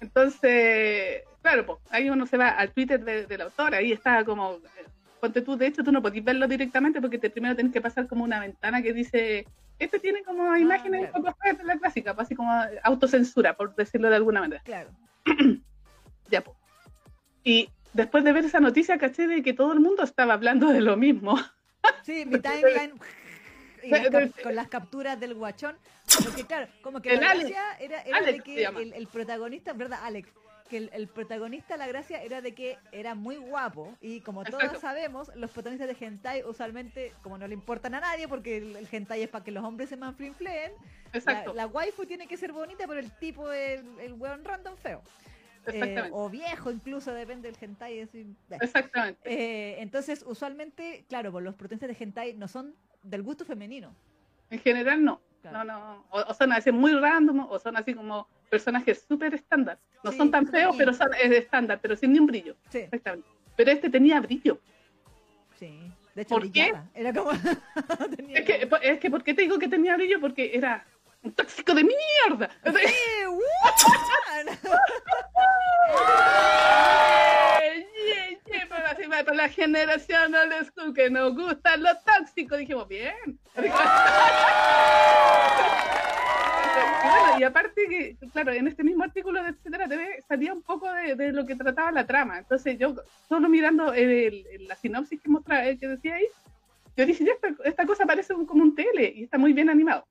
Entonces, 0.01 1.23
claro, 1.43 1.66
pues 1.66 1.79
ahí 1.91 2.11
uno 2.11 2.27
se 2.27 2.37
va 2.37 2.49
al 2.49 2.73
Twitter 2.73 3.05
de, 3.05 3.27
de 3.27 3.39
la 3.39 3.45
autora, 3.45 3.79
ahí 3.79 3.93
está 3.93 4.25
como, 4.25 4.59
ponte 5.23 5.41
tú, 5.41 5.57
de 5.57 5.68
hecho 5.68 5.85
tú 5.85 5.93
no 5.93 6.03
podés 6.03 6.25
verlo 6.25 6.49
directamente 6.49 7.01
porque 7.01 7.16
te, 7.16 7.31
primero 7.31 7.55
tienes 7.55 7.73
que 7.73 7.81
pasar 7.81 8.09
como 8.09 8.25
una 8.25 8.41
ventana 8.41 8.83
que 8.83 8.93
dice, 8.93 9.47
este 9.79 10.01
tiene 10.01 10.25
como 10.25 10.57
imágenes 10.57 11.11
claro. 11.11 11.16
un 11.18 11.25
poco 11.25 11.39
de 11.57 11.62
la 11.64 11.79
clásica, 11.79 12.12
pues, 12.12 12.27
así 12.27 12.35
como 12.35 12.51
autocensura, 12.83 13.57
por 13.57 13.73
decirlo 13.77 14.11
de 14.11 14.16
alguna 14.16 14.41
manera. 14.41 14.62
Claro. 14.64 14.91
Ya, 16.29 16.41
po. 16.41 16.57
Y 17.45 17.68
después 17.93 18.25
de 18.25 18.33
ver 18.33 18.47
esa 18.47 18.59
noticia, 18.59 18.97
caché 18.97 19.27
de 19.27 19.43
que 19.43 19.53
todo 19.53 19.75
el 19.75 19.81
mundo 19.81 20.03
estaba 20.03 20.33
hablando 20.33 20.68
de 20.68 20.81
lo 20.81 20.97
mismo. 20.97 21.39
Sí, 22.05 22.25
mi 22.27 22.39
timeline 22.39 22.93
y 23.83 23.91
las 23.91 24.33
con 24.43 24.55
las 24.55 24.68
capturas 24.68 25.18
del 25.18 25.35
guachón. 25.35 25.77
Porque 26.25 26.45
claro, 26.47 26.68
como 26.81 27.03
que 27.03 27.11
El 27.14 27.20
la 27.20 27.33
Alex. 27.33 27.51
gracia 27.51 27.77
era, 27.81 28.03
era 28.03 28.18
Alex 28.18 28.33
de 28.33 28.39
se 28.39 28.43
que 28.45 28.61
llama. 28.62 28.81
el, 28.81 28.93
el 28.93 29.07
protagonista, 29.09 29.73
¿verdad, 29.73 29.99
Alex? 30.03 30.33
Que 30.73 30.79
el, 30.79 30.91
el 30.95 31.07
protagonista, 31.07 31.77
la 31.77 31.87
gracia 31.87 32.23
era 32.23 32.41
de 32.41 32.55
que 32.55 32.79
era 32.93 33.14
muy 33.14 33.37
guapo. 33.37 33.95
Y 34.01 34.23
como 34.23 34.43
todos 34.43 34.79
sabemos, 34.81 35.31
los 35.37 35.51
protagonistas 35.51 35.87
de 35.87 36.07
hentai 36.07 36.45
usualmente, 36.45 37.12
como 37.23 37.37
no 37.37 37.47
le 37.47 37.53
importan 37.53 37.95
a 37.95 38.01
nadie, 38.01 38.27
porque 38.27 38.57
el, 38.57 38.77
el 38.77 38.89
hentai 38.91 39.23
es 39.23 39.29
para 39.29 39.45
que 39.45 39.51
los 39.51 39.62
hombres 39.62 39.91
se 39.91 39.99
manflinfleen, 39.99 40.73
la, 41.27 41.53
la 41.53 41.66
waifu 41.66 42.07
tiene 42.07 42.27
que 42.27 42.39
ser 42.39 42.53
bonita, 42.53 42.87
pero 42.87 43.01
el 43.01 43.12
tipo 43.18 43.53
es 43.53 43.81
el, 43.81 44.01
el 44.01 44.12
weón 44.14 44.43
random 44.45 44.75
feo. 44.79 45.03
Eh, 45.66 46.09
o 46.11 46.31
viejo 46.31 46.70
incluso, 46.70 47.12
depende 47.12 47.53
del 47.53 47.59
hentai. 47.61 47.99
eh. 47.99 48.27
Exactamente. 48.59 49.20
Eh, 49.25 49.83
entonces, 49.83 50.25
usualmente, 50.27 51.05
claro, 51.07 51.33
pues 51.33 51.45
los 51.45 51.55
protagonistas 51.55 51.99
de 51.99 52.03
hentai 52.03 52.33
no 52.33 52.49
son 52.49 52.75
del 53.03 53.23
gusto 53.23 53.45
femenino. 53.45 53.95
En 54.49 54.59
general 54.59 55.05
no. 55.05 55.20
Claro. 55.43 55.64
No, 55.64 55.64
no. 55.64 56.05
O, 56.09 56.20
o 56.31 56.33
son 56.33 56.51
así 56.53 56.73
muy 56.73 56.95
random, 56.95 57.41
o 57.51 57.59
son 57.59 57.77
así 57.77 57.93
como 57.93 58.27
personajes 58.53 59.03
súper 59.09 59.32
estándar. 59.32 59.78
No 60.05 60.12
Sí, 60.12 60.18
son 60.18 60.30
tan 60.30 60.46
feos, 60.46 60.76
pero 60.76 60.92
son 60.92 61.09
es 61.14 61.32
estándar, 61.32 61.78
pero 61.80 61.96
sin 61.96 62.12
ni 62.12 62.18
un 62.18 62.26
brillo. 62.26 62.55
Sí, 62.68 62.80
Exactamente. 62.80 63.26
Pero 63.57 63.70
este 63.70 63.88
tenía 63.88 64.20
brillo. 64.20 64.59
sí. 65.59 65.90
De 66.14 66.20
hecho, 66.20 66.34
¿Por 66.34 66.53
qué? 66.53 66.74
Era 66.94 67.14
como. 67.14 67.30
tenía 68.16 68.40
Es 68.40 68.44
que, 68.44 68.68
es 68.82 69.00
que, 69.00 69.11
¿por 69.11 69.24
qué 69.24 69.32
te 69.32 69.40
digo 69.40 69.59
que 69.59 69.68
tenía 69.68 69.96
brillo? 69.96 70.20
Porque 70.20 70.50
era 70.53 70.84
un 71.22 71.32
tóxico 71.32 71.72
de 71.72 71.84
mierda. 71.84 72.50
Para, 79.09 79.34
la 79.34 79.48
generación 79.48 80.34
old 80.34 80.66
school 80.66 80.92
que 80.92 81.09
nos 81.09 81.34
gusta 81.34 81.78
lo 81.78 81.88
tóxico. 82.00 82.59
Dijimos, 82.59 82.86
bien. 82.86 83.38
Y 87.01 87.09
bueno, 87.09 87.31
y 87.33 87.43
aparte 87.43 87.87
que, 87.89 88.16
claro, 88.33 88.53
en 88.53 88.66
este 88.68 88.83
mismo 88.85 89.05
artículo 89.05 89.43
de 89.43 89.51
Etcétera 89.51 89.89
TV 89.89 90.23
salía 90.27 90.53
un 90.53 90.62
poco 90.62 90.91
de, 90.93 91.14
de 91.14 91.33
lo 91.33 91.45
que 91.47 91.55
trataba 91.57 91.93
la 91.93 92.07
trama. 92.07 92.39
Entonces 92.39 92.79
yo, 92.79 92.95
solo 93.29 93.49
mirando 93.49 93.93
el- 93.93 94.47
el- 94.51 94.68
la 94.68 94.77
sinopsis 94.77 95.20
que 95.20 95.29
mostraba, 95.29 95.66
eh, 95.68 95.77
que 95.79 95.89
decía 95.89 96.14
ahí, 96.14 96.27
yo 96.97 97.07
dije, 97.07 97.25
ya, 97.25 97.33
esta, 97.33 97.55
esta 97.64 97.87
cosa 97.87 98.07
parece 98.07 98.35
un- 98.35 98.47
como 98.47 98.62
un 98.62 98.75
tele 98.75 99.12
y 99.14 99.25
está 99.25 99.39
muy 99.39 99.53
bien 99.53 99.68
animado. 99.70 100.07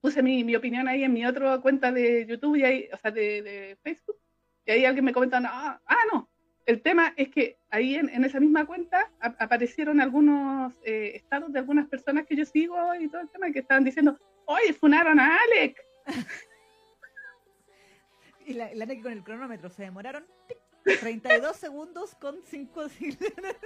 Puse 0.00 0.22
mi, 0.22 0.42
mi 0.42 0.56
opinión 0.56 0.88
ahí 0.88 1.04
en 1.04 1.12
mi 1.12 1.24
otra 1.24 1.58
cuenta 1.60 1.92
de 1.92 2.26
YouTube, 2.26 2.56
y 2.56 2.64
ahí, 2.64 2.88
o 2.92 2.96
sea, 2.96 3.10
de, 3.12 3.42
de 3.42 3.78
Facebook, 3.82 4.16
y 4.66 4.72
ahí 4.72 4.84
alguien 4.84 5.04
me 5.04 5.12
comentó, 5.12 5.38
no, 5.38 5.48
ah, 5.52 5.80
no, 6.12 6.28
el 6.66 6.80
tema 6.82 7.12
es 7.16 7.28
que 7.30 7.58
ahí 7.70 7.94
en, 7.96 8.08
en 8.08 8.24
esa 8.24 8.38
misma 8.40 8.64
cuenta 8.66 9.10
a- 9.20 9.36
aparecieron 9.38 10.00
algunos 10.00 10.74
eh, 10.84 11.12
estados 11.14 11.52
de 11.52 11.58
algunas 11.58 11.88
personas 11.88 12.26
que 12.26 12.36
yo 12.36 12.44
sigo 12.44 12.76
y 12.94 13.08
todo 13.08 13.20
el 13.22 13.28
tema 13.30 13.50
que 13.50 13.60
estaban 13.60 13.84
diciendo, 13.84 14.18
oye, 14.46 14.72
funaron 14.72 15.18
a 15.20 15.36
Alec. 15.38 15.80
Y 18.44 18.54
la, 18.54 18.74
la 18.74 18.86
con 19.00 19.12
el 19.12 19.22
cronómetro 19.22 19.68
se 19.70 19.84
demoraron 19.84 20.26
tic, 20.48 20.58
32 21.00 21.56
segundos 21.56 22.14
con 22.16 22.42
5 22.44 22.88
sílabas. 22.88 23.56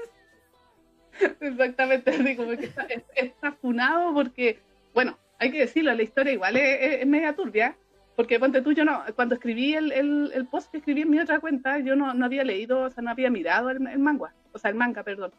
Exactamente, 1.40 2.10
así 2.10 2.36
como 2.36 2.50
que 2.56 2.66
está, 2.66 2.82
es- 2.82 3.04
está 3.14 3.52
funado 3.52 4.12
porque, 4.12 4.60
bueno, 4.92 5.18
hay 5.38 5.50
que 5.50 5.60
decirlo, 5.60 5.94
la 5.94 6.02
historia 6.02 6.34
igual 6.34 6.56
es, 6.58 6.78
es- 6.80 7.00
es 7.00 7.06
media 7.06 7.34
turbia, 7.34 7.74
porque 8.16 8.40
ponte 8.40 8.62
tú, 8.62 8.72
yo 8.72 8.84
no, 8.84 9.02
cuando 9.14 9.34
escribí 9.34 9.74
el, 9.74 9.92
el, 9.92 10.32
el 10.34 10.46
post 10.46 10.70
que 10.70 10.78
escribí 10.78 11.02
en 11.02 11.10
mi 11.10 11.18
otra 11.18 11.38
cuenta, 11.38 11.78
yo 11.78 11.94
no, 11.96 12.14
no 12.14 12.24
había 12.24 12.44
leído, 12.44 12.80
o 12.80 12.90
sea, 12.90 13.02
no 13.02 13.10
había 13.10 13.30
mirado 13.30 13.70
el, 13.70 13.86
el 13.86 13.98
manga, 13.98 14.32
o 14.52 14.58
sea, 14.58 14.70
el 14.70 14.76
manga, 14.76 15.02
perdón, 15.02 15.32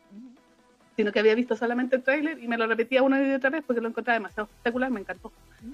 sino 0.95 1.11
que 1.11 1.19
había 1.19 1.35
visto 1.35 1.55
solamente 1.55 1.95
el 1.97 2.03
tráiler 2.03 2.41
y 2.41 2.47
me 2.47 2.57
lo 2.57 2.65
repetía 2.65 3.03
una 3.03 3.21
y 3.21 3.33
otra 3.33 3.49
vez 3.51 3.63
porque 3.65 3.81
lo 3.81 3.87
encontraba 3.87 4.17
demasiado 4.17 4.47
espectacular, 4.47 4.89
me 4.91 5.01
encantó. 5.01 5.31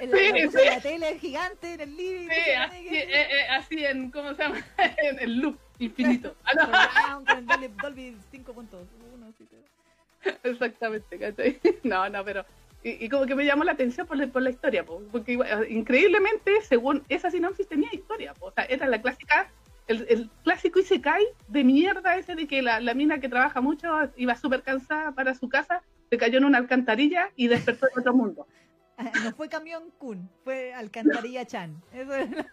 En 0.00 0.10
la, 0.10 0.16
Sí, 0.16 0.48
sí. 0.50 0.64
la 0.66 0.80
tele 0.80 1.18
gigante, 1.18 1.74
en 1.74 1.80
el 1.82 1.96
living. 1.96 2.28
Sí, 2.28 2.50
así, 2.52 2.88
eh, 2.88 3.08
eh, 3.10 3.48
así 3.50 3.84
en, 3.84 4.10
¿cómo 4.10 4.34
se 4.34 4.42
llama? 4.42 4.56
en 4.98 5.18
el 5.20 5.38
loop 5.40 5.58
infinito. 5.78 6.34
Ah, 6.44 7.18
no. 7.20 7.24
con 7.24 7.38
el 7.38 7.46
Dolby, 7.46 7.68
Dolby 7.82 8.16
5.1. 8.32 9.34
sí, 9.38 9.46
sí. 9.50 10.30
Exactamente, 10.42 11.18
¿cachai? 11.18 11.60
No, 11.82 12.08
no, 12.08 12.24
pero. 12.24 12.44
Y, 12.84 13.06
y 13.06 13.08
como 13.08 13.24
que 13.26 13.34
me 13.34 13.44
llamó 13.46 13.64
la 13.64 13.72
atención 13.72 14.06
por 14.06 14.16
la, 14.16 14.26
por 14.28 14.42
la 14.42 14.50
historia, 14.50 14.84
po, 14.84 15.02
porque 15.10 15.32
igual, 15.32 15.66
increíblemente, 15.70 16.60
según 16.62 17.02
esa 17.08 17.30
sinopsis, 17.30 17.66
tenía 17.66 17.88
historia. 17.92 18.34
po, 18.34 18.46
o 18.46 18.52
sea, 18.52 18.64
era 18.66 18.86
la 18.86 19.00
clásica, 19.00 19.50
el, 19.88 20.06
el 20.08 20.30
clásico 20.44 20.78
Isekai 20.78 21.24
de 21.48 21.64
mierda 21.64 22.16
ese 22.16 22.34
de 22.34 22.46
que 22.46 22.60
la, 22.62 22.80
la 22.80 22.94
mina 22.94 23.18
que 23.20 23.28
trabaja 23.30 23.60
mucho 23.62 23.88
iba 24.16 24.36
súper 24.36 24.62
cansada 24.62 25.12
para 25.12 25.34
su 25.34 25.48
casa, 25.48 25.82
se 26.10 26.18
cayó 26.18 26.38
en 26.38 26.44
una 26.44 26.58
alcantarilla 26.58 27.30
y 27.36 27.48
despertó 27.48 27.86
en 27.92 28.00
otro 28.00 28.14
mundo. 28.14 28.46
Ah, 28.96 29.10
No 29.24 29.32
fue 29.32 29.48
camión 29.48 29.90
Kun, 29.98 30.30
fue 30.44 30.72
Alcantarilla 30.72 31.44
Chan. 31.44 31.82
Eso 31.92 32.14
era. 32.14 32.46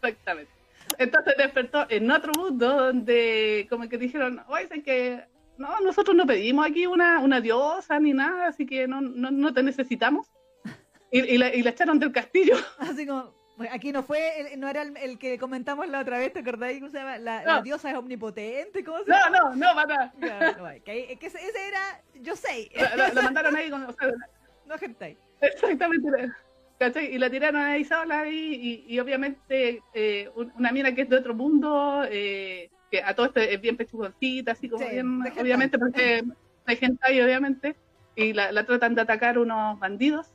Exactamente. 0.00 0.52
Entonces 0.96 1.34
despertó 1.36 1.86
en 1.88 2.08
otro 2.08 2.32
mundo 2.34 2.68
donde 2.86 3.66
como 3.68 3.88
que 3.88 3.98
dijeron, 3.98 4.40
oye, 4.46 4.68
es 4.70 4.84
que 4.84 5.24
no, 5.60 5.80
nosotros 5.80 6.16
no 6.16 6.26
pedimos 6.26 6.66
aquí 6.66 6.86
una, 6.86 7.20
una 7.20 7.40
diosa 7.40 7.98
ni 8.00 8.12
nada, 8.12 8.48
así 8.48 8.64
que 8.66 8.88
no, 8.88 9.00
no, 9.00 9.30
no 9.30 9.52
te 9.54 9.62
necesitamos. 9.62 10.26
Y, 11.12 11.20
y, 11.20 11.38
la, 11.38 11.54
y 11.54 11.62
la 11.62 11.70
echaron 11.70 11.98
del 11.98 12.12
castillo. 12.12 12.54
Así 12.78 13.04
como, 13.06 13.34
aquí 13.72 13.90
no 13.92 14.02
fue, 14.04 14.40
el- 14.52 14.60
no 14.60 14.68
era 14.68 14.82
el, 14.82 14.96
el 14.96 15.18
que 15.18 15.38
comentamos 15.38 15.88
la 15.88 16.00
otra 16.00 16.18
vez, 16.18 16.32
¿te 16.32 16.38
acordáis? 16.38 16.78
¿Cómo 16.78 16.90
se 16.90 16.98
llama? 16.98 17.18
La, 17.18 17.42
la 17.44 17.56
No. 17.56 17.62
diosa 17.62 17.90
es 17.90 17.96
omnipotente, 17.96 18.82
¿cómo 18.84 18.98
se 19.04 19.10
No, 19.10 19.16
llama? 19.16 19.38
no, 19.38 19.56
no, 19.56 19.74
para. 19.74 20.12
Claro, 20.12 20.56
no, 20.64 20.84
que, 20.84 21.18
ese, 21.20 21.38
era, 21.68 22.02
yo 22.22 22.36
sé, 22.36 22.70
la 22.96 23.22
mandaron 23.22 23.54
ahí 23.56 23.68
con, 23.70 23.82
o 23.84 23.92
sea, 23.92 24.08
no 24.66 24.74
hentai. 24.80 25.18
Exactamente. 25.40 26.30
¿cachai? 26.78 27.14
Y 27.14 27.18
la 27.18 27.28
tiraron 27.28 27.60
ahí 27.60 27.84
sola 27.84 28.20
ahí, 28.20 28.84
y, 28.88 28.94
y 28.94 29.00
obviamente 29.00 29.82
eh, 29.92 30.30
un- 30.36 30.52
una 30.56 30.72
mina 30.72 30.94
que 30.94 31.02
es 31.02 31.08
de 31.10 31.16
otro 31.16 31.34
mundo, 31.34 32.04
eh, 32.08 32.70
que 32.90 33.02
a 33.02 33.14
todo 33.14 33.26
esto 33.26 33.40
es 33.40 33.60
bien 33.60 33.76
pechugoncita, 33.76 34.52
así 34.52 34.68
como 34.68 34.84
Sí, 34.84 34.90
bien, 34.90 35.22
obviamente, 35.38 35.78
porque 35.78 36.24
hay 36.66 36.76
gente 36.76 36.98
ahí, 37.02 37.20
obviamente, 37.20 37.76
y 38.16 38.32
la, 38.32 38.52
la 38.52 38.64
tratan 38.64 38.94
de 38.94 39.02
atacar 39.02 39.38
unos 39.38 39.78
bandidos. 39.78 40.28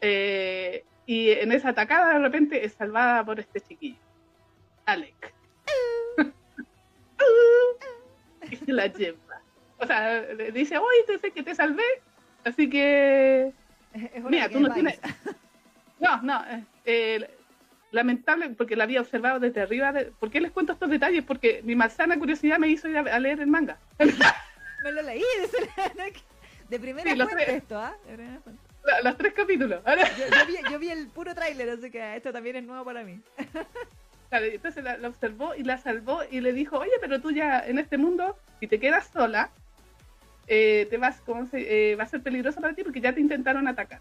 Eh, 0.00 0.84
y 1.06 1.30
en 1.30 1.52
esa 1.52 1.70
atacada 1.70 2.14
de 2.14 2.18
repente 2.18 2.64
es 2.64 2.72
salvada 2.74 3.24
por 3.24 3.38
este 3.38 3.60
chiquillo, 3.60 3.98
Alec. 4.84 5.34
y 8.50 8.56
se 8.56 8.72
la 8.72 8.86
lleva. 8.88 9.18
O 9.78 9.86
sea, 9.86 10.20
le 10.20 10.52
dice, 10.52 10.78
oye, 10.78 11.04
te 11.06 11.18
sé 11.18 11.30
que 11.30 11.42
te 11.42 11.54
salvé, 11.54 11.84
así 12.44 12.68
que 12.68 13.52
Mira, 14.28 14.48
tú 14.48 14.60
no 14.60 14.72
tienes. 14.72 15.00
No, 15.98 16.20
no. 16.22 16.44
eh, 16.46 16.64
eh, 16.84 17.30
lamentable, 17.96 18.50
porque 18.50 18.76
la 18.76 18.84
había 18.84 19.00
observado 19.00 19.40
desde 19.40 19.60
arriba. 19.62 19.92
De... 19.92 20.04
¿Por 20.06 20.30
qué 20.30 20.40
les 20.40 20.52
cuento 20.52 20.72
estos 20.74 20.88
detalles? 20.88 21.24
Porque 21.24 21.60
mi 21.64 21.74
malsana 21.74 22.16
curiosidad 22.18 22.58
me 22.58 22.68
hizo 22.68 22.88
ir 22.88 22.96
a, 22.98 23.00
a 23.00 23.18
leer 23.18 23.40
el 23.40 23.48
manga. 23.48 23.78
Me 24.82 24.92
lo 24.92 25.02
leí, 25.02 25.22
de, 26.68 26.78
primera 26.78 27.10
Sí, 27.10 27.18
sé. 27.44 27.56
esto, 27.56 27.78
¿ah? 27.78 27.96
La- 28.84 29.00
los 29.02 29.16
tres 29.16 29.32
capítulos. 29.32 29.80
Yo, 29.84 30.26
yo 30.28 30.46
vi, 30.46 30.70
yo 30.70 30.78
vi 30.78 30.90
el 30.90 31.08
puro 31.08 31.34
tráiler, 31.34 31.68
así 31.70 31.90
que 31.90 32.14
esto 32.16 32.32
también 32.32 32.54
es 32.56 32.62
nuevo 32.64 32.84
para 32.84 33.02
mí. 33.02 33.20
claro, 34.30 34.44
entonces 34.44 34.84
la, 34.84 34.96
la 34.98 35.08
observó 35.08 35.54
y 35.56 35.64
la 35.64 35.78
salvó 35.78 36.20
y 36.30 36.40
le 36.40 36.52
dijo, 36.52 36.78
oye, 36.78 36.92
pero 37.00 37.20
tú 37.20 37.32
ya 37.32 37.60
en 37.66 37.78
este 37.78 37.98
mundo, 37.98 38.38
si 38.60 38.68
te 38.68 38.78
quedas 38.78 39.08
sola, 39.12 39.50
eh, 40.46 40.86
te 40.90 40.98
vas, 40.98 41.20
¿cómo 41.22 41.46
se- 41.46 41.92
eh, 41.92 41.96
va 41.96 42.04
a 42.04 42.08
ser 42.08 42.22
peligroso 42.22 42.60
para 42.60 42.74
ti 42.74 42.84
porque 42.84 43.00
ya 43.00 43.12
te 43.12 43.20
intentaron 43.20 43.66
atacar. 43.66 44.00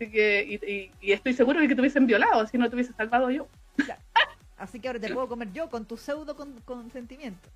Así 0.00 0.10
que, 0.10 0.42
y, 0.48 0.54
y- 0.72 0.90
y 1.02 1.12
estoy 1.12 1.34
seguro 1.34 1.60
de 1.60 1.68
que 1.68 1.74
te 1.74 1.80
hubiesen 1.82 2.06
violado 2.06 2.46
si 2.46 2.56
no 2.56 2.70
te 2.70 2.74
hubiese 2.74 2.94
salvado 2.94 3.30
yo. 3.30 3.46
Así 4.56 4.80
que 4.80 4.88
ahora 4.88 4.98
te 4.98 5.12
puedo 5.12 5.28
comer 5.28 5.52
yo 5.52 5.68
con 5.68 5.84
tu 5.86 5.98
pseudo 5.98 6.34
con- 6.36 6.58
consentimiento. 6.62 7.46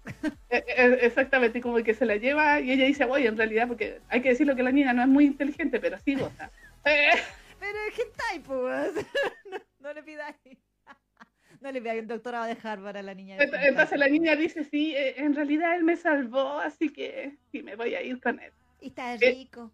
Eh, 0.51 0.63
eh, 0.77 0.99
Exactamente, 1.01 1.63
como 1.63 1.77
que 1.83 1.95
se 1.95 2.05
la 2.05 2.17
lleva 2.17 2.61
y 2.61 2.71
ella 2.71 2.85
dice, 2.85 3.05
oye, 3.05 3.29
en 3.29 3.39
realidad, 3.39 3.67
porque 3.67 4.01
hay 4.11 4.21
que 4.21 4.29
decirlo 4.31 4.55
que 4.57 4.63
la 4.63 4.73
niña 4.73 4.93
no 4.93 5.01
es 5.01 5.09
muy 5.09 5.25
inteligente, 5.25 5.81
pero 5.81 5.99
sí 6.01 6.15
goza. 6.17 6.51
Eh, 6.87 7.13
Pero 7.59 7.79
es 7.89 7.99
hentai, 7.99 8.41
pues. 8.41 9.07
No, 9.51 9.59
no 9.81 9.95
le 9.95 10.03
pidáis. 10.03 10.37
No 11.63 11.73
le 11.73 11.81
pidáis 11.81 12.03
un 12.03 12.09
doctorado 12.09 12.45
de 12.45 12.59
Harvard 12.63 12.99
a 12.99 13.03
la 13.03 13.15
niña. 13.15 13.39
de 13.39 13.45
entonces 13.69 13.99
la 13.99 14.09
niña 14.09 14.37
dice, 14.37 14.65
sí, 14.65 14.95
eh, 14.95 15.15
en 15.17 15.35
realidad 15.35 15.75
él 15.77 15.83
me 15.85 15.97
salvó, 15.97 16.59
así 16.61 16.91
que 16.91 17.39
sí, 17.51 17.63
me 17.63 17.75
voy 17.75 17.95
a 17.95 18.03
ir 18.03 18.21
con 18.21 18.39
él. 18.39 18.53
Y 18.83 18.89
está 18.89 19.15
Eh. 19.15 19.19
rico. 19.19 19.71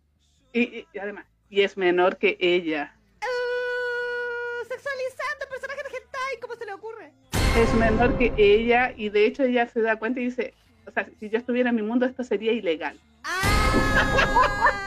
Y, 0.52 0.60
y- 0.60 0.86
y 0.92 0.98
además, 1.00 1.26
y 1.50 1.62
es 1.62 1.76
menor 1.76 2.16
que 2.16 2.38
ella. 2.40 2.94
Uh, 3.20 4.64
sexualizando 4.66 5.48
personajes 5.50 5.82
de 5.84 5.98
hentai, 5.98 6.40
¿cómo 6.40 6.54
se 6.54 6.64
le 6.64 6.72
ocurre? 6.72 7.12
Es 7.58 7.74
menor 7.74 8.16
que 8.16 8.32
ella 8.38 8.94
y 8.96 9.10
de 9.10 9.26
hecho 9.26 9.42
ella 9.42 9.66
se 9.66 9.82
da 9.82 9.96
cuenta 9.96 10.20
y 10.20 10.26
dice, 10.26 10.54
o 10.86 10.92
sea, 10.92 11.06
si 11.18 11.28
yo 11.28 11.38
estuviera 11.38 11.70
en 11.70 11.76
mi 11.76 11.82
mundo 11.82 12.06
esto 12.06 12.22
sería 12.22 12.52
ilegal. 12.52 12.98
¡Ah! 13.24 14.86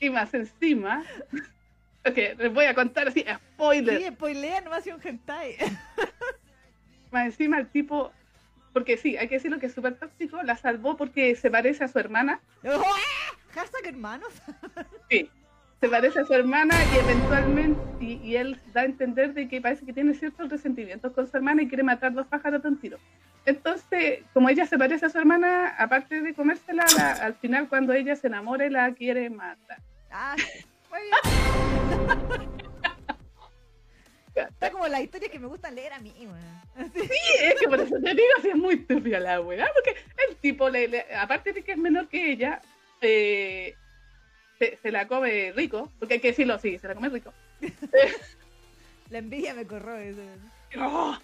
Y 0.00 0.10
más 0.10 0.32
encima, 0.32 1.02
ok, 2.06 2.16
les 2.38 2.54
voy 2.54 2.66
a 2.66 2.74
contar 2.74 3.08
así, 3.08 3.24
spoiler. 3.54 3.98
Sí, 3.98 4.06
spoilea, 4.12 4.60
no 4.60 4.72
ha 4.72 4.78
un 4.78 5.00
hentai. 5.02 5.56
Más 7.10 7.26
encima 7.26 7.58
el 7.58 7.66
tipo, 7.66 8.12
porque 8.72 8.96
sí, 8.96 9.16
hay 9.16 9.28
que 9.28 9.36
decirlo 9.36 9.58
que 9.58 9.66
es 9.66 9.74
súper 9.74 9.94
tóxico, 9.96 10.42
la 10.42 10.56
salvó 10.56 10.96
porque 10.96 11.34
se 11.34 11.50
parece 11.50 11.84
a 11.84 11.88
su 11.88 11.98
hermana. 11.98 12.40
Hashtag 13.54 13.86
hermanos. 13.86 14.32
Sí, 15.10 15.30
se 15.80 15.88
parece 15.88 16.20
a 16.20 16.24
su 16.26 16.34
hermana 16.34 16.74
y 16.94 16.98
eventualmente, 16.98 17.80
y, 18.00 18.14
y 18.22 18.36
él 18.36 18.60
da 18.74 18.82
a 18.82 18.84
entender 18.84 19.32
de 19.32 19.48
que 19.48 19.60
parece 19.60 19.86
que 19.86 19.92
tiene 19.94 20.12
ciertos 20.14 20.50
resentimientos 20.50 21.12
con 21.12 21.26
su 21.30 21.36
hermana 21.36 21.62
y 21.62 21.68
quiere 21.68 21.82
matar 21.82 22.12
dos 22.12 22.26
pájaros 22.26 22.62
de 22.62 22.68
un 22.68 22.76
tiro. 22.78 22.98
Entonces, 23.46 24.20
como 24.34 24.50
ella 24.50 24.66
se 24.66 24.76
parece 24.76 25.06
a 25.06 25.08
su 25.08 25.16
hermana, 25.18 25.68
aparte 25.78 26.20
de 26.20 26.34
comérsela, 26.34 26.84
la- 26.96 27.12
al 27.12 27.34
final 27.36 27.68
cuando 27.68 27.94
ella 27.94 28.16
se 28.16 28.26
enamore 28.26 28.68
la 28.70 28.92
quiere 28.92 29.30
matar. 29.30 29.78
Ah, 30.10 30.36
muy 30.90 31.00
bien. 31.00 32.50
Está 34.42 34.70
como 34.70 34.86
las 34.88 35.00
historias 35.02 35.30
que 35.30 35.38
me 35.38 35.46
gustan 35.46 35.74
leer 35.74 35.92
a 35.92 35.98
mí, 35.98 36.12
weón. 36.18 36.92
Sí. 36.94 37.00
Sí, 37.00 37.44
es 37.44 37.54
que 37.60 37.68
por 37.68 37.80
eso 37.80 37.96
te 38.00 38.10
digo, 38.10 38.28
sí 38.42 38.48
es 38.50 38.56
muy 38.56 38.76
turbia 38.76 39.18
la 39.20 39.40
weá, 39.40 39.66
porque 39.74 39.98
el 40.28 40.36
tipo, 40.36 40.68
le, 40.70 40.86
le- 40.88 41.14
aparte 41.16 41.52
de 41.52 41.62
que 41.62 41.72
es 41.72 41.78
menor 41.78 42.08
que 42.08 42.30
ella, 42.32 42.60
eh, 43.00 43.74
se, 44.58 44.76
se 44.76 44.90
la 44.92 45.08
come 45.08 45.52
rico, 45.52 45.90
porque 45.98 46.14
hay 46.14 46.20
que 46.20 46.28
decirlo, 46.28 46.58
sí, 46.58 46.78
se 46.78 46.88
la 46.88 46.94
come 46.94 47.08
rico. 47.08 47.32
La 49.10 49.18
envidia 49.18 49.54
me 49.54 49.66
corroe. 49.66 50.10
eso. 50.10 50.20
¡Oh! 50.78 51.16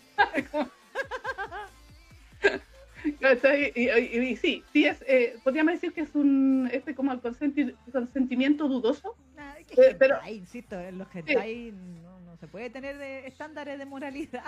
Y, 3.74 3.80
y- 3.80 4.18
y 4.30 4.36
sí, 4.36 4.64
sí 4.72 4.86
es, 4.86 5.02
eh, 5.06 5.36
podríamos 5.44 5.74
decir 5.74 5.92
que 5.92 6.00
es 6.00 6.14
un, 6.14 6.70
este 6.72 6.94
como 6.94 7.12
el 7.12 7.20
consenti- 7.20 7.74
consentimiento 7.92 8.66
dudoso. 8.66 9.14
Nada, 9.36 9.58
es 9.58 9.66
que 9.66 9.80
Eh, 9.88 9.96
pero- 9.98 10.18
insisto, 10.26 10.80
en 10.80 10.96
los 10.98 11.14
hentai 11.14 11.72
no, 12.02 12.13
no 12.34 12.38
se 12.40 12.48
puede 12.48 12.68
tener 12.68 12.98
de 12.98 13.28
estándares 13.28 13.78
de 13.78 13.86
moralidad. 13.86 14.42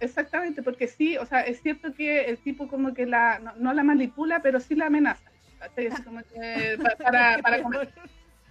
Exactamente, 0.00 0.62
porque 0.62 0.88
sí, 0.88 1.18
o 1.18 1.26
sea, 1.26 1.42
es 1.42 1.60
cierto 1.60 1.92
que 1.92 2.22
el 2.22 2.38
tipo 2.38 2.68
como 2.68 2.94
que 2.94 3.04
la, 3.04 3.38
no, 3.38 3.52
no 3.56 3.74
la 3.74 3.84
manipula, 3.84 4.40
pero 4.40 4.60
sí 4.60 4.74
la 4.74 4.86
amenaza. 4.86 5.30
para, 7.02 7.38
para 7.42 7.62
comer. 7.62 7.92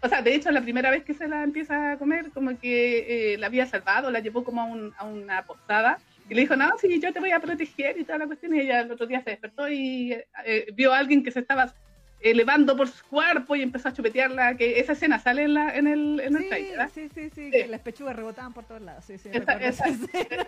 O 0.03 0.07
sea, 0.07 0.21
de 0.21 0.35
hecho, 0.35 0.51
la 0.51 0.61
primera 0.61 0.91
vez 0.91 1.03
que 1.03 1.15
se 1.15 1.27
la 1.27 1.41
empieza 1.43 1.93
a 1.93 1.97
comer, 1.97 2.29
como 2.31 2.55
que 2.59 3.33
eh, 3.33 3.37
la 3.39 3.47
había 3.47 3.65
salvado, 3.65 4.11
la 4.11 4.19
llevó 4.19 4.43
como 4.43 4.61
a, 4.61 4.65
un- 4.65 4.93
a 4.97 5.05
una 5.05 5.43
posada 5.43 5.97
y 6.29 6.35
le 6.35 6.41
dijo, 6.41 6.55
no, 6.55 6.77
sí, 6.77 6.99
yo 6.99 7.11
te 7.11 7.19
voy 7.19 7.31
a 7.31 7.39
proteger 7.39 7.97
y 7.97 8.03
toda 8.03 8.19
la 8.19 8.27
cuestión. 8.27 8.53
Y 8.53 8.59
ella 8.59 8.81
el 8.81 8.91
otro 8.91 9.07
día 9.07 9.23
se 9.23 9.31
despertó 9.31 9.67
y 9.69 10.11
eh, 10.45 10.67
vio 10.75 10.93
a 10.93 10.99
alguien 10.99 11.23
que 11.23 11.31
se 11.31 11.39
estaba 11.39 11.73
elevando 12.19 12.75
por 12.75 12.87
su 12.87 13.05
cuerpo 13.05 13.55
y 13.55 13.61
empezó 13.61 13.89
a 13.89 13.93
chupetearla, 13.93 14.57
que 14.57 14.79
esa 14.79 14.93
escena 14.93 15.19
sale 15.19 15.43
en, 15.43 15.53
la, 15.53 15.75
en 15.75 15.85
el, 15.87 16.19
en 16.19 16.35
el 16.35 16.47
trailer, 16.47 16.71
¿verdad? 16.71 16.91
sí, 16.93 17.09
sí, 17.13 17.29
sí, 17.29 17.45
Sí. 17.45 17.51
que 17.51 17.67
las 17.67 17.79
pechugas 17.81 18.15
rebotaban 18.15 18.53
por 18.53 18.65
todos 18.65 18.81
lados. 18.81 19.05
Sí, 19.05 19.17
sí, 19.19 19.29
Esa- 19.29 19.39
recuerdo 19.39 19.65
esa 19.67 19.85
esa- 19.85 20.05
escena. 20.17 20.47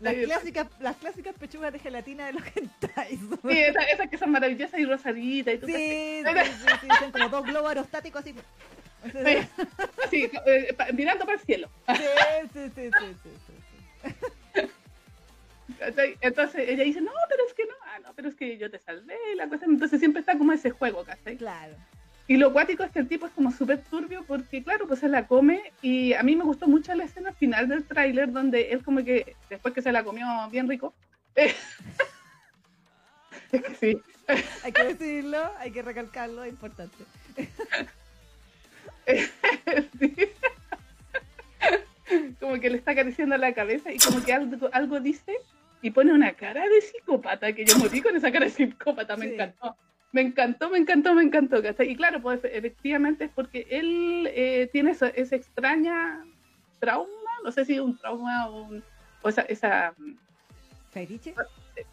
Las 0.00 0.14
clásicas, 0.14 0.66
las 0.80 0.96
clásicas 0.96 1.34
pechugas 1.38 1.72
de 1.72 1.78
gelatina 1.78 2.26
de 2.26 2.32
los 2.32 2.42
hentai. 2.56 3.16
Sí, 3.16 3.58
esas 3.58 3.86
esas 3.92 4.08
que 4.10 4.18
son 4.18 4.30
maravillosas 4.32 4.80
y 4.80 4.84
rosaditas 4.84 5.54
y 5.54 5.58
todo. 5.58 5.66
Sí, 5.70 6.22
sí, 6.24 6.66
sí, 6.80 6.88
son 6.98 7.12
como 7.12 7.28
dos 7.28 7.44
globos 7.44 7.68
aerostáticos 7.68 8.20
así. 8.22 8.34
Sí, 10.10 10.30
eh, 10.46 10.74
pa- 10.76 10.86
mirando 10.92 11.24
para 11.24 11.38
el 11.38 11.44
cielo. 11.44 11.68
sí, 11.88 11.94
sí, 12.52 12.70
sí, 12.74 12.90
sí, 12.98 13.14
sí, 13.22 13.30
sí. 13.46 14.62
Entonces 16.20 16.68
ella 16.68 16.84
dice, 16.84 17.00
no, 17.00 17.10
pero 17.28 17.42
es 17.46 17.54
que 17.54 17.62
ah, 17.62 17.66
no, 17.70 17.74
pero 18.14 18.28
es 18.28 18.34
que 18.34 18.58
yo 18.58 18.70
te 18.70 18.78
salvé 18.78 19.16
y 19.32 19.36
la 19.36 19.48
cosa. 19.48 19.66
Entonces 19.66 19.98
siempre 19.98 20.20
está 20.20 20.38
como 20.38 20.52
ese 20.52 20.70
juego, 20.70 21.04
¿cachai? 21.04 21.36
Claro. 21.36 21.74
Y 22.28 22.36
lo 22.36 22.52
cuático 22.52 22.84
es 22.84 22.90
que 22.90 23.00
el 23.00 23.08
tipo 23.08 23.26
es 23.26 23.32
como 23.32 23.50
súper 23.50 23.82
turbio 23.82 24.24
porque, 24.26 24.62
claro, 24.62 24.86
pues 24.86 25.00
se 25.00 25.08
la 25.08 25.26
come 25.26 25.72
y 25.82 26.12
a 26.12 26.22
mí 26.22 26.36
me 26.36 26.44
gustó 26.44 26.68
mucho 26.68 26.94
la 26.94 27.04
escena 27.04 27.32
final 27.32 27.68
del 27.68 27.84
tráiler 27.84 28.30
donde 28.30 28.70
él 28.70 28.84
como 28.84 29.04
que, 29.04 29.36
después 29.50 29.74
que 29.74 29.82
se 29.82 29.92
la 29.92 30.04
comió 30.04 30.26
bien 30.50 30.68
rico, 30.68 30.94
eh, 31.34 31.52
es 33.52 33.62
que 33.62 33.74
sí, 33.74 34.00
Hay 34.64 34.72
que 34.72 34.84
decirlo, 34.84 35.50
hay 35.58 35.72
que 35.72 35.82
recalcarlo, 35.82 36.44
es 36.44 36.50
importante. 36.50 37.04
sí. 39.98 40.14
como 42.38 42.60
que 42.60 42.70
le 42.70 42.78
está 42.78 42.92
acariciando 42.92 43.36
la 43.36 43.52
cabeza 43.52 43.92
y 43.92 43.98
como 43.98 44.24
que 44.24 44.32
algo, 44.32 44.70
algo 44.72 45.00
dice 45.00 45.36
y 45.82 45.90
pone 45.90 46.12
una 46.12 46.32
cara 46.34 46.62
de 46.68 46.80
psicópata, 46.80 47.52
que 47.52 47.64
yo 47.64 47.76
morí 47.78 48.00
con 48.00 48.16
esa 48.16 48.30
cara 48.32 48.46
de 48.46 48.50
psicópata, 48.52 49.16
me 49.16 49.26
Sí. 49.28 49.34
encantó. 49.34 49.76
Me 50.12 50.20
encantó, 50.20 50.70
me 50.70 50.78
encantó, 50.78 51.14
me 51.14 51.22
encantó. 51.22 51.60
Y 51.82 51.96
claro, 51.96 52.20
pues 52.20 52.40
efectivamente 52.44 53.24
es 53.24 53.30
porque 53.34 53.66
él 53.70 54.28
eh, 54.32 54.68
tiene 54.72 54.90
esa, 54.92 55.08
esa 55.08 55.36
extraña 55.36 56.22
trauma, 56.80 57.08
no 57.44 57.50
sé 57.50 57.64
si 57.64 57.78
un 57.80 57.96
trauma 57.98 58.46
o, 58.48 58.62
un- 58.64 58.84
o 59.22 59.28
esa, 59.28 59.42
esa, 59.42 59.94
¿Fetiche? 60.92 61.34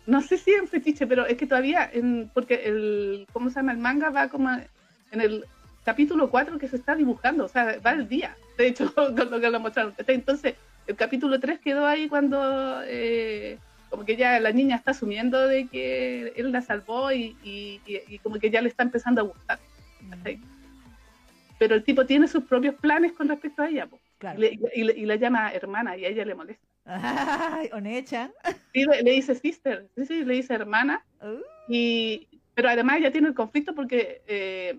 no 0.06 0.22
sé 0.22 0.38
si 0.38 0.52
es 0.52 0.62
un 0.62 0.68
fetiche, 0.68 1.08
pero 1.08 1.26
es 1.26 1.38
que 1.38 1.48
todavía, 1.48 1.90
en, 1.94 2.30
porque 2.34 2.56
el, 2.66 3.26
¿cómo 3.32 3.50
se 3.50 3.56
llama? 3.56 3.72
El 3.72 3.78
manga 3.78 4.10
va 4.10 4.28
como 4.28 4.50
en 4.52 5.22
el 5.22 5.46
capítulo 5.86 6.30
4 6.30 6.60
que 6.60 6.68
se 6.68 6.76
está 6.76 6.96
dibujando, 6.96 7.46
o 7.46 7.48
sea, 7.48 7.80
va 7.80 7.92
el 7.92 8.10
día, 8.10 8.36
de 8.58 8.68
hecho, 8.68 8.94
con 8.94 9.16
lo 9.32 9.40
que 9.40 9.50
lo 9.50 9.60
mostraron. 9.62 9.94
Entonces, 10.06 10.56
el 10.88 10.96
capítulo 10.98 11.40
3 11.40 11.60
quedó 11.60 11.86
ahí 11.86 12.10
cuando 12.10 12.82
eh, 12.86 13.58
como 13.90 14.06
que 14.06 14.16
ya 14.16 14.40
la 14.40 14.52
niña 14.52 14.76
está 14.76 14.92
asumiendo 14.92 15.48
de 15.48 15.68
que 15.68 16.34
él 16.36 16.52
la 16.52 16.62
salvó 16.62 17.12
y, 17.12 17.36
y- 17.44 17.82
y- 17.86 18.20
como 18.20 18.38
que 18.40 18.50
ya 18.50 18.62
le 18.62 18.70
está 18.70 18.84
empezando 18.84 19.22
a 19.22 19.24
gustar. 19.26 19.60
¿cachai? 20.10 20.40
Pero 21.58 21.76
el 21.76 21.84
tipo 21.84 22.06
tiene 22.06 22.28
sus 22.28 22.44
propios 22.46 22.76
planes 22.76 23.12
con 23.14 23.28
respecto 23.28 23.64
a 23.64 23.70
ella, 23.70 23.88
po. 23.88 24.00
Claro. 24.18 24.38
Y, 24.40 24.42
le- 24.42 24.60
y 24.76 24.84
le- 24.84 24.98
y 24.98 25.06
la 25.06 25.16
llama 25.16 25.52
hermana 25.54 25.98
y 25.98 26.06
a 26.06 26.10
ella 26.10 26.26
le 26.26 26.36
molesta. 26.36 26.66
Ay, 26.86 27.70
Onechan. 27.74 28.32
Y 28.74 28.86
le, 28.86 29.02
le 29.04 29.12
dice 29.12 29.36
sister, 29.36 29.88
sí, 29.96 30.06
sí, 30.06 30.24
le 30.26 30.36
dice 30.36 30.54
hermana. 30.54 31.04
Uh, 31.22 31.42
Y, 31.68 32.28
pero 32.56 32.70
además 32.70 32.98
ella 32.98 33.12
tiene 33.12 33.28
el 33.28 33.34
conflicto 33.36 33.76
porque 33.76 34.22
eh, 34.28 34.78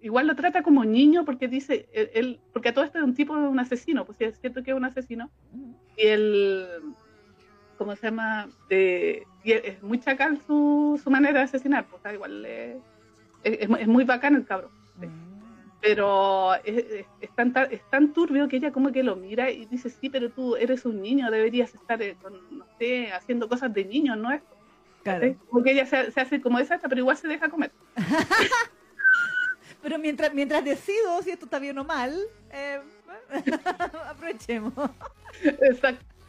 igual 0.00 0.26
lo 0.26 0.34
trata 0.34 0.62
como 0.62 0.84
niño 0.84 1.24
porque 1.24 1.48
dice, 1.48 1.88
él, 1.92 2.10
él- 2.14 2.40
porque 2.52 2.70
a 2.70 2.74
todo 2.74 2.84
esto 2.84 2.98
es 2.98 3.04
un 3.04 3.14
tipo, 3.14 3.32
un 3.34 3.58
asesino, 3.60 4.04
pues 4.04 4.18
sí, 4.18 4.24
es 4.24 4.40
cierto 4.40 4.62
que 4.62 4.70
es 4.72 4.76
un 4.76 4.84
asesino. 4.84 5.30
mm, 5.52 5.72
Y 5.98 6.06
él, 6.06 6.66
¿cómo 7.82 7.96
se 7.96 8.06
llama? 8.06 8.48
De, 8.68 9.26
y 9.42 9.52
es 9.52 9.64
es 9.64 9.82
muy 9.82 9.98
chacal 9.98 10.40
su, 10.46 11.00
su 11.02 11.10
manera 11.10 11.40
de 11.40 11.44
asesinar, 11.44 11.84
pues 11.86 12.00
o 12.00 12.02
sea, 12.02 12.14
igual 12.14 12.44
eh, 12.46 12.78
es, 13.42 13.52
es, 13.60 13.68
es 13.80 13.88
muy 13.88 14.04
bacán 14.04 14.36
el 14.36 14.46
cabrón. 14.46 14.70
Sí. 15.00 15.06
mm. 15.06 15.32
Pero 15.80 16.54
es, 16.62 17.04
tan, 17.34 17.52
es 17.70 17.82
tan 17.90 18.12
turbio 18.12 18.46
que 18.46 18.56
ella 18.58 18.70
como 18.70 18.92
que 18.92 19.02
lo 19.02 19.16
mira 19.16 19.50
y 19.50 19.66
dice, 19.66 19.90
sí, 19.90 20.08
pero 20.08 20.30
tú 20.30 20.54
eres 20.54 20.84
un 20.84 21.02
niño, 21.02 21.28
deberías 21.28 21.74
estar, 21.74 22.00
eh, 22.00 22.16
con, 22.22 22.34
no 22.56 22.64
sé, 22.78 23.10
haciendo 23.10 23.48
cosas 23.48 23.74
de 23.74 23.84
niño, 23.84 24.14
¿no 24.14 24.30
es? 24.30 24.42
Claro. 25.02 25.34
Porque 25.50 25.72
ella 25.72 25.84
se, 25.84 26.12
se 26.12 26.20
hace 26.20 26.40
como 26.40 26.60
esa, 26.60 26.78
pero 26.78 27.00
igual 27.00 27.16
se 27.16 27.26
deja 27.26 27.48
comer. 27.48 27.72
Pero 29.82 29.98
mientras, 29.98 30.32
mientras 30.32 30.64
decido 30.64 31.20
si 31.22 31.30
esto 31.30 31.46
está 31.46 31.58
bien 31.58 31.76
o 31.76 31.82
mal, 31.82 32.16
eh, 32.52 32.80
aprovechemos. 34.08 34.72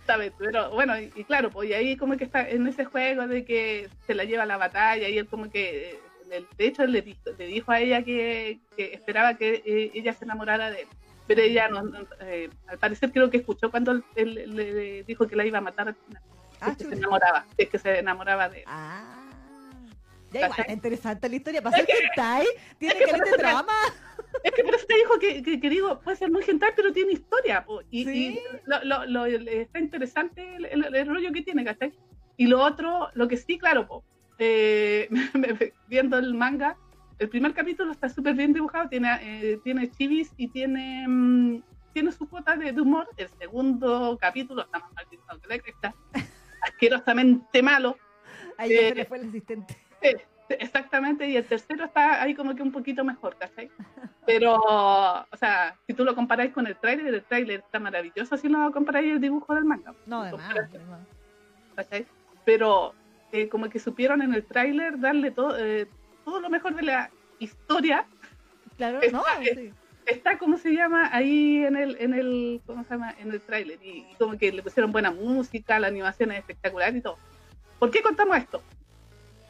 Exactamente, 0.04 0.36
pero 0.38 0.70
bueno, 0.72 1.00
y, 1.00 1.12
y 1.16 1.24
claro, 1.24 1.50
pues 1.50 1.70
y 1.70 1.74
ahí 1.74 1.96
como 1.96 2.18
que 2.18 2.26
está 2.26 2.48
en 2.50 2.68
ese 2.68 2.84
juego 2.84 3.26
de 3.26 3.46
que 3.46 3.88
se 4.06 4.14
la 4.14 4.26
lleva 4.26 4.44
a 4.44 4.46
la 4.46 4.58
batalla 4.58 5.08
y 5.08 5.18
él 5.18 5.28
como 5.28 5.50
que, 5.50 5.98
el- 6.30 6.46
de 6.58 6.68
hecho, 6.68 6.86
le, 6.86 7.02
dijo, 7.02 7.22
le 7.38 7.48
dijo 7.48 7.72
a 7.72 7.80
ella 7.80 8.04
que, 8.04 8.60
que 8.76 8.94
esperaba 8.94 9.36
que 9.36 9.64
eh, 9.66 9.92
ella 9.94 10.14
se 10.14 10.26
enamorara 10.26 10.72
de 10.72 10.82
él. 10.82 10.88
Pero 11.26 11.42
ella, 11.42 11.70
no, 11.70 11.84
no, 11.84 12.06
eh, 12.20 12.50
al 12.68 12.78
parecer, 12.80 13.12
creo 13.14 13.30
que 13.30 13.38
escuchó 13.38 13.72
cuando 13.72 13.94
él, 13.94 14.04
él 14.16 14.56
le 14.56 15.04
dijo 15.04 15.26
que 15.26 15.38
la 15.38 15.46
iba 15.46 15.60
a 15.60 15.62
matar 15.62 15.88
al 15.88 15.96
final. 15.96 16.22
Ah, 16.60 16.76
que 16.78 16.84
se 16.84 16.96
enamoraba, 16.96 17.46
es 17.58 17.70
que 17.70 17.78
se 17.80 18.00
enamoraba 18.00 18.50
de 18.50 18.60
él. 18.60 18.64
Ah. 18.68 19.23
Ya 20.34 20.40
igual, 20.42 20.58
¿Cachai? 20.58 20.74
interesante 20.74 21.30
la 21.30 21.36
historia. 21.36 21.62
Para 21.62 21.78
ser 21.78 21.88
hentai, 21.90 22.46
tiene 22.80 22.96
que 22.96 23.06
de 23.32 23.38
trama. 23.38 23.74
Es 24.44 24.52
que 24.52 24.64
por 24.64 24.76
eso 24.76 24.86
te 24.88 24.96
dijo 24.96 25.20
que, 25.20 25.44
que, 25.44 25.60
que 25.60 25.70
digo, 25.70 26.00
puede 26.02 26.18
ser 26.18 26.32
muy 26.32 26.44
gental, 26.44 26.74
pero 26.76 26.92
tiene 26.92 27.14
historia. 27.14 27.64
po. 27.66 27.82
Y, 27.92 28.04
Sí. 28.06 28.40
y 28.40 28.40
lo, 28.66 28.84
lo, 28.84 29.06
lo- 29.06 29.26
está 29.26 29.80
interesante 29.80 30.56
el, 30.56 30.66
el- 30.66 30.96
el 30.96 31.08
rollo 31.08 31.32
que 31.32 31.42
tiene, 31.44 31.64
¿cachai? 31.64 31.94
Y 32.36 32.48
lo 32.48 32.62
otro, 32.62 33.10
lo 33.14 33.28
que 33.28 33.38
sí, 33.38 33.58
claro, 33.60 33.88
po, 33.88 34.04
eh, 34.40 35.08
viendo 35.88 36.18
el 36.18 36.34
manga, 36.34 36.76
el 37.20 37.30
primer 37.30 37.54
capítulo 37.54 37.92
está 37.92 38.10
súper 38.10 38.34
bien 38.34 38.54
dibujado, 38.54 38.90
tiene, 38.90 39.08
eh, 39.22 39.60
tiene 39.64 39.90
chivis 39.92 40.32
y 40.36 40.48
tiene, 40.48 41.06
mm, 41.08 41.62
tiene 41.94 42.12
su 42.12 42.28
cuota 42.28 42.56
de, 42.56 42.72
de 42.72 42.82
humor. 42.82 43.08
El 43.18 43.30
segundo 43.40 44.18
capítulo 44.20 44.64
está 44.64 44.80
más 44.80 44.92
mal 44.94 45.06
que 45.08 45.48
la 45.48 45.60
cresta, 45.60 45.94
asquerosamente 46.62 47.62
malo. 47.62 47.98
Ahí 48.58 48.70
ya 48.74 48.82
Eh, 48.82 48.90
se 48.90 48.96
le 48.96 49.06
fue 49.06 49.18
el 49.20 49.30
asistente. 49.30 49.78
Sí, 50.04 50.56
exactamente, 50.60 51.28
y 51.28 51.38
el 51.38 51.46
tercero 51.46 51.86
está 51.86 52.22
ahí 52.22 52.36
como 52.36 52.54
que 52.56 52.62
un 52.62 52.72
poquito 52.72 53.04
mejor, 53.04 53.36
¿cachai? 53.38 53.72
Pero, 54.26 54.56
o 54.56 55.38
sea, 55.38 55.76
si 55.88 55.94
tú 55.94 56.04
lo 56.06 56.14
comparáis 56.16 56.54
con 56.54 56.68
el 56.68 56.76
tráiler, 56.78 57.14
el 57.14 57.24
tráiler 57.24 57.62
está 57.62 57.80
maravilloso 57.80 58.38
si 58.38 58.50
lo 58.50 58.72
comparáis 58.72 59.12
el 59.14 59.22
dibujo 59.22 59.56
del 59.56 59.66
manga, 59.66 59.94
No, 60.06 60.30
comparaste. 60.30 60.78
además. 60.78 61.00
¿cachai? 61.76 62.06
Pero 62.46 62.94
eh, 63.32 63.50
como 63.50 63.70
que 63.70 63.80
supieron 63.80 64.22
en 64.22 64.34
el 64.34 64.46
tráiler 64.46 65.00
darle 65.00 65.32
todo, 65.32 65.58
eh, 65.58 65.88
todo 66.26 66.40
lo 66.40 66.50
mejor 66.50 66.76
de 66.76 66.84
la 66.84 67.10
historia, 67.40 68.06
Claro, 68.78 69.02
Está- 69.02 69.18
no, 69.18 69.24
sí. 69.54 69.72
está 70.06 70.38
como 70.38 70.58
se 70.58 70.72
llama 70.74 71.10
ahí 71.14 71.64
en 71.64 71.76
el, 71.78 71.96
en 72.00 72.14
el, 72.14 72.62
¿cómo 72.66 72.84
se 72.84 72.90
llama? 72.92 73.14
En 73.20 73.32
el 73.32 73.40
tráiler, 73.40 73.80
y, 73.84 74.06
y 74.10 74.16
como 74.18 74.38
que 74.38 74.52
le 74.52 74.62
pusieron 74.64 74.92
buena 74.92 75.12
música, 75.12 75.80
la 75.80 75.88
animación 75.88 76.32
es 76.32 76.40
espectacular 76.40 76.96
y 76.96 77.02
todo. 77.02 77.18
¿Por 77.80 77.92
qué 77.92 78.02
contamos 78.02 78.36
esto? 78.38 78.62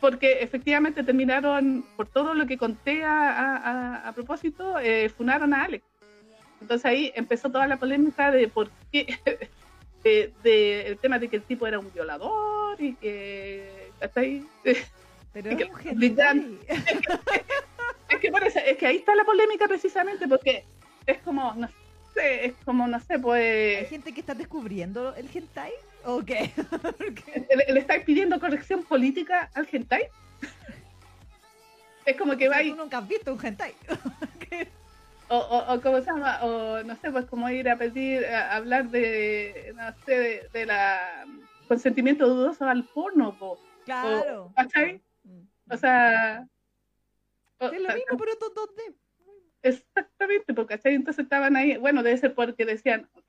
Porque 0.03 0.39
efectivamente 0.41 1.01
terminaron, 1.01 1.85
por 1.95 2.07
todo 2.09 2.33
lo 2.33 2.45
que 2.45 2.57
conté 2.57 3.05
a, 3.05 4.09
a- 4.09 4.11
propósito, 4.11 4.77
eh, 4.79 5.07
funaron 5.07 5.53
a 5.53 5.63
Alex. 5.63 5.81
Entonces 6.59 6.85
ahí 6.85 7.13
empezó 7.15 7.49
toda 7.49 7.67
la 7.67 7.77
polémica 7.77 8.29
de 8.29 8.49
por 8.49 8.69
qué, 8.91 9.07
de, 10.03 10.33
de- 10.43 10.87
el 10.87 10.97
tema 10.97 11.19
de 11.19 11.29
que 11.29 11.37
el 11.37 11.43
tipo 11.43 11.65
era 11.67 11.79
un 11.79 11.89
violador 11.93 12.81
y 12.81 12.95
que, 12.95 13.91
¿cachai? 14.01 14.43
Pero 15.33 15.53
y 15.53 15.55
que 15.55 15.63
es. 15.63 15.69
Es 18.09 18.19
que, 18.19 18.29
por 18.29 18.43
eso- 18.43 18.59
es 18.59 18.77
que 18.77 18.85
ahí 18.85 18.97
está 18.97 19.15
la 19.15 19.23
polémica 19.23 19.69
precisamente 19.69 20.27
porque 20.27 20.65
es 21.05 21.17
como, 21.19 21.53
no 21.55 21.69
sé, 22.13 22.45
es 22.47 22.53
como, 22.65 22.87
no 22.87 22.99
sé, 22.99 23.13
¿Hay 23.13 23.19
pues, 23.21 23.89
gente 23.89 24.13
que 24.13 24.19
está 24.19 24.33
descubriendo 24.35 25.15
el 25.15 25.29
hentai? 25.33 25.71
¿O? 26.05 26.17
Porque- 26.17 26.51
le, 27.67 27.73
le 27.73 27.79
estáis 27.79 28.03
pidiendo 28.03 28.39
corrección 28.39 28.83
política 28.83 29.49
al 29.53 29.67
hentai. 29.71 30.07
Es 32.05 32.17
como 32.17 32.35
que 32.35 32.49
va 32.49 32.57
o 32.57 32.61
Tú 32.61 32.75
nunca 32.75 32.97
has 32.97 33.07
visto 33.07 33.33
un 33.33 33.45
hentai. 33.45 33.73
O, 35.29 35.37
o, 35.37 35.73
o 35.73 35.81
como 35.81 35.99
se 35.99 36.05
llama, 36.05 36.43
o 36.43 36.83
no 36.83 36.95
sé, 36.97 37.09
pues 37.09 37.25
como 37.25 37.49
ir 37.49 37.67
a 37.67 37.75
pedir, 37.77 38.23
a 38.25 38.55
hablar 38.55 38.89
de, 38.89 39.73
no 39.75 39.91
sé, 40.05 40.11
de, 40.19 40.49
de 40.53 40.65
la 40.67 41.25
consentimiento 41.67 42.27
dudoso 42.27 42.65
al 42.65 42.83
porno, 42.83 43.35
po. 43.39 43.57
Claro. 43.85 44.51
¿cachai? 44.55 45.01
Mm. 45.23 45.39
o 45.71 45.77
sea... 45.77 46.45
o- 47.57 47.65
es 47.65 47.81
lo 47.81 47.89
o 47.89 47.93
mismo, 47.95 48.17
pero 48.17 48.31
estos 48.33 48.53
2D. 48.53 48.95
Exactamente, 49.63 50.53
porque 50.53 50.75
¿cachai? 50.75 50.93
entonces 50.95 51.23
estaban 51.23 51.55
ahí, 51.55 51.77
bueno, 51.77 52.03
debe 52.03 52.17
ser 52.17 52.35
porque 52.35 52.65
decían, 52.65 53.09
o 53.13 53.21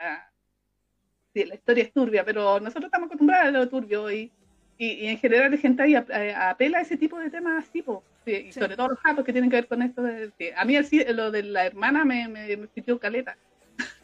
sí, 1.34 1.44
la 1.44 1.54
historia 1.56 1.84
es 1.84 1.92
turbia, 1.92 2.24
pero 2.24 2.58
nosotros 2.60 2.86
estamos 2.86 3.06
acostumbrados 3.08 3.48
a 3.48 3.50
lo 3.50 3.68
turbio 3.68 4.10
y, 4.10 4.30
y, 4.78 4.86
y 4.86 5.06
en 5.08 5.18
general 5.18 5.50
la 5.50 5.56
gente 5.58 5.82
ahí 5.82 5.94
eh, 5.94 6.34
apela 6.36 6.78
a 6.78 6.82
ese 6.82 6.96
tipo 6.96 7.18
de 7.18 7.28
temas 7.30 7.64
así. 7.68 7.84
Sí, 8.24 8.32
y 8.32 8.52
Sí. 8.52 8.60
sobre 8.60 8.76
todo 8.76 8.88
los 8.88 8.98
jatos 9.00 9.22
que 9.24 9.32
tienen 9.32 9.50
que 9.50 9.56
ver 9.56 9.66
con 9.68 9.82
esto. 9.82 10.02
De. 10.02 10.32
A 10.56 10.64
mí 10.64 10.76
el, 10.76 11.16
lo 11.16 11.30
de 11.30 11.42
la 11.42 11.66
hermana 11.66 12.04
me, 12.06 12.26
me, 12.28 12.56
me 12.56 12.66
pidió 12.68 12.98
caleta. 12.98 13.36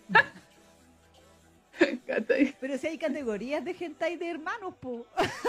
Pero 2.60 2.76
si 2.76 2.86
hay 2.88 2.98
categorías 2.98 3.64
de 3.64 3.74
hentai 3.78 4.16
de 4.16 4.28
hermanos, 4.30 4.74
po. 4.80 5.06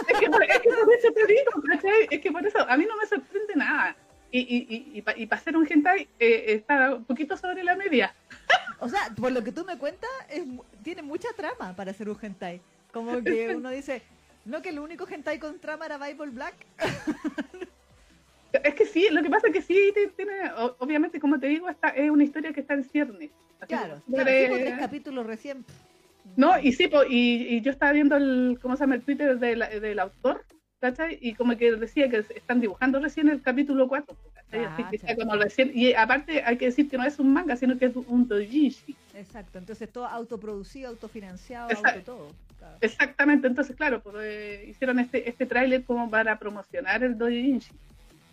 Es 0.08 0.18
que, 0.18 0.30
por, 0.30 0.42
es 0.42 0.58
que 0.60 0.70
por 0.70 0.94
eso 0.94 1.12
te 1.12 1.26
digo, 1.26 1.50
¿cachai? 1.68 2.08
Es 2.10 2.20
que 2.20 2.32
por 2.32 2.46
eso 2.46 2.58
a 2.66 2.76
mí 2.78 2.86
no 2.88 2.96
me 2.96 3.04
sorprende 3.06 3.54
nada. 3.56 3.94
Y, 4.30 4.40
y, 4.40 4.56
y, 4.96 5.02
y, 5.22 5.26
para 5.26 5.42
ser 5.42 5.54
un 5.58 5.66
hentai 5.70 6.08
eh, 6.18 6.44
está 6.48 6.94
un 6.94 7.04
poquito 7.04 7.36
sobre 7.36 7.62
la 7.62 7.76
media. 7.76 8.14
O 8.82 8.88
sea, 8.88 9.12
por 9.14 9.30
lo 9.30 9.44
que 9.44 9.52
tú 9.52 9.64
me 9.64 9.78
cuentas, 9.78 10.10
es 10.28 10.42
tiene 10.82 11.02
mucha 11.02 11.28
trama 11.36 11.76
para 11.76 11.94
ser 11.94 12.08
un 12.08 12.18
hentai. 12.20 12.60
Como 12.92 13.12
que 13.24 13.54
uno 13.54 13.70
dice, 13.70 14.02
no 14.44 14.60
que 14.60 14.70
el 14.70 14.80
único 14.80 15.06
hentai 15.08 15.38
con 15.38 15.60
trama 15.60 15.86
era 15.86 15.98
Bible 15.98 16.30
Black. 16.30 16.54
Es 18.52 18.74
que 18.74 18.84
sí, 18.84 19.08
lo 19.10 19.22
que 19.22 19.30
pasa 19.30 19.46
es 19.46 19.52
que 19.52 19.62
sí 19.62 19.94
tiene, 20.16 20.50
obviamente, 20.78 21.20
como 21.20 21.38
te 21.38 21.46
digo, 21.46 21.70
esta 21.70 21.88
es 21.90 22.10
una 22.10 22.24
historia 22.24 22.52
que 22.52 22.60
está 22.60 22.74
en 22.74 22.84
ciernes. 22.84 23.30
Claro, 23.66 24.02
claro, 24.10 24.30
sí, 24.30 24.46
pues, 24.48 24.64
tres 24.64 24.78
capítulos 24.78 25.26
recién. 25.26 25.64
No, 26.36 26.58
y 26.58 26.72
sí, 26.72 26.88
po, 26.88 27.04
y, 27.04 27.46
y 27.48 27.60
yo 27.60 27.70
estaba 27.70 27.92
viendo 27.92 28.16
el, 28.16 28.58
¿cómo 28.60 28.76
se 28.76 28.82
llama? 28.82 28.96
El 28.96 29.02
Twitter 29.02 29.38
del, 29.38 29.60
del 29.80 29.98
autor, 30.00 30.44
¿cachai? 30.82 31.16
Y 31.20 31.34
como 31.34 31.56
que 31.56 31.70
decía 31.76 32.08
que 32.10 32.18
están 32.34 32.60
dibujando 32.60 32.98
recién 32.98 33.28
el 33.28 33.40
capítulo 33.40 33.86
4, 33.86 34.16
¿cachai? 34.34 34.64
Así 34.64 34.82
que 34.90 34.96
está 34.96 35.08
Cacha. 35.14 35.18
como 35.20 35.36
recién, 35.36 35.70
y 35.72 35.92
aparte 35.94 36.42
hay 36.44 36.56
que 36.58 36.66
decir 36.66 36.90
que 36.90 36.98
no 36.98 37.04
es 37.04 37.20
un 37.20 37.32
manga, 37.32 37.54
sino 37.54 37.78
que 37.78 37.84
es 37.86 37.94
un 37.94 38.26
doujinshi. 38.26 38.96
Exacto, 39.14 39.58
entonces 39.58 39.90
todo 39.92 40.06
autoproducido, 40.06 40.88
autofinanciado, 40.90 41.70
Exacto. 41.70 41.88
auto 42.12 42.12
todo. 42.12 42.28
Claro. 42.58 42.76
Exactamente, 42.80 43.46
entonces 43.46 43.76
claro, 43.76 44.00
pues, 44.02 44.16
eh, 44.18 44.64
hicieron 44.68 44.98
este, 44.98 45.28
este 45.28 45.46
tráiler 45.46 45.84
como 45.84 46.10
para 46.10 46.36
promocionar 46.40 47.04
el 47.04 47.16
doujinshi, 47.16 47.70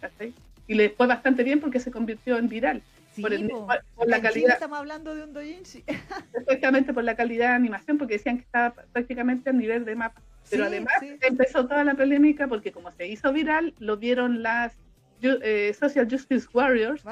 ¿cachai? 0.02 0.34
Y 0.68 0.74
le 0.74 0.90
fue 0.90 1.06
bastante 1.06 1.44
bien 1.44 1.60
porque 1.60 1.80
se 1.80 1.92
convirtió 1.92 2.38
en 2.40 2.50
viral. 2.50 2.82
Sí, 3.14 3.22
por 3.22 3.32
el- 3.34 3.48
po. 3.48 3.68
por- 3.68 3.84
por 3.96 4.08
la 4.08 4.18
Chile 4.18 4.30
calidad. 4.30 4.54
estamos 4.54 4.80
hablando 4.80 5.14
de 5.14 5.24
un 5.24 5.34
doujinshi. 5.34 5.84
Exactamente 6.34 6.94
por 6.94 7.04
la 7.04 7.16
calidad 7.16 7.50
de 7.50 7.54
animación, 7.56 8.00
porque 8.00 8.14
decían 8.16 8.38
que 8.38 8.44
estaba 8.44 8.74
prácticamente 8.92 9.52
a 9.52 9.54
nivel 9.54 9.86
de 9.86 9.96
mapa. 9.96 10.20
Pero 10.50 10.64
Sí, 10.64 10.68
además 10.70 10.94
sí. 11.00 11.16
empezó 11.22 11.68
toda 11.68 11.84
la 11.84 11.96
polémica 11.96 12.48
porque 12.48 12.72
como 12.72 12.92
se 12.92 13.08
hizo 13.08 13.32
viral, 13.34 13.74
lo 13.80 13.98
vieron 13.98 14.42
las 14.44 14.76
eh, 15.22 15.74
Social 15.78 16.08
Justice 16.10 16.48
Warriors 16.54 17.04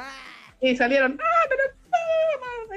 y 0.61 0.75
salieron, 0.75 1.19
¡ah, 1.21 1.45
pero 1.49 1.63
no, 1.89 2.73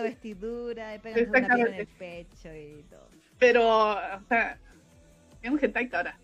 eh, 0.00 0.02
vestidura, 0.02 0.94
y 0.94 0.98
pegando 0.98 1.30
una 1.54 1.68
en 1.68 1.74
el 1.74 1.86
pecho 1.86 2.54
y 2.54 2.84
todo. 2.88 3.08
Pero, 3.38 3.90
o 3.90 4.20
sea, 4.28 4.58
es 5.42 5.50
un 5.50 5.58
hentai 5.62 5.90
ahora. 5.92 6.18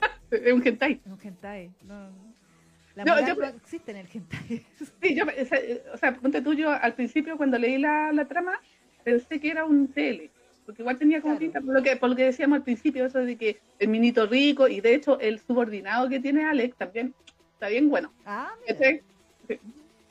es 0.30 0.52
un 0.52 0.66
hentai. 0.66 1.00
Un 1.06 1.18
hentai. 1.22 1.70
No. 1.84 2.10
La 2.94 3.04
moral 3.04 3.26
yo- 3.26 3.34
no 3.34 3.46
existe 3.46 3.90
en 3.90 3.96
el 3.98 4.08
hentai. 4.12 4.66
Sí, 5.02 5.14
yo, 5.14 5.24
o 5.92 5.96
sea, 5.96 6.14
ponte 6.14 6.40
tú, 6.42 6.54
yo 6.54 6.70
al 6.70 6.94
principio 6.94 7.36
cuando 7.36 7.58
leí 7.58 7.78
la, 7.78 8.12
la 8.12 8.26
trama 8.26 8.60
pensé 9.04 9.40
que 9.40 9.50
era 9.50 9.64
un 9.64 9.88
tele, 9.88 10.30
porque 10.64 10.82
igual 10.82 10.98
tenía 10.98 11.20
como 11.20 11.34
Claro. 11.34 11.40
pinta, 11.40 11.60
por 11.60 11.74
lo, 11.74 11.82
que, 11.82 11.96
por 11.96 12.10
lo 12.10 12.16
que 12.16 12.24
decíamos 12.24 12.56
al 12.56 12.62
principio, 12.64 13.06
eso 13.06 13.18
de 13.18 13.36
que 13.36 13.58
el 13.78 13.88
minito 13.88 14.26
rico 14.26 14.68
y 14.68 14.80
de 14.80 14.94
hecho 14.94 15.18
el 15.20 15.40
subordinado 15.40 16.08
que 16.08 16.20
tiene 16.20 16.44
Alex 16.44 16.76
también 16.76 17.14
está 17.54 17.68
bien 17.68 17.88
bueno. 17.90 18.12
Ah, 18.24 18.52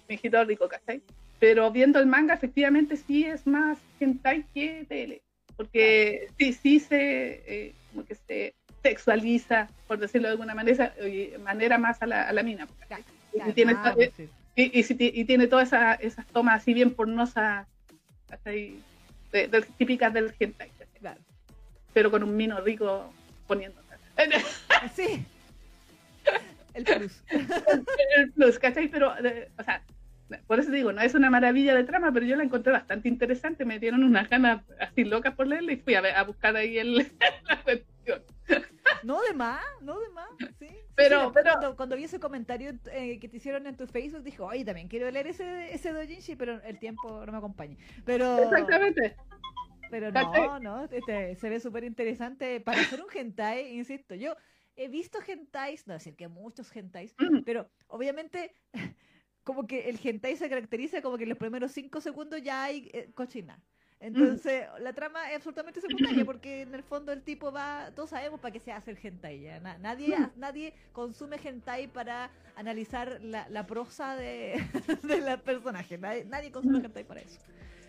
hijito 0.09 0.43
rico, 0.43 0.67
¿cachai? 0.67 1.01
Pero 1.39 1.71
viendo 1.71 1.99
el 1.99 2.05
manga, 2.05 2.33
efectivamente 2.33 2.97
sí 2.97 3.23
es 3.23 3.47
más 3.47 3.79
hentai 3.99 4.45
que 4.53 4.85
tele, 4.87 5.21
porque 5.55 6.27
sí, 6.37 6.53
sí 6.53 6.79
se, 6.79 7.43
eh, 7.47 7.73
como 7.91 8.05
que 8.05 8.15
se 8.15 8.53
sexualiza, 8.83 9.69
por 9.87 9.99
decirlo 9.99 10.27
de 10.27 10.33
alguna 10.33 10.53
manera, 10.53 10.93
manera 11.43 11.77
más 11.77 12.01
a 12.01 12.07
la, 12.07 12.23
a 12.27 12.33
la 12.33 12.43
mina. 12.43 12.67
Y 13.33 13.51
tiene 13.53 13.73
ah, 13.77 13.95
sí. 14.15 14.29
y, 14.55 15.25
tiene 15.25 15.47
todas 15.47 15.69
esa- 15.69 15.93
esas 15.95 16.25
tomas 16.27 16.61
así 16.61 16.73
bien 16.73 16.91
pornosas, 16.91 17.67
¿cachai? 18.27 18.75
De, 19.31 19.47
de- 19.47 19.61
típicas 19.77 20.13
del 20.13 20.33
hentai, 20.39 20.69
pero 21.93 22.11
con 22.11 22.23
un 22.23 22.35
mino 22.35 22.59
rico 22.61 23.13
poniendo 23.47 23.81
Sí. 24.95 25.23
El 26.73 26.83
plus. 26.85 27.21
el 28.17 28.31
plus, 28.31 28.59
¿cachai? 28.59 28.87
Pero, 28.87 29.13
eh, 29.25 29.49
o 29.57 29.63
sea, 29.63 29.81
por 30.47 30.59
eso 30.59 30.71
digo, 30.71 30.93
no 30.93 31.01
es 31.01 31.13
una 31.15 31.29
maravilla 31.29 31.75
de 31.75 31.83
trama, 31.83 32.11
pero 32.13 32.25
yo 32.25 32.35
la 32.37 32.43
encontré 32.43 32.71
bastante 32.71 33.09
interesante, 33.09 33.65
me 33.65 33.79
dieron 33.79 34.03
unas 34.03 34.29
ganas 34.29 34.61
así 34.79 35.03
locas 35.03 35.33
por 35.35 35.47
leerla 35.47 35.73
y 35.73 35.77
fui 35.77 35.95
a, 35.95 36.01
ver- 36.01 36.15
a 36.15 36.23
buscar 36.23 36.55
ahí 36.55 36.77
el, 36.77 36.95
la 37.47 37.57
No 39.03 39.19
de 39.21 39.33
más, 39.33 39.63
no 39.81 39.99
de 39.99 40.09
más. 40.09 40.29
Sí. 40.59 40.67
Pero- 40.95 41.27
sí, 41.27 41.31
pero- 41.33 41.51
Cuando, 41.53 41.75
cuando 41.75 41.95
vi 41.95 42.03
ese 42.03 42.19
comentario 42.19 42.71
eh, 42.91 43.19
que 43.19 43.27
te 43.27 43.37
hicieron 43.37 43.65
en 43.65 43.75
tu 43.75 43.87
Facebook, 43.87 44.23
dije, 44.23 44.41
oye, 44.41 44.63
también 44.63 44.87
quiero 44.87 45.09
leer 45.09 45.27
ese, 45.27 45.73
ese 45.73 45.91
doujinshi, 45.91 46.35
pero 46.35 46.61
el 46.61 46.77
tiempo 46.77 47.25
no 47.25 47.31
me 47.31 47.37
acompaña. 47.39 47.77
Pero, 48.05 48.43
Exactamente. 48.43 49.15
pero 49.89 50.11
no, 50.11 50.59
no, 50.59 50.83
este, 50.85 51.35
se 51.35 51.49
ve 51.49 51.59
súper 51.59 51.83
interesante. 51.83 52.59
Para 52.61 52.81
hacer 52.81 53.01
un 53.01 53.07
hentai, 53.11 53.73
insisto, 53.75 54.13
yo 54.15 54.35
he 54.75 54.87
visto 54.87 55.17
hentais, 55.25 55.87
no 55.87 55.93
decir 55.95 56.15
que 56.15 56.27
muchos 56.27 56.73
hentais, 56.75 57.15
Mm, 57.17 57.39
pero 57.43 57.69
obviamente 57.87 58.53
como 59.43 59.65
que 59.65 59.89
el 59.89 59.99
hentai 60.03 60.35
se 60.37 60.47
caracteriza 60.49 61.01
como 61.01 61.17
que 61.17 61.23
en 61.23 61.29
los 61.29 61.37
primeros 61.39 61.71
cinco 61.71 62.01
segundos 62.01 62.41
ya 62.43 62.63
hay 62.63 62.89
eh, 62.93 63.09
cochina. 63.15 63.59
Entonces, 64.01 64.65
la 64.79 64.93
trama 64.93 65.29
es 65.29 65.35
absolutamente 65.37 65.79
secundaria 65.79 66.25
porque 66.25 66.61
en 66.63 66.73
el 66.73 66.81
fondo 66.83 67.11
el 67.11 67.21
tipo 67.21 67.51
va, 67.51 67.91
todos 67.95 68.09
sabemos 68.09 68.39
para 68.39 68.51
qué 68.51 68.59
se 68.59 68.71
hace 68.71 68.91
el 68.91 68.97
hentai 69.01 69.41
ya. 69.41 69.59
Na- 69.59 69.77
nadie, 69.77 70.17
Mm. 70.17 70.31
nadie 70.37 70.73
consume 70.91 71.37
hentai 71.43 71.87
para 71.87 72.31
analizar 72.55 73.19
la, 73.21 73.47
la 73.49 73.67
prosa 73.67 74.15
de, 74.15 74.55
de 75.03 75.21
los 75.21 75.39
personajes. 75.41 75.99
Nadie, 75.99 76.25
nadie 76.25 76.51
consume 76.51 76.79
Mm. 76.79 76.85
hentai 76.85 77.03
para 77.03 77.21
eso. 77.21 77.39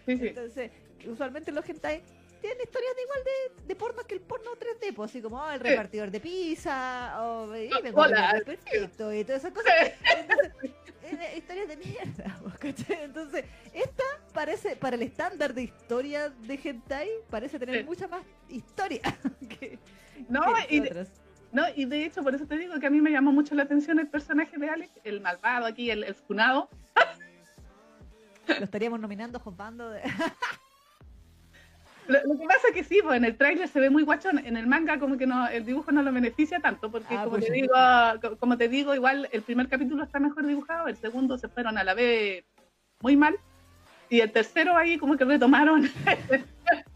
sí, 0.05 0.19
sí. 0.19 0.29
Entonces, 0.29 0.71
usualmente 1.07 1.51
los 1.51 1.67
hentai 1.69 2.03
tienen 2.43 2.61
historias 2.63 2.95
de 2.95 3.03
igual 3.03 3.19
de, 3.25 3.65
de 3.69 3.77
porno 3.77 4.03
que 4.03 4.15
el 4.15 4.21
porno 4.21 4.51
3D, 4.53 4.95
pues, 4.95 5.11
así 5.11 5.23
como 5.23 5.39
oh, 5.43 5.51
el 5.51 5.61
repartidor 5.61 6.11
de 6.11 6.21
pizza, 6.21 7.15
o 7.23 7.45
Oh, 7.45 7.51
perfecto, 8.45 9.15
y 9.15 9.25
todas 9.25 9.43
esas 9.45 9.53
cosas. 9.53 9.73
Entonces, 10.19 10.71
eh, 11.05 11.35
historias 11.39 11.69
de 11.69 11.77
mierda, 11.79 12.39
pues, 12.43 12.59
¿cachai? 12.59 13.05
Entonces, 13.05 13.45
esta 13.73 14.05
parece, 14.35 14.77
para 14.77 14.97
el 14.97 15.03
estándar 15.03 15.55
de 15.55 15.63
historia 15.63 16.29
de 16.31 16.61
hentai, 16.63 17.09
parece 17.31 17.59
tener 17.59 17.79
Sí. 17.79 17.85
mucha 17.85 18.09
más 18.09 18.23
historia 18.49 19.01
que, 19.49 19.79
No, 20.29 20.43
que- 20.55 20.75
y 20.75 20.81
de- 20.81 20.89
otras. 20.89 21.09
No, 21.53 21.65
y 21.77 21.85
de 21.85 22.07
hecho, 22.07 22.23
por 22.23 22.35
eso 22.35 22.47
te 22.47 22.57
digo 22.57 22.79
que 22.81 22.87
a 22.87 22.91
mí 22.91 23.01
me 23.03 23.11
llamó 23.11 23.31
mucho 23.31 23.55
la 23.55 23.65
atención 23.65 23.99
el 23.99 24.09
personaje 24.09 24.57
de 24.57 24.71
Alex, 24.71 24.91
el 25.05 25.21
malvado 25.21 25.67
aquí, 25.67 25.91
el, 25.91 26.03
el 26.03 26.15
funado. 26.15 26.71
Lo 28.47 28.65
estaríamos 28.65 28.99
nominando, 29.01 29.39
jopando 29.39 29.91
de... 29.91 30.03
Lo, 32.09 32.19
lo 32.25 32.39
que 32.39 32.47
pasa 32.47 32.69
es 32.69 32.75
que 32.75 32.85
sí, 32.85 33.01
pues 33.03 33.17
en 33.17 33.25
el 33.25 33.37
tráiler 33.37 33.69
se 33.69 33.79
ve 33.81 33.89
muy 33.91 34.03
guachón, 34.03 34.39
en 34.39 34.57
el 34.57 34.67
manga 34.67 34.99
como 34.99 35.17
que 35.17 35.27
no, 35.27 35.47
el 35.49 35.65
dibujo 35.65 35.93
no 35.93 36.03
lo 36.03 36.13
beneficia 36.13 36.59
tanto, 36.61 36.91
porque 36.91 37.15
Ah, 37.15 37.25
como 37.25 37.37
pues 37.37 37.47
te 37.47 37.53
sí. 37.55 37.61
digo, 37.63 37.75
co- 38.21 38.37
como 38.39 38.59
te 38.59 38.69
digo, 38.69 38.95
igual 38.95 39.29
el 39.33 39.43
primer 39.43 39.69
capítulo 39.69 40.03
está 40.05 40.19
mejor 40.19 40.47
dibujado, 40.47 40.89
el 40.89 40.97
segundo 40.97 41.39
se 41.39 41.49
fueron 41.49 41.79
a 41.79 41.85
la 41.85 41.95
vez 41.95 42.45
muy 43.03 43.17
mal, 43.17 43.37
y 44.09 44.21
el 44.21 44.33
tercero 44.33 44.77
ahí 44.77 44.99
como 44.99 45.17
que 45.17 45.25
retomaron. 45.25 45.83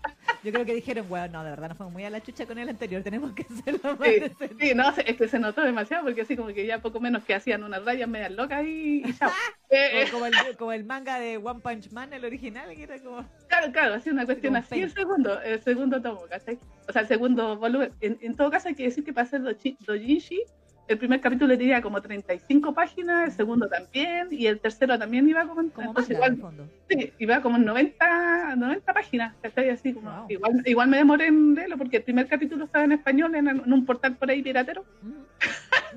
Yo 0.47 0.53
creo 0.53 0.65
que 0.65 0.75
dijeron, 0.75 1.09
bueno, 1.09 1.27
no, 1.39 1.45
de 1.45 1.51
verdad, 1.51 1.69
nos 1.71 1.77
fuimos 1.77 1.93
muy 1.93 2.05
a 2.05 2.11
la 2.11 2.23
chucha 2.23 2.47
con 2.47 2.57
el 2.57 2.69
anterior, 2.69 3.03
tenemos 3.03 3.33
que 3.33 3.43
hacerlo 3.53 3.97
más 3.99 4.09
Sí, 4.09 4.21
decente". 4.21 4.57
sí, 4.61 4.75
no, 4.77 4.91
es 4.91 5.17
que 5.17 5.27
se 5.29 5.39
notó 5.41 5.63
demasiado, 5.63 6.05
porque 6.05 6.21
así 6.23 6.37
como 6.37 6.49
que 6.55 6.65
ya 6.67 6.79
poco 6.81 7.01
menos 7.01 7.25
que 7.25 7.35
hacían 7.35 7.65
unas 7.65 7.85
rayas 7.85 8.09
medias 8.09 8.31
locas 8.31 8.65
y, 8.65 9.03
y 9.05 9.13
chao. 9.15 9.31
Eh, 9.69 10.03
eh, 10.03 10.07
Como, 10.13 10.25
el, 10.27 10.33
como 10.57 10.73
el 10.73 10.85
manga 10.85 11.19
de 11.19 11.39
One 11.39 11.59
Punch 11.59 11.91
Man, 11.91 12.13
el 12.13 12.25
original, 12.25 12.73
que 12.77 12.85
era 12.85 13.01
como... 13.01 13.25
Claro, 13.49 13.73
claro, 13.73 13.95
así 13.95 14.11
una 14.11 14.25
cuestión 14.25 14.55
así 14.55 14.81
el 14.81 14.93
segundo, 14.93 15.41
el 15.43 15.61
segundo 15.61 16.01
tomo, 16.01 16.21
¿cachai? 16.31 16.57
O 16.89 16.93
sea, 16.93 17.03
el 17.03 17.09
segundo 17.09 17.57
volumen. 17.57 17.93
En, 18.01 18.17
en 18.21 18.37
todo 18.37 18.49
caso 18.53 18.69
hay 18.69 18.77
que 18.77 18.85
decir 18.85 19.03
que 19.03 19.13
para 19.13 19.27
hacer 19.27 19.41
doji- 19.43 19.77
dojinshi, 19.81 20.41
el 20.89 20.99
primer 20.99 21.21
capítulo 21.21 21.57
tenía 21.59 21.83
como 21.83 22.01
35 22.01 22.73
páginas, 22.75 23.25
el 23.27 23.33
segundo 23.33 23.69
también, 23.69 24.29
y 24.31 24.47
el 24.47 24.61
tercero 24.61 24.99
también 24.99 25.29
iba 25.29 25.47
como 25.47 25.61
en, 25.63 25.71
Como 25.71 25.93
manga, 25.93 26.07
en 26.09 26.13
igual, 26.13 26.37
fondo. 26.39 26.69
sí, 26.89 27.13
iba 27.19 27.41
como 27.43 27.57
en 27.57 27.65
90, 27.65 28.57
90 28.57 28.93
páginas, 28.95 29.37
¿cachai? 29.43 29.71
Así 29.71 29.93
como, 29.95 30.11
Wow. 30.11 30.27
igual, 30.31 30.63
igual 30.65 30.89
me 30.89 30.99
demoré 30.99 31.27
en 31.27 31.55
leerlo 31.55 31.77
porque 31.79 31.99
el 31.99 32.03
primer 32.05 32.29
capítulo 32.29 32.65
estaba 32.67 32.85
en 32.85 32.93
español 32.93 33.35
en, 33.35 33.49
en 33.49 33.73
un 33.73 33.85
portal 33.85 34.17
por 34.17 34.31
ahí 34.31 34.43
piratero, 34.43 34.85
Ujú. 35.03 35.27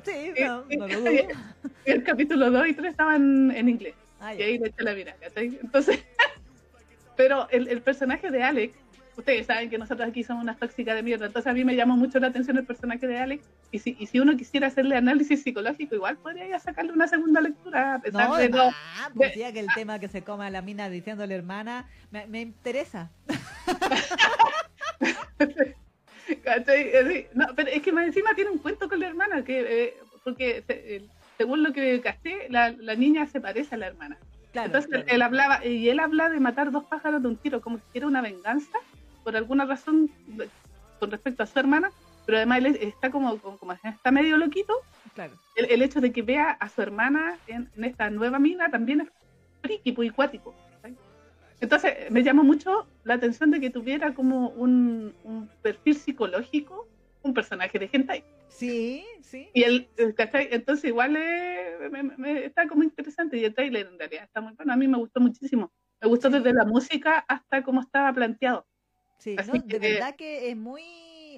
Sí, 0.05 0.11
y, 0.37 0.43
no, 0.43 0.63
y- 0.69 0.77
no 0.77 0.87
lo 0.87 0.99
dudo. 1.01 1.11
y 1.85 1.91
el 1.91 2.03
capítulo 2.03 2.49
2 2.51 2.67
y 2.69 2.73
3 2.73 2.91
estaban 2.91 3.51
en 3.51 3.69
inglés. 3.69 3.95
Ah, 4.19 4.33
Y 4.33 4.41
ahí 4.41 4.57
le 4.57 4.67
eché 4.67 4.83
la 4.83 4.93
mira, 4.93 5.15
¿cachai? 5.21 5.57
Entonces, 5.61 6.03
pero 7.15 7.47
el, 7.51 7.67
el 7.67 7.81
personaje 7.81 8.31
de 8.31 8.43
Alex, 8.43 8.77
ustedes 9.19 9.45
saben 9.45 9.69
que 9.69 9.77
nosotros 9.77 10.09
aquí 10.09 10.23
somos 10.23 10.43
unas 10.43 10.57
tóxicas 10.57 10.95
de 10.95 11.03
mierda, 11.03 11.27
entonces 11.27 11.49
a 11.49 11.53
mí 11.53 11.63
me 11.63 11.75
llamó 11.75 11.95
mucho 11.95 12.19
la 12.19 12.27
atención 12.27 12.57
el 12.57 12.65
personaje 12.65 13.05
de 13.07 13.17
Alex, 13.17 13.45
y 13.71 13.79
si, 13.79 13.95
y 13.99 14.07
si 14.07 14.19
uno 14.19 14.35
quisiera 14.35 14.67
hacerle 14.67 14.95
análisis 14.95 15.43
psicológico, 15.43 15.95
igual 15.95 16.17
podría 16.17 16.47
ya 16.47 16.59
sacarle 16.59 16.91
una 16.91 17.07
segunda 17.07 17.41
lectura, 17.41 17.95
a 17.95 17.99
pesar 17.99 18.29
No, 18.29 18.37
de 18.37 18.49
no... 18.49 18.69
ah, 18.69 19.09
pues 19.15 19.35
ya 19.35 19.51
que 19.51 19.59
el 19.59 19.67
tema 19.75 19.99
que 19.99 20.07
se 20.07 20.23
coma 20.23 20.49
la 20.49 20.61
mina 20.61 20.89
diciéndole 20.89 21.35
hermana, 21.35 21.85
me, 22.11 22.25
me 22.27 22.41
interesa. 22.41 23.11
Eh, 26.45 27.29
No, 27.33 27.47
pero 27.55 27.69
es 27.69 27.81
que 27.81 27.91
más 27.91 28.05
encima 28.05 28.33
tiene 28.35 28.51
un 28.51 28.59
cuento 28.59 28.87
con 28.87 28.99
la 28.99 29.07
hermana, 29.07 29.43
que 29.43 29.83
eh, 29.85 29.93
porque 30.23 30.63
eh, 30.67 31.05
según 31.37 31.63
lo 31.63 31.73
que 31.73 31.99
casté, 32.01 32.47
la, 32.49 32.71
la 32.71 32.95
niña 32.95 33.25
se 33.27 33.41
parece 33.41 33.75
a 33.75 33.79
la 33.79 33.87
hermana. 33.87 34.17
Claro, 34.51 34.67
Entonces 34.67 34.89
claro. 34.89 35.05
él 35.07 35.21
hablaba, 35.21 35.65
y 35.65 35.89
él 35.89 35.99
habla 35.99 36.29
de 36.29 36.39
matar 36.39 36.71
dos 36.71 36.83
pájaros 36.85 37.21
de 37.21 37.27
un 37.29 37.37
tiro, 37.37 37.61
como 37.61 37.77
si 37.77 37.83
quiera 37.91 38.07
una 38.07 38.21
venganza, 38.21 38.77
por 39.23 39.35
alguna 39.35 39.65
razón 39.65 40.09
con 40.99 41.11
respecto 41.11 41.43
a 41.43 41.45
su 41.45 41.57
hermana, 41.59 41.91
pero 42.25 42.37
además 42.37 42.59
él 42.59 42.77
está 42.81 43.09
como, 43.09 43.37
como, 43.39 43.57
como 43.57 43.71
está 43.73 44.11
medio 44.11 44.37
loquito, 44.37 44.73
Claro. 45.15 45.33
el, 45.55 45.65
el 45.71 45.81
hecho 45.81 46.01
de 46.01 46.11
que 46.11 46.21
vea 46.21 46.51
a 46.51 46.69
su 46.69 46.81
hermana 46.81 47.37
en, 47.47 47.69
en 47.75 47.83
esta 47.83 48.09
nueva 48.09 48.37
mina 48.39 48.69
también 48.69 49.01
es 49.01 49.07
friki, 49.61 49.91
pues, 49.93 50.09
y 50.09 50.11
cuático. 50.11 50.53
¿cachai? 50.75 50.95
Entonces 51.61 52.11
me 52.11 52.23
llamó 52.23 52.43
mucho 52.43 52.87
la 53.03 53.15
atención 53.15 53.51
de 53.51 53.59
que 53.59 53.69
tuviera 53.69 54.13
como 54.13 54.49
un, 54.49 55.13
un 55.23 55.49
perfil 55.61 55.95
psicológico, 55.95 56.87
un 57.23 57.33
personaje 57.33 57.79
de 57.79 57.89
hentai. 57.91 58.23
Sí, 58.49 59.03
sí. 59.21 59.49
Y 59.53 59.63
él, 59.63 59.87
¿cachai? 60.15 60.49
Entonces 60.51 60.85
igual 60.85 61.15
eh, 61.17 61.89
me- 61.91 62.03
me- 62.03 62.45
está 62.45 62.67
como 62.67 62.83
interesante 62.83 63.37
y 63.37 63.45
el 63.45 63.53
trailer 63.53 63.87
en 63.87 63.97
realidad 63.99 64.23
está 64.25 64.41
muy 64.41 64.53
bueno. 64.53 64.71
A 64.73 64.75
mí 64.77 64.87
me 64.87 64.97
gustó 64.97 65.19
muchísimo. 65.19 65.71
Me 66.01 66.07
gustó 66.07 66.29
desde 66.29 66.53
la 66.53 66.63
música 66.65 67.25
hasta 67.27 67.61
cómo 67.63 67.81
estaba 67.81 68.13
planteado. 68.13 68.65
Sí, 69.19 69.35
no, 69.45 69.53
de 69.53 69.67
que- 69.67 69.79
verdad 69.79 70.15
que 70.15 70.49
es 70.49 70.57
muy, 70.57 70.81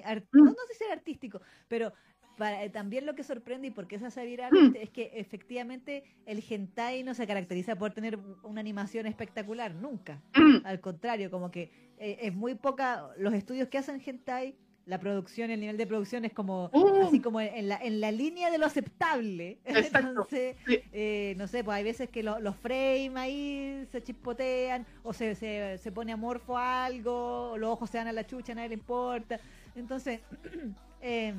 art- 0.04 0.24
Mm. 0.32 0.38
no, 0.38 0.44
no 0.44 0.56
sé 0.68 0.74
si 0.78 0.84
es 0.84 0.90
artístico, 0.90 1.40
pero 1.68 1.92
para, 2.38 2.64
eh, 2.64 2.70
también 2.70 3.04
lo 3.04 3.14
que 3.14 3.24
sorprende 3.24 3.68
y 3.68 3.70
por 3.70 3.86
qué 3.86 3.98
se 3.98 4.06
hace 4.06 4.24
viral 4.24 4.52
Mm. 4.52 4.76
es 4.76 4.90
que 4.90 5.10
efectivamente 5.14 6.02
el 6.24 6.42
hentai 6.48 7.02
no 7.02 7.12
se 7.14 7.26
caracteriza 7.26 7.76
por 7.76 7.92
tener 7.92 8.18
una 8.42 8.60
animación 8.60 9.06
espectacular, 9.06 9.74
nunca. 9.74 10.22
Al 10.64 10.80
contrario, 10.80 11.30
como 11.30 11.50
que 11.50 11.70
eh, 11.98 12.18
es 12.22 12.34
muy 12.34 12.54
poca, 12.54 13.10
los 13.18 13.34
estudios 13.34 13.68
que 13.68 13.78
hacen 13.78 14.00
hentai, 14.04 14.56
la 14.86 14.98
producción, 14.98 15.50
el 15.50 15.60
nivel 15.60 15.76
de 15.76 15.86
producción 15.86 16.24
es 16.24 16.32
como 16.32 16.68
Uh. 16.72 17.06
así 17.06 17.20
como 17.20 17.40
en 17.40 17.68
la, 17.68 17.76
en 17.76 18.00
la 18.00 18.10
línea 18.10 18.50
de 18.50 18.58
lo 18.58 18.66
aceptable. 18.66 19.58
Exacto. 19.64 20.08
Entonces, 20.08 20.56
Sí. 20.66 20.80
eh, 20.92 21.34
no 21.38 21.46
sé, 21.46 21.62
pues 21.62 21.76
hay 21.76 21.84
veces 21.84 22.08
que 22.10 22.22
lo- 22.22 22.40
los 22.40 22.56
frames 22.56 23.16
ahí 23.16 23.86
se 23.92 24.02
chispotean 24.02 24.84
o 25.04 25.12
se, 25.12 25.34
se, 25.36 25.78
se 25.78 25.92
pone 25.92 26.12
amorfo 26.12 26.56
a 26.58 26.84
algo, 26.86 27.52
o 27.52 27.58
los 27.58 27.70
ojos 27.70 27.90
se 27.90 27.98
dan 27.98 28.08
a 28.08 28.12
la 28.12 28.26
chucha, 28.26 28.52
a 28.52 28.54
nadie 28.56 28.70
le 28.70 28.74
importa. 28.74 29.38
Entonces, 29.76 30.20
em, 31.00 31.36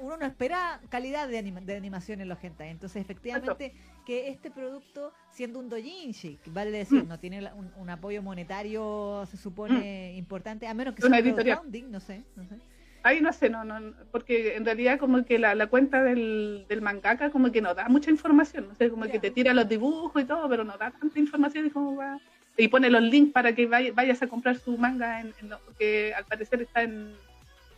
uno 0.00 0.16
no 0.16 0.26
espera 0.26 0.80
calidad 0.88 1.28
de, 1.28 1.38
anima- 1.38 1.60
de 1.60 1.76
animación 1.76 2.20
en 2.20 2.28
los 2.28 2.42
hentai. 2.42 2.70
Entonces, 2.70 3.00
efectivamente, 3.02 3.74
que 4.06 4.28
este 4.28 4.50
producto, 4.50 5.12
siendo 5.30 5.58
un 5.58 5.68
dojinshi, 5.68 6.36
que 6.42 6.50
vale 6.50 6.70
decir, 6.70 7.04
Mm. 7.04 7.08
no 7.08 7.18
tiene 7.18 7.50
un, 7.54 7.70
un 7.76 7.90
apoyo 7.90 8.22
monetario, 8.22 9.24
se 9.30 9.36
supone 9.36 10.14
importante, 10.16 10.66
a 10.66 10.74
menos 10.74 10.94
que 10.94 11.04
Una 11.04 11.16
sea 11.16 11.24
editorial. 11.26 11.56
crowdfunding, 11.58 11.90
no 11.90 12.00
sé, 12.00 12.22
no 12.36 12.44
sé. 12.44 12.56
Ahí 13.02 13.22
no 13.22 13.32
sé, 13.32 13.48
no, 13.48 13.64
no, 13.64 13.94
porque 14.12 14.56
en 14.56 14.64
realidad 14.66 14.98
como 14.98 15.24
que 15.24 15.38
la, 15.38 15.54
la 15.54 15.68
cuenta 15.68 16.02
del, 16.02 16.66
del 16.68 16.82
mangaka 16.82 17.30
como 17.30 17.50
que 17.50 17.62
no 17.62 17.74
da 17.74 17.88
mucha 17.88 18.10
información, 18.10 18.68
no 18.68 18.74
sé, 18.74 18.90
como 18.90 19.06
que 19.06 19.18
te 19.18 19.30
tira 19.30 19.54
los 19.54 19.66
dibujos 19.68 20.22
y 20.22 20.26
todo, 20.26 20.46
pero 20.50 20.64
no 20.64 20.76
da 20.76 20.90
tanta 20.90 21.18
información 21.18 21.66
y 21.66 21.70
como 21.70 21.96
va 21.96 22.18
y 22.58 22.68
pone 22.68 22.90
los 22.90 23.00
links 23.00 23.32
para 23.32 23.54
que 23.54 23.66
vay- 23.66 23.90
vayas 23.94 24.20
a 24.22 24.26
comprar 24.26 24.58
su 24.58 24.76
manga 24.76 25.20
en, 25.22 25.32
en 25.40 25.48
lo- 25.48 25.60
porque 25.64 26.12
al 26.14 26.26
parecer 26.26 26.60
está 26.60 26.82
en, 26.82 27.14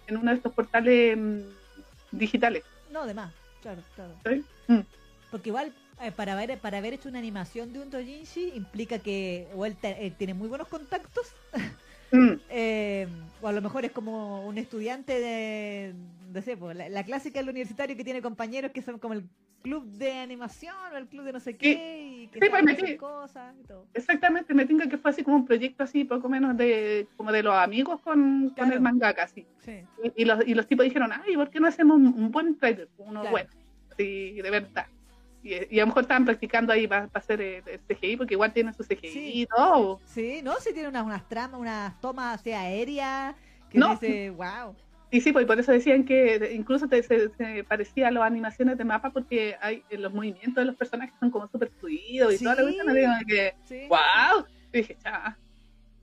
en 0.08 0.16
uno 0.16 0.32
de 0.32 0.38
estos 0.38 0.52
portales 0.54 1.16
mm, 1.16 1.40
digitales. 2.12 2.62
No, 2.90 3.06
de 3.06 3.14
más, 3.14 3.32
claro, 3.62 3.82
claro. 3.94 4.14
¿sí? 4.24 4.44
Mm. 4.68 4.80
Porque 5.30 5.48
igual, 5.48 5.72
eh, 6.00 6.12
para 6.12 6.34
haber, 6.34 6.58
para 6.58 6.78
haber 6.78 6.94
hecho 6.94 7.08
una 7.08 7.18
animación 7.18 7.72
de 7.72 7.80
un 7.80 7.90
doujinshi 7.90 8.52
implica 8.54 8.98
que 8.98 9.48
o 9.54 9.64
él, 9.64 9.76
él 9.82 10.14
tiene 10.16 10.34
muy 10.34 10.48
buenos 10.48 10.68
contactos, 10.68 11.28
Mm, 12.12 12.32
eh, 12.50 13.08
o 13.40 13.48
a 13.48 13.52
lo 13.52 13.62
mejor 13.62 13.84
es 13.84 13.92
como 13.92 14.46
un 14.46 14.58
estudiante 14.58 15.18
de, 15.18 15.94
no 16.32 16.42
sé, 16.42 16.56
pues, 16.56 16.76
la, 16.76 16.88
la 16.88 17.04
clásica 17.04 17.40
del 17.40 17.48
universitario 17.48 17.96
que 17.96 18.04
tiene 18.04 18.22
compañeros 18.22 18.70
que 18.72 18.82
son 18.82 18.98
como 18.98 19.14
el 19.14 19.24
club 19.62 19.84
de 19.92 20.12
animación 20.12 20.74
o 20.92 20.96
el 20.96 21.06
club 21.06 21.24
de 21.24 21.32
no 21.32 21.40
sé 21.40 21.56
qué, 21.56 22.22
y 22.22 22.26
que 22.28 22.40
Sí, 22.40 22.50
pues, 22.50 22.64
me 22.64 22.96
cosas 22.96 23.54
y 23.58 23.66
todo. 23.66 23.86
Exactamente, 23.94 24.52
me 24.54 24.66
tengo 24.66 24.88
que 24.88 24.98
fue 24.98 25.10
así 25.10 25.22
como 25.22 25.36
un 25.36 25.46
proyecto 25.46 25.84
así, 25.84 26.04
poco 26.04 26.28
menos 26.28 26.56
de 26.56 27.06
como 27.16 27.32
de 27.32 27.42
los 27.42 27.54
amigos 27.54 28.00
con, 28.00 28.50
con 28.50 28.72
el 28.72 28.80
mangaka, 28.80 29.22
así. 29.22 29.46
Sí. 29.60 29.84
Y, 30.02 30.22
y 30.22 30.24
los, 30.24 30.46
y 30.46 30.54
los 30.54 30.66
tipos 30.66 30.84
dijeron, 30.84 31.10
ay, 31.12 31.36
¿por 31.36 31.48
qué 31.50 31.60
no 31.60 31.68
hacemos 31.68 31.96
un, 31.96 32.08
un 32.08 32.30
buen 32.30 32.58
trailer? 32.58 32.88
Uno 32.98 33.20
Claro. 33.20 33.30
bueno, 33.30 33.50
sí, 33.96 34.32
de 34.42 34.50
verdad. 34.50 34.86
Y, 35.43 35.74
y 35.74 35.78
a 35.80 35.82
lo 35.82 35.88
mejor 35.88 36.03
estaban 36.03 36.24
practicando 36.24 36.72
ahí 36.72 36.86
para 36.86 37.09
hacer 37.14 37.40
el, 37.40 37.62
el 37.68 37.80
CGI, 37.80 38.16
porque 38.16 38.34
igual 38.34 38.53
tienen 38.53 38.74
su 38.74 38.84
CGI 38.84 39.09
Sí. 39.09 39.30
y 39.43 39.47
todo. 39.47 40.01
Sí, 40.07 40.40
no, 40.43 40.55
sí 40.61 40.72
tiene 40.72 40.88
unas, 40.88 41.05
unas 41.05 41.28
tramas, 41.28 41.61
unas 41.61 42.01
tomas 42.01 42.47
aéreas 42.47 43.34
que 43.70 43.78
No. 43.78 43.90
dice, 43.97 44.30
wow. 44.30 44.74
Y 45.11 45.20
sí, 45.20 45.32
pues 45.32 45.45
por 45.45 45.59
eso 45.61 45.72
decían 45.72 46.05
que 46.05 46.53
incluso 46.55 46.88
te- 46.88 47.03
se, 47.03 47.28
se 47.30 47.64
parecía 47.64 48.09
a 48.09 48.11
las 48.11 48.22
animaciones 48.22 48.78
de 48.78 48.84
mapa, 48.84 49.11
porque 49.11 49.57
hay 49.61 49.82
eh, 49.90 49.99
los 49.99 50.14
movimientos 50.14 50.55
de 50.55 50.64
los 50.64 50.76
personajes 50.76 51.14
son 51.20 51.30
como 51.30 51.49
súper 51.49 51.70
fluidos 51.80 52.32
y 52.34 52.38
Sí. 52.38 52.45
toda 52.45 52.57
la 52.57 52.62
cuestión, 52.62 53.24
que, 53.28 53.55
Sí. 53.64 53.88
wow. 53.88 54.47
Y 54.72 54.78
dije, 54.78 54.97
cha. 55.03 55.36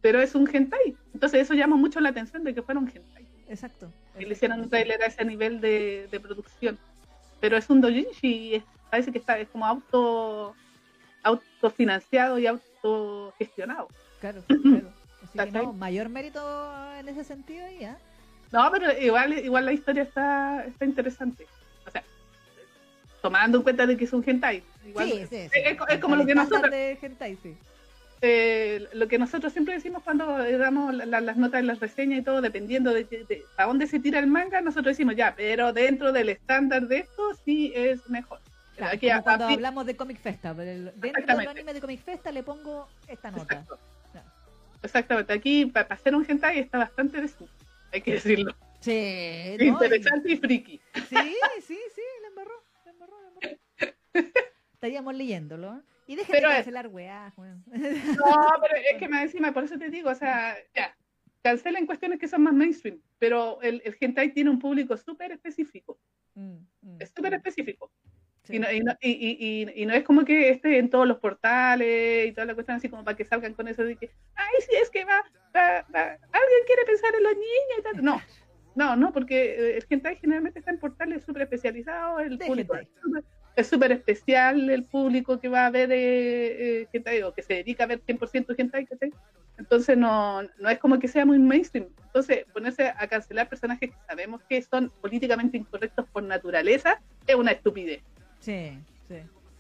Pero 0.02 0.22
es 0.22 0.36
un 0.36 0.48
hentai. 0.54 0.96
Entonces 1.14 1.42
eso 1.42 1.54
llama 1.56 1.76
mucho 1.76 2.00
la 2.00 2.10
atención 2.10 2.44
de 2.44 2.54
que 2.54 2.62
fuera 2.62 2.80
un 2.80 2.88
hentai. 2.88 3.26
Exacto. 3.48 3.92
Y 4.20 4.26
le 4.26 4.34
hicieron 4.34 4.60
un 4.62 4.70
trailer 4.70 5.02
a 5.02 5.08
ese 5.08 5.26
nivel 5.26 5.60
de, 5.60 6.08
de 6.12 6.20
producción. 6.20 6.78
Pero 7.40 7.58
es 7.58 7.70
un 7.70 7.82
doujinshi 7.82 8.28
y 8.28 8.56
es- 8.56 8.64
parece 8.90 9.12
que 9.12 9.18
está 9.20 9.38
es 9.40 9.48
como 9.50 9.66
auto 9.66 10.56
autofinanciado 11.24 12.40
y 12.40 12.48
autogestionado. 12.48 13.88
Claro, 14.20 14.44
claro. 14.48 14.92
Así 15.24 15.38
que 15.38 15.52
no, 15.52 15.74
mayor 15.74 16.10
mérito 16.10 16.42
en 16.98 17.08
ese 17.10 17.24
sentido 17.24 17.66
ahí, 17.66 17.84
¿ah? 17.86 17.98
No, 18.52 18.70
pero 18.72 18.98
igual 19.00 19.34
igual 19.38 19.66
la 19.66 19.74
historia 19.74 20.04
está 20.04 20.64
está 20.66 20.86
interesante. 20.86 21.46
O 21.86 21.92
sea, 21.92 22.04
tomando 23.22 23.58
en 23.60 23.64
cuenta 23.64 23.86
de 23.86 23.96
que 23.98 24.06
es 24.06 24.14
un 24.14 24.24
hentai. 24.28 24.64
Igual, 24.88 25.08
Sí, 25.10 25.20
sí, 25.30 25.50
sí. 25.50 25.60
es, 25.64 25.78
es 25.90 26.00
como 26.00 26.16
lo 26.16 26.26
que 26.26 26.34
nosotros 26.36 26.72
de 26.72 26.98
hentai, 27.00 27.38
sí. 27.44 27.56
eh, 28.22 28.88
lo 28.94 29.08
que 29.08 29.20
nosotros 29.20 29.54
siempre 29.54 29.76
decimos 29.76 30.02
cuando 30.04 30.44
eh, 30.44 30.58
damos 30.58 30.96
la- 30.96 31.06
la- 31.06 31.22
las 31.22 31.38
notas 31.38 31.60
en 31.60 31.68
las 31.68 31.80
reseñas 31.80 32.20
y 32.20 32.24
todo, 32.24 32.42
dependiendo 32.42 32.92
de, 32.94 33.04
de 33.04 33.44
a 33.58 33.66
dónde 33.66 33.86
se 33.86 34.00
tira 34.00 34.18
el 34.20 34.28
manga, 34.28 34.62
nosotros 34.62 34.98
decimos 34.98 35.16
ya, 35.16 35.36
pero 35.36 35.74
dentro 35.74 36.12
del 36.12 36.30
estándar 36.30 36.88
de 36.88 37.00
esto 37.00 37.36
sí 37.46 37.72
es 37.76 38.10
mejor. 38.10 38.40
Como 38.80 39.24
cuando 39.24 39.46
hablamos 39.46 39.86
de 39.86 39.96
Comic 39.96 40.20
Festa, 40.20 40.54
dentro 40.54 41.38
del 41.38 41.48
anime 41.48 41.74
de 41.74 41.82
Comic 41.82 42.02
Festa 42.02 42.32
le 42.32 42.44
pongo 42.44 42.88
esta 43.08 43.32
nota. 43.32 43.44
Exacto. 43.44 43.80
Claro. 44.12 44.30
Exactamente, 44.84 45.34
aquí 45.34 45.66
para 45.66 45.94
hacer 45.94 46.16
un 46.16 46.26
hentai 46.28 46.60
está 46.60 46.78
bastante 46.78 47.20
decente, 47.22 47.52
hay 47.92 48.02
que 48.02 48.14
decirlo. 48.14 48.56
Sí, 48.80 49.56
¿no? 49.60 49.66
Interesante 49.66 50.32
y 50.32 50.38
friki. 50.38 50.82
Sí, 51.10 51.36
sí, 51.62 51.78
sí, 51.96 52.02
la 52.22 52.28
embarró, 52.30 52.64
la 52.86 52.92
embarró, 52.92 53.22
la 53.22 53.28
embarró. 53.30 53.60
Estaríamos 54.74 55.14
leyéndolo. 55.16 55.76
¿eh? 55.76 55.82
Y 56.08 56.16
déjate 56.16 56.32
Pero 56.34 56.48
de 56.48 56.54
es- 56.54 56.58
cancelar 56.60 56.88
weá, 56.88 57.34
weón. 57.38 57.64
No, 57.68 58.48
pero 58.62 58.76
es 58.92 58.98
que 58.98 59.08
más 59.10 59.24
encima, 59.24 59.52
por 59.54 59.66
eso 59.66 59.78
te 59.78 59.90
digo, 59.90 60.10
o 60.10 60.16
sea, 60.16 60.56
ya, 60.74 60.96
cancelen 61.44 61.86
cuestiones 61.86 62.18
que 62.20 62.28
son 62.30 62.44
más 62.44 62.54
mainstream, 62.54 63.02
pero 63.20 63.62
el, 63.62 63.82
el 63.84 63.96
hentai 64.00 64.32
tiene 64.34 64.50
un 64.50 64.60
público 64.60 64.96
súper 64.98 65.32
específico, 65.34 66.00
Mm, 66.36 66.58
mm, 66.82 67.02
es 67.02 67.12
súper 67.14 67.34
específico. 67.34 67.92
Sí. 68.50 68.56
Y 68.56 68.60
no, 68.60 68.72
y, 68.72 68.80
no, 68.82 68.94
y, 69.02 69.72
y, 69.76 69.86
no 69.86 69.94
es 69.94 70.04
como 70.04 70.26
que 70.26 70.50
esté 70.50 70.78
en 70.80 70.90
todos 70.90 71.08
los 71.08 71.18
portales 71.20 72.28
y 72.28 72.32
toda 72.32 72.46
la 72.48 72.54
cuestión 72.56 72.78
así 72.78 72.90
como 72.90 73.04
para 73.04 73.16
que 73.16 73.26
salgan 73.26 73.54
con 73.54 73.68
eso 73.68 73.84
de 73.84 73.96
que, 73.96 74.10
ay, 74.36 74.54
sí, 74.60 74.76
es 74.82 74.90
que 74.90 75.06
va, 75.06 75.24
va, 75.56 75.86
va, 75.96 76.02
alguien 76.12 76.64
quiere 76.66 76.84
pensar 76.86 77.14
en 77.16 77.24
los 77.24 77.34
niños 77.34 77.78
y 77.80 77.82
tal. 77.84 78.04
No, 78.04 78.22
no, 78.76 78.96
no, 78.96 79.14
porque 79.14 79.56
eh, 79.56 79.78
el 79.78 79.86
hentai 79.90 80.18
generalmente 80.18 80.60
está 80.60 80.72
en 80.72 80.80
portales 80.80 81.24
súper 81.24 81.44
especializados, 81.44 82.22
el 82.22 82.38
De 82.38 82.46
público 82.46 82.76
hentai. 82.76 82.88
es 82.96 83.02
súper- 83.04 83.24
es 83.56 83.68
súper 83.68 83.92
especial 83.92 84.70
el 84.70 84.86
público 84.86 85.40
que 85.40 85.50
va 85.50 85.66
a 85.66 85.70
ver 85.70 85.92
eh, 85.92 86.82
eh, 86.82 86.88
hentai 86.94 87.22
o 87.24 87.34
que 87.34 87.42
se 87.42 87.56
dedica 87.56 87.84
a 87.84 87.88
ver 87.88 88.02
100% 88.02 88.56
hentai, 88.58 88.86
¿cachai? 88.86 89.12
Entonces 89.58 89.98
no, 89.98 90.42
no 90.44 90.70
es 90.70 90.80
como 90.80 90.98
que 91.00 91.10
sea 91.10 91.26
muy 91.26 91.38
mainstream. 91.38 91.88
Entonces 92.06 92.46
ponerse 92.54 92.94
a 92.98 93.08
cancelar 93.08 93.50
personajes 93.50 93.90
que 93.90 93.98
sabemos 94.08 94.42
que 94.48 94.62
son 94.62 94.90
políticamente 95.02 95.58
incorrectos 95.58 96.06
por 96.14 96.24
naturaleza 96.24 97.02
es 97.28 97.36
una 97.36 97.52
estupidez. 97.52 98.02
Sí, 98.50 98.80
sí, 99.08 99.16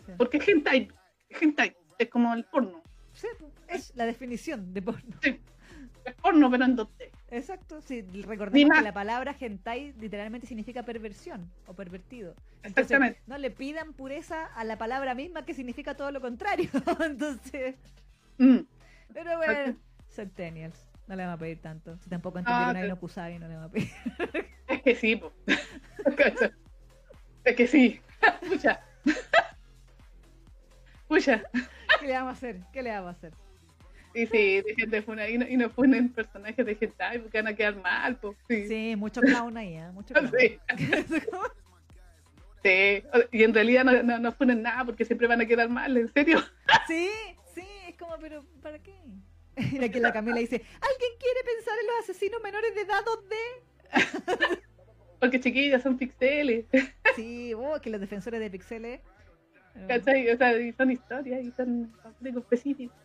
sí. 0.08 0.12
Porque 0.18 0.40
hentai, 0.46 0.88
hentai 1.30 1.76
es 2.00 2.10
como 2.10 2.34
el 2.34 2.44
porno. 2.46 2.82
Sí, 3.14 3.28
es 3.68 3.94
la 3.96 4.06
definición 4.08 4.74
de 4.74 4.82
porno. 4.82 5.16
Es 5.22 6.16
porno, 6.16 6.50
pero 6.50 6.66
en 6.66 6.76
2D. 6.76 7.12
Exacto, 7.30 7.82
sí, 7.82 8.02
recordemos 8.26 8.76
que 8.76 8.84
la 8.84 8.94
palabra 8.94 9.36
hentai 9.40 9.94
literalmente 10.00 10.48
significa 10.48 10.82
perversión 10.82 11.52
o 11.68 11.74
pervertido. 11.76 12.34
Entonces, 12.64 12.78
Exactamente. 12.86 13.22
no 13.28 13.38
le 13.38 13.52
pidan 13.52 13.94
pureza 13.94 14.46
a 14.46 14.64
la 14.64 14.78
palabra 14.80 15.14
misma 15.14 15.46
que 15.46 15.54
significa 15.54 15.94
todo 15.96 16.12
lo 16.12 16.20
contrario. 16.22 16.70
Entonces, 17.06 17.76
Mm. 18.40 18.60
pero 19.14 19.38
bueno, 19.38 19.76
Centennials, 20.10 20.90
no 21.08 21.16
le 21.16 21.24
vamos 21.26 21.36
a 21.38 21.40
pedir 21.42 21.60
tanto. 21.62 21.96
Si 22.00 22.10
tampoco 22.10 22.38
Ah, 22.38 22.42
entendieron 22.42 22.70
a 22.70 22.74
pero- 22.74 22.86
Inokusai, 22.88 23.38
no 23.38 23.48
le 23.48 23.56
vamos 23.56 23.70
a 23.70 23.74
pedir. 23.74 23.90
Es 24.68 24.82
que 24.82 24.96
sí, 24.96 25.16
po. 25.18 25.32
Es 27.46 27.56
que 27.56 27.68
sí. 27.68 28.00
Pucha. 28.47 28.82
Pucha. 31.07 31.43
¿Qué 31.99 32.07
le 32.07 32.13
vamos 32.13 32.30
a 32.30 32.38
hacer? 32.38 32.59
¿Qué 32.72 32.84
le 32.84 32.91
vamos 32.91 33.07
a 33.07 33.11
hacer? 33.11 33.34
Y 34.13 34.26
sí, 34.26 34.61
dejen 34.61 34.89
de 34.89 35.01
funar 35.01 35.30
y 35.30 35.38
no, 35.38 35.47
y 35.47 35.55
no 35.55 35.70
funen 35.70 36.09
personajes 36.09 36.65
de 36.65 36.78
hentai 36.80 37.20
porque 37.20 37.38
van 37.38 37.47
a 37.47 37.55
quedar 37.55 37.76
mal, 37.76 38.17
pues. 38.17 38.36
Sí. 38.47 38.67
Sí, 38.67 38.95
mucho 38.95 39.22
clown 39.22 39.55
ahí, 39.57 39.76
¿eh? 39.76 39.91
Mucho 39.91 40.13
clown. 40.13 40.32
Sí. 40.38 40.59
Sí. 42.61 43.03
Y 43.32 43.43
en 43.43 43.53
realidad 43.53 43.86
no, 43.86 44.03
no, 44.03 44.20
no 44.20 44.34
funen 44.34 44.61
nada 44.61 44.84
porque 44.84 45.05
siempre 45.05 45.28
van 45.28 45.39
a 45.39 45.45
quedar 45.45 45.70
mal, 45.70 45.95
en 45.95 46.11
serio. 46.11 46.43
sí, 46.88 47.09
sí, 47.55 47.65
es 47.88 47.95
como, 47.95 48.17
pero 48.17 48.43
¿para 48.61 48.80
qué? 48.80 48.93
Mira 49.72 49.88
que 49.88 50.01
la 50.01 50.11
Camila 50.11 50.39
dice, 50.39 50.55
¿alguien 50.55 51.11
quiere 51.20 51.43
pensar 51.45 51.74
en 51.80 51.88
los 51.88 51.99
asesinos 52.03 52.41
menores 52.41 52.76
de 52.76 52.82
edad 52.82 53.01
2D? 53.05 54.59
Porque 55.20 55.39
chiquillas 55.39 55.84
son 55.84 55.97
pixeles. 55.97 56.65
Sí, 57.15 57.53
oh, 57.53 57.80
que 57.82 57.89
los 57.89 57.99
defensores 57.99 58.39
de 58.39 58.49
pixeles. 58.49 59.01
¿Cachai? 59.88 60.30
O 60.30 60.38
sea, 60.38 60.57
y 60.57 60.72
son 60.74 60.91
historias 60.91 61.43
y 61.43 61.51
son 61.51 61.91
específicos. 62.24 62.95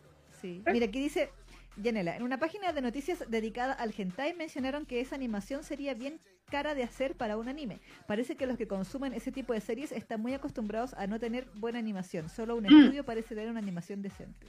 Sí. 0.41 0.63
Mira, 0.71 0.85
aquí 0.85 0.99
dice 0.99 1.29
Yanela, 1.77 2.15
en 2.15 2.23
una 2.23 2.37
página 2.39 2.71
de 2.71 2.81
noticias 2.81 3.23
dedicada 3.29 3.73
al 3.73 3.93
hentai 3.97 4.33
mencionaron 4.33 4.85
que 4.85 5.01
esa 5.01 5.15
animación 5.15 5.63
sería 5.63 5.93
bien 5.93 6.19
cara 6.49 6.75
de 6.75 6.83
hacer 6.83 7.15
para 7.15 7.37
un 7.37 7.49
anime. 7.49 7.79
Parece 8.07 8.35
que 8.35 8.45
los 8.45 8.57
que 8.57 8.67
consumen 8.67 9.13
ese 9.13 9.31
tipo 9.31 9.53
de 9.53 9.59
series 9.61 9.91
están 9.91 10.21
muy 10.21 10.33
acostumbrados 10.33 10.93
a 10.93 11.07
no 11.07 11.19
tener 11.19 11.47
buena 11.55 11.79
animación. 11.79 12.29
Solo 12.29 12.55
un 12.55 12.63
Mm. 12.63 12.67
estudio 12.81 13.03
parece 13.03 13.29
tener 13.35 13.49
una 13.49 13.59
animación 13.59 14.01
decente. 14.01 14.45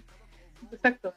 Exacto. 0.71 1.15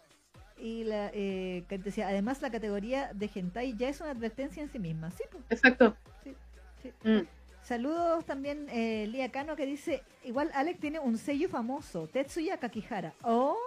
Y 0.60 0.84
la, 0.84 1.10
eh, 1.14 1.64
decía, 1.70 2.10
además 2.10 2.42
la 2.42 2.52
categoría 2.52 3.12
de 3.14 3.30
hentai 3.34 3.76
ya 3.78 3.90
es 3.90 4.02
una 4.02 4.12
advertencia 4.12 4.62
en 4.62 4.70
sí 4.70 4.80
misma. 4.80 5.10
Sí, 5.12 5.24
pues, 5.32 5.44
Exacto. 5.50 5.96
sí, 6.24 6.36
sí. 6.84 6.92
Mm. 7.04 7.22
Saludos 7.62 8.26
también 8.26 8.68
eh, 8.70 9.06
Lía 9.08 9.32
Cano 9.32 9.56
que 9.56 9.66
dice, 9.66 10.04
igual 10.24 10.50
Alex 10.54 10.80
tiene 10.80 11.00
un 11.00 11.18
sello 11.18 11.50
famoso, 11.50 12.08
Tetsuya 12.08 12.58
Kakihara. 12.58 13.14
¡Oh! 13.22 13.58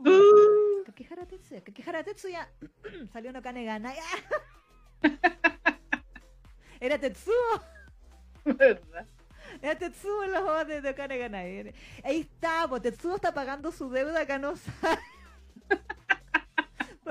Uh, 0.00 0.84
Kakihara 0.84 1.26
Tetsuya, 1.26 1.62
Kakihara 1.62 2.02
Tetsuya 2.02 2.48
salió 3.12 3.32
no 3.32 3.40
Kanegana. 3.40 3.94
Era 6.80 6.98
Tetsuo, 6.98 7.32
¿Verdad? 8.44 9.06
era 9.60 9.76
Tetsuo 9.76 10.24
en 10.24 10.32
los 10.32 10.42
juegos 10.42 10.66
de, 10.66 10.80
de. 10.80 11.74
Ahí 12.02 12.20
está, 12.20 12.66
pues 12.68 12.82
Tetsuo 12.82 13.14
está 13.14 13.32
pagando 13.32 13.70
su 13.70 13.88
deuda 13.88 14.26
canosa. 14.26 14.72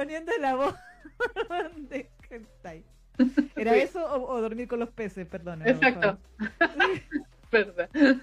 Poniendo 0.02 0.32
la 0.40 0.56
voz 0.56 0.74
de 1.90 2.10
hentai. 2.32 2.84
¿Era 3.56 3.74
Sí. 3.74 3.80
eso 3.82 4.04
o, 4.04 4.32
o 4.34 4.42
dormir 4.42 4.68
con 4.68 4.80
los 4.80 4.90
peces? 4.90 5.28
Perdón. 5.32 5.62
Exacto. 5.68 6.18
¿Verdad? 7.52 7.90
Sí, 7.94 8.22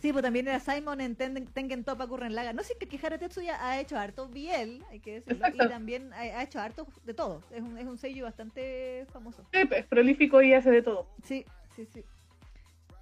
Sí, 0.00 0.12
pues 0.12 0.22
también 0.22 0.46
era 0.48 0.60
Simon 0.60 1.00
en 1.00 1.16
Tengen, 1.16 1.46
Tengen 1.46 1.84
Toppa 1.84 2.04
Gurren 2.06 2.34
Laga. 2.34 2.52
No 2.54 2.62
sé 2.62 2.74
que 2.78 2.86
Kihara 2.86 3.18
Tetsuya 3.18 3.56
ha 3.66 3.78
hecho 3.80 3.98
harto 3.98 4.28
biel, 4.28 4.82
hay 4.90 5.00
que 5.00 5.14
decirlo. 5.14 5.44
Exacto. 5.46 5.64
Y 5.64 5.68
también 5.68 6.12
ha, 6.14 6.20
ha 6.20 6.42
hecho 6.42 6.58
harto 6.60 6.86
de 7.04 7.12
todo. 7.12 7.42
Es 7.50 7.60
un, 7.62 7.76
es 7.76 7.86
un 7.86 7.98
sello 7.98 8.24
bastante 8.24 9.06
famoso. 9.12 9.42
Sí, 9.52 9.60
es 9.70 9.86
prolífico 9.86 10.40
y 10.40 10.54
hace 10.54 10.70
de 10.70 10.82
todo. 10.82 11.06
Sí, 11.22 11.44
sí, 11.74 11.86
sí. 11.92 12.02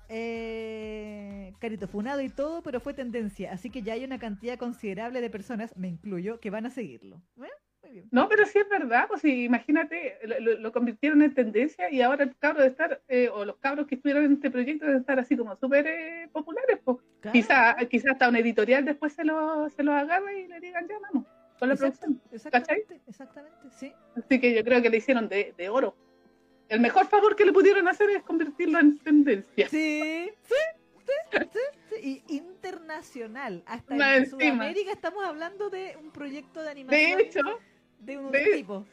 Eh, 0.08 1.52
Carito 1.58 1.88
funado 1.88 2.20
y 2.20 2.28
todo, 2.28 2.62
pero 2.62 2.80
fue 2.80 2.94
tendencia. 2.94 3.52
Así 3.52 3.70
que 3.70 3.82
ya 3.82 3.94
hay 3.94 4.04
una 4.04 4.18
cantidad 4.18 4.58
considerable 4.58 5.20
de 5.20 5.30
personas, 5.30 5.76
me 5.76 5.88
incluyo, 5.88 6.40
que 6.40 6.50
van 6.50 6.66
a 6.66 6.70
seguirlo. 6.70 7.22
¿Eh? 7.38 7.48
Muy 7.82 7.92
bien. 7.92 8.08
No, 8.10 8.28
pero 8.28 8.46
sí 8.46 8.58
es 8.58 8.68
verdad, 8.68 9.06
pues 9.08 9.24
imagínate, 9.24 10.18
lo, 10.40 10.72
convirtieron 10.72 11.22
en 11.22 11.34
tendencia 11.34 11.90
y 11.90 12.00
ahora 12.00 12.24
el 12.24 12.36
cabro 12.36 12.62
de 12.62 12.68
estar, 12.68 13.02
eh, 13.08 13.28
o 13.28 13.44
los 13.44 13.56
cabros 13.56 13.86
que 13.86 13.96
estuvieron 13.96 14.24
en 14.24 14.32
este 14.32 14.50
proyecto 14.50 14.86
deben 14.86 15.00
estar 15.00 15.18
así 15.18 15.36
como 15.36 15.54
súper 15.56 15.86
eh, 15.86 16.28
populares, 16.32 16.78
pues. 16.84 16.98
Claro. 17.20 17.32
Quizá, 17.32 17.76
quizá 17.90 18.12
hasta 18.12 18.28
un 18.28 18.36
editorial 18.36 18.84
después 18.84 19.12
se 19.12 19.24
lo, 19.24 19.68
se 19.70 19.82
lo 19.82 19.92
agarre 19.92 20.40
y 20.40 20.48
le 20.48 20.60
digan, 20.60 20.86
ya 20.88 20.98
vamos, 20.98 21.26
con 21.58 21.68
la 21.68 21.74
Exacto, 21.74 22.00
producción. 22.00 22.30
exactamente, 22.32 23.00
exactamente, 23.06 23.70
sí. 23.70 23.92
Así 24.16 24.40
que 24.40 24.54
yo 24.54 24.64
creo 24.64 24.82
que 24.82 24.90
le 24.90 24.96
hicieron 24.98 25.28
de, 25.28 25.54
de 25.56 25.68
oro. 25.68 25.94
El 26.68 26.80
mejor 26.80 27.06
favor 27.08 27.36
que 27.36 27.44
le 27.44 27.52
pudieron 27.52 27.86
hacer 27.88 28.10
es 28.10 28.22
convertirlo 28.22 28.78
en 28.80 28.98
tendencia. 28.98 29.68
Sí, 29.68 30.30
sí, 30.42 30.54
sí, 31.06 31.38
sí, 31.52 31.58
sí. 31.90 32.22
Y 32.28 32.34
internacional. 32.36 33.62
Hasta 33.66 33.94
en 33.94 34.02
encima. 34.24 34.40
Sudamérica 34.42 34.92
estamos 34.92 35.24
hablando 35.24 35.70
de 35.70 35.96
un 36.02 36.10
proyecto 36.10 36.62
de 36.62 36.70
animación 36.70 37.18
De 37.18 37.24
hecho, 37.24 37.40
de 38.00 38.18
un 38.18 38.32
de- 38.32 38.44
tipo. 38.56 38.86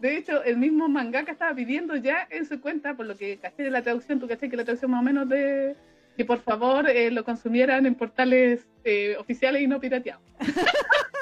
de 0.00 0.16
hecho, 0.18 0.42
el 0.44 0.58
mismo 0.58 0.88
mangaka 0.88 1.32
estaba 1.32 1.54
pidiendo 1.54 1.96
ya 1.96 2.26
en 2.30 2.46
su 2.46 2.60
cuenta, 2.60 2.94
por 2.94 3.06
lo 3.06 3.16
que 3.16 3.38
caché 3.38 3.62
de 3.64 3.70
la 3.70 3.82
traducción, 3.82 4.20
tú 4.20 4.28
caché 4.28 4.48
que 4.48 4.56
la 4.56 4.64
traducción 4.64 4.90
más 4.90 5.00
o 5.00 5.04
menos 5.04 5.28
de 5.28 5.74
que 6.16 6.24
por 6.24 6.40
favor 6.40 6.88
eh, 6.88 7.10
lo 7.10 7.24
consumieran 7.24 7.84
en 7.84 7.94
portales 7.94 8.66
eh, 8.84 9.16
oficiales 9.18 9.60
y 9.62 9.66
no 9.66 9.80
pirateados. 9.80 10.22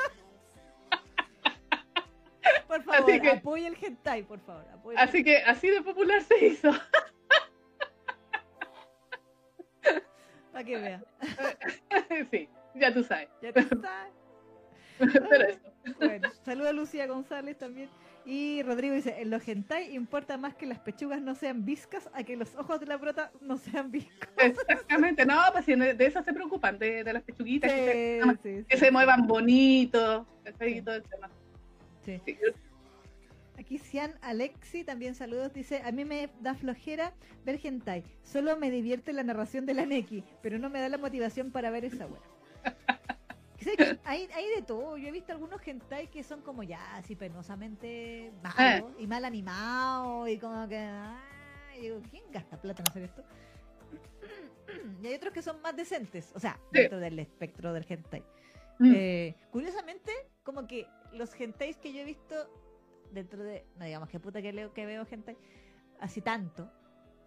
Por 2.66 2.82
favor, 2.82 3.10
Así 3.10 3.20
que- 3.20 3.30
apoya 3.30 3.68
el 3.68 3.76
hentai, 3.80 4.22
por 4.22 4.40
favor. 4.40 4.64
el 4.92 4.98
Así 4.98 5.22
que 5.24 5.38
así 5.38 5.68
de 5.70 5.82
popular 5.82 6.22
se 6.22 6.46
hizo. 6.46 6.70
Para 10.52 10.64
que 10.64 10.76
vea. 10.76 11.02
sí, 12.30 12.48
ya 12.74 12.92
tú 12.94 13.02
sabes. 13.02 13.28
Ya 13.42 13.52
te 13.52 13.60
está. 13.60 14.08
Pero 14.98 15.44
eso. 15.48 15.60
Bueno, 15.98 16.28
saluda 16.44 16.70
a 16.70 16.72
Lucía 16.72 17.06
González 17.06 17.58
también. 17.58 17.88
Y 18.26 18.62
Rodrigo 18.62 18.94
dice, 18.94 19.20
en 19.20 19.28
los 19.28 19.46
hentai 19.46 19.94
importa 19.94 20.38
más 20.38 20.54
que 20.54 20.64
las 20.64 20.78
pechugas 20.78 21.20
no 21.20 21.34
sean 21.34 21.66
viscas 21.66 22.08
a 22.14 22.22
que 22.22 22.36
los 22.36 22.54
ojos 22.54 22.80
de 22.80 22.86
la 22.86 22.98
prota 22.98 23.30
no 23.42 23.58
sean 23.58 23.90
viscos. 23.90 24.28
Exactamente, 24.38 25.26
no, 25.26 25.38
pues 25.52 25.66
de 25.66 26.06
eso 26.06 26.22
se 26.22 26.32
preocupan, 26.32 26.78
de, 26.78 27.04
de 27.04 27.12
las 27.12 27.22
pechuguitas, 27.22 27.70
que, 27.70 28.22
se, 28.24 28.30
sí, 28.42 28.64
que 28.66 28.76
sí. 28.78 28.84
se 28.84 28.90
muevan 28.90 29.26
y 30.78 30.80
todo 30.82 30.94
el 30.96 31.02
tema. 31.02 31.30
Sí. 32.04 32.20
Aquí 33.58 33.78
Cian 33.78 34.14
Alexi, 34.20 34.82
también 34.84 35.14
saludos, 35.14 35.52
dice, 35.52 35.80
a 35.84 35.92
mí 35.92 36.04
me 36.04 36.28
da 36.40 36.54
flojera 36.54 37.14
ver 37.44 37.60
hentai, 37.62 38.02
solo 38.24 38.56
me 38.56 38.68
divierte 38.70 39.12
la 39.12 39.22
narración 39.22 39.64
de 39.64 39.74
la 39.74 39.86
Neki, 39.86 40.24
pero 40.42 40.58
no 40.58 40.70
me 40.70 40.80
da 40.80 40.88
la 40.88 40.98
motivación 40.98 41.52
para 41.52 41.70
ver 41.70 41.84
esa 41.84 42.06
wea. 42.06 42.20
Hay, 44.04 44.28
hay 44.34 44.48
de 44.56 44.60
todo, 44.60 44.98
yo 44.98 45.08
he 45.08 45.10
visto 45.10 45.32
algunos 45.32 45.66
hentai 45.66 46.08
que 46.08 46.22
son 46.22 46.42
como 46.42 46.62
ya 46.62 46.96
así 46.96 47.16
penosamente 47.16 48.30
malos 48.42 48.92
y 48.98 49.06
mal 49.06 49.24
animados 49.24 50.28
y 50.28 50.38
como 50.38 50.68
que... 50.68 50.76
ay, 50.76 51.80
digo, 51.80 51.98
¿quién 52.10 52.24
gasta 52.30 52.60
plata 52.60 52.82
en 52.82 52.90
hacer 52.90 53.02
esto? 53.04 53.24
Y 55.02 55.06
hay 55.06 55.14
otros 55.14 55.32
que 55.32 55.40
son 55.40 55.62
más 55.62 55.74
decentes, 55.74 56.30
o 56.34 56.40
sea, 56.40 56.58
Sí. 56.72 56.80
dentro 56.80 56.98
del 56.98 57.18
espectro 57.18 57.72
del 57.72 57.86
hentai. 57.88 58.22
Mm. 58.80 58.92
Eh, 58.94 59.34
curiosamente, 59.50 60.12
como 60.44 60.66
que 60.66 60.86
los 61.12 61.34
hentais 61.38 61.76
que 61.78 61.92
yo 61.92 62.00
he 62.00 62.04
visto 62.04 62.34
dentro 63.12 63.42
de, 63.42 63.64
no 63.78 63.84
digamos 63.84 64.08
que 64.08 64.20
puta 64.20 64.40
que 64.42 64.52
leo 64.52 64.72
que 64.72 64.86
veo 64.86 65.06
hentai, 65.10 65.36
así 66.00 66.20
tanto, 66.20 66.70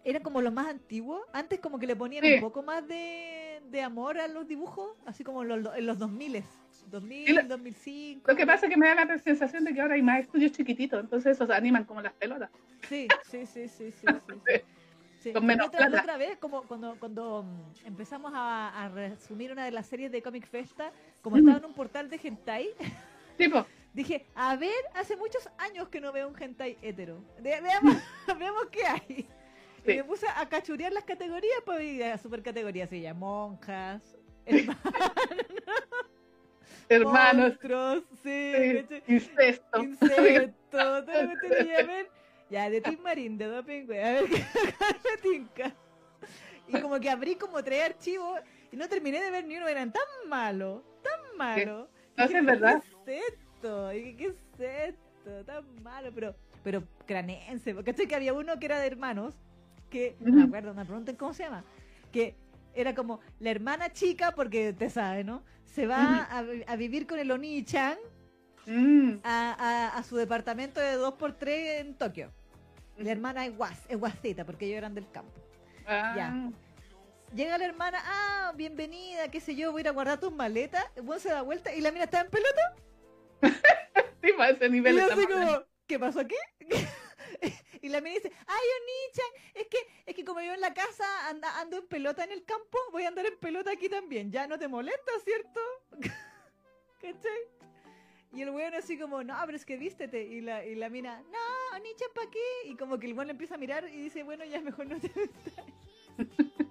eran 0.03 0.21
como 0.23 0.41
los 0.41 0.53
más 0.53 0.67
antiguos. 0.67 1.21
Antes 1.33 1.59
como 1.59 1.79
que 1.79 1.87
le 1.87 1.95
ponían 1.95 2.23
Sí. 2.23 2.35
un 2.35 2.39
poco 2.39 2.63
más 2.63 2.87
de, 2.87 3.61
de 3.69 3.81
amor 3.81 4.19
a 4.19 4.27
los 4.27 4.47
dibujos, 4.47 4.91
así 5.05 5.23
como 5.23 5.41
en 5.43 5.49
los, 5.63 5.75
en 5.75 5.85
los 5.85 5.97
2000, 5.97 6.43
2000, 6.89 7.29
Y 7.29 7.33
lo- 7.33 7.43
2005. 7.43 8.31
Lo 8.31 8.37
que 8.37 8.45
pasa 8.45 8.67
es 8.67 8.71
que 8.71 8.77
me 8.77 8.87
da 8.87 8.95
la 9.05 9.17
sensación 9.19 9.63
de 9.65 9.73
que 9.73 9.81
ahora 9.81 9.95
hay 9.95 10.01
más 10.01 10.21
estudios 10.21 10.51
chiquititos, 10.53 10.99
entonces 11.01 11.33
esos 11.33 11.49
animan 11.49 11.83
como 11.85 12.01
las 12.01 12.13
pelotas. 12.13 12.49
Sí, 12.87 13.07
sí, 13.23 13.45
sí, 13.45 13.67
sí, 13.67 13.91
sí. 13.91 14.07
sí, 14.07 14.07
sí. 14.25 14.41
Sí, 15.27 15.33
Con 15.33 15.43
la 15.43 15.47
menos 15.47 15.69
plata. 15.69 16.01
otra 16.01 16.17
vez, 16.17 16.37
como 16.37 16.63
cuando, 16.63 16.95
cuando 16.99 17.43
mm, 17.43 17.87
empezamos 17.87 18.31
a, 18.33 18.83
a 18.85 18.89
resumir 18.89 19.51
una 19.51 19.65
de 19.65 19.71
las 19.71 19.85
series 19.87 20.11
de 20.11 20.21
Comic 20.21 20.47
Festa, 20.47 20.91
como 21.21 21.37
estaba 21.37 21.57
en 21.57 21.65
un 21.65 21.73
portal 21.73 22.09
de 22.09 22.19
hentai, 22.23 22.69
Tipo, 23.37 23.65
Dije, 23.93 24.25
a 24.35 24.55
ver, 24.55 24.75
hace 24.93 25.15
muchos 25.15 25.49
años 25.57 25.89
que 25.89 25.99
no 25.99 26.11
veo 26.11 26.27
un 26.27 26.35
hentai 26.41 26.77
hetero. 26.83 27.23
Veamos, 27.41 27.95
veamos 28.39 28.67
qué 28.71 28.85
hay. 28.85 29.27
Y 29.85 29.95
me 29.97 30.03
puse 30.03 30.27
a 30.35 30.47
cachurear 30.47 30.91
las 30.93 31.03
categorías, 31.03 31.61
pues 31.65 31.81
y 31.81 32.03
a 32.03 32.17
super 32.17 32.43
categorías, 32.43 32.89
sí, 32.89 33.01
ya, 33.01 33.13
monjas, 33.13 34.01
hermanos, 34.45 34.77
hermanos, 36.89 37.47
monstruos, 37.49 38.03
sí, 38.23 38.85
sí, 38.89 39.03
incesto. 39.07 39.83
insectos, 39.83 40.55
todo 40.69 41.23
lo 41.23 41.39
que 41.39 41.49
tenía 41.49 41.77
que 41.77 41.83
ver. 41.83 42.16
Ya, 42.49 42.69
de 42.69 42.81
Tim 42.81 43.01
Marín, 43.01 43.37
de 43.37 43.45
Doping, 43.45 43.85
güey, 43.85 43.99
a 44.01 44.11
ver 44.13 44.25
qué 44.29 44.37
me 45.03 45.17
tinca. 45.21 45.75
Y 46.67 46.79
como 46.81 46.99
que 46.99 47.09
abrí 47.09 47.35
como 47.35 47.63
tres 47.63 47.83
archivos 47.85 48.39
y 48.71 48.75
no 48.77 48.87
terminé 48.89 49.21
de 49.21 49.31
ver 49.31 49.45
ni 49.45 49.57
uno, 49.57 49.67
eran 49.67 49.91
tan 49.91 50.03
malos, 50.29 50.81
tan 51.03 51.37
malos. 51.37 51.89
No, 52.15 52.23
es 52.39 52.45
verdad. 52.45 52.81
¿Qué 53.05 53.17
es 53.19 53.23
esto? 53.33 53.93
Y 53.93 54.01
dije, 54.01 54.15
¿qué 54.17 54.25
es 54.27 54.95
esto? 54.95 55.45
Tan 55.45 55.83
malo, 55.83 56.09
pero, 56.13 56.35
pero 56.63 56.83
cranense. 57.05 57.73
Porque 57.73 57.93
que 57.93 58.15
había 58.15 58.33
uno 58.33 58.57
que 58.59 58.65
era 58.65 58.79
de 58.79 58.87
hermanos, 58.87 59.35
que, 59.89 60.15
no 60.19 60.33
me 60.33 60.43
acuerdo, 60.43 60.73
me 60.73 60.85
pregunten 60.85 61.15
cómo 61.15 61.33
se 61.33 61.43
llama, 61.43 61.63
que 62.11 62.35
era 62.73 62.93
como 62.95 63.19
la 63.39 63.51
hermana 63.51 63.91
chica, 63.91 64.31
porque 64.31 64.73
te 64.73 64.89
sabe, 64.89 65.23
¿no? 65.23 65.43
Se 65.65 65.85
va 65.87 66.23
a, 66.23 66.39
a 66.39 66.75
vivir 66.75 67.07
con 67.07 67.19
el 67.19 67.31
Oni-chan 67.31 67.97
Mm, 68.69 69.19
a, 69.23 69.53
a- 69.53 69.97
a 69.97 70.03
su 70.03 70.17
departamento 70.17 70.81
de 70.81 70.97
2x3 70.97 71.47
en 71.79 71.93
Tokio. 71.97 72.33
La 72.97 73.11
hermana 73.11 73.45
es 73.45 73.55
guas, 73.55 73.79
es 73.89 73.97
guasita, 73.97 74.45
porque 74.45 74.65
ellos 74.65 74.77
eran 74.79 74.93
del 74.95 75.09
campo. 75.11 75.39
ah, 75.85 76.13
Ya. 76.15 76.51
Llega 77.35 77.57
la 77.57 77.65
hermana, 77.65 78.01
ah, 78.05 78.53
bienvenida, 78.55 79.29
qué 79.29 79.41
sé 79.41 79.53
yo, 79.53 79.71
voy 79.73 79.79
a 79.79 79.83
ir 79.83 79.87
a 79.89 79.91
guardar 79.91 80.17
tus 80.19 80.31
maletas. 80.31 80.85
El 80.95 81.01
buen 81.03 81.19
se 81.19 81.27
da 81.29 81.41
vuelta 81.41 81.73
y 81.75 81.81
la 81.81 81.91
mina 81.91 82.05
está 82.05 82.21
en 82.21 82.29
pelota. 82.29 82.75
Sí, 84.23 84.33
para 84.35 84.49
ese 84.49 84.65
Y 84.65 84.69
nivel 84.71 84.95
yo 84.95 85.01
estamos 85.03 85.23
así 85.25 85.31
como, 85.31 85.63
¿qué 85.85 85.99
pasó 85.99 86.19
aquí? 86.21 86.35
y 87.81 87.87
la 87.89 88.01
mina 88.01 88.15
dice, 88.15 88.31
ay, 88.47 88.65
Onichan, 88.81 89.51
es 89.53 89.67
que, 89.67 89.77
es 90.07 90.15
que 90.15 90.25
como 90.25 90.41
yo 90.41 90.53
en 90.53 90.59
la 90.59 90.73
casa 90.73 91.29
anda- 91.29 91.59
ando 91.59 91.77
en 91.77 91.87
pelota 91.87 92.23
en 92.23 92.31
el 92.31 92.43
campo, 92.43 92.77
voy 92.91 93.03
a 93.03 93.09
andar 93.09 93.25
en 93.27 93.37
pelota 93.37 93.71
aquí 93.71 93.87
también. 93.89 94.31
Ya 94.31 94.47
no 94.47 94.57
te 94.57 94.67
molesta, 94.67 95.11
¿cierto? 95.23 95.59
¿Cachai? 97.01 97.41
Y 98.33 98.41
el 98.41 98.49
weón 98.49 98.73
así 98.75 98.97
como, 98.97 99.23
no, 99.23 99.35
pero 99.45 99.55
es 99.55 99.65
que 99.65 99.77
vístete. 99.77 100.23
Y 100.23 100.41
la, 100.41 100.65
y 100.65 100.75
la 100.75 100.89
mina, 100.89 101.21
no, 101.31 101.77
Onichan, 101.77 102.09
¿para 102.13 102.29
qué? 102.29 102.39
Y 102.69 102.75
como 102.75 102.99
que 102.99 103.07
el 103.07 103.13
weón 103.13 103.27
le 103.27 103.31
empieza 103.31 103.55
a 103.55 103.57
mirar 103.57 103.87
y 103.87 103.97
dice, 104.03 104.23
bueno, 104.23 104.43
ya 104.45 104.61
mejor 104.61 104.87
no 104.87 104.99
te 104.99 105.09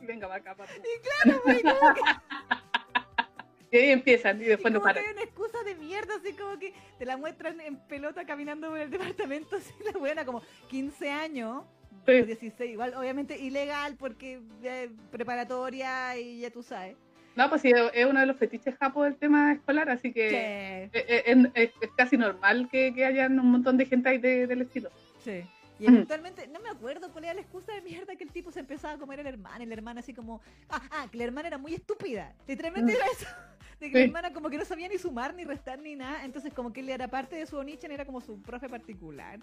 Venga, 0.00 0.26
va 0.26 0.36
acá, 0.36 0.54
papu. 0.56 0.72
Y 0.82 1.00
claro, 1.24 1.40
güey, 1.44 1.62
como 1.62 1.94
que 1.94 2.00
Y 3.70 3.76
ahí 3.78 3.90
empiezan 3.90 4.38
y 4.42 4.44
después 4.44 4.70
y 4.70 4.74
no 4.74 4.80
como 4.80 4.92
que 4.92 5.00
paran. 5.00 5.08
hay 5.08 5.12
una 5.14 5.22
excusa 5.22 5.62
de 5.64 5.74
mierda, 5.76 6.16
así 6.16 6.34
como 6.34 6.58
que 6.58 6.74
te 6.98 7.06
la 7.06 7.16
muestran 7.16 7.58
en 7.60 7.76
pelota 7.88 8.26
caminando 8.26 8.68
por 8.68 8.78
el 8.78 8.90
departamento, 8.90 9.56
así 9.56 9.72
la 9.84 9.92
buena, 9.98 10.24
como 10.26 10.42
15 10.68 11.10
años, 11.10 11.64
Sí. 12.04 12.22
16, 12.22 12.72
igual, 12.72 12.94
obviamente 12.94 13.38
ilegal 13.38 13.96
porque 13.96 14.42
eh, 14.64 14.90
preparatoria 15.12 16.18
y 16.18 16.40
ya 16.40 16.50
tú 16.50 16.62
sabes. 16.62 16.96
No, 17.34 17.48
pues 17.48 17.62
sí, 17.62 17.72
es 17.94 18.06
uno 18.06 18.20
de 18.20 18.26
los 18.26 18.36
fetiches 18.36 18.76
japos 18.76 19.04
del 19.04 19.16
tema 19.16 19.52
escolar, 19.52 19.88
así 19.88 20.12
que 20.12 20.90
Sí, 20.92 20.98
es, 20.98 21.04
es- 21.26 21.50
es- 21.54 21.70
es 21.80 21.90
casi 21.96 22.16
normal 22.18 22.68
que, 22.70 22.92
que 22.94 23.04
hayan 23.06 23.38
un 23.40 23.50
montón 23.50 23.76
de 23.78 23.86
gente 23.86 24.08
ahí 24.10 24.18
de- 24.18 24.46
del 24.46 24.62
estilo. 24.62 24.90
sí. 25.24 25.42
Y 25.78 25.86
eventualmente, 25.88 26.46
no 26.46 26.60
me 26.60 26.68
acuerdo 26.68 27.10
cuál 27.10 27.24
era 27.24 27.34
la 27.34 27.40
excusa 27.40 27.72
de 27.72 27.80
mierda 27.82 28.14
que 28.14 28.22
el 28.22 28.30
tipo 28.30 28.52
se 28.52 28.60
empezaba 28.60 28.94
a 28.94 28.98
comer 28.98 29.18
a 29.18 29.22
la 29.24 29.30
hermana, 29.30 29.64
y 29.64 29.66
la 29.66 29.74
hermana 29.74 29.98
así 29.98 30.14
como, 30.14 30.40
ah, 30.68 30.80
ah, 30.92 31.06
que 31.10 31.18
la 31.18 31.24
hermana 31.24 31.48
era 31.48 31.58
muy 31.58 31.74
estúpida. 31.74 32.36
Literalmente 32.46 32.92
Mm. 32.92 32.96
era 32.96 33.06
eso. 33.06 33.26
De 33.80 33.90
que 33.90 33.94
la 33.94 33.98
Sí. 34.04 34.04
hermana 34.04 34.32
como 34.32 34.48
que 34.48 34.58
no 34.58 34.64
sabía 34.64 34.86
ni 34.88 34.96
sumar, 34.98 35.34
ni 35.34 35.42
restar, 35.44 35.80
ni 35.80 35.96
nada. 35.96 36.24
Entonces 36.24 36.54
como 36.54 36.72
que 36.72 36.80
él 36.80 36.88
era 36.90 37.08
parte 37.08 37.34
de 37.34 37.46
su 37.46 37.56
onichan, 37.56 37.90
era 37.90 38.04
como 38.04 38.20
su 38.20 38.40
profe 38.42 38.68
particular. 38.68 39.40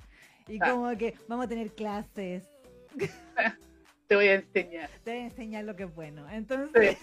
Y 0.48 0.60
Ah. 0.62 0.70
como 0.72 0.98
que 0.98 1.14
vamos 1.28 1.46
a 1.46 1.50
tener 1.50 1.74
clases, 1.74 2.48
Te 4.08 4.16
voy 4.16 4.28
a 4.28 4.36
enseñar. 4.36 4.90
te 5.04 5.12
voy 5.12 5.20
a 5.20 5.24
enseñar 5.26 5.66
lo 5.66 5.76
que 5.76 5.84
es 5.84 5.94
bueno. 5.94 6.26
Entonces, 6.30 6.98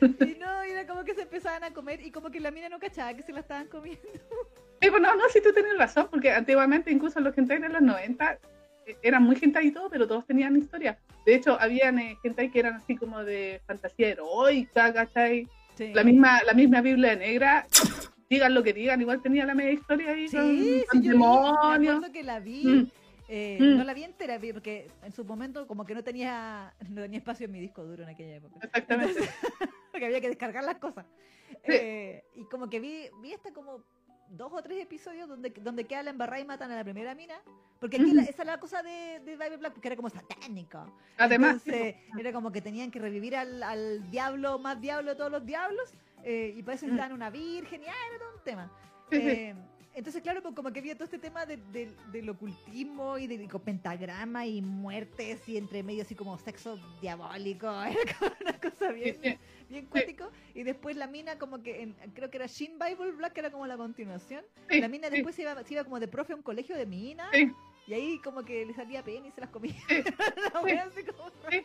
y 0.00 0.38
no, 0.38 0.64
y 0.66 0.70
era 0.70 0.86
como 0.86 1.04
que 1.04 1.14
se 1.14 1.22
empezaban 1.22 1.64
a 1.64 1.72
comer 1.72 2.00
y 2.04 2.10
como 2.10 2.30
que 2.30 2.40
la 2.40 2.50
mina 2.50 2.68
no 2.68 2.78
cachaba 2.78 3.14
que 3.14 3.22
se 3.22 3.32
la 3.32 3.40
estaban 3.40 3.66
comiendo. 3.68 4.02
Sí, 4.80 4.90
pues 4.90 5.02
no, 5.02 5.08
sí 5.32 5.40
tú 5.42 5.52
tienes 5.52 5.76
razón, 5.76 6.06
porque 6.10 6.30
antiguamente 6.30 6.90
incluso 6.90 7.18
los 7.20 7.36
hentai 7.36 7.58
de 7.60 7.68
los 7.68 7.82
90 7.82 8.38
eh, 8.86 8.96
eran 9.02 9.22
muy 9.24 9.36
hentai 9.40 9.66
y 9.66 9.72
todo, 9.72 9.90
pero 9.90 10.06
todos 10.06 10.24
tenían 10.26 10.56
historia. 10.56 10.98
De 11.26 11.34
hecho, 11.34 11.60
habían 11.60 11.98
eh, 11.98 12.16
hentai 12.22 12.50
que 12.50 12.60
eran 12.60 12.74
así 12.74 12.96
como 12.96 13.24
de 13.24 13.60
fantasía 13.66 14.08
heroica, 14.08 14.92
¿cachai? 14.92 15.48
Sí. 15.76 15.92
La 15.94 16.04
misma, 16.04 16.42
la 16.44 16.54
misma 16.54 16.80
Biblia 16.80 17.16
negra, 17.16 17.66
digan 18.30 18.54
lo 18.54 18.62
que 18.62 18.72
digan, 18.72 19.00
igual 19.00 19.20
tenía 19.20 19.44
la 19.46 19.54
media 19.54 19.72
historia 19.72 20.10
ahí 20.10 20.28
Sí, 20.28 20.36
con, 20.36 20.56
sí, 20.58 20.84
con 20.90 21.02
yo 21.02 21.02
vi, 21.02 21.08
me 21.08 21.12
demonios. 21.24 21.94
acuerdo 21.96 22.12
que 22.12 22.22
la 22.22 22.40
vi. 22.40 22.64
Mm. 22.64 22.90
eh, 23.28 23.58
Mm. 23.60 23.76
No 23.78 23.84
la 23.84 23.94
vi 23.94 24.04
entera 24.04 24.38
porque 24.52 24.88
en 25.02 25.12
su 25.12 25.24
momento 25.24 25.66
como 25.66 25.84
que 25.84 25.94
no 25.94 26.02
tenía 26.02 26.72
no 26.88 27.02
tenía 27.02 27.18
espacio 27.18 27.46
en 27.46 27.52
mi 27.52 27.60
disco 27.60 27.84
duro 27.84 28.02
en 28.04 28.08
aquella 28.10 28.36
época. 28.36 28.54
Exactamente. 28.62 29.20
porque 29.92 30.06
había 30.06 30.20
que 30.20 30.28
descargar 30.28 30.64
las 30.64 30.78
cosas. 30.78 31.06
Sí. 31.50 31.72
Eh, 31.72 32.24
y 32.34 32.44
como 32.44 32.68
que 32.68 32.80
vi, 32.80 33.08
vi 33.22 33.32
hasta 33.34 33.52
como 33.52 33.82
dos 34.30 34.52
o 34.52 34.62
tres 34.62 34.82
episodios 34.82 35.26
donde, 35.28 35.50
donde 35.50 35.84
queda 35.84 36.02
la 36.02 36.10
embarrada 36.10 36.40
y 36.40 36.44
matan 36.44 36.70
a 36.70 36.76
la 36.76 36.84
primera 36.84 37.14
mina. 37.14 37.40
Porque 37.80 37.96
aquí 37.96 38.06
Ujú. 38.06 38.14
la- 38.16 38.22
esa 38.22 38.42
es 38.42 38.46
la 38.46 38.60
cosa 38.60 38.82
de, 38.82 39.20
de 39.20 39.36
Bible 39.36 39.56
Black, 39.56 39.72
porque 39.72 39.88
era 39.88 39.96
como 39.96 40.10
satánico. 40.10 40.92
Además, 41.16 41.62
Entonces, 41.66 41.94
era 42.18 42.32
como 42.32 42.50
que 42.52 42.60
tenían 42.60 42.90
que 42.90 42.98
revivir 42.98 43.36
al, 43.36 43.62
al 43.62 44.10
diablo 44.10 44.58
más 44.58 44.80
diablo 44.80 45.10
de 45.12 45.16
todos 45.16 45.30
los 45.30 45.46
diablos. 45.46 45.92
eh, 46.24 46.52
y 46.56 46.62
para 46.62 46.74
eso 46.74 46.84
Mm. 46.86 46.88
necesitaban 46.90 47.12
una 47.14 47.30
virgen, 47.30 47.82
y 47.82 47.86
ah, 47.86 47.94
era 48.10 48.18
todo 48.18 48.34
un 48.36 48.42
tema. 48.44 48.70
Sí, 49.10 49.20
sí. 49.20 49.54
Entonces, 49.98 50.22
claro, 50.22 50.40
pues 50.42 50.54
como 50.54 50.72
que 50.72 50.78
había 50.78 50.94
todo 50.94 51.04
este 51.04 51.18
tema 51.18 51.44
de- 51.44 51.56
de- 51.56 51.92
del 52.12 52.30
ocultismo 52.30 53.18
y 53.18 53.26
de, 53.26 53.48
con 53.48 53.60
pentagrama 53.62 54.46
y 54.46 54.62
muertes 54.62 55.48
y 55.48 55.56
entre 55.56 55.82
medio 55.82 56.02
así 56.02 56.14
como 56.14 56.38
sexo 56.38 56.78
diabólico. 57.00 57.66
Una 58.40 58.60
cosa 58.60 58.92
bien, 58.92 59.16
Sí, 59.22 59.30
sí. 59.30 59.38
bien 59.68 59.86
cuático. 59.86 60.30
Y 60.54 60.62
después 60.62 60.96
la 60.96 61.08
mina 61.08 61.38
como 61.38 61.62
que, 61.62 61.82
en- 61.82 61.94
creo 62.14 62.30
que 62.30 62.36
era 62.36 62.46
Shin 62.46 62.78
Bible 62.78 63.10
Black, 63.12 63.32
que 63.32 63.40
era 63.40 63.50
como 63.50 63.66
la 63.66 63.76
continuación. 63.76 64.44
Sí, 64.70 64.80
la 64.80 64.88
mina 64.88 65.08
sí, 65.08 65.14
después 65.14 65.34
se, 65.34 65.42
iba, 65.42 65.62
se 65.64 65.74
iba 65.74 65.84
como 65.84 65.98
de 66.00 66.08
profe 66.08 66.32
a 66.32 66.36
un 66.36 66.42
colegio 66.42 66.76
de 66.76 66.86
minas. 66.86 67.28
Sí. 67.32 67.52
Y 67.88 67.94
ahí 67.94 68.18
como 68.22 68.44
que 68.44 68.64
le 68.66 68.74
salía 68.74 69.02
pena 69.02 69.26
y 69.26 69.32
se 69.32 69.40
las 69.40 69.50
comía. 69.50 69.74
Sí, 69.88 69.96
Una 70.52 70.60
wea 70.62 70.84
así 70.84 71.02
como 71.04 71.28
Sí. 71.50 71.62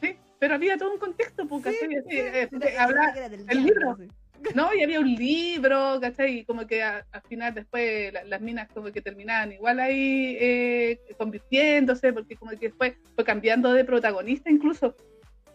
sí, 0.00 0.16
pero 0.38 0.54
había 0.54 0.76
todo 0.78 0.92
un 0.92 0.98
contexto, 1.00 1.46
porque 1.48 1.72
Sí, 1.72 1.78
sí, 1.80 1.96
Así, 1.96 2.18
el 2.54 2.60
diablo, 2.60 3.00
libro. 3.48 3.96
sí. 3.96 4.08
No, 4.54 4.72
y 4.74 4.82
había 4.82 5.00
un 5.00 5.14
libro, 5.14 5.98
¿cachai? 6.00 6.38
Y 6.38 6.44
como 6.44 6.66
que 6.66 6.82
a- 6.82 7.04
al 7.12 7.22
final 7.22 7.54
después 7.54 8.12
la- 8.12 8.24
las 8.24 8.40
minas 8.40 8.68
como 8.72 8.90
que 8.92 9.00
terminaban 9.02 9.52
igual 9.52 9.80
ahí 9.80 10.36
eh, 10.40 11.00
convirtiéndose, 11.18 12.12
porque 12.12 12.36
como 12.36 12.52
que 12.52 12.68
después 12.68 12.94
fue 13.14 13.24
cambiando 13.24 13.72
de 13.72 13.84
protagonista 13.84 14.50
incluso. 14.50 14.94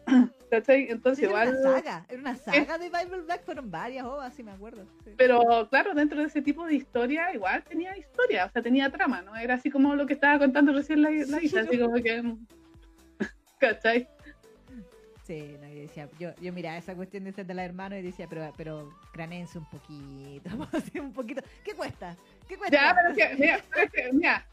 ¿Cachai? 0.52 0.88
Entonces 0.90 1.20
Sí, 1.20 1.24
era 1.34 1.46
igual... 1.46 1.58
una 1.62 1.72
saga, 1.74 2.06
era 2.10 2.20
una 2.20 2.36
saga 2.36 2.78
de 2.78 2.90
Bible 2.90 3.22
Black, 3.22 3.44
fueron 3.46 3.72
varias 3.72 4.04
ovas, 4.06 4.34
sí 4.36 4.44
me 4.44 4.52
acuerdo. 4.52 4.86
sí. 5.06 5.12
Pero 5.16 5.68
claro, 5.70 5.94
dentro 5.94 6.20
de 6.20 6.26
ese 6.28 6.42
tipo 6.42 6.66
de 6.66 6.76
historia, 6.76 7.34
igual 7.34 7.64
tenía 7.64 7.96
historia, 7.98 8.46
o 8.48 8.52
sea, 8.52 8.62
tenía 8.62 8.90
trama, 8.90 9.22
¿no? 9.22 9.36
Era 9.38 9.54
así 9.54 9.70
como 9.70 9.96
lo 9.96 10.06
que 10.06 10.14
estaba 10.14 10.38
contando 10.40 10.74
recién 10.74 11.02
la, 11.02 11.10
la 11.12 11.42
Isa, 11.42 11.62
así 11.62 11.80
como 11.80 11.94
que... 12.02 12.22
¿Cachai? 13.60 14.08
Sí, 15.32 15.56
no, 15.62 15.68
yo 15.70 15.82
decía, 15.84 16.10
yo, 16.20 16.36
yo 16.42 16.52
miraba 16.52 16.76
esa 16.76 16.94
cuestión 16.94 17.24
de 17.24 17.32
ser 17.32 17.46
de 17.46 17.54
la 17.54 17.64
hermana 17.64 17.98
y 17.98 18.02
decía, 18.02 18.28
pero, 18.28 18.52
pero 18.58 18.94
granense 19.14 19.58
un 19.58 19.64
poquito, 19.70 20.50
un 21.02 21.14
poquito. 21.14 21.42
¿Qué 21.64 21.74
cuesta? 21.74 22.18
¿Qué 22.50 22.58
cuesta? 22.58 22.76
Ya, 22.76 22.94
pero 22.94 23.16
que, 23.16 23.36
mira, 23.38 23.62
pero 23.70 23.86
es 23.86 23.92
que, 23.94 24.12
mira, 24.12 24.46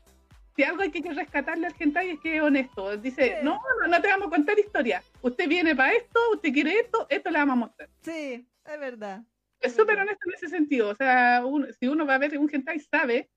si 0.54 0.62
algo 0.62 0.82
hay 0.82 0.92
que 0.92 1.00
rescatarle 1.12 1.66
al 1.66 1.74
hentai 1.76 2.10
es 2.10 2.20
que 2.20 2.36
es 2.36 2.42
honesto. 2.42 2.96
Dice, 2.96 3.24
Sí. 3.24 3.32
no, 3.44 3.60
no, 3.80 3.88
no 3.88 4.00
te 4.00 4.06
vamos 4.06 4.28
a 4.28 4.30
contar 4.30 4.56
historia. 4.56 5.02
Usted 5.20 5.48
viene 5.48 5.74
para 5.74 5.94
esto, 5.94 6.20
usted 6.32 6.52
quiere 6.52 6.78
esto, 6.78 7.08
esto 7.10 7.28
le 7.32 7.38
vamos 7.40 7.54
a 7.54 7.56
mostrar. 7.56 7.88
Sí, 8.02 8.48
es 8.64 8.78
verdad. 8.78 9.22
Es 9.58 9.74
súper 9.74 9.98
honesto 9.98 10.28
en 10.28 10.34
ese 10.34 10.48
sentido. 10.48 10.90
O 10.90 10.94
sea, 10.94 11.42
uno- 11.44 11.66
si 11.72 11.88
uno 11.88 12.06
va 12.06 12.14
a 12.14 12.18
ver 12.18 12.38
un 12.38 12.48
hentai, 12.52 12.78
sabe 12.78 13.28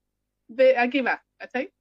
de 0.48 0.78
a 0.78 0.88
qué 0.92 1.02
va, 1.02 1.26
¿cachai? 1.38 1.74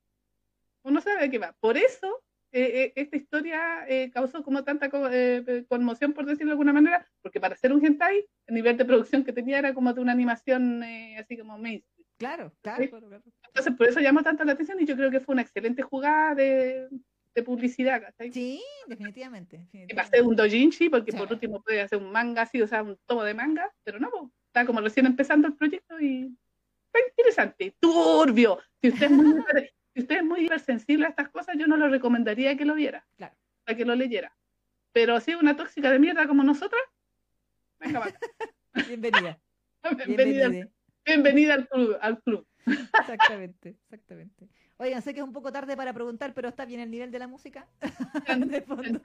Uno 0.85 1.03
sabe 1.03 1.23
a 1.27 1.29
qué 1.29 1.39
va. 1.39 1.55
Por 1.61 1.77
eso, 1.77 2.23
eh, 2.53 2.85
eh, 2.85 2.93
esta 2.97 3.17
historia 3.17 3.85
eh, 3.89 4.11
causó 4.13 4.43
como 4.43 4.65
tanta 4.65 4.89
co- 4.91 5.09
eh, 5.11 5.65
conmoción, 5.69 6.13
por 6.13 6.27
decirlo 6.27 6.47
de 6.51 6.53
alguna 6.53 6.73
manera, 6.73 7.07
porque 7.23 7.41
para 7.41 7.55
hacer 7.55 7.73
un 7.73 7.85
hentai, 7.85 8.25
el 8.47 8.55
nivel 8.55 8.77
de 8.77 8.85
producción 8.85 9.25
que 9.25 9.33
tenía 9.33 9.59
era 9.59 9.73
como 9.75 9.93
de 9.93 10.01
una 10.01 10.13
animación 10.13 10.83
eh, 10.83 11.17
así 11.19 11.37
como 11.37 11.59
mainstream. 11.59 12.07
Claro, 12.19 12.53
claro, 12.61 12.83
Sí. 12.83 12.89
claro, 12.89 13.09
claro. 13.09 13.23
Entonces, 13.49 13.75
por 13.77 13.89
eso 13.89 14.01
llamó 14.01 14.23
tanto 14.23 14.45
la 14.45 14.53
atención 14.53 14.79
y 14.81 14.85
yo 14.87 14.95
creo 14.97 15.11
que 15.11 15.21
fue 15.21 15.33
una 15.33 15.43
excelente 15.43 15.83
jugada 15.83 16.35
de, 16.35 16.89
de 17.35 17.43
publicidad. 17.43 18.03
Sí, 18.33 18.63
definitivamente. 18.87 19.67
Y 19.73 19.95
para 19.95 20.07
hacer 20.07 20.23
un 20.23 20.37
dojinshi, 20.37 20.89
porque 20.91 21.13
Sí. 21.13 21.19
por 21.19 21.33
último 21.33 21.63
puede 21.63 21.81
hacer 21.81 21.99
un 21.99 22.13
manga 22.13 22.43
así, 22.43 22.61
o 22.61 22.67
sea, 22.67 22.83
un 22.83 22.99
tomo 23.07 23.25
de 23.25 23.33
manga, 23.35 23.73
pero 23.85 23.99
no, 23.99 24.11
po, 24.11 24.31
está 24.49 24.67
como 24.67 24.81
recién 24.81 25.07
empezando 25.07 25.49
el 25.49 25.55
proyecto 25.57 25.99
y 26.01 26.37
está 26.93 27.09
interesante, 27.09 27.75
turbio. 27.81 28.59
Si 28.83 28.89
usted 28.89 29.07
es 29.07 29.11
muy, 29.13 29.25
si 29.95 30.01
usted 30.01 30.17
es 30.19 30.25
muy 30.25 30.45
hipersensible 30.47 31.07
a 31.07 31.11
estas 31.11 31.29
cosas, 31.31 31.57
yo 31.59 31.67
no 31.67 31.77
le 31.77 31.89
recomendaría 31.89 32.57
que 32.57 32.65
lo 32.65 32.75
viera, 32.75 33.05
Claro. 33.17 33.35
a 33.67 33.75
que 33.75 33.85
lo 33.85 33.95
leyera. 33.95 34.33
Pero 34.93 35.21
si 35.21 35.33
es 35.33 35.37
una 35.41 35.57
tóxica 35.57 35.91
de 35.91 35.99
mierda 35.99 36.27
como 36.27 36.43
nosotras, 36.43 36.81
venga. 37.79 38.03
Bienvenida. 38.89 39.39
bienvenida, 40.07 40.47
al- 40.47 40.51
Bienvenida. 40.53 40.69
bienvenida 41.05 41.55
al 41.55 41.69
club. 41.69 41.99
Al 42.01 42.23
club. 42.23 42.47
Exactamente, 42.67 43.77
exactamente. 43.85 44.49
Oigan, 44.77 45.03
sé 45.03 45.13
que 45.13 45.21
es 45.21 45.27
un 45.27 45.33
poco 45.33 45.53
tarde 45.53 45.77
para 45.77 45.93
preguntar, 45.93 46.33
pero 46.35 46.49
está 46.49 46.65
bien 46.65 46.81
el 46.81 46.91
nivel 46.91 47.11
de 47.11 47.19
la 47.19 47.27
música. 47.27 47.67
de 48.39 48.63
fondo. 48.63 49.01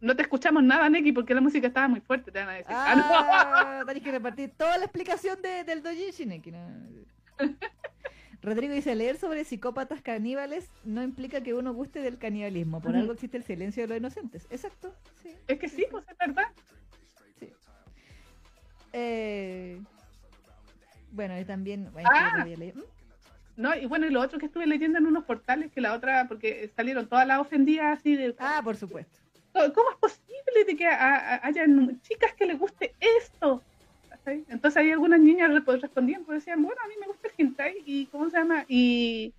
No 0.00 0.16
te 0.16 0.22
escuchamos 0.22 0.62
nada, 0.62 0.88
Neki, 0.88 1.12
porque 1.12 1.34
la 1.34 1.40
música 1.40 1.66
estaba 1.66 1.88
muy 1.88 2.00
fuerte, 2.00 2.30
te 2.30 2.38
van 2.38 2.48
a 2.48 2.52
decir. 2.52 2.72
Ah, 2.74 2.94
no. 2.96 3.04
Ah, 3.08 3.82
tenés 3.86 4.02
que 4.02 4.10
repartir 4.12 4.50
toda 4.56 4.78
la 4.78 4.84
explicación 4.84 5.40
de, 5.42 5.64
del 5.64 5.82
Dojinshi, 5.82 6.24
Neki, 6.26 6.50
¿no? 6.52 6.66
Rodrigo 8.42 8.72
dice, 8.72 8.94
leer 8.94 9.16
sobre 9.18 9.44
psicópatas 9.44 10.00
caníbales 10.00 10.70
no 10.84 11.02
implica 11.02 11.42
que 11.42 11.52
uno 11.54 11.74
guste 11.74 12.00
del 12.00 12.16
canibalismo. 12.18 12.80
Por 12.80 12.96
algo 12.96 13.12
existe 13.12 13.36
el 13.36 13.44
silencio 13.44 13.82
de 13.82 13.88
los 13.88 13.98
inocentes. 13.98 14.46
Exacto. 14.50 14.94
Sí, 15.22 15.34
Es 15.46 15.58
que 15.58 15.68
sí, 15.68 15.86
pues 15.90 16.04
es 16.08 16.16
verdad. 16.16 16.46
sí. 17.38 17.52
Eh, 18.92 19.80
bueno, 21.12 21.38
y 21.38 21.44
también... 21.44 21.90
Bueno, 21.92 22.08
Ah. 22.12 22.44
No, 23.56 23.74
y 23.74 23.84
bueno, 23.84 24.06
y 24.06 24.10
lo 24.10 24.22
otro 24.22 24.38
que 24.38 24.46
estuve 24.46 24.66
leyendo 24.66 24.98
en 24.98 25.06
unos 25.06 25.24
portales, 25.24 25.70
que 25.70 25.82
la 25.82 25.92
otra, 25.92 26.26
porque 26.26 26.70
salieron 26.74 27.06
todas 27.08 27.26
las 27.26 27.40
ofendidas 27.40 27.98
así 27.98 28.16
de, 28.16 28.34
Ah, 28.38 28.62
por 28.64 28.74
supuesto. 28.76 29.18
¿cómo 29.52 29.90
es 29.90 29.96
posible 30.00 30.64
de 30.66 30.76
que 30.76 30.86
a- 30.86 31.16
a- 31.34 31.46
hayan 31.46 32.00
chicas 32.00 32.32
que 32.34 32.46
les 32.46 32.58
guste. 32.58 32.79
Entonces 34.60 34.76
hay 34.82 34.90
algunas 34.90 35.18
niñas 35.20 35.50
rep- 35.50 35.80
respondían, 35.80 36.22
pues 36.26 36.40
decían, 36.40 36.62
bueno, 36.62 36.78
a 36.84 36.88
mí 36.88 36.92
me 37.00 37.06
gusta 37.06 37.28
el 37.28 37.34
hentai, 37.38 37.76
y 37.86 38.04
¿cómo 38.12 38.28
se 38.28 38.36
llama? 38.36 38.66
Y, 38.68 39.32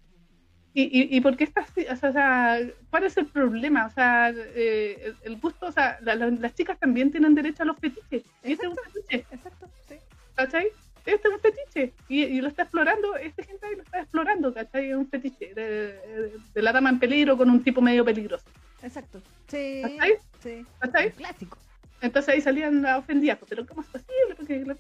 y, 0.74 0.82
y, 0.82 1.16
y 1.16 1.22
por 1.22 1.38
qué 1.38 1.44
está 1.44 1.62
así, 1.62 1.86
o 1.88 1.96
sea, 1.96 2.10
o 2.10 2.14
sea, 2.14 2.60
¿cuál 2.90 3.04
es 3.04 3.16
el 3.18 3.28
problema? 3.28 3.86
O 3.86 3.92
sea, 3.92 4.34
eh, 4.36 5.14
el, 5.22 5.38
gusto, 5.40 5.68
o 5.68 5.72
sea, 5.72 6.00
la- 6.02 6.16
la- 6.16 6.32
las 6.32 6.56
chicas 6.56 6.80
también 6.80 7.12
tienen 7.12 7.36
derecho 7.36 7.62
a 7.62 7.68
los 7.68 7.78
fetiches, 7.78 8.24
y 8.44 8.54
este 8.54 8.66
es 8.66 8.72
un 8.72 8.78
fetiche, 8.78 9.26
Exacto, 9.32 9.68
sí. 9.88 9.96
¿cachai? 10.34 10.68
Este 11.06 11.28
es 11.28 11.34
un 11.36 11.40
fetiche 11.40 11.94
y, 12.10 12.24
y 12.24 12.42
lo 12.42 12.48
está 12.48 12.64
explorando, 12.64 13.16
este 13.18 13.44
gente 13.44 13.68
lo 13.76 13.84
está 13.84 14.00
explorando, 14.00 14.52
¿cachai? 14.56 14.90
Es 14.90 14.96
un 14.96 15.08
fetiche 15.08 15.54
de, 15.54 16.32
de 16.52 16.62
la 16.64 16.74
dama 16.74 16.90
en 16.90 16.98
peligro 16.98 17.38
con 17.38 17.48
un 17.52 17.64
tipo 17.64 17.80
medio 17.80 18.04
peligroso, 18.04 18.46
Exacto. 18.82 19.22
Sí. 19.50 19.82
¿Cachai? 19.84 20.14
Sí. 20.42 20.66
¿cachai? 20.80 21.06
Un 21.10 21.12
clásico. 21.14 21.58
Entonces 22.02 22.34
ahí 22.34 22.42
salían 22.42 22.84
ofendidas, 22.88 23.38
pues, 23.38 23.48
pero 23.50 23.64
¿cómo 23.68 23.82
es 23.82 23.88
posible? 23.88 24.34
Porque 24.36 24.58
lo- 24.66 24.76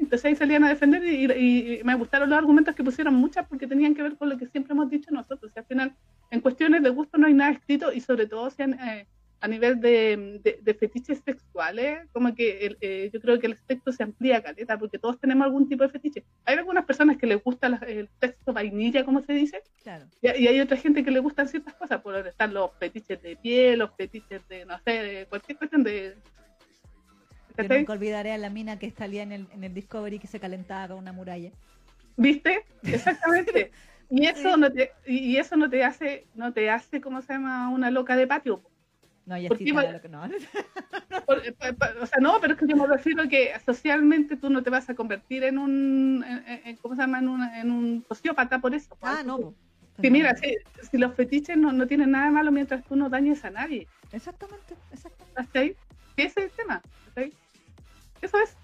Entonces 0.00 0.24
ahí 0.24 0.36
salían 0.36 0.64
a 0.64 0.68
defender 0.68 1.04
y, 1.04 1.26
y- 1.32 1.80
y 1.80 1.84
me 1.84 1.94
gustaron 1.94 2.30
los 2.30 2.38
argumentos 2.38 2.74
que 2.74 2.84
pusieron 2.84 3.14
muchas 3.14 3.46
porque 3.48 3.66
tenían 3.66 3.94
que 3.94 4.02
ver 4.02 4.16
con 4.16 4.28
lo 4.28 4.38
que 4.38 4.46
siempre 4.46 4.72
hemos 4.72 4.88
dicho 4.90 5.10
nosotros. 5.10 5.52
Y 5.54 5.58
al 5.58 5.64
final, 5.66 5.94
en 6.30 6.40
cuestiones 6.40 6.82
de 6.82 6.90
gusto 6.90 7.18
no 7.18 7.26
hay 7.26 7.34
nada 7.34 7.50
escrito 7.52 7.92
y 7.92 8.00
sobre 8.00 8.26
todo 8.26 8.48
si 8.50 8.62
han, 8.62 8.74
eh, 8.74 9.06
a 9.40 9.46
nivel 9.46 9.80
de, 9.80 10.40
de- 10.42 10.58
de 10.62 10.74
fetiches 10.74 11.20
sexuales, 11.24 12.00
como 12.12 12.34
que 12.34 12.66
el- 12.66 12.78
eh, 12.80 13.10
yo 13.12 13.20
creo 13.20 13.38
que 13.38 13.46
el 13.46 13.52
espectro 13.52 13.92
se 13.92 14.02
amplía, 14.02 14.42
caleta, 14.42 14.76
porque 14.78 14.98
todos 14.98 15.18
tenemos 15.20 15.44
algún 15.44 15.68
tipo 15.68 15.84
de 15.84 15.90
fetiche. 15.90 16.24
Hay 16.44 16.56
algunas 16.56 16.84
personas 16.84 17.16
que 17.18 17.26
les 17.26 17.42
gusta 17.42 17.68
la- 17.68 17.76
el 17.86 18.08
texto 18.18 18.52
vainilla, 18.52 19.04
como 19.04 19.20
se 19.22 19.32
dice, 19.32 19.62
Claro. 19.82 20.06
y, 20.22 20.26
y 20.42 20.48
hay 20.48 20.60
otra 20.60 20.76
gente 20.76 21.04
que 21.04 21.10
le 21.12 21.20
gustan 21.20 21.46
ciertas 21.48 21.74
cosas, 21.74 22.00
por 22.02 22.16
están 22.26 22.52
los 22.54 22.70
fetiches 22.80 23.22
de 23.22 23.36
piel, 23.36 23.78
los 23.78 23.90
fetiches 23.96 24.46
de, 24.48 24.64
no 24.64 24.76
sé, 24.84 24.90
de 24.90 25.26
cualquier 25.26 25.56
cuestión 25.58 25.84
de... 25.84 26.16
Yo 27.62 27.68
nunca 27.78 27.92
olvidaré 27.92 28.32
a 28.32 28.38
la 28.38 28.50
mina 28.50 28.78
que 28.78 28.90
salía 28.90 29.22
en 29.22 29.32
el, 29.32 29.46
en 29.52 29.64
el 29.64 29.74
Discovery 29.74 30.18
que 30.18 30.26
se 30.26 30.38
calentaba 30.40 30.88
con 30.88 30.98
una 30.98 31.12
muralla. 31.12 31.50
¿Viste? 32.16 32.64
Exactamente. 32.82 33.70
Y 34.10 34.26
eso 34.26 34.54
Sí. 34.54 34.60
no 34.60 34.72
te, 34.72 34.92
y 35.06 35.36
eso 35.36 35.56
no 35.56 35.68
te 35.68 35.84
hace, 35.84 36.26
no 36.34 36.52
te 36.52 36.70
hace, 36.70 37.00
¿cómo 37.00 37.20
se 37.22 37.34
llama? 37.34 37.68
Una 37.70 37.90
loca 37.90 38.16
de 38.16 38.26
patio. 38.26 38.62
No, 39.26 39.36
¿Por 39.48 39.58
sí 39.58 39.70
lo 39.70 40.00
que 40.00 40.08
no. 40.08 40.22
Por- 41.26 41.46
eh, 41.46 41.54
o 42.00 42.06
sea, 42.06 42.18
no, 42.18 42.40
pero 42.40 42.54
es 42.54 42.58
que 42.58 42.66
yo 42.66 42.76
me 42.76 42.86
refiero 42.86 43.28
que 43.28 43.52
socialmente 43.66 44.36
tú 44.36 44.48
no 44.48 44.62
te 44.62 44.70
vas 44.70 44.88
a 44.88 44.94
convertir 44.94 45.44
en 45.44 45.58
un, 45.58 46.24
en- 46.64 46.76
¿cómo 46.76 46.94
se 46.94 47.02
llama? 47.02 47.18
En, 47.18 47.28
una- 47.28 47.60
en 47.60 47.70
un 47.70 48.04
sociópata 48.08 48.58
por 48.58 48.74
eso. 48.74 48.96
Ah, 49.02 49.22
no. 49.24 49.52
Sí, 50.00 50.10
mira, 50.10 50.34
si, 50.36 50.56
si 50.90 50.96
los 50.96 51.14
fetiches 51.14 51.58
no, 51.58 51.72
no 51.72 51.86
tienen 51.86 52.12
nada 52.12 52.26
de 52.26 52.30
malo 52.30 52.52
mientras 52.52 52.82
tú 52.84 52.96
no 52.96 53.10
dañes 53.10 53.44
a 53.44 53.50
nadie. 53.50 53.86
Exactamente, 54.12 54.74
exactamente. 54.92 55.34
¿Cachai? 55.34 55.76
Sí, 56.16 56.22
ese 56.22 56.40
es 56.40 56.46
el 56.46 56.50
tema. 56.52 56.80
¿cachai? 57.14 57.32
Eso 58.22 58.38
es. 58.40 58.54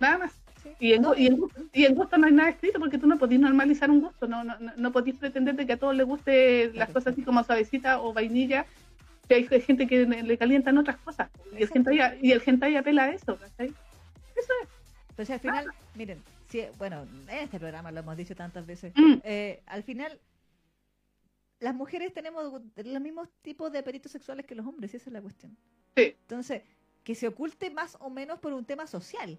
Nada 0.00 0.18
más. 0.18 0.32
sí. 0.62 0.70
Y, 0.80 0.92
en, 0.94 1.02
No, 1.02 1.14
y, 1.14 1.26
en, 1.26 1.36
gusto- 1.36 1.62
y 1.72 1.84
en 1.84 1.94
gusto 1.94 2.16
no 2.18 2.26
hay 2.26 2.32
nada 2.32 2.50
escrito 2.50 2.78
porque 2.78 2.98
tú 2.98 3.06
no 3.06 3.18
podés 3.18 3.38
normalizar 3.40 3.90
un 3.90 4.00
gusto, 4.00 4.26
no, 4.26 4.42
no, 4.44 4.56
no, 4.58 4.92
podés 4.92 5.16
pretender 5.16 5.54
de 5.54 5.66
que 5.66 5.72
a 5.74 5.76
todos 5.78 5.94
les 5.96 6.06
guste 6.06 6.72
las 6.74 6.90
cosas 6.90 7.12
así 7.12 7.22
como 7.22 7.42
suavecita 7.44 8.00
o 8.00 8.12
vainilla, 8.12 8.66
que 9.28 9.34
hay 9.36 9.44
gente 9.60 9.86
que 9.86 10.04
le 10.06 10.38
calientan 10.38 10.78
otras 10.78 10.96
cosas. 10.98 11.30
Y 11.58 11.62
el 11.62 11.70
hentai, 11.72 12.18
y 12.20 12.32
el 12.32 12.42
hentai 12.44 12.76
apela 12.76 13.04
a 13.04 13.10
eso, 13.10 13.36
¿cachai? 13.38 13.68
Eso 13.68 14.52
es. 14.62 14.68
Entonces 15.10 15.30
al 15.34 15.40
final, 15.40 15.66
miren, 15.94 16.22
si, 16.48 16.62
bueno, 16.78 17.02
en 17.28 17.28
este 17.30 17.58
programa 17.58 17.90
lo 17.92 18.00
hemos 18.00 18.16
dicho 18.16 18.34
tantas 18.34 18.66
veces, 18.66 18.92
Mm, 18.96 19.14
eh, 19.24 19.62
al 19.66 19.82
final 19.82 20.18
las 21.60 21.74
mujeres 21.74 22.12
tenemos 22.12 22.60
los 22.76 23.00
mismos 23.00 23.28
tipos 23.42 23.70
de 23.70 23.78
apetitos 23.78 24.10
sexuales 24.10 24.44
que 24.46 24.54
los 24.54 24.66
hombres, 24.66 24.92
y 24.92 24.96
esa 24.96 25.10
es 25.10 25.12
la 25.12 25.22
cuestión. 25.22 25.56
Sí. 25.96 26.16
Entonces, 26.22 26.62
que 27.04 27.14
se 27.14 27.28
oculte 27.28 27.70
más 27.70 27.96
o 28.00 28.10
menos 28.10 28.38
por 28.38 28.52
un 28.52 28.64
tema 28.64 28.86
social. 28.86 29.38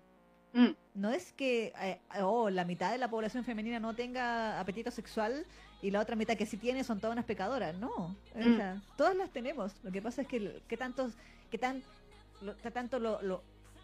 mm, 0.53 0.69
No 0.95 1.09
es 1.11 1.33
que 1.33 1.73
eh, 1.81 1.99
oh, 2.21 2.49
la 2.49 2.65
mitad 2.65 2.91
de 2.91 2.97
la 2.99 3.09
población 3.09 3.43
femenina 3.43 3.79
no 3.79 3.95
tenga 3.95 4.59
apetito 4.59 4.91
sexual 4.91 5.45
y 5.81 5.89
la 5.91 5.99
otra 5.99 6.15
mitad 6.15 6.35
que 6.37 6.45
sí 6.45 6.57
tiene 6.57 6.83
son 6.83 6.99
todas 6.99 7.13
unas 7.13 7.25
pecadoras. 7.25 7.75
No, 7.75 7.89
o 7.89 8.15
Mm. 8.35 8.55
sea, 8.57 8.81
todas 8.95 9.15
las 9.15 9.31
tenemos. 9.31 9.73
Lo 9.83 9.91
que 9.91 10.01
pasa 10.01 10.21
es 10.21 10.27
que 10.27 10.61
qué 10.67 10.77
tantos, 10.77 11.13
qué 11.49 11.57
tan, 11.57 11.81
lo, 12.41 12.53
tanto 12.55 12.99
lo, 12.99 13.21
lo, 13.21 13.43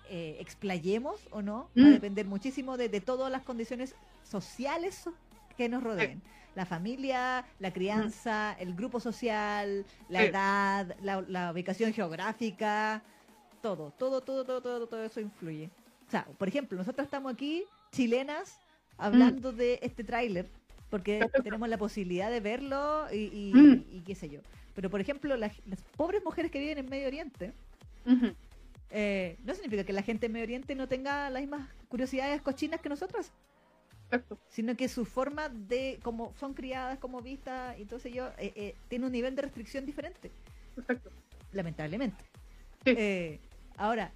eh, 0.09 0.37
explayemos 0.39 1.27
o 1.31 1.41
no 1.41 1.69
va 1.77 1.85
a 1.85 1.89
Mm. 1.89 1.93
depender 1.93 2.25
muchísimo 2.27 2.77
de, 2.77 2.89
de 2.89 3.01
todas 3.01 3.31
las 3.31 3.41
condiciones 3.43 3.95
sociales 4.23 5.09
que 5.57 5.69
nos 5.69 5.81
rodeen. 5.83 6.21
La 6.55 6.65
familia, 6.65 7.45
la 7.59 7.71
crianza, 7.73 8.55
el 8.59 8.73
grupo 8.75 8.99
social, 8.99 9.85
la 10.09 10.19
Sí. 10.21 10.25
edad, 10.27 10.95
la, 11.01 11.21
la 11.21 11.51
ubicación 11.51 11.93
geográfica, 11.93 13.01
todo, 13.61 13.91
todo, 13.97 14.21
todo, 14.21 14.43
todo, 14.45 14.61
todo, 14.61 14.87
todo 14.87 15.03
eso 15.03 15.19
influye. 15.19 15.69
O 16.07 16.11
sea, 16.11 16.25
por 16.37 16.47
ejemplo, 16.47 16.77
nosotros 16.77 17.05
estamos 17.05 17.33
aquí, 17.33 17.63
chilenas, 17.91 18.59
hablando 18.97 19.51
de 19.51 19.79
este 19.81 20.03
tráiler, 20.03 20.47
porque 20.89 21.19
tenemos 21.43 21.69
la 21.69 21.77
posibilidad 21.77 22.29
de 22.31 22.39
verlo 22.39 23.05
y, 23.11 23.17
y- 23.33 23.53
Mm. 23.53 23.85
y 23.91 23.99
qué 24.01 24.15
sé 24.15 24.29
yo. 24.29 24.39
Pero, 24.75 24.89
por 24.89 25.01
ejemplo, 25.01 25.35
las, 25.37 25.53
las 25.67 25.81
pobres 25.97 26.23
mujeres 26.23 26.51
que 26.51 26.59
viven 26.59 26.77
en 26.79 26.89
Medio 26.89 27.07
Oriente, 27.07 27.53
eh, 28.91 29.37
no 29.43 29.53
significa 29.53 29.83
que 29.83 29.93
la 29.93 30.01
gente 30.01 30.25
en 30.25 30.31
Medio 30.31 30.45
Oriente 30.45 30.73
no 30.75 30.87
tenga 30.87 31.29
las 31.29 31.41
mismas 31.41 31.69
curiosidades 31.89 32.41
cochinas 32.41 32.79
que 32.81 32.89
nosotros, 32.89 33.31
Exacto. 34.05 34.39
sino 34.49 34.75
que 34.75 34.87
su 34.87 35.05
forma 35.05 35.49
de 35.49 35.99
cómo 36.01 36.33
son 36.39 36.53
criadas, 36.53 36.97
como 36.97 37.21
vistas, 37.21 37.77
y 37.77 37.83
entonces 37.83 38.13
yo, 38.13 38.27
eh, 38.39 38.51
eh, 38.55 38.75
tiene 38.87 39.05
un 39.05 39.11
nivel 39.11 39.35
de 39.35 39.43
restricción 39.43 39.85
diferente, 39.85 40.31
Exacto. 40.77 41.11
lamentablemente. 41.51 42.23
Sí. 42.85 43.39
Ahora, 43.79 44.11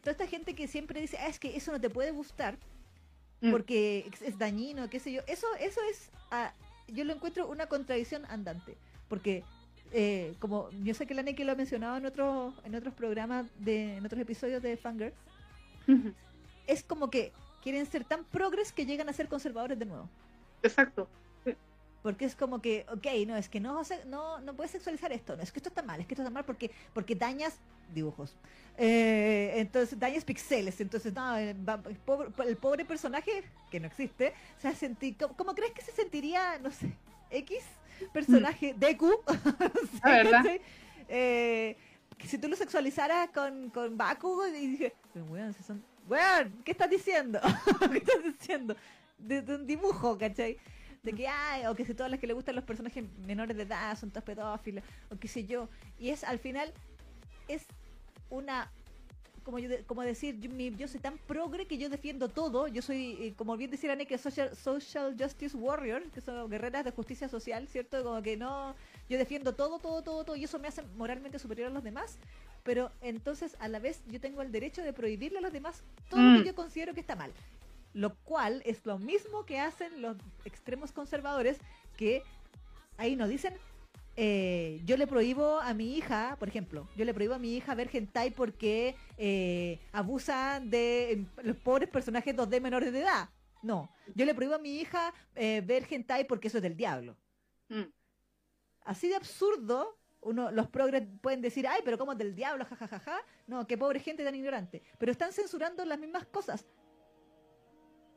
toda 0.00 0.10
esta 0.12 0.26
gente 0.26 0.54
que 0.54 0.68
siempre 0.68 1.00
dice, 1.00 1.16
ah, 1.18 1.28
es 1.28 1.38
que 1.38 1.56
eso 1.56 1.72
no 1.72 1.80
te 1.80 1.88
puede 1.88 2.10
gustar, 2.10 2.58
Mm, 3.40 3.50
porque 3.50 4.10
es- 4.12 4.22
es 4.22 4.38
dañino, 4.38 4.88
qué 4.90 4.98
sé 5.00 5.12
yo. 5.12 5.20
Eso, 5.26 5.46
eso 5.60 5.80
es, 5.90 6.10
ah, 6.30 6.52
yo 6.88 7.04
lo 7.04 7.12
encuentro 7.14 7.46
una 7.48 7.66
contradicción 7.66 8.24
andante, 8.26 8.76
porque 9.08 9.42
eh, 9.96 10.34
como 10.40 10.70
yo 10.82 10.92
sé 10.94 11.06
que 11.06 11.14
la 11.14 11.22
Neki 11.22 11.44
lo 11.44 11.52
ha 11.52 11.54
mencionado 11.54 11.96
en 11.96 12.04
otros, 12.06 12.52
en 12.64 12.74
otros 12.74 12.92
programas, 12.94 13.46
de, 13.60 13.96
en 13.98 14.04
otros 14.04 14.20
episodios 14.20 14.60
de 14.60 14.76
Fangirl, 14.76 15.12
es 16.66 16.82
como 16.82 17.10
que 17.10 17.32
quieren 17.62 17.86
ser 17.86 18.04
tan 18.04 18.24
progres 18.24 18.72
que 18.72 18.86
llegan 18.86 19.08
a 19.08 19.12
ser 19.12 19.28
conservadores 19.28 19.78
de 19.78 19.84
nuevo. 19.86 20.08
Exacto. 20.62 21.08
Porque 22.04 22.26
es 22.26 22.36
como 22.36 22.60
que, 22.60 22.84
ok, 22.92 23.06
no, 23.26 23.34
es 23.34 23.48
que 23.48 23.60
no, 23.60 23.80
no, 24.08 24.38
no 24.38 24.54
puedes 24.54 24.72
sexualizar 24.72 25.10
esto, 25.10 25.36
no, 25.36 25.42
es 25.42 25.50
que 25.50 25.58
esto 25.58 25.70
está 25.70 25.82
mal, 25.82 25.98
es 26.02 26.06
que 26.06 26.12
esto 26.12 26.20
está 26.20 26.30
mal 26.30 26.44
porque, 26.44 26.70
porque 26.92 27.14
dañas 27.14 27.56
dibujos. 27.94 28.36
Eh, 28.76 29.54
entonces, 29.56 29.98
dañas 29.98 30.22
pixeles. 30.22 30.78
Entonces, 30.82 31.14
no, 31.14 31.34
eh, 31.38 31.56
el, 31.88 31.96
pobre, 31.96 32.28
el 32.46 32.58
pobre 32.58 32.84
personaje, 32.84 33.44
que 33.70 33.80
no 33.80 33.86
existe, 33.86 34.34
se 34.58 34.68
va 34.68 34.74
a 34.74 34.76
sentir, 34.76 35.16
¿cómo, 35.16 35.34
cómo 35.34 35.54
crees 35.54 35.72
que 35.72 35.80
se 35.80 35.92
sentiría, 35.92 36.58
no 36.58 36.70
sé, 36.70 36.92
X 37.30 37.64
personaje, 38.12 38.74
Deku? 38.76 39.10
No 39.26 39.80
sé, 39.80 40.00
Ah, 40.02 40.10
¿verdad? 40.10 40.44
Eh, 41.08 41.74
si 42.22 42.36
tú 42.36 42.48
lo 42.48 42.56
sexualizaras 42.56 43.30
con, 43.30 43.70
con 43.70 43.96
Bakugo 43.96 44.46
y 44.46 44.66
dije, 44.66 44.92
pero 45.14 45.24
weón, 45.24 45.54
si 45.54 45.62
son, 45.62 45.82
weón, 46.06 46.52
¿qué 46.66 46.72
estás 46.72 46.90
diciendo? 46.90 47.40
¿Qué 47.90 47.96
estás 47.96 48.22
diciendo? 48.22 48.76
De, 49.16 49.40
de 49.40 49.54
un 49.54 49.66
dibujo, 49.66 50.18
¿cachai? 50.18 50.58
De 51.04 51.12
que, 51.12 51.28
ay, 51.28 51.66
o 51.66 51.74
que 51.74 51.84
si 51.84 51.94
todas 51.94 52.10
las 52.10 52.18
que 52.18 52.26
le 52.26 52.32
gustan 52.32 52.54
los 52.56 52.64
personajes 52.64 53.04
menores 53.26 53.56
de 53.56 53.64
edad 53.64 53.96
son 53.98 54.10
todas 54.10 54.24
pedófilas, 54.24 54.82
o 55.10 55.16
qué 55.16 55.28
sé 55.28 55.44
yo. 55.44 55.68
Y 55.98 56.08
es, 56.08 56.24
al 56.24 56.38
final, 56.38 56.72
es 57.46 57.66
una, 58.30 58.70
como 59.44 59.58
yo, 59.58 59.68
de- 59.68 59.84
como 59.84 60.00
decir, 60.00 60.40
yo, 60.40 60.48
mi- 60.50 60.74
yo 60.74 60.88
soy 60.88 61.00
tan 61.00 61.18
progre 61.18 61.66
que 61.66 61.76
yo 61.76 61.90
defiendo 61.90 62.28
todo. 62.30 62.68
Yo 62.68 62.80
soy, 62.80 63.18
eh, 63.20 63.34
como 63.36 63.54
bien 63.58 63.70
decía 63.70 63.92
Anne, 63.92 64.06
que 64.06 64.16
social, 64.16 64.56
social 64.56 65.14
Justice 65.18 65.54
Warrior, 65.54 66.04
que 66.10 66.22
son 66.22 66.48
guerreras 66.48 66.86
de 66.86 66.90
justicia 66.92 67.28
social, 67.28 67.68
¿cierto? 67.68 68.02
Como 68.02 68.22
que 68.22 68.38
no, 68.38 68.74
yo 69.10 69.18
defiendo 69.18 69.54
todo, 69.54 69.78
todo, 69.78 70.00
todo, 70.02 70.24
todo, 70.24 70.36
y 70.36 70.44
eso 70.44 70.58
me 70.58 70.68
hace 70.68 70.80
moralmente 70.96 71.38
superior 71.38 71.68
a 71.68 71.74
los 71.74 71.84
demás. 71.84 72.16
Pero 72.62 72.90
entonces, 73.02 73.56
a 73.60 73.68
la 73.68 73.78
vez, 73.78 74.00
yo 74.06 74.18
tengo 74.22 74.40
el 74.40 74.50
derecho 74.50 74.80
de 74.80 74.94
prohibirle 74.94 75.36
a 75.36 75.42
los 75.42 75.52
demás 75.52 75.82
todo 76.08 76.22
lo 76.22 76.30
Mm. 76.30 76.34
que 76.36 76.44
yo 76.44 76.54
considero 76.54 76.94
que 76.94 77.00
está 77.00 77.14
mal. 77.14 77.30
Lo 77.94 78.14
cual 78.16 78.62
es 78.66 78.84
lo 78.84 78.98
mismo 78.98 79.46
que 79.46 79.58
hacen 79.58 80.02
los 80.02 80.16
extremos 80.44 80.92
conservadores 80.92 81.58
que 81.96 82.22
ahí 82.96 83.16
nos 83.16 83.28
dicen 83.28 83.54
eh, 84.16 84.80
yo 84.84 84.96
le 84.96 85.06
prohíbo 85.06 85.58
a 85.60 85.74
mi 85.74 85.96
hija, 85.96 86.36
por 86.38 86.48
ejemplo, 86.48 86.88
yo 86.96 87.04
le 87.04 87.12
prohíbo 87.12 87.34
a 87.34 87.38
mi 87.38 87.56
hija 87.56 87.74
ver 87.74 87.90
hentai 87.92 88.30
porque 88.30 88.94
eh, 89.18 89.80
abusan 89.92 90.70
de 90.70 91.12
eh, 91.12 91.26
los 91.42 91.56
pobres 91.56 91.88
personajes 91.88 92.36
2D 92.36 92.60
menores 92.60 92.92
de 92.92 93.00
edad. 93.00 93.28
No, 93.62 93.90
yo 94.14 94.24
le 94.24 94.34
prohíbo 94.34 94.54
a 94.54 94.58
mi 94.58 94.76
hija 94.78 95.12
eh, 95.34 95.62
ver 95.64 95.86
hentai 95.90 96.26
porque 96.26 96.48
eso 96.48 96.58
es 96.58 96.62
del 96.62 96.76
diablo. 96.76 97.16
Mm, 97.68 97.90
Así 98.84 99.08
de 99.08 99.16
absurdo, 99.16 99.98
uno, 100.20 100.50
los 100.50 100.68
progres 100.68 101.02
pueden 101.20 101.40
decir, 101.40 101.66
ay, 101.66 101.80
pero 101.84 101.98
¿cómo 101.98 102.12
es 102.12 102.18
del 102.18 102.34
diablo? 102.34 102.64
Ja, 102.66 102.76
ja, 102.76 102.86
ja, 102.86 102.98
ja. 102.98 103.18
No, 103.46 103.66
qué 103.66 103.78
pobre 103.78 103.98
gente 103.98 104.24
tan 104.24 104.34
ignorante. 104.34 104.82
Pero 104.98 105.10
están 105.10 105.32
censurando 105.32 105.84
las 105.84 105.98
mismas 105.98 106.26
cosas. 106.26 106.66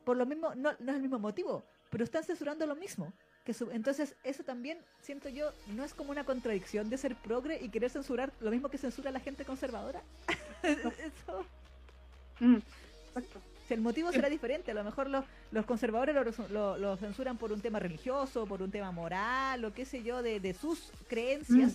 Por 0.08 0.16
lo 0.16 0.24
mismo, 0.24 0.54
no, 0.54 0.72
no 0.78 0.90
es 0.90 0.96
el 0.96 1.02
mismo 1.02 1.18
motivo, 1.18 1.62
pero 1.90 2.02
están 2.02 2.24
censurando 2.24 2.64
lo 2.64 2.74
mismo. 2.74 3.12
Que 3.44 3.52
su- 3.52 3.70
entonces, 3.72 4.14
eso 4.24 4.42
también, 4.42 4.78
siento 5.02 5.28
yo, 5.28 5.50
no 5.74 5.84
es 5.84 5.92
como 5.92 6.12
una 6.12 6.24
contradicción 6.24 6.88
de 6.88 6.96
ser 6.96 7.14
progre 7.14 7.60
y 7.62 7.68
querer 7.68 7.90
censurar 7.90 8.32
lo 8.40 8.50
mismo 8.50 8.70
que 8.70 8.78
censura 8.78 9.10
la 9.10 9.20
gente 9.20 9.44
conservadora. 9.44 10.00
eso, 10.62 11.44
mm, 12.40 12.56
si 13.68 13.74
el 13.74 13.82
motivo 13.82 14.10
será 14.10 14.30
diferente, 14.30 14.70
a 14.70 14.74
lo 14.74 14.82
mejor 14.82 15.10
los, 15.10 15.26
los 15.50 15.66
conservadores 15.66 16.14
lo, 16.14 16.48
lo- 16.48 16.78
lo 16.78 16.96
censuran 16.96 17.36
por 17.36 17.52
un 17.52 17.60
tema 17.60 17.78
religioso, 17.78 18.46
por 18.46 18.62
un 18.62 18.70
tema 18.70 18.90
moral, 18.92 19.62
o 19.66 19.74
qué 19.74 19.84
sé 19.84 20.02
yo, 20.02 20.22
de, 20.22 20.40
de 20.40 20.54
sus 20.54 20.90
creencias. 21.06 21.74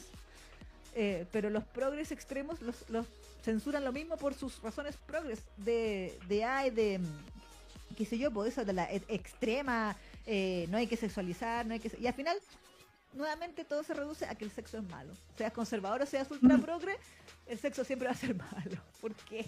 Eh, 0.96 1.28
pero 1.32 1.52
los 1.52 1.64
progres 1.66 2.12
extremos 2.12 2.64
los, 2.64 2.90
los 2.90 3.06
censuran 3.44 3.84
lo 3.84 3.92
mismo 3.92 4.18
por 4.18 4.34
sus 4.34 4.60
razones 4.64 4.98
progres 4.98 5.44
de, 5.58 6.18
de 6.28 6.72
de 6.72 6.98
mm, 6.98 7.43
qué 7.94 8.06
sé 8.06 8.18
yo, 8.18 8.32
por 8.32 8.48
eso 8.48 8.64
de 8.66 8.74
la 8.74 8.86
e- 8.92 9.02
extrema, 9.08 9.96
eh, 10.26 10.68
no 10.70 10.78
hay 10.78 10.88
que 10.88 10.98
sexualizar, 10.98 11.66
no 11.66 11.74
hay 11.74 11.80
que 11.80 11.92
y 12.00 12.08
al 12.08 12.14
final 12.14 12.38
nuevamente 13.14 13.64
todo 13.64 13.84
se 13.84 13.94
reduce 13.94 14.26
a 14.26 14.36
que 14.36 14.46
el 14.46 14.52
sexo 14.52 14.78
es 14.78 14.84
malo. 14.90 15.14
Seas 15.38 15.54
conservador 15.54 16.02
o 16.02 16.06
seas 16.06 16.30
ultra 16.32 16.58
Mm. 16.58 16.62
progre, 16.62 16.96
el 17.48 17.58
sexo 17.60 17.84
siempre 17.84 18.08
va 18.08 18.14
a 18.14 18.18
ser 18.18 18.36
malo. 18.52 18.82
¿Por 19.02 19.14
qué? 19.16 19.46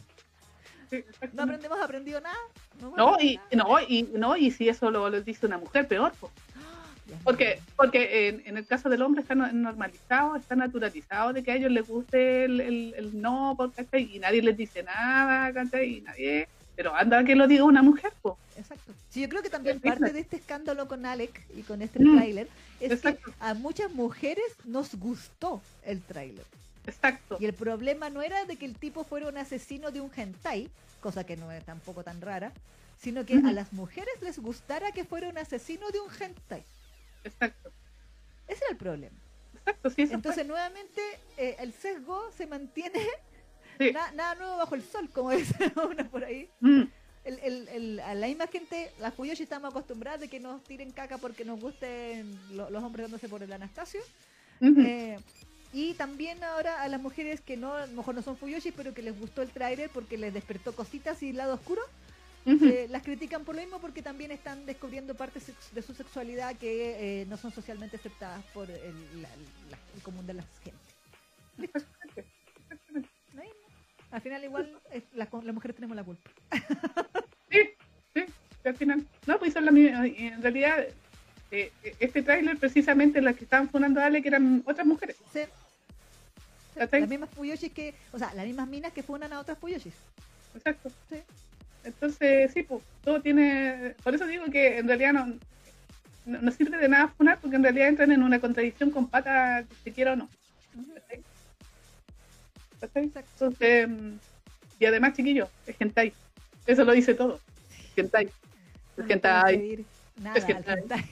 ¿No 1.34 1.44
aprendemos 1.44 1.80
aprendido 1.82 2.22
nada? 2.22 2.38
No, 2.80 3.18
y, 3.20 3.38
nada. 3.38 3.50
no, 3.56 3.80
y, 3.82 4.04
no, 4.14 4.38
y 4.38 4.52
si 4.52 4.70
eso 4.70 4.92
lo, 4.92 5.10
lo 5.10 5.22
dice 5.22 5.46
una 5.48 5.58
mujer, 5.58 5.88
peor. 5.88 6.12
Porque, 7.24 7.62
porque 7.76 8.30
en, 8.30 8.42
en 8.48 8.58
el 8.58 8.66
caso 8.66 8.90
del 8.90 9.04
hombre 9.04 9.22
está 9.22 9.36
no- 9.36 9.52
normalizado, 9.52 10.36
está 10.38 10.56
naturalizado 10.56 11.34
de 11.34 11.44
que 11.44 11.52
a 11.52 11.56
ellos 11.56 11.72
les 11.72 11.88
guste 11.88 12.46
el, 12.46 12.60
el, 12.60 12.94
el 12.98 13.22
no, 13.22 13.56
¿cachai? 13.76 14.16
Y 14.16 14.18
nadie 14.18 14.42
les 14.42 14.58
dice 14.58 14.82
nada, 14.82 15.54
¿cachai? 15.54 15.98
Y 15.98 16.02
nadie... 16.02 16.48
Pero 16.76 16.94
anda 16.96 17.24
que 17.24 17.36
lo 17.36 17.48
diga 17.48 17.64
una 17.64 17.82
mujer. 17.82 18.12
Exacto. 18.58 18.94
Sí, 19.10 19.22
yo 19.22 19.30
creo 19.30 19.42
que 19.42 19.50
también 19.50 19.78
Exacto. 19.78 20.00
parte 20.00 20.14
de 20.14 20.20
este 20.20 20.36
escándalo 20.38 20.88
con 20.88 21.06
Alec 21.06 21.46
y 21.56 21.62
con 21.64 21.82
este 21.82 22.00
Mm. 22.04 22.18
tráiler 22.18 22.48
es 22.80 22.92
Exacto. 22.92 23.32
que 23.32 23.34
a 23.40 23.54
muchas 23.54 23.92
mujeres 23.94 24.44
nos 24.66 24.96
gustó 24.96 25.62
el 25.84 26.02
tráiler. 26.02 26.46
Exacto. 26.86 27.38
Y 27.40 27.46
el 27.46 27.54
problema 27.54 28.10
no 28.10 28.22
era 28.22 28.46
de 28.46 28.58
que 28.58 28.66
el 28.66 28.76
tipo 28.76 29.04
fuera 29.04 29.28
un 29.28 29.38
asesino 29.38 29.92
de 29.92 30.02
un 30.02 30.12
hentai, 30.16 30.70
cosa 31.02 31.24
que 31.26 31.38
no 31.38 31.52
es 31.52 31.64
tampoco 31.66 32.04
tan 32.04 32.22
rara, 32.22 32.52
sino 33.00 33.26
que 33.26 33.36
a 33.36 33.52
las 33.52 33.74
mujeres 33.74 34.14
les 34.22 34.40
gustara 34.40 34.92
que 34.92 35.04
fuera 35.06 35.30
un 35.30 35.38
asesino 35.38 35.90
de 35.92 36.00
un 36.00 36.10
hentai. 36.20 36.64
Exacto. 37.24 37.72
Ese 38.48 38.64
era 38.64 38.72
el 38.72 38.78
problema. 38.78 39.16
Exacto, 39.56 39.90
sí, 39.90 40.06
fue. 40.06 40.16
Entonces, 40.16 40.46
nuevamente, 40.46 41.02
eh, 41.38 41.56
el 41.60 41.74
sesgo 41.74 42.30
se 42.38 42.46
mantiene, 42.46 43.02
Sí. 43.80 43.92
nada 44.14 44.36
nuevo 44.36 44.58
bajo 44.58 44.76
el 44.76 44.84
sol, 44.84 45.10
como 45.14 45.32
dice 45.32 45.72
una 45.90 46.08
por 46.10 46.24
ahí. 46.24 46.50
Mm, 46.62 46.82
El, 47.26 47.40
el, 47.40 47.68
el- 47.70 48.00
a 48.02 48.14
la 48.16 48.28
misma 48.28 48.48
gente, 48.48 48.92
las 49.00 49.14
Fuyoshi 49.16 49.44
estamos 49.44 49.72
acostumbradas 49.72 50.20
de 50.22 50.28
que 50.30 50.40
nos 50.40 50.64
tiren 50.64 50.92
caca 50.92 51.18
porque 51.18 51.44
nos 51.44 51.60
gusten 51.60 52.38
lo- 52.56 52.70
los 52.70 52.84
hombres 52.84 53.06
dándose 53.06 53.28
por 53.28 53.42
el 53.44 53.52
Anastasio. 53.52 54.02
Eh, 54.86 55.18
y 55.74 55.94
también 55.96 56.42
ahora 56.44 56.82
a 56.84 56.88
las 56.88 57.02
mujeres 57.02 57.42
que 57.42 57.58
no, 57.58 57.74
a 57.74 57.86
lo 57.88 57.94
mejor 57.94 58.16
no 58.16 58.22
son 58.22 58.38
Fuyoshi, 58.38 58.72
pero 58.72 58.94
que 58.94 59.02
les 59.02 59.20
gustó 59.20 59.42
el 59.42 59.50
trailer 59.50 59.90
porque 59.90 60.18
les 60.18 60.34
despertó 60.34 60.74
cositas 60.74 61.22
y 61.24 61.34
lado 61.34 61.56
oscuro, 61.56 61.82
eh, 62.46 62.88
las 62.92 63.02
critican 63.02 63.44
por 63.44 63.56
lo 63.56 63.62
mismo 63.62 63.80
porque 63.80 64.04
también 64.04 64.30
están 64.32 64.66
descubriendo 64.68 65.16
partes 65.16 65.52
de 65.74 65.82
su 65.82 65.96
sexualidad 65.96 66.56
que 66.58 67.22
eh, 67.22 67.26
no 67.26 67.38
son 67.38 67.52
socialmente 67.52 67.98
aceptadas 67.98 68.46
por 68.54 68.70
el, 68.70 69.22
la- 69.24 69.30
la- 69.72 69.80
el 69.96 70.02
común 70.04 70.28
de 70.28 70.36
la 70.36 70.44
gente. 70.64 71.80
Al 74.16 74.22
final 74.22 74.42
igual 74.46 74.72
eh, 74.92 75.02
las, 75.14 75.28
las 75.44 75.54
mujeres 75.54 75.76
tenemos 75.76 75.94
la 75.98 76.04
culpa. 76.06 76.30
Sí, 77.52 77.60
sí, 78.14 78.26
al 78.64 78.78
final. 78.78 79.06
No, 79.28 79.38
pues 79.38 79.52
son 79.52 79.66
la 79.66 79.72
misma. 79.72 80.08
y 80.08 80.28
En 80.28 80.42
realidad, 80.42 80.86
eh, 81.52 81.70
este 82.00 82.24
tráiler, 82.24 82.58
precisamente 82.58 83.22
las 83.22 83.36
que 83.36 83.44
estaban 83.44 83.68
fundando 83.68 84.00
a 84.00 84.06
Ale, 84.06 84.22
que 84.22 84.30
eran 84.30 84.64
otras 84.66 84.88
mujeres. 84.88 85.18
Sí. 85.34 85.42
Las 86.78 87.10
mismas 87.10 87.30
Fuyoshis 87.32 87.74
que, 87.74 87.94
o 88.14 88.18
sea, 88.18 88.34
las 88.34 88.46
mismas 88.46 88.70
minas 88.70 88.94
que 88.94 89.04
fundan 89.04 89.34
a 89.34 89.42
otras 89.42 89.58
Fuyoshis. 89.58 89.94
Exacto. 90.56 90.90
Sí. 91.10 91.18
Entonces, 91.84 92.54
sí, 92.54 92.64
pues, 92.64 92.82
todo 93.04 93.22
tiene. 93.22 93.96
Por 94.02 94.16
eso 94.16 94.26
digo 94.28 94.46
que 94.46 94.78
en 94.78 94.88
realidad 94.88 95.12
no, 95.12 95.26
no, 96.26 96.42
no 96.42 96.52
sirve 96.52 96.78
de 96.78 96.88
nada 96.88 97.10
funar, 97.10 97.40
porque 97.42 97.58
en 97.58 97.64
realidad 97.64 97.90
entran 97.90 98.14
en 98.14 98.24
una 98.24 98.40
contradicción 98.40 98.92
con 98.92 99.10
pata, 99.10 99.66
si 99.84 99.92
quiera 99.92 100.14
o 100.14 100.16
no. 100.16 100.30
Entonces, 102.82 103.88
mm, 103.88 104.18
y 104.80 104.86
además, 104.86 105.14
chiquillos, 105.14 105.50
es 105.66 105.76
hentai. 105.80 106.14
Eso 106.66 106.84
lo 106.84 106.92
dice 106.94 107.14
todo. 107.14 107.40
Hentai. 107.96 108.26
No 108.98 109.04
Es 109.04 109.08
le 109.08 109.08
puedo 109.08 109.14
hentai. 109.14 109.86
Nada 110.18 110.38
Es 110.38 110.50
hentai. 110.50 110.78
hentai. 110.80 111.10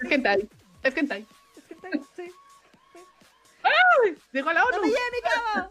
Es 0.00 0.10
hentai. 0.10 0.48
Es 0.82 0.96
hentai. 0.96 1.26
Es 1.56 1.70
hentai, 1.70 2.00
sí. 2.16 2.32
¡Ay! 3.62 4.16
Llegó 4.32 4.52
la 4.52 4.60
¡No 4.60 4.66
ONU. 4.66 4.80
me 4.82 4.86
lleve 4.88 4.98
mi 5.12 5.20
cama! 5.54 5.70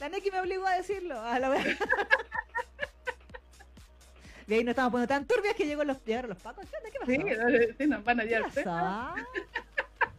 La 0.00 0.08
Neki 0.10 0.30
me 0.30 0.40
obligó 0.40 0.66
a 0.66 0.76
decirlo. 0.76 1.20
A 1.20 1.38
la 1.38 1.48
vez. 1.50 1.76
Y 4.48 4.54
ahí 4.54 4.62
nos 4.64 4.70
estamos 4.72 4.92
poniendo 4.92 5.12
tan 5.12 5.26
turbias 5.26 5.54
que 5.56 5.66
llegó 5.66 5.82
los, 5.84 6.02
llegaron 6.04 6.30
los 6.30 6.38
pacos. 6.38 6.64
¿Qué 6.70 6.76
onda? 6.76 6.90
¿Qué 6.90 6.98
pasó? 7.00 7.50
Sí, 7.66 7.74
sí, 7.78 7.86
nos 7.88 8.04
van 8.04 8.20
a 8.20 8.22
¿Qué 8.22 8.28
llevar. 8.28 9.14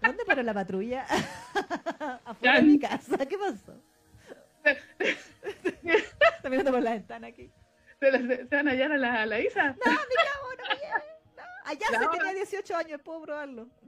¿Dónde 0.07 0.25
paró 0.25 0.43
la 0.43 0.53
patrulla? 0.53 1.05
Afuera 2.25 2.55
de 2.55 2.61
mi 2.63 2.79
casa. 2.79 3.17
¿Qué 3.25 3.37
pasó? 3.37 3.73
Está 5.83 6.49
mirando 6.49 6.71
por 6.71 6.81
la 6.81 6.91
ventana 6.91 7.27
aquí. 7.27 7.51
Se, 7.99 8.11
se- 8.11 8.47
se 8.47 8.55
van 8.55 8.67
a 8.67 8.71
hallar 8.71 8.91
a 8.91 8.97
la, 8.97 9.21
a 9.21 9.25
la 9.25 9.39
Isa. 9.39 9.67
No, 9.67 9.73
mi 9.73 10.15
cabo, 10.15 10.47
no 10.57 10.63
me. 10.69 10.75
No. 11.35 11.43
Allá 11.65 11.87
se 11.89 11.99
No. 12.05 12.11
tenía 12.11 12.33
18 12.33 12.75
años, 12.75 13.01
puedo 13.01 13.21
probarlo. 13.23 13.69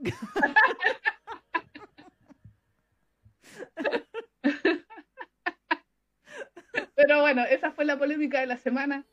Pero 6.94 7.20
bueno, 7.20 7.42
esa 7.44 7.72
fue 7.72 7.84
la 7.84 7.98
polémica 7.98 8.40
de 8.40 8.46
la 8.46 8.56
semana. 8.56 9.04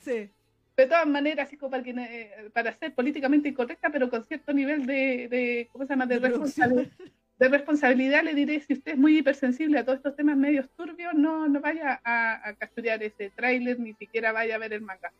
Sí. 0.00 0.32
De 0.76 0.86
todas 0.86 1.06
maneras, 1.06 1.48
así 1.48 1.56
como 1.56 1.70
para, 1.70 1.82
que, 1.82 1.90
eh, 1.90 2.50
para 2.54 2.72
ser 2.78 2.94
políticamente 2.94 3.48
incorrecta, 3.48 3.90
pero 3.90 4.08
con 4.08 4.24
cierto 4.24 4.52
nivel 4.52 4.86
de, 4.86 5.28
de 5.28 5.68
¿cómo 5.72 5.84
se 5.84 5.90
llama? 5.90 6.06
De, 6.06 6.18
responsabilidad, 6.18 6.90
de 7.38 7.48
responsabilidad, 7.48 8.22
le 8.22 8.34
diré, 8.34 8.60
si 8.60 8.72
usted 8.72 8.92
es 8.92 8.98
muy 8.98 9.18
hipersensible 9.18 9.78
a 9.78 9.84
todos 9.84 9.98
estos 9.98 10.16
temas 10.16 10.36
medios 10.36 10.70
turbios, 10.76 11.12
no, 11.14 11.48
no 11.48 11.60
vaya 11.60 12.00
a, 12.02 12.48
a 12.48 12.54
capturar 12.54 13.02
ese 13.02 13.30
tráiler, 13.30 13.78
ni 13.78 13.92
siquiera 13.94 14.32
vaya 14.32 14.54
a 14.54 14.58
ver 14.58 14.72
el 14.72 14.80
manga. 14.80 15.12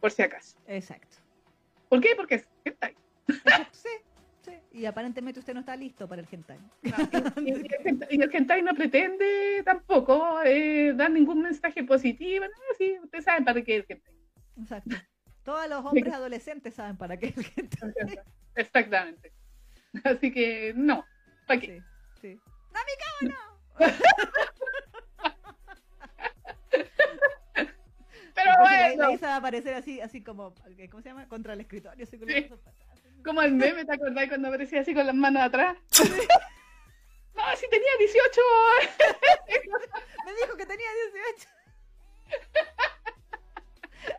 Por 0.00 0.10
si 0.10 0.22
acaso. 0.22 0.56
Exacto. 0.66 1.18
¿Por 1.88 2.00
qué? 2.00 2.14
Porque 2.16 2.36
es 2.36 2.48
hentai. 2.64 2.94
Sí. 3.72 3.88
Sí. 4.42 4.52
Y 4.72 4.86
aparentemente 4.86 5.40
usted 5.40 5.54
no 5.54 5.60
está 5.60 5.74
listo 5.74 6.06
para 6.06 6.22
el 6.22 6.28
hentai. 6.30 6.58
Y, 6.82 6.88
y 6.88 7.50
el 7.50 8.06
y 8.10 8.22
el 8.22 8.30
hentai 8.32 8.62
no 8.62 8.74
pretende 8.74 9.62
tampoco 9.64 10.40
eh, 10.44 10.92
dar 10.94 11.10
ningún 11.10 11.42
mensaje 11.42 11.82
positivo. 11.82 12.44
No, 12.44 12.76
sí, 12.78 12.96
ustedes 13.02 13.24
saben 13.24 13.44
para 13.44 13.60
qué 13.62 13.78
es 13.78 13.84
el 13.84 13.96
hentai. 13.96 14.15
Exacto. 14.60 14.96
Todos 15.44 15.68
los 15.68 15.84
hombres 15.84 16.12
adolescentes 16.14 16.74
saben 16.74 16.96
para 16.96 17.16
qué. 17.16 17.34
Exactamente. 18.54 19.32
Así 20.04 20.32
que 20.32 20.72
no. 20.74 21.04
¿Para 21.46 21.60
qué? 21.60 21.82
Sí, 22.20 22.32
sí. 22.32 22.40
¡No, 22.72 22.80
mi 22.80 23.28
cabo, 23.28 23.38
no! 23.78 23.86
Pero 28.34 28.50
bueno, 28.60 29.08
La 29.08 29.12
Isa 29.12 29.26
va 29.28 29.34
a 29.34 29.38
aparecer 29.38 29.74
así, 29.74 30.00
así 30.00 30.22
como, 30.22 30.54
¿cómo 30.90 31.02
se 31.02 31.08
llama? 31.08 31.26
Contra 31.28 31.54
el 31.54 31.60
escritorio, 31.60 32.04
así 32.04 32.18
con 32.18 32.28
Sí. 32.28 32.48
como 33.24 33.42
el 33.42 33.52
meme, 33.54 33.84
¿te 33.84 33.94
acordás 33.94 34.28
cuando 34.28 34.48
aparecía 34.48 34.80
así 34.82 34.94
con 34.94 35.06
las 35.06 35.14
manos 35.14 35.42
atrás? 35.42 35.76
no, 37.34 37.56
si 37.56 37.68
tenía 37.70 37.90
18. 37.98 38.40
Me 40.24 40.32
dijo 40.34 40.56
que 40.56 40.66
tenía 40.66 40.86
18. 41.12 41.48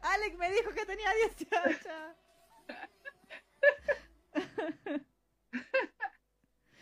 Alex 0.01 0.37
me 0.37 0.51
dijo 0.51 0.71
que 0.71 0.85
tenía 0.85 1.09
18. 1.13 1.89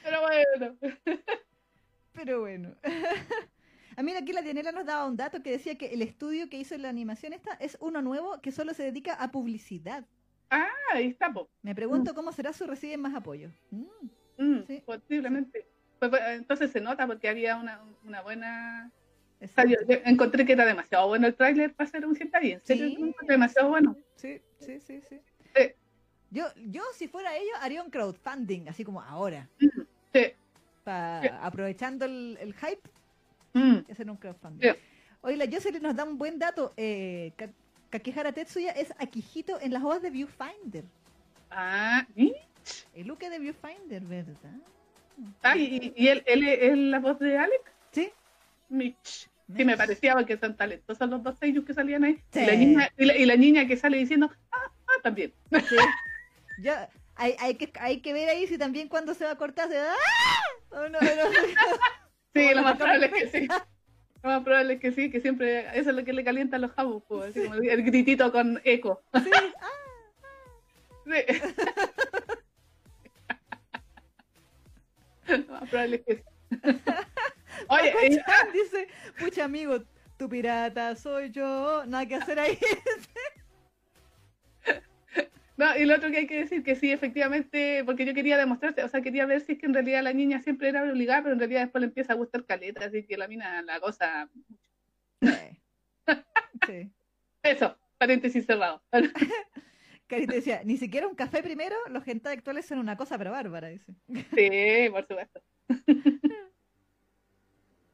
Pero 0.04 0.22
bueno. 0.22 0.78
Pero 2.14 2.40
bueno. 2.42 2.76
A 3.98 4.04
mí 4.04 4.12
aquí 4.16 4.34
la 4.34 4.42
Dianela 4.42 4.72
nos 4.72 4.86
daba 4.86 5.06
un 5.08 5.16
dato 5.16 5.42
que 5.42 5.52
decía 5.52 5.78
que 5.78 5.88
el 5.94 6.02
estudio 6.02 6.50
que 6.50 6.58
hizo 6.58 6.78
la 6.78 6.90
animación 6.90 7.34
esta 7.34 7.54
es 7.54 7.78
uno 7.80 8.02
nuevo 8.02 8.42
que 8.42 8.52
solo 8.52 8.74
se 8.74 8.84
dedica 8.84 9.14
a 9.14 9.32
publicidad. 9.32 10.06
Ah, 10.50 10.68
ahí 10.94 11.08
está, 11.08 11.32
po. 11.32 11.50
Me 11.62 11.74
pregunto 11.74 12.14
cómo 12.14 12.32
será 12.32 12.54
su 12.54 12.68
reciben 12.68 13.02
más 13.02 13.16
apoyo. 13.16 13.50
Mm, 13.72 13.86
Mm, 14.38 14.64
Sí. 14.68 14.84
Posiblemente. 14.86 15.66
Pues, 15.98 16.10
pues, 16.12 16.22
entonces 16.28 16.70
se 16.72 16.82
nota 16.82 17.08
porque 17.08 17.30
había 17.30 17.56
una, 17.56 17.82
una 18.04 18.22
buena... 18.22 18.92
Yo, 19.42 19.78
yo 19.88 19.98
encontré 20.06 20.46
que 20.46 20.54
era 20.54 20.66
demasiado 20.66 21.08
bueno 21.08 21.28
el 21.28 21.36
tráiler 21.36 21.74
para 21.74 21.90
ser 21.90 22.06
un 22.06 22.16
hentai. 22.20 22.54
En 22.54 22.62
serio, 22.66 22.88
Sí. 22.90 23.16
demasiado 23.28 23.70
bueno. 23.70 23.96
Sí, 24.16 24.42
sí, 24.60 24.80
sí, 24.80 25.02
sí. 25.08 25.20
Sí. 25.56 25.72
Yo, 26.32 26.46
yo, 26.68 26.82
si 26.94 27.08
fuera 27.08 27.36
ellos, 27.36 27.56
haría 27.62 27.84
un 27.84 27.90
crowdfunding, 27.90 28.68
así 28.70 28.84
como 28.84 29.02
ahora. 29.02 29.48
Sí. 30.14 30.34
Pa- 30.84 31.22
Sí. 31.22 31.30
Aprovechando 31.42 32.06
el, 32.06 32.38
el 32.42 32.54
hype, 32.54 32.90
Mm, 33.54 33.90
hacer 33.90 34.10
un 34.12 34.18
crowdfunding. 34.18 34.74
Oye, 35.22 35.38
la 35.38 35.46
Jocelyn 35.50 35.82
nos 35.82 35.96
da 35.96 36.04
un 36.04 36.18
buen 36.18 36.38
dato. 36.38 36.74
Eh, 36.76 37.32
Ka- 37.38 37.50
Kakihara 37.90 38.34
Tetsuya 38.34 38.72
es 38.72 38.92
Akihito 39.00 39.60
en 39.62 39.72
las 39.72 39.82
hojas 39.84 40.02
de 40.02 40.10
Viewfinder. 40.10 40.84
Ah, 41.52 42.06
¿y? 42.16 42.34
El 42.94 43.08
look 43.08 43.20
de 43.20 43.40
Viewfinder, 43.40 44.02
¿verdad? 44.04 44.58
Ah, 45.42 45.56
¿y, 45.56 45.94
y 45.96 46.08
él, 46.10 46.22
él 46.26 46.44
es 46.48 46.78
la 46.78 47.00
voz 47.00 47.18
de 47.20 47.38
Alex? 47.38 47.64
Sí. 47.92 48.12
Mitch. 48.70 49.30
Sí, 49.56 49.64
me 49.64 49.78
parecía 49.78 50.14
porque 50.16 50.38
son 50.38 50.56
talentosos 50.56 51.08
los 51.08 51.22
dos 51.22 51.38
seiyus 51.38 51.66
que 51.66 51.74
salían 51.74 52.04
ahí. 52.04 52.20
Sí. 52.32 52.40
Y, 52.40 52.46
la 52.46 52.56
niña, 52.56 52.90
y, 52.98 53.06
la, 53.06 53.18
y 53.18 53.26
la 53.26 53.36
niña 53.36 53.68
que 53.68 53.78
sale 53.78 53.98
diciendo, 53.98 54.32
ah, 54.52 54.72
ah, 54.88 55.02
también. 55.04 55.34
Sí. 55.52 55.76
Yo, 56.64 56.74
hay, 57.16 57.36
hay, 57.40 57.56
que, 57.56 57.72
hay 57.80 58.02
que 58.02 58.14
ver 58.14 58.30
ahí 58.30 58.48
si 58.48 58.58
también 58.58 58.88
cuando 58.88 59.14
se 59.14 59.26
va 59.26 59.32
a 59.32 59.38
cortar 59.38 59.70
se 59.70 59.76
da. 59.76 59.94
¡Ah! 59.94 60.78
O 60.78 60.90
no, 60.90 61.00
no. 61.00 61.08
Sí, 62.34 62.54
lo 62.54 62.64
más 62.64 62.78
probable 62.78 63.06
es 63.06 63.14
que 63.14 63.40
sí. 63.40 63.48
Lo 64.24 64.30
más 64.30 64.44
probable 64.44 64.74
es 64.74 64.80
que 64.80 64.92
sí, 64.92 65.12
que 65.12 65.22
siempre 65.22 65.68
eso 65.80 65.92
es 65.92 65.96
lo 65.96 66.04
que 66.04 66.14
le 66.14 66.24
calienta 66.24 66.58
los 66.58 66.72
jabos, 66.72 67.04
pues, 67.08 67.30
así 67.30 67.44
como 67.44 67.56
el 67.56 67.84
gritito 67.84 68.32
con 68.32 68.60
eco. 68.64 69.04
Sí. 69.14 69.30
Ah. 69.62 69.70
Lo 75.28 75.54
más 75.54 75.70
probable 75.70 75.96
es 75.98 76.02
que 76.04 76.16
sí. 76.16 76.24
Oye, 77.68 77.94
dice, 78.54 78.88
pucha 79.18 79.46
amigo, 79.46 79.80
tu 80.18 80.30
pirata 80.30 80.96
soy 80.96 81.32
yo, 81.32 81.86
nada 81.86 82.06
que 82.06 82.16
hacer 82.16 82.40
ahí. 82.40 82.58
no, 85.58 85.78
y 85.78 85.86
lo 85.86 85.96
otro 85.96 86.10
que 86.12 86.18
hay 86.18 86.28
que 86.28 86.40
decir 86.40 86.64
que 86.64 86.76
sí, 86.76 86.92
efectivamente, 86.92 87.84
porque 87.86 88.06
yo 88.06 88.14
quería 88.14 88.38
demostrarte, 88.38 88.84
o 88.84 88.90
sea, 88.90 89.02
quería 89.02 89.26
ver 89.26 89.42
si 89.42 89.54
es 89.54 89.60
que 89.60 89.66
en 89.66 89.74
realidad 89.74 90.04
la 90.04 90.14
niña 90.14 90.42
siempre 90.42 90.70
era 90.70 90.84
obligada, 90.84 91.24
pero 91.24 91.34
en 91.34 91.40
realidad 91.40 91.62
después 91.62 91.82
le 91.82 91.88
empieza 91.88 92.14
a 92.14 92.18
gustar 92.18 92.46
caleta, 92.46 92.86
así 92.86 93.06
que 93.06 93.18
la 93.18 93.28
mina 93.28 93.62
la 93.62 93.80
cosa. 93.80 94.30
Sí. 95.22 95.62
Sí. 96.66 96.92
Eso, 97.44 97.78
paréntesis 97.98 98.46
cerrado. 98.46 98.84
Carita 100.08 100.36
decía, 100.36 100.62
ni 100.64 100.78
siquiera 100.78 101.08
un 101.08 101.16
café 101.16 101.42
primero, 101.42 101.76
los 101.90 102.08
hentai 102.08 102.34
actuales 102.34 102.66
son 102.68 102.78
una 102.78 102.96
cosa 102.96 103.18
pero 103.18 103.32
bárbara, 103.32 103.70
dice. 103.70 103.94
Sí, 104.36 104.90
por 104.92 105.08
supuesto. 105.08 105.42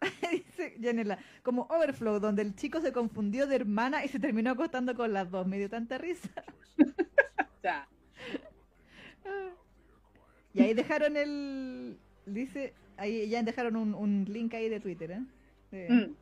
dice 0.32 0.76
Janela, 0.82 1.20
como 1.44 1.64
Overflow, 1.70 2.20
donde 2.20 2.42
el 2.42 2.56
chico 2.56 2.82
se 2.82 2.92
confundió 2.92 3.48
de 3.48 3.56
hermana 3.56 4.04
y 4.04 4.08
se 4.08 4.20
terminó 4.20 4.52
acostando 4.52 4.96
con 4.96 5.14
las 5.14 5.30
dos, 5.32 5.46
me 5.48 5.58
dio 5.58 5.70
tanta 5.70 5.98
risa. 5.98 6.30
Ya. 7.64 7.88
Y 10.54 10.62
ahí 10.62 10.74
dejaron 10.74 11.16
el, 11.16 11.98
dice, 12.26 12.74
ahí 12.98 13.30
ya 13.30 13.44
dejaron 13.44 13.76
un, 13.76 13.94
un 13.94 14.26
link 14.28 14.54
ahí 14.54 14.68
de 14.70 14.80
Twitter, 14.80 15.12
¿eh? 15.12 15.22
De- 15.72 15.90
Mm. 15.90 16.16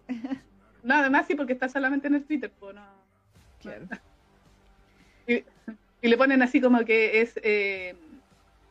No, 0.84 0.96
además 0.96 1.26
sí, 1.28 1.36
porque 1.36 1.54
está 1.54 1.68
solamente 1.68 2.08
en 2.08 2.16
el 2.16 2.24
Twitter, 2.24 2.52
pues 2.60 2.76
no. 2.76 2.82
claro. 3.62 3.88
Y, 5.28 5.44
y 6.02 6.08
le 6.08 6.18
ponen 6.18 6.42
así 6.42 6.62
como 6.62 6.86
que 6.86 7.22
es 7.22 7.38
eh, 7.44 7.96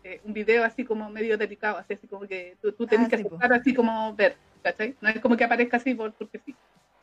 eh, 0.05 0.21
un 0.25 0.33
video 0.33 0.65
así 0.65 0.85
como 0.85 1.11
medio 1.11 1.37
delicado, 1.37 1.77
así, 1.79 1.95
así 1.95 2.07
como 2.07 2.27
que 2.27 2.57
tú, 2.63 2.73
tú 2.73 2.87
tenés 2.87 3.07
Ah, 3.07 3.11
que 3.11 3.19
sí, 3.19 3.25
aceptar 3.27 3.53
así 3.53 3.75
como 3.75 4.15
ver, 4.15 4.37
¿cachai? 4.63 4.97
No 5.01 5.09
es 5.09 5.21
como 5.21 5.37
que 5.37 5.45
aparezca 5.45 5.77
así 5.77 5.95
por, 5.95 6.13
porque 6.13 6.41
sí. 6.45 6.55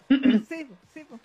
Sí, 0.50 0.68
sí, 0.94 1.04
po. 1.04 1.20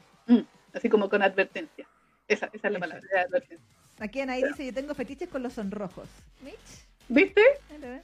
Así 0.73 0.89
como 0.89 1.09
con 1.09 1.23
advertencia. 1.23 1.86
Esa, 2.28 2.48
esa 2.52 2.69
es 2.69 2.73
la 2.73 2.78
palabra, 2.78 3.05
de 3.12 3.20
advertencia. 3.20 3.66
Aquí 3.98 4.20
Anaí 4.20 4.43
dice, 4.43 4.65
yo 4.65 4.73
tengo 4.73 4.94
fetiches 4.94 5.28
con 5.28 5.43
los 5.43 5.52
sonrojos. 5.52 6.09
Mitch, 6.43 6.86
¿Viste? 7.11 7.43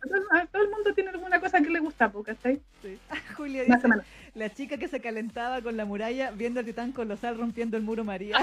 todo, 0.03 0.21
a 0.33 0.47
todo 0.47 0.63
el 0.65 0.71
mundo 0.71 0.93
tiene 0.93 1.11
alguna 1.11 1.41
cosa 1.41 1.61
que 1.61 1.71
le 1.71 1.79
gusta, 1.79 2.13
ahí. 2.43 2.61
Sí. 2.83 2.99
Julio 3.37 3.63
Más 3.69 3.81
dice, 3.81 3.95
la 4.35 4.53
chica 4.53 4.79
que 4.79 4.89
se 4.89 5.01
calentaba 5.01 5.63
con 5.63 5.77
la 5.77 5.85
muralla 5.85 6.33
viendo 6.33 6.59
al 6.59 6.67
titán 6.67 6.91
colosal 6.91 7.39
rompiendo 7.39 7.77
el 7.77 7.85
muro 7.85 8.03
María. 8.03 8.37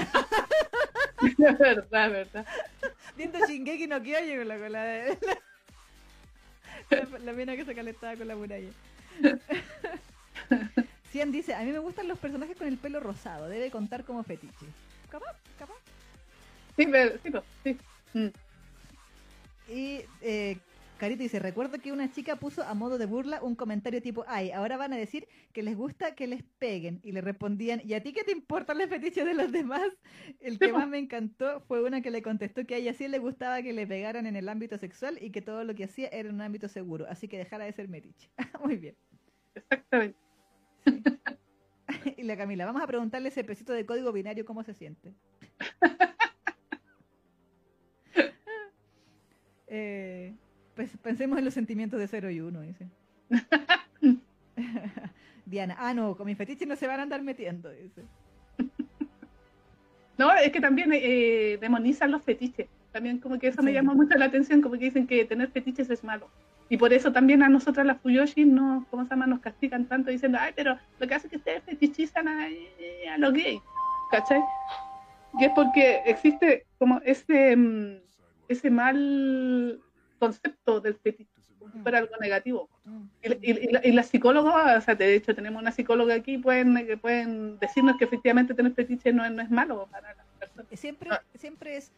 Es 1.22 1.36
verdad, 1.58 2.06
es 2.06 2.12
verdad. 2.12 2.46
viendo 3.14 3.46
Shingeki 3.46 3.86
no 3.86 4.02
Kyojin 4.02 4.38
con 4.38 4.48
la 4.48 4.58
cola 4.58 4.82
de... 4.84 5.18
La, 6.90 7.18
la 7.18 7.32
mina 7.32 7.56
que 7.56 7.64
se 7.66 7.74
calentaba 7.74 8.16
con 8.16 8.26
la 8.26 8.36
muralla. 8.36 8.70
Cian 11.12 11.30
dice, 11.32 11.54
a 11.54 11.60
mí 11.60 11.70
me 11.70 11.78
gustan 11.78 12.08
los 12.08 12.18
personajes 12.18 12.56
con 12.56 12.66
el 12.66 12.76
pelo 12.76 13.00
rosado, 13.00 13.48
debe 13.48 13.70
contar 13.70 14.04
como 14.04 14.22
fetiche. 14.24 14.66
Capaz, 15.08 15.36
capaz. 15.58 15.74
Sí, 16.76 16.86
pero, 16.90 17.18
sí, 17.22 17.30
pues, 17.30 17.44
sí. 17.62 17.78
Mm. 18.14 18.28
Y 19.68 20.00
eh, 20.20 20.58
Carita 20.98 21.24
dice, 21.24 21.40
recuerdo 21.40 21.80
que 21.80 21.92
una 21.92 22.10
chica 22.12 22.36
puso 22.36 22.62
a 22.62 22.72
modo 22.74 22.98
de 22.98 23.06
burla 23.06 23.42
un 23.42 23.56
comentario 23.56 24.00
tipo, 24.00 24.24
ay, 24.28 24.52
ahora 24.52 24.76
van 24.76 24.92
a 24.92 24.96
decir 24.96 25.26
que 25.52 25.62
les 25.62 25.76
gusta 25.76 26.14
que 26.14 26.28
les 26.28 26.44
peguen. 26.58 27.00
Y 27.02 27.10
le 27.12 27.20
respondían, 27.20 27.82
¿y 27.84 27.94
a 27.94 28.02
ti 28.02 28.12
qué 28.12 28.22
te 28.22 28.30
importan 28.30 28.78
los 28.78 28.88
fetiches 28.88 29.24
de 29.24 29.34
los 29.34 29.50
demás? 29.50 29.88
El 30.40 30.58
que 30.58 30.72
más 30.72 30.86
me 30.86 30.98
encantó 30.98 31.60
fue 31.62 31.82
una 31.82 32.00
que 32.00 32.12
le 32.12 32.22
contestó 32.22 32.64
que 32.64 32.76
a 32.76 32.78
ella 32.78 32.94
sí 32.94 33.08
le 33.08 33.18
gustaba 33.18 33.60
que 33.62 33.72
le 33.72 33.86
pegaran 33.86 34.26
en 34.26 34.36
el 34.36 34.48
ámbito 34.48 34.78
sexual 34.78 35.18
y 35.20 35.30
que 35.30 35.42
todo 35.42 35.64
lo 35.64 35.74
que 35.74 35.84
hacía 35.84 36.08
era 36.08 36.28
en 36.28 36.36
un 36.36 36.40
ámbito 36.42 36.68
seguro, 36.68 37.06
así 37.08 37.26
que 37.26 37.38
dejara 37.38 37.64
de 37.64 37.72
ser 37.72 37.88
metiche. 37.88 38.30
Muy 38.64 38.76
bien. 38.76 38.96
Exactamente. 39.56 40.18
Sí. 40.84 41.02
y 42.16 42.22
la 42.22 42.36
Camila, 42.36 42.66
vamos 42.66 42.82
a 42.82 42.86
preguntarle 42.86 43.30
ese 43.30 43.42
pesito 43.42 43.72
de 43.72 43.84
código 43.84 44.12
binario 44.12 44.44
cómo 44.44 44.62
se 44.62 44.74
siente. 44.74 45.12
Eh, 49.76 50.32
pues 50.74 50.90
pensemos 51.02 51.38
en 51.38 51.44
los 51.44 51.54
sentimientos 51.54 51.98
de 52.00 52.08
0 52.08 52.30
y 52.30 52.40
1, 52.40 52.60
dice. 52.62 52.88
Diana, 55.46 55.76
ah, 55.78 55.94
no, 55.94 56.16
con 56.16 56.26
mis 56.26 56.36
fetiches 56.36 56.66
no 56.66 56.76
se 56.76 56.86
van 56.86 57.00
a 57.00 57.02
andar 57.04 57.22
metiendo, 57.22 57.70
dice. 57.70 58.02
No, 60.16 60.32
es 60.32 60.52
que 60.52 60.60
también 60.60 60.92
eh, 60.92 61.58
demonizan 61.60 62.12
los 62.12 62.22
fetiches. 62.22 62.68
También 62.92 63.18
como 63.18 63.36
que 63.40 63.48
eso 63.48 63.64
me 63.64 63.72
llama 63.72 63.94
mucho 63.94 64.16
la 64.16 64.26
atención, 64.26 64.62
como 64.62 64.76
que 64.76 64.84
dicen 64.84 65.08
que 65.08 65.24
tener 65.24 65.50
fetiches 65.50 65.90
es 65.90 66.04
malo. 66.04 66.30
Y 66.68 66.76
por 66.76 66.92
eso 66.92 67.12
también 67.12 67.42
a 67.42 67.48
nosotras 67.48 67.84
las 67.84 68.00
Fuyoshi 68.00 68.44
no, 68.44 68.86
¿cómo 68.90 69.02
se 69.02 69.10
llama? 69.10 69.26
Nos 69.26 69.40
castigan 69.40 69.86
tanto 69.86 70.12
diciendo, 70.12 70.38
ay, 70.40 70.52
pero 70.54 70.78
lo 71.00 71.08
que 71.08 71.14
hace 71.14 71.26
es 71.26 71.30
que 71.32 71.36
ustedes 71.38 71.64
fetichizan 71.64 72.28
a, 72.28 72.48
eh, 72.48 73.08
a 73.12 73.18
los 73.18 73.32
gays, 73.32 73.60
¿cachai? 74.12 74.40
Y 75.38 75.44
es 75.44 75.50
porque 75.54 76.02
existe 76.06 76.64
como 76.78 77.00
ese, 77.04 77.56
mm, 77.56 77.96
ese 78.48 78.70
mal 78.70 79.80
concepto 80.26 80.80
del 80.80 80.94
fetiche, 80.96 81.30
como 81.58 81.70
si 81.72 81.78
fuera 81.78 81.98
algo 81.98 82.14
negativo. 82.20 82.68
Mm. 82.84 83.02
Y, 83.22 83.50
y- 83.50 83.58
y 83.68 83.72
la- 83.72 83.86
y 83.86 83.92
las 83.92 84.06
psicólogas, 84.08 84.82
o 84.82 84.84
sea, 84.84 84.94
de 84.94 85.14
hecho 85.14 85.34
tenemos 85.34 85.60
una 85.62 85.72
psicóloga 85.72 86.14
aquí, 86.14 86.38
pueden, 86.38 86.86
que 86.86 86.96
pueden 86.96 87.58
decirnos 87.58 87.96
que 87.98 88.04
efectivamente 88.04 88.54
tener 88.54 88.72
fetiche 88.74 89.12
no, 89.12 89.24
es- 89.24 89.32
no 89.32 89.42
es 89.42 89.50
malo 89.50 89.86
para 89.90 90.14
las 90.14 90.26
personas. 90.38 90.66
Siempre, 90.78 91.10
Ah. 91.12 91.22
siempre 91.38 91.76
es. 91.76 91.90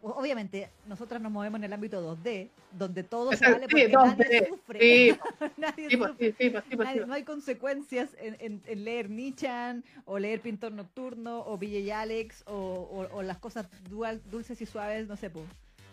Obviamente, 0.00 0.70
nosotras 0.86 1.20
nos 1.20 1.32
movemos 1.32 1.58
en 1.58 1.64
el 1.64 1.72
ámbito 1.72 2.00
2D, 2.00 2.48
donde 2.70 3.02
todo 3.02 3.32
se 3.32 3.44
vale 3.50 3.66
porque 3.68 3.88
2D, 3.90 4.16
nadie 4.16 4.48
sufre. 4.48 4.78
Sí, 4.80 5.18
nadie 5.56 5.90
sí, 5.90 5.96
pues, 5.96 6.10
sufre. 6.10 6.32
pues, 6.52 6.64
pues, 6.70 6.78
Nadie- 6.78 7.02
sí, 7.02 7.08
no 7.08 7.14
hay 7.14 7.22
consecuencias 7.24 8.08
en, 8.20 8.36
en- 8.38 8.62
en 8.66 8.84
leer 8.84 9.10
Nichan 9.10 9.82
o 10.04 10.20
leer 10.20 10.40
Pintor 10.40 10.70
Nocturno 10.70 11.40
o 11.44 11.58
Ville 11.58 11.80
y 11.80 11.90
Alex 11.90 12.44
o, 12.46 12.52
o- 12.54 13.16
o 13.16 13.22
las 13.24 13.38
cosas 13.38 13.66
dual, 13.90 14.20
dulces 14.30 14.60
y 14.62 14.66
suaves, 14.66 15.08
no 15.08 15.16
sé, 15.16 15.30
po, 15.30 15.42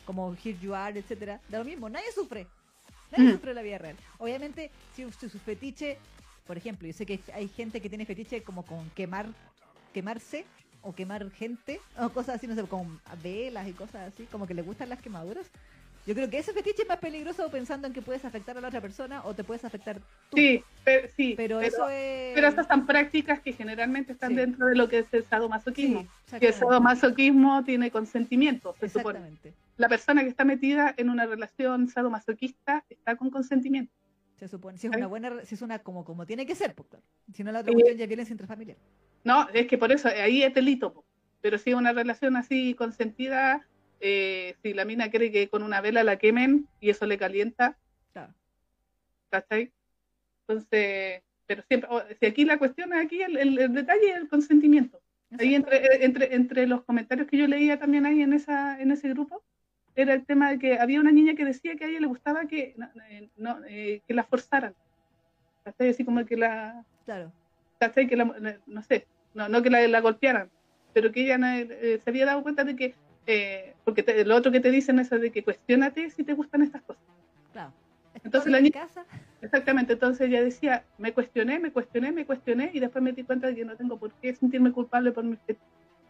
como 0.06 0.34
Here 0.36 0.58
You 0.60 0.74
Are, 0.74 0.98
etcétera. 1.00 1.42
Da 1.50 1.60
lo 1.60 1.66
mismo, 1.66 1.90
nadie 1.90 2.12
sufre. 2.14 2.48
Nadie 3.12 3.30
Mm. 3.30 3.32
sufre 3.34 3.52
en 3.52 3.56
la 3.56 3.62
vida 3.62 3.78
real. 3.78 3.96
Obviamente, 4.20 4.72
si, 4.94 5.10
si 5.12 5.30
su 5.30 5.40
fetiche, 5.40 5.98
por 6.46 6.58
ejemplo, 6.58 6.88
yo 6.88 6.94
sé 6.94 7.06
que 7.06 7.24
hay 7.34 7.48
gente 7.48 7.82
que 7.82 7.90
tiene 7.90 8.06
fetiche 8.06 8.44
como 8.44 8.64
con 8.66 8.90
quemar, 8.92 9.28
quemarse 9.94 10.46
o 10.82 10.94
quemar 10.94 11.30
gente 11.32 11.80
o 11.98 12.10
cosas 12.10 12.36
así, 12.36 12.48
no 12.48 12.56
sé, 12.56 12.64
con 12.68 13.00
velas 13.22 13.68
y 13.68 13.74
cosas 13.74 14.14
así, 14.14 14.26
como 14.28 14.46
que 14.48 14.54
le 14.54 14.62
gustan 14.62 14.90
las 14.90 15.02
quemaduras. 15.02 15.50
Yo 16.06 16.14
creo 16.14 16.30
que 16.30 16.38
ese 16.38 16.54
fetiche 16.54 16.84
es 16.84 16.88
más 16.88 17.00
peligroso 17.00 17.50
pensando 17.50 17.88
en 17.88 17.94
que 17.94 18.02
puedes 18.02 18.24
afectar 18.26 18.56
a 18.58 18.62
la 18.62 18.68
otra 18.68 18.80
persona 18.80 19.24
o 19.26 19.34
te 19.34 19.44
puedes 19.44 19.66
afectar 19.66 20.00
tú. 20.30 20.38
Sí, 20.38 20.64
pero, 20.84 21.08
sí, 21.16 21.34
Pero, 21.36 21.62
eso 21.62 21.90
es. 21.90 22.36
pero 22.36 22.48
estas 22.48 22.68
son 22.68 22.86
prácticas 22.86 23.40
que 23.40 23.54
generalmente 23.54 24.12
están 24.14 24.30
Sí. 24.32 24.36
dentro 24.36 24.68
de 24.68 24.76
lo 24.76 24.88
que 24.88 25.00
es 25.00 25.08
el 25.14 25.24
sadomasoquismo. 25.26 26.02
Sí, 26.28 26.38
y 26.42 26.46
el 26.46 26.54
sadomasoquismo 26.54 27.64
tiene 27.64 27.90
consentimiento, 27.90 28.76
se 28.80 28.90
supone. 28.90 29.20
La 29.78 29.90
persona 29.90 30.22
que 30.22 30.30
está 30.30 30.46
metida 30.46 30.94
en 30.96 31.10
una 31.10 31.26
relación 31.26 31.90
sadomasoquista 31.90 32.86
está 32.88 33.16
con 33.16 33.30
consentimiento. 33.32 33.92
Se 34.38 34.48
supone. 34.48 34.78
Si 34.78 34.88
es 34.88 34.96
una 34.96 35.08
buena. 35.08 35.44
Si 35.46 35.56
es 35.56 35.62
una 35.62 35.80
como, 35.80 36.06
como 36.06 36.26
tiene 36.26 36.46
que 36.46 36.56
ser, 36.56 36.76
pues, 36.76 36.88
claro. 36.90 37.04
Si 37.34 37.44
no, 37.44 37.52
la 37.52 37.62
otra 37.62 37.74
cuestión 37.74 37.98
ya 37.98 38.04
es 38.04 38.10
violencia 38.10 38.34
intrafamiliar. 38.34 38.78
No, 39.24 39.48
es 39.54 39.66
que 39.68 39.78
por 39.78 39.92
eso 39.92 40.08
ahí 40.10 40.44
es 40.44 40.54
delito. 40.54 41.04
Pero 41.42 41.58
si 41.58 41.72
es 41.72 41.76
una 41.76 41.94
relación 41.94 42.36
así 42.36 42.74
consentida, 42.74 43.66
eh, 44.08 44.56
si 44.62 44.74
la 44.74 44.86
mina 44.86 45.10
quiere 45.10 45.32
que 45.32 45.48
con 45.50 45.64
una 45.64 45.82
vela 45.82 46.04
la 46.04 46.18
quemen 46.18 46.68
y 46.80 46.90
eso 46.92 47.06
le 47.08 47.18
calienta, 47.18 47.76
Claro. 48.14 48.34
¿cachai? 49.32 49.72
Entonces, 50.48 51.24
pero 51.48 51.64
siempre, 51.68 51.90
o- 51.92 52.04
si 52.20 52.26
aquí 52.28 52.46
la 52.46 52.58
cuestión, 52.60 52.94
aquí 52.94 53.22
el, 53.22 53.36
el- 53.38 53.58
el 53.60 53.74
detalle 53.74 54.10
es 54.12 54.18
el 54.18 54.30
consentimiento. 54.30 55.00
Ahí 55.40 55.56
entre, 55.56 55.78
eh, 55.78 56.06
entre, 56.06 56.36
entre 56.36 56.68
los 56.68 56.84
comentarios 56.84 57.28
que 57.28 57.38
yo 57.38 57.48
leía 57.48 57.80
también 57.80 58.06
ahí 58.06 58.22
en, 58.22 58.34
esa, 58.34 58.80
en 58.80 58.92
ese 58.92 59.10
grupo, 59.10 59.44
era 59.96 60.14
el 60.14 60.26
tema 60.26 60.52
de 60.52 60.60
que 60.60 60.78
había 60.80 61.00
una 61.00 61.12
niña 61.12 61.36
que 61.36 61.46
decía 61.46 61.76
que 61.76 61.86
a 61.86 61.88
ella 61.88 62.00
le 62.02 62.08
gustaba 62.08 62.46
que, 62.48 62.74
no, 62.78 62.88
eh, 63.10 63.30
no, 63.38 63.60
eh, 63.68 64.02
que 64.08 64.14
la 64.14 64.24
forzaran. 64.24 64.76
¿Cachai? 65.64 65.90
Así 65.90 66.06
como 66.06 66.24
que 66.26 66.38
la, 66.38 66.86
Claro. 67.06 67.32
¿cachai? 67.80 68.08
Que 68.08 68.16
la, 68.16 68.26
no 68.68 68.82
sé, 68.84 69.08
no, 69.34 69.50
no 69.50 69.64
que 69.64 69.70
la, 69.72 69.88
la 69.88 70.00
golpearan, 70.02 70.50
pero 70.94 71.12
que 71.12 71.24
ella 71.24 71.38
eh, 71.60 72.00
se 72.04 72.10
había 72.10 72.26
dado 72.28 72.44
cuenta 72.44 72.64
de 72.64 72.76
que, 72.76 72.94
eh, 73.28 73.74
porque 73.84 74.04
te- 74.04 74.24
lo 74.26 74.36
otro 74.36 74.52
que 74.52 74.60
te 74.60 74.72
dicen 74.72 75.00
es 75.00 75.10
de 75.10 75.32
que 75.32 75.44
cuestionate 75.44 76.10
si 76.12 76.24
te 76.24 76.34
gustan 76.34 76.62
estas 76.62 76.82
cosas. 76.84 77.04
Claro. 77.52 77.72
Entonces 78.24 78.52
la 78.52 78.60
niña- 78.60 78.82
casa. 78.82 79.06
Exactamente, 79.42 79.94
entonces 79.94 80.28
ella 80.28 80.42
decía, 80.44 80.84
me 80.98 81.14
cuestioné, 81.14 81.60
me 81.60 81.72
cuestioné, 81.72 82.12
me 82.12 82.26
cuestioné 82.26 82.72
y 82.74 82.80
después 82.80 83.04
me 83.04 83.12
di 83.12 83.24
cuenta 83.24 83.48
de 83.48 83.56
que 83.56 83.66
no 83.66 83.76
tengo 83.76 83.98
por 83.98 84.12
qué 84.14 84.34
sentirme 84.34 84.72
culpable 84.72 85.12
por 85.12 85.24
mis. 85.24 85.38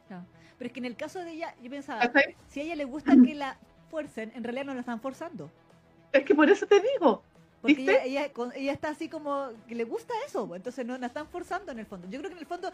Claro. 0.07 0.25
Pero 0.57 0.67
es 0.67 0.71
que 0.71 0.79
en 0.79 0.85
el 0.85 0.95
caso 0.95 1.19
de 1.19 1.31
ella, 1.31 1.53
yo 1.61 1.69
pensaba, 1.69 1.99
¿Cachai? 2.01 2.35
si 2.47 2.61
a 2.61 2.63
ella 2.63 2.75
le 2.75 2.85
gusta 2.85 3.13
que 3.25 3.35
la 3.35 3.57
fuercen, 3.89 4.31
en 4.35 4.43
realidad 4.43 4.65
no 4.65 4.73
la 4.73 4.79
están 4.81 5.01
forzando. 5.01 5.51
Es 6.13 6.23
que 6.23 6.33
por 6.33 6.49
eso 6.49 6.65
te 6.65 6.79
digo, 6.79 7.23
Porque 7.61 7.75
¿Viste? 7.77 7.91
ella, 8.07 8.25
ella, 8.25 8.31
ella 8.55 8.71
está 8.71 8.89
así 8.89 9.09
como 9.09 9.49
que 9.67 9.75
le 9.75 9.83
gusta 9.83 10.13
eso, 10.27 10.47
pues, 10.47 10.59
entonces 10.59 10.85
no 10.85 10.97
la 10.97 11.07
están 11.07 11.27
forzando 11.27 11.71
en 11.71 11.79
el 11.79 11.85
fondo. 11.87 12.07
Yo 12.09 12.19
creo 12.19 12.29
que 12.29 12.35
en 12.35 12.39
el 12.39 12.45
fondo, 12.45 12.71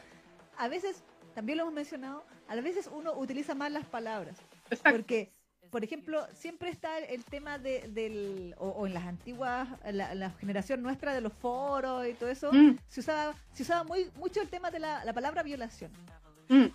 a 0.57 0.67
veces, 0.67 1.01
también 1.33 1.57
lo 1.57 1.63
hemos 1.63 1.73
mencionado, 1.73 2.23
a 2.47 2.55
veces 2.55 2.89
uno 2.91 3.13
utiliza 3.13 3.55
mal 3.55 3.73
las 3.73 3.85
palabras. 3.85 4.37
exacto, 4.69 4.89
Porque, 4.89 5.31
por 5.69 5.83
ejemplo, 5.83 6.25
siempre 6.33 6.69
está 6.69 6.97
el 6.99 7.23
tema 7.23 7.57
de, 7.57 7.87
del, 7.89 8.55
o, 8.57 8.69
o 8.69 8.87
en 8.87 8.93
las 8.93 9.05
antiguas, 9.05 9.67
la, 9.91 10.13
la 10.15 10.31
generación 10.31 10.81
nuestra 10.81 11.13
de 11.13 11.21
los 11.21 11.33
foros 11.33 12.05
y 12.07 12.13
todo 12.13 12.29
eso, 12.29 12.51
Mm, 12.51 12.77
se 12.87 12.99
usaba, 12.99 13.33
se 13.53 13.63
usaba 13.63 13.83
muy, 13.83 14.09
mucho 14.17 14.41
el 14.41 14.49
tema 14.49 14.69
de 14.71 14.79
la, 14.79 15.05
la 15.05 15.13
palabra 15.13 15.43
violación. 15.43 15.91
mm, 16.49 16.65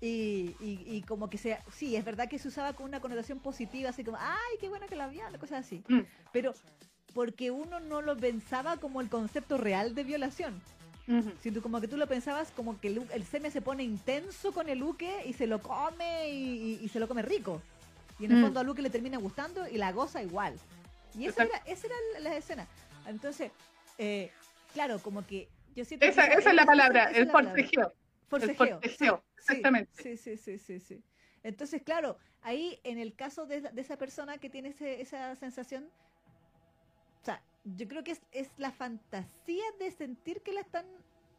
Y, 0.00 0.54
y, 0.60 0.84
y 0.86 1.02
como 1.02 1.28
que 1.30 1.38
sea, 1.38 1.62
sí, 1.72 1.96
es 1.96 2.04
verdad 2.04 2.28
que 2.28 2.38
se 2.38 2.48
usaba 2.48 2.74
con 2.74 2.86
una 2.86 3.00
connotación 3.00 3.40
positiva, 3.40 3.90
así 3.90 4.04
como, 4.04 4.18
ay, 4.20 4.58
qué 4.60 4.68
bueno 4.68 4.86
que 4.86 4.94
la 4.96 5.08
viola, 5.08 5.38
cosas 5.38 5.64
así. 5.66 5.82
mm. 5.88 6.00
Pero 6.32 6.52
porque 7.14 7.50
uno 7.50 7.80
no 7.80 8.02
lo 8.02 8.14
pensaba 8.16 8.76
como 8.76 9.00
el 9.00 9.08
concepto 9.08 9.56
real 9.56 9.94
de 9.94 10.04
violación. 10.04 10.60
Ujú. 11.08 11.32
Sino 11.40 11.62
como 11.62 11.80
que 11.80 11.88
tú 11.88 11.96
lo 11.96 12.06
pensabas 12.06 12.50
como 12.50 12.80
que 12.80 12.88
el, 12.88 13.06
el 13.12 13.24
semen 13.24 13.52
se 13.52 13.60
pone 13.62 13.82
intenso 13.84 14.52
con 14.52 14.68
el 14.68 14.82
uke 14.82 15.24
y 15.26 15.32
se 15.34 15.46
lo 15.46 15.62
come 15.62 16.28
y, 16.30 16.78
y- 16.80 16.84
y 16.84 16.88
se 16.88 16.98
lo 16.98 17.06
come 17.06 17.22
rico. 17.22 17.62
Y 18.18 18.24
en 18.24 18.32
el 18.32 18.38
Mm. 18.38 18.42
fondo 18.42 18.60
al 18.60 18.68
uke 18.68 18.82
le 18.82 18.90
termina 18.90 19.18
gustando 19.18 19.68
y 19.68 19.76
la 19.78 19.92
goza 19.92 20.22
igual. 20.22 20.58
Y 21.14 21.26
esa 21.26 21.44
era, 21.44 21.56
esa 21.66 21.86
era 21.86 21.96
la, 22.20 22.36
escena. 22.36 22.66
Entonces, 23.06 23.52
eh, 23.98 24.30
claro, 24.72 24.98
como 24.98 25.24
que 25.26 25.48
yo 25.74 25.84
siento 25.84 26.04
Esa, 26.06 26.26
que 26.28 26.34
esa 26.34 26.50
es 26.50 26.56
la 26.56 26.66
palabra, 26.66 27.02
esa 27.04 27.10
es 27.12 27.16
el 27.18 27.26
la 27.28 27.32
palabra. 27.32 27.62
forcejeo. 27.62 27.94
Forcejeo. 28.28 28.64
El 28.66 28.90
forcejeo, 28.90 29.24
exactamente. 29.38 30.02
Sí, 30.02 30.16
sí, 30.16 30.36
sí, 30.36 30.58
sí, 30.58 30.80
sí. 30.80 31.02
Entonces, 31.44 31.82
claro, 31.82 32.18
ahí 32.42 32.80
en 32.82 32.98
el 32.98 33.14
caso 33.14 33.46
de, 33.46 33.60
de 33.60 33.80
esa 33.80 33.96
persona 33.96 34.38
que 34.38 34.50
tiene 34.50 34.70
ese- 34.70 35.00
esa 35.00 35.36
sensación, 35.36 35.88
o 37.22 37.24
sea, 37.24 37.40
yo 37.76 37.88
creo 37.88 38.04
que 38.04 38.12
es, 38.12 38.20
es 38.32 38.50
la 38.58 38.70
fantasía 38.70 39.64
de 39.80 39.90
sentir 39.90 40.40
que 40.42 40.52
la 40.52 40.60
están 40.60 40.86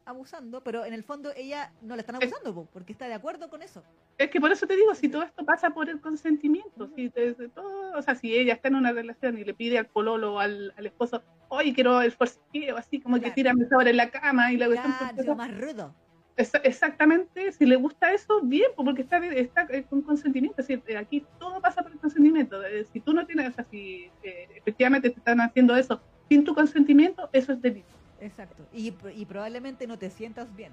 abusando, 0.04 0.62
pero 0.62 0.84
en 0.84 0.94
el 0.94 1.02
fondo 1.02 1.30
ella 1.36 1.72
no 1.82 1.94
la 1.94 2.00
están 2.00 2.16
Es- 2.16 2.22
abusando 2.22 2.54
po, 2.54 2.68
porque 2.72 2.92
está 2.92 3.06
de 3.08 3.14
acuerdo 3.14 3.48
con 3.48 3.62
eso. 3.62 3.82
Es 4.18 4.30
que 4.30 4.40
por 4.40 4.50
eso 4.50 4.66
te 4.66 4.74
digo, 4.76 4.94
si 4.94 5.08
todo 5.08 5.22
esto 5.22 5.44
pasa 5.44 5.70
por 5.70 5.88
el 5.88 6.00
consentimiento, 6.00 6.88
si 6.96 7.08
te- 7.10 7.34
todo, 7.50 7.92
o 7.96 8.02
sea, 8.02 8.14
si 8.14 8.34
ella 8.36 8.54
está 8.54 8.68
en 8.68 8.74
una 8.74 8.92
relación 8.92 9.38
y 9.38 9.44
le 9.44 9.54
pide 9.54 9.78
al 9.78 9.86
pololo 9.86 10.34
o 10.34 10.38
al, 10.40 10.72
al 10.76 10.86
esposo, 10.86 11.22
oye, 11.48 11.72
quiero 11.72 12.00
el 12.02 12.12
forcejeo, 12.12 12.76
así 12.76 13.00
como 13.00 13.16
que 13.16 13.22
Claro. 13.22 13.34
tírame 13.34 13.68
sobre 13.68 13.92
la 13.92 14.10
cama 14.10 14.52
y 14.52 14.56
la 14.56 14.66
cuestión 14.66 14.92
Claro, 15.14 15.36
más 15.36 15.56
rudo. 15.60 15.94
Exa- 16.36 16.60
Exactamente, 16.64 17.50
si 17.52 17.66
le 17.66 17.76
gusta 17.76 18.12
eso, 18.12 18.40
bien, 18.42 18.70
porque 18.76 19.02
está, 19.02 19.18
está 19.26 19.66
eh, 19.70 19.84
con 19.88 20.02
consentimiento. 20.02 20.60
Es 20.60 20.68
decir, 20.68 20.82
eh, 20.86 20.96
aquí 20.96 21.26
todo 21.38 21.60
pasa 21.60 21.82
por 21.82 21.90
el 21.92 21.98
consentimiento. 21.98 22.64
Eh, 22.64 22.84
Si 22.84 23.00
tú 23.00 23.12
no 23.12 23.26
tienes, 23.26 23.48
o 23.48 23.52
sea, 23.52 23.64
si 23.64 24.10
eh, 24.22 24.48
efectivamente 24.56 25.10
te 25.10 25.18
están 25.18 25.40
haciendo 25.40 25.76
eso 25.76 26.00
sin 26.28 26.44
tu 26.44 26.54
consentimiento, 26.54 27.28
eso 27.32 27.52
es 27.52 27.60
delito. 27.62 27.88
Exacto. 28.20 28.62
Y, 28.72 28.92
y 29.14 29.24
probablemente 29.26 29.86
no 29.86 29.98
te 29.98 30.10
sientas 30.10 30.54
bien. 30.56 30.72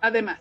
Además, 0.00 0.40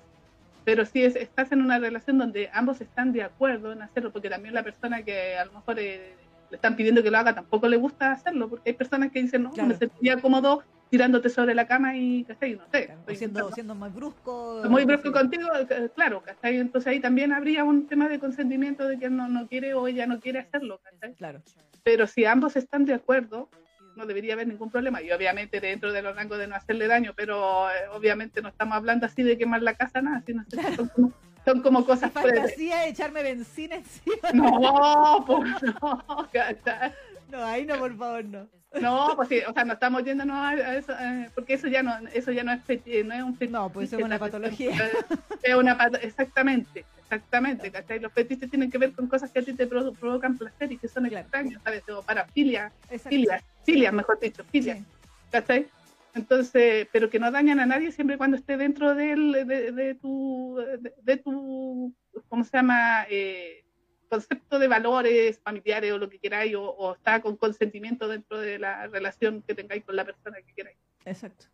pero 0.65 0.86
si 0.86 1.03
es- 1.03 1.15
estás 1.15 1.52
en 1.52 1.61
una 1.61 1.80
relación 1.80 2.18
donde 2.18 2.49
ambos 2.53 2.82
están 2.82 3.11
de 3.14 3.23
acuerdo 3.23 3.72
en 3.72 3.82
hacerlo, 3.82 4.11
porque 4.11 4.30
también 4.30 4.53
la 4.53 4.64
persona 4.64 5.03
que 5.03 5.36
a 5.38 5.45
lo 5.45 5.53
mejor 5.53 5.80
eh, 5.80 6.15
le 6.49 6.56
están 6.56 6.76
pidiendo 6.76 7.02
que 7.03 7.11
lo 7.11 7.18
haga 7.18 7.34
tampoco 7.34 7.68
le 7.68 7.78
gusta 7.78 8.11
hacerlo, 8.11 8.49
porque 8.49 8.72
hay 8.72 8.76
personas 8.76 9.11
que 9.11 9.22
dicen, 9.22 9.44
no, 9.44 9.52
Claro. 9.52 9.69
me 9.69 9.76
sentiría 9.76 10.18
cómodo 10.18 10.64
tirándote 10.90 11.30
sobre 11.30 11.56
la 11.56 11.65
cama 11.68 11.95
y, 11.95 12.26
¿cachai? 12.26 12.56
No 12.56 12.64
sé. 12.69 12.88
Claro, 12.88 13.02
siendo, 13.15 13.52
siendo 13.53 13.76
muy 13.76 13.90
brusco. 13.90 14.61
muy 14.69 14.84
brusco 14.84 15.07
así. 15.10 15.18
contigo, 15.18 15.48
eh, 15.69 15.90
claro, 15.95 16.22
¿cachai? 16.22 16.57
Entonces 16.57 16.88
ahí 16.91 16.99
también 16.99 17.32
habría 17.32 17.64
un 17.64 17.88
tema 17.88 18.10
de 18.10 18.19
consentimiento 18.19 18.86
de 18.88 18.99
que 18.99 19.06
él 19.06 19.15
no, 19.15 19.30
no 19.30 19.48
quiere 19.48 19.73
o 19.73 19.88
ella 19.88 20.06
no 20.06 20.19
quiere 20.19 20.40
hacerlo, 20.40 20.82
¿cachai? 20.84 21.14
Claro. 21.14 21.41
Pero 21.84 22.07
si 22.07 22.26
ambos 22.26 22.57
están 22.57 22.84
de 22.84 22.94
acuerdo, 22.95 23.48
no 23.95 24.05
debería 24.05 24.34
haber 24.34 24.47
ningún 24.47 24.69
problema. 24.72 25.01
Y 25.01 25.11
obviamente 25.11 25.59
dentro 25.59 25.91
de 25.91 26.01
los 26.01 26.15
rangos 26.15 26.38
de 26.38 26.47
no 26.47 26.55
hacerle 26.55 26.88
daño, 26.88 27.13
pero 27.15 27.69
eh, 27.69 27.73
obviamente 27.93 28.41
no 28.41 28.49
estamos 28.49 28.76
hablando 28.76 29.05
así 29.05 29.23
de 29.23 29.38
quemar 29.38 29.61
la 29.61 29.73
casa, 29.76 30.01
nada, 30.01 30.22
sino 30.26 30.43
que 30.49 30.76
son, 30.76 30.88
como, 30.89 31.13
son 31.45 31.61
como 31.61 31.85
cosas... 31.85 32.13
de- 32.13 32.19
fantasía 32.22 32.80
de 32.81 32.89
echarme 32.89 33.23
benzina 33.23 33.76
encima. 33.76 34.15
No, 34.34 35.23
pues 35.26 35.49
no, 35.63 36.30
¿cachai? 36.31 36.93
No, 37.30 37.43
ahí 37.43 37.65
no, 37.65 37.77
por 37.77 37.95
favor, 37.97 38.26
no. 38.26 38.47
No, 38.80 39.13
pues 39.18 39.27
sí, 39.27 39.39
o 39.45 39.51
sea, 39.51 39.65
no 39.65 39.73
estamos 39.73 40.01
yéndonos 40.05 40.38
a, 40.38 40.77
eso, 40.77 40.93
eh, 40.97 41.30
porque 41.35 41.55
eso 41.55 41.68
ya 41.68 41.84
no, 41.84 41.93
eso 42.13 42.31
ya 42.31 42.43
no 42.43 42.53
es, 42.53 42.61
feti- 42.65 43.03
no 43.05 43.13
es 43.13 43.22
un 43.22 43.34
fetiche. 43.35 43.51
No, 43.51 43.69
pues 43.69 43.91
es 43.91 44.01
una 44.01 44.18
patología. 44.18 44.72
Es 45.43 45.55
una 45.55 45.76
pato- 45.77 45.97
exactamente, 46.01 46.85
exactamente, 47.01 47.72
¿cachai? 47.72 47.99
Los 47.99 48.13
fetiches 48.13 48.49
tienen 48.49 48.69
que 48.72 48.77
ver 48.77 48.93
con 48.93 49.07
cosas 49.07 49.31
que 49.31 49.39
a 49.39 49.43
ti 49.43 49.53
te 49.53 49.68
provo- 49.68 49.93
provocan 49.97 50.38
placer 50.38 50.72
y 50.72 50.77
que 50.77 50.88
son 50.88 51.03
Claro. 51.05 51.23
extraños, 51.23 51.61
¿sabes? 51.63 51.84
O 51.89 52.01
parafilia, 52.03 52.72
Exacto. 52.89 53.09
filias, 53.09 53.43
filias, 53.64 53.94
mejor 53.94 54.20
dicho, 54.20 54.44
filias, 54.46 54.78
Sí. 54.80 54.86
¿cachai? 55.32 55.68
Entonces, 56.14 56.88
pero 56.92 57.10
que 57.10 57.20
no 57.20 57.32
dañan 57.32 57.60
a 57.62 57.66
nadie 57.66 57.92
siempre 57.92 58.18
cuando 58.18 58.36
esté 58.38 58.58
dentro 58.58 58.96
del, 58.96 59.32
de, 59.32 59.72
de 59.72 59.96
tu, 59.96 60.58
de, 60.80 60.94
de 61.02 61.18
tu, 61.18 61.94
¿cómo 62.28 62.44
se 62.44 62.58
llama? 62.58 63.06
Eh, 63.10 63.64
concepto 64.10 64.60
de 64.60 64.68
valores 64.68 65.40
familiares 65.40 65.90
o 65.94 65.98
lo 65.98 66.10
que 66.10 66.20
queráis, 66.20 66.54
o, 66.56 66.64
o 66.64 66.96
está 66.96 67.22
con 67.22 67.38
consentimiento 67.38 68.10
dentro 68.10 68.40
de 68.40 68.60
la 68.60 68.88
relación 68.88 69.42
que 69.42 69.56
tengáis 69.56 69.86
con 69.86 69.96
la 69.96 70.04
persona 70.04 70.38
que 70.42 70.54
queráis. 70.54 70.78
Exacto. 71.06 71.46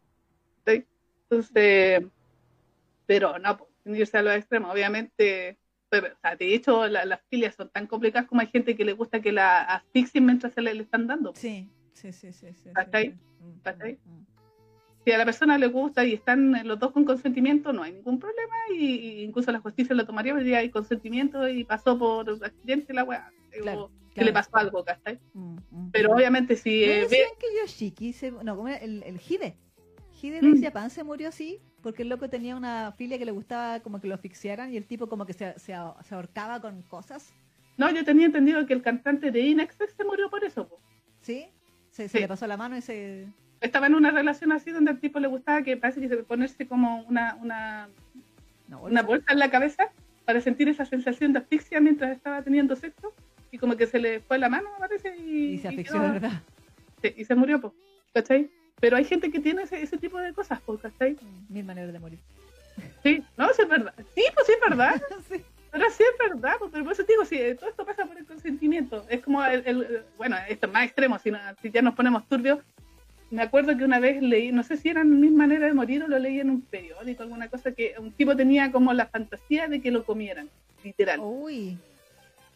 Entonces, 1.30 2.04
pero 3.06 3.38
no, 3.40 3.58
pues, 3.58 3.70
sin 3.84 3.96
irse 3.96 4.18
a 4.18 4.22
los 4.22 4.34
extremos, 4.36 4.72
obviamente, 4.72 5.58
pero, 5.90 6.08
o 6.08 6.18
sea, 6.22 6.36
de 6.36 6.54
hecho, 6.54 6.88
la- 6.88 7.06
las 7.06 7.22
filias 7.30 7.56
son 7.56 7.70
tan 7.70 7.86
complicadas 7.88 8.28
como 8.28 8.42
hay 8.42 8.48
gente 8.48 8.76
que 8.76 8.86
le 8.86 8.94
gusta 8.94 9.22
que 9.22 9.32
la 9.32 9.62
asfixien 9.62 10.26
mientras 10.26 10.54
se 10.54 10.62
le, 10.62 10.74
le 10.74 10.84
están 10.84 11.06
dando. 11.08 11.34
Sí, 11.36 11.70
sí, 12.02 12.11
sí, 12.11 12.34
sí. 12.34 12.48
sí, 12.53 12.53
sí, 12.53 12.69
sí. 12.74 13.10
Mm, 13.40 13.45
mm, 13.45 14.11
mm. 14.19 14.26
Si 15.06 15.11
a 15.14 15.18
la 15.18 15.26
persona 15.26 15.57
le 15.57 15.68
gusta 15.68 16.03
y 16.03 16.14
están 16.14 16.68
los 16.68 16.78
dos 16.80 16.91
con 16.91 17.06
consentimiento, 17.06 17.72
no 17.72 17.84
hay 17.84 17.94
ningún 17.94 18.19
problema 18.19 18.56
y, 18.78 19.24
incluso 19.24 19.52
la 19.52 19.60
justicia 19.61 19.95
lo 19.95 20.06
tomaría, 20.06 20.34
porque 20.34 20.56
hay 20.56 20.69
consentimiento 20.69 21.48
y 21.48 21.64
pasó 21.64 21.98
por 21.98 22.30
accidente 22.44 22.94
la 22.94 23.03
weá, 23.06 23.32
Claro, 23.61 23.90
que 24.14 24.22
le 24.26 24.32
claro. 24.32 24.34
pasó 24.34 24.57
algo, 24.57 24.84
¿cachai? 24.84 25.18
Mm, 25.34 25.56
mm. 25.72 25.91
Pero 25.91 26.11
obviamente 26.14 26.56
si 26.57 26.86
¿No 26.86 26.91
eh, 26.91 27.07
ve, 27.10 27.26
que 27.40 27.48
Yoshiki 27.61 28.11
se... 28.14 28.32
No. 28.32 28.68
El, 28.68 29.02
el 29.03 29.19
Hide. 29.28 29.56
Hide 30.22 30.41
Mm. 30.41 30.53
de 30.56 30.61
Japan 30.65 30.90
se 30.90 31.03
murió 31.03 31.30
así 31.30 31.60
porque 31.82 32.02
el 32.02 32.10
loco 32.10 32.28
tenía 32.30 32.56
una 32.57 32.91
filia 32.91 33.18
que 33.18 33.26
le 33.26 33.32
gustaba 33.32 33.80
como 33.80 34.02
que 34.02 34.07
lo 34.07 34.15
asfixiaran 34.15 34.74
y 34.74 34.78
el 34.78 34.86
tipo 34.86 35.07
como 35.07 35.26
que 35.26 35.34
se, 35.34 35.53
se, 35.57 35.74
se 36.03 36.15
ahorcaba 36.15 36.60
con 36.60 36.82
cosas. 36.82 37.34
no, 37.78 37.90
yo 37.91 38.03
tenía 38.03 38.26
entendido 38.26 38.65
que 38.65 38.74
el 38.74 38.82
cantante 38.82 39.32
de 39.32 39.40
Inexes 39.40 39.94
se 39.95 40.03
murió 40.03 40.30
por 40.30 40.44
eso, 40.44 40.68
po. 40.68 40.82
¿Sí? 41.22 41.48
Se, 41.98 42.03
se 42.03 42.10
Sí. 42.10 42.19
le 42.19 42.28
pasó 42.28 42.45
la 42.45 42.57
mano 42.57 42.78
y 42.78 42.82
se... 42.82 43.26
estaba 43.60 43.88
en 43.88 43.95
una 43.95 44.11
relación 44.11 44.52
así 44.52 44.69
donde 44.72 44.91
al 44.91 44.99
tipo 44.99 45.19
le 45.19 45.28
gustaba 45.28 45.64
que 45.64 45.78
parece 45.78 45.99
que 45.99 46.07
se 46.07 46.18
ponerse 46.18 46.68
como 46.68 47.02
una, 47.10 47.36
una, 47.41 47.90
No, 48.68 48.84
una 48.84 49.02
bolsa 49.02 49.34
en 49.34 49.40
la 49.40 49.49
cabeza 49.49 49.90
para 50.26 50.40
sentir 50.41 50.69
esa 50.69 50.86
sensación 50.86 51.34
de 51.34 51.40
asfixia 51.40 51.80
mientras 51.82 52.11
estaba 52.15 52.44
teniendo 52.44 52.76
sexo 52.76 53.14
y 53.52 53.57
como 53.57 53.76
que 53.76 53.88
se 53.88 53.98
le 53.98 54.19
fue 54.19 54.38
la 54.38 54.48
mano, 54.48 54.69
parece, 54.78 55.15
y, 55.18 55.53
y 55.53 55.57
se 55.57 55.69
asfixió, 55.69 55.99
de 55.99 56.10
verdad. 56.11 56.41
sí, 57.02 57.14
y 57.18 57.26
se 57.26 57.34
murió, 57.34 57.60
po, 57.61 57.74
¿cachai? 58.14 58.48
Pero 58.80 58.95
hay 58.98 59.06
gente 59.06 59.32
que 59.32 59.40
tiene 59.40 59.64
ese, 59.64 59.82
ese 59.82 59.98
tipo 59.98 60.19
de 60.19 60.34
cosas, 60.34 60.60
¿cachai? 60.82 61.14
Mm, 61.14 61.53
Mil 61.53 61.65
maneras 61.65 61.91
de 61.94 61.99
morir. 61.99 62.19
Sí, 63.02 63.24
no, 63.38 63.48
sí 63.53 63.64
es 63.64 63.69
verdad. 63.69 63.94
Sí, 64.14 64.24
pues 64.36 64.45
sí 64.45 64.53
es 64.53 64.69
verdad. 64.69 65.02
sí. 65.30 65.41
Pero 65.72 65.85
sí 65.91 66.03
es 66.03 66.30
verdad, 66.30 66.53
pues, 66.60 66.72
pero 66.72 66.84
por 66.84 66.94
eso 66.94 67.03
te 67.03 67.14
digo, 67.14 67.26
sí, 67.26 67.39
todo 67.60 67.69
esto 67.69 67.85
pasa 67.85 68.06
por 68.06 68.18
el 68.18 68.26
consentimiento. 68.26 69.06
Es 69.10 69.22
como 69.22 69.44
el, 69.44 69.64
el- 69.65 70.03
bueno, 70.18 70.35
esto 70.48 70.68
es 70.68 70.73
más 70.73 70.85
extremo, 70.85 71.19
si, 71.19 71.31
no- 71.31 71.39
si 71.61 71.69
ya 71.72 71.81
nos 71.81 71.95
ponemos 71.95 72.27
turbios. 72.27 72.60
Me 73.30 73.41
acuerdo 73.41 73.76
que 73.77 73.84
una 73.84 73.99
vez 73.99 74.22
leí, 74.22 74.53
no 74.53 74.64
sé 74.64 74.77
si 74.77 74.88
era 74.89 75.03
mi 75.03 75.30
manera 75.30 75.68
de 75.68 75.73
morir 75.73 76.02
o 76.03 76.07
lo 76.07 76.18
leí 76.18 76.39
en 76.39 76.49
un 76.49 76.61
periódico, 76.61 77.23
alguna 77.23 77.49
cosa, 77.49 77.73
que 77.73 77.94
un 77.99 78.14
tipo 78.14 78.35
tenía 78.38 78.72
como 78.72 78.94
la 78.94 79.07
fantasía 79.07 79.68
de 79.68 79.81
que 79.81 79.91
lo 79.91 80.06
comieran, 80.06 80.49
literal. 80.84 81.19
Uy, 81.22 81.77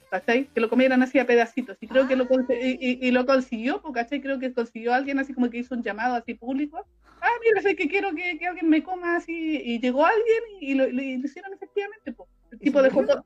¿cachai? 0.09 0.45
Que 0.45 0.61
lo 0.61 0.69
comieran 0.69 1.03
así 1.03 1.19
a 1.19 1.25
pedacitos. 1.27 1.77
Y 1.81 1.87
creo 1.87 2.07
que 2.07 2.15
lo, 2.15 2.23
Ah. 2.23 2.53
y, 2.53 2.77
y- 2.79 3.07
y 3.07 3.11
lo 3.11 3.25
consiguió, 3.25 3.81
pues, 3.81 3.93
¿cachai? 3.93 4.21
Creo 4.21 4.39
que 4.39 4.53
consiguió 4.53 4.93
a 4.93 4.95
alguien 4.95 5.19
así 5.19 5.33
como 5.33 5.49
que 5.49 5.57
hizo 5.57 5.75
un 5.75 5.83
llamado 5.83 6.15
así 6.15 6.33
público. 6.35 6.85
Ah, 7.21 7.29
mira, 7.45 7.61
sé 7.61 7.75
que 7.75 7.87
quiero 7.89 8.15
que, 8.15 8.37
que 8.39 8.47
alguien 8.47 8.69
me 8.69 8.81
coma 8.81 9.17
así. 9.17 9.61
Y 9.63 9.79
llegó 9.81 10.05
alguien 10.05 10.43
y 10.61 10.73
lo, 10.73 10.87
lo- 10.87 11.01
y 11.01 11.17
lo 11.17 11.25
hicieron 11.25 11.53
efectivamente, 11.53 12.13
pues. 12.13 12.29
El 12.51 12.57
¿Y 12.57 12.63
tipo 12.65 12.81
dejó 12.81 13.05
todo. 13.05 13.25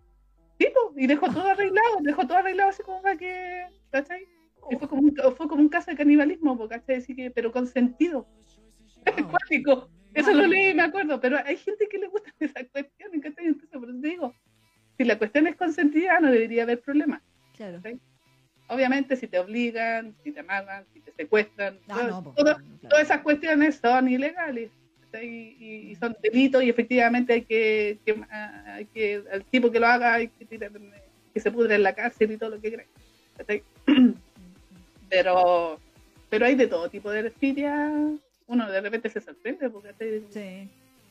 Pues, 0.57 0.71
y 0.97 1.07
dejó 1.07 1.27
todo 1.27 1.47
arreglado, 1.49 1.97
dejó 2.01 2.25
todo 2.25 2.37
arreglado 2.37 2.69
así 2.69 2.81
como 2.83 3.01
para 3.01 3.17
que, 3.17 3.65
¿cachai? 3.91 4.25
Y 4.71 4.75
fue 4.77 4.87
como 4.87 5.01
un, 5.01 5.15
fue 5.35 5.47
como 5.47 5.61
un 5.61 5.69
caso 5.69 5.91
de 5.91 5.97
canibalismo, 5.97 6.67
¿cachai? 6.69 6.95
Así 6.97 7.15
que, 7.15 7.29
pero 7.31 7.51
con 7.51 7.67
sentido. 7.67 8.27
Es 9.05 9.15
Wow. 9.21 9.31
cuático. 9.31 9.89
Eso 10.13 10.31
Wow. 10.31 10.41
lo 10.41 10.47
leí, 10.47 10.73
me 10.73 10.83
acuerdo, 10.83 11.19
pero 11.19 11.37
hay 11.43 11.57
gente 11.57 11.87
que 11.89 11.97
le 11.97 12.07
gusta 12.07 12.31
esa 12.39 12.63
cuestión, 12.69 13.19
¿cachai? 13.21 13.45
Entonces, 13.47 13.69
por 13.77 13.89
eso 13.89 13.99
te 14.01 14.07
digo, 14.07 14.33
si 14.97 15.03
la 15.03 15.17
cuestión 15.17 15.47
es 15.47 15.55
consentida, 15.57 16.19
no 16.19 16.31
debería 16.31 16.63
haber 16.63 16.81
problema. 16.81 17.21
claro. 17.55 17.81
Obviamente, 18.67 19.15
si 19.15 19.27
te 19.27 19.37
obligan, 19.37 20.15
si 20.23 20.31
te 20.31 20.39
amarran, 20.39 20.85
si 20.91 20.99
te 21.01 21.11
secuestran, 21.11 21.79
Ah, 21.87 21.93
todo- 21.99 22.07
no, 22.07 22.23
pues, 22.23 22.35
todo- 22.35 22.55
claro. 22.55 22.89
todas 22.89 23.03
esas 23.03 23.21
cuestiones 23.21 23.75
son 23.75 24.07
ilegales 24.09 24.71
y, 25.23 25.89
y 25.91 25.95
son 25.95 26.15
delitos 26.21 26.63
y 26.63 26.69
efectivamente 26.69 27.33
hay 27.33 27.41
que, 27.43 27.97
que, 28.05 28.15
ah, 28.29 28.63
hay 28.75 28.85
que 28.85 29.23
al 29.31 29.43
tipo 29.45 29.71
que 29.71 29.79
lo 29.79 29.87
haga 29.87 30.13
hay 30.15 30.27
que, 30.29 30.45
tirar- 30.45 30.71
que 31.33 31.39
se 31.39 31.51
pudre 31.51 31.75
en 31.75 31.83
la 31.83 31.93
cárcel 31.93 32.31
y 32.31 32.37
todo 32.37 32.51
lo 32.51 32.61
que. 32.61 32.85
¿cachai? 33.37 33.63
Pero, 35.09 35.79
pero 36.29 36.45
hay 36.45 36.55
de 36.55 36.67
todo 36.67 36.89
tipo 36.89 37.09
de 37.11 37.29
filia. 37.29 37.91
Uno 38.47 38.71
de 38.71 38.81
repente 38.81 39.09
se 39.09 39.21
sorprende 39.21 39.69
porque. 39.69 39.93
Sí. 40.31 40.69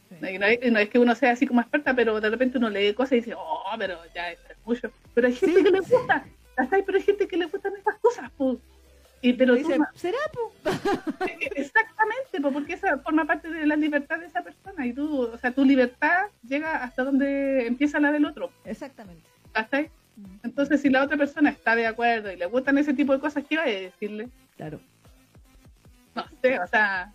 sí. 0.09 0.17
No, 0.21 0.71
no 0.73 0.79
es, 0.79 0.89
que 0.89 0.99
uno 0.99 1.15
sea 1.15 1.31
así 1.33 1.47
como 1.47 1.61
experta, 1.61 1.95
pero 1.95 2.21
de 2.21 2.29
repente 2.31 2.59
uno 2.59 2.69
lee 2.71 2.93
cosas 2.93 3.13
y 3.13 3.17
dice, 3.17 3.35
oh, 3.37 3.63
pero 3.79 3.99
ya 4.15 4.31
esto 4.33 4.53
es 4.53 4.59
mucho. 4.65 4.91
Pero 5.15 5.27
hay 5.29 5.35
gente 5.35 5.57
Sí. 5.59 5.65
que 5.65 5.71
le 5.71 5.81
gusta, 5.81 6.27
¿cachai? 6.57 6.83
Pero 6.85 6.99
hay 6.99 7.05
gente 7.05 7.29
que 7.29 7.37
le 7.37 7.47
gustan 7.47 7.73
esas 7.77 7.97
cosas, 7.99 8.31
pues. 8.37 8.59
Pero 9.33 9.57
tú 9.57 9.69
Dice, 9.69 9.79
¿será? 9.95 10.19
po? 10.33 10.53
exactamente, 11.57 12.41
porque 12.43 12.75
esa 12.75 12.99
forma 12.99 13.25
parte 13.25 13.51
de 13.51 13.67
la 13.67 13.77
libertad 13.77 14.19
de 14.19 14.27
esa 14.27 14.43
persona. 14.43 14.87
Y 14.87 14.93
tú, 14.93 15.23
o 15.23 15.39
sea, 15.39 15.51
tu 15.51 15.65
libertad 15.65 16.27
llega 16.47 16.85
hasta 16.85 17.05
donde 17.05 17.67
empieza 17.67 17.99
la 18.01 18.13
del 18.13 18.27
otro, 18.27 18.53
Exactamente. 18.65 19.25
¿cachai? 19.53 19.91
Mm, 20.17 20.37
Entonces, 20.45 20.81
si 20.83 20.91
la 20.91 21.03
otra 21.03 21.17
persona 21.17 21.51
está 21.51 21.75
de 21.75 21.87
acuerdo 21.87 22.31
y 22.31 22.37
le 22.37 22.47
gustan 22.47 22.79
ese 22.79 22.93
tipo 22.95 23.13
de 23.13 23.21
cosas, 23.21 23.45
¿qué 23.49 23.57
va 23.57 23.63
a 23.63 23.67
decirle? 23.67 24.29
Claro. 24.57 24.81
No 26.15 26.25
sé, 26.43 26.59
o 26.61 26.67
sea, 26.67 27.13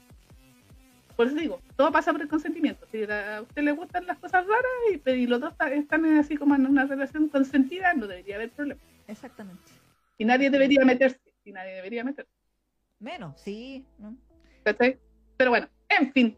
por 1.16 1.28
eso 1.28 1.36
digo, 1.36 1.62
todo 1.76 1.92
pasa 1.92 2.12
por 2.12 2.22
el 2.22 2.28
consentimiento. 2.28 2.86
Si 2.92 3.04
a 3.04 3.42
usted 3.42 3.62
le 3.62 3.72
gustan 3.74 4.06
las 4.08 4.18
cosas 4.18 4.46
raras 4.46 5.06
y, 5.06 5.10
y 5.12 5.28
los 5.28 5.40
dos 5.42 5.54
están 5.72 6.06
así 6.18 6.36
como 6.38 6.56
en 6.56 6.66
una 6.66 6.86
relación 6.86 7.30
consentida, 7.30 7.94
no 7.94 8.08
debería 8.08 8.36
haber 8.36 8.50
problema. 8.50 8.82
Exactamente. 9.08 9.62
Y 10.18 10.26
nadie 10.26 10.50
debería 10.50 10.84
meterse, 10.86 11.20
y 11.44 11.52
nadie 11.52 11.74
debería 11.74 12.04
meterse, 12.04 12.32
Menos, 13.00 13.40
sí. 13.42 13.86
¿no? 13.98 14.16
¿cachai? 14.64 15.00
Pero 15.38 15.52
bueno, 15.52 15.70
en 15.90 16.12
fin, 16.12 16.38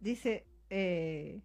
Dice, 0.00 0.44
eh, 0.68 1.40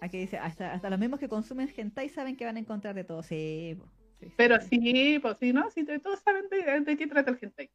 aquí 0.00 0.18
dice, 0.18 0.36
hasta, 0.36 0.74
hasta 0.74 0.90
los 0.90 0.98
mismos 0.98 1.18
que 1.18 1.28
consumen 1.28 1.72
hentai 1.74 2.10
saben 2.10 2.36
que 2.36 2.44
van 2.44 2.56
a 2.56 2.60
encontrar 2.60 2.94
de 2.94 3.04
todo. 3.04 3.22
Sí, 3.22 3.74
po, 3.78 3.88
sí, 4.20 4.26
sí, 4.26 4.34
pero 4.36 4.60
sí. 4.60 4.68
sí, 4.68 5.18
pues 5.20 5.38
sí, 5.38 5.52
¿no? 5.54 5.70
Si 5.70 5.84
te- 5.84 5.98
todos 5.98 6.20
saben 6.20 6.48
de, 6.50 6.80
de 6.80 6.96
qué 6.96 7.06
trata 7.06 7.30
el 7.30 7.38
hentai. 7.40 7.70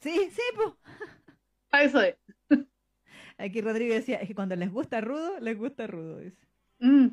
Sí, 0.00 0.28
sí, 0.30 0.42
po. 0.56 0.76
A 1.70 1.82
eso 1.82 2.00
es. 2.02 2.16
Aquí 3.38 3.60
Rodrigo 3.62 3.94
decía, 3.94 4.18
es 4.18 4.28
que 4.28 4.34
cuando 4.34 4.54
les 4.54 4.70
gusta 4.70 5.00
rudo, 5.00 5.40
les 5.40 5.56
gusta 5.58 5.86
rudo, 5.86 6.18
dice. 6.18 6.46
Mm, 6.78 7.08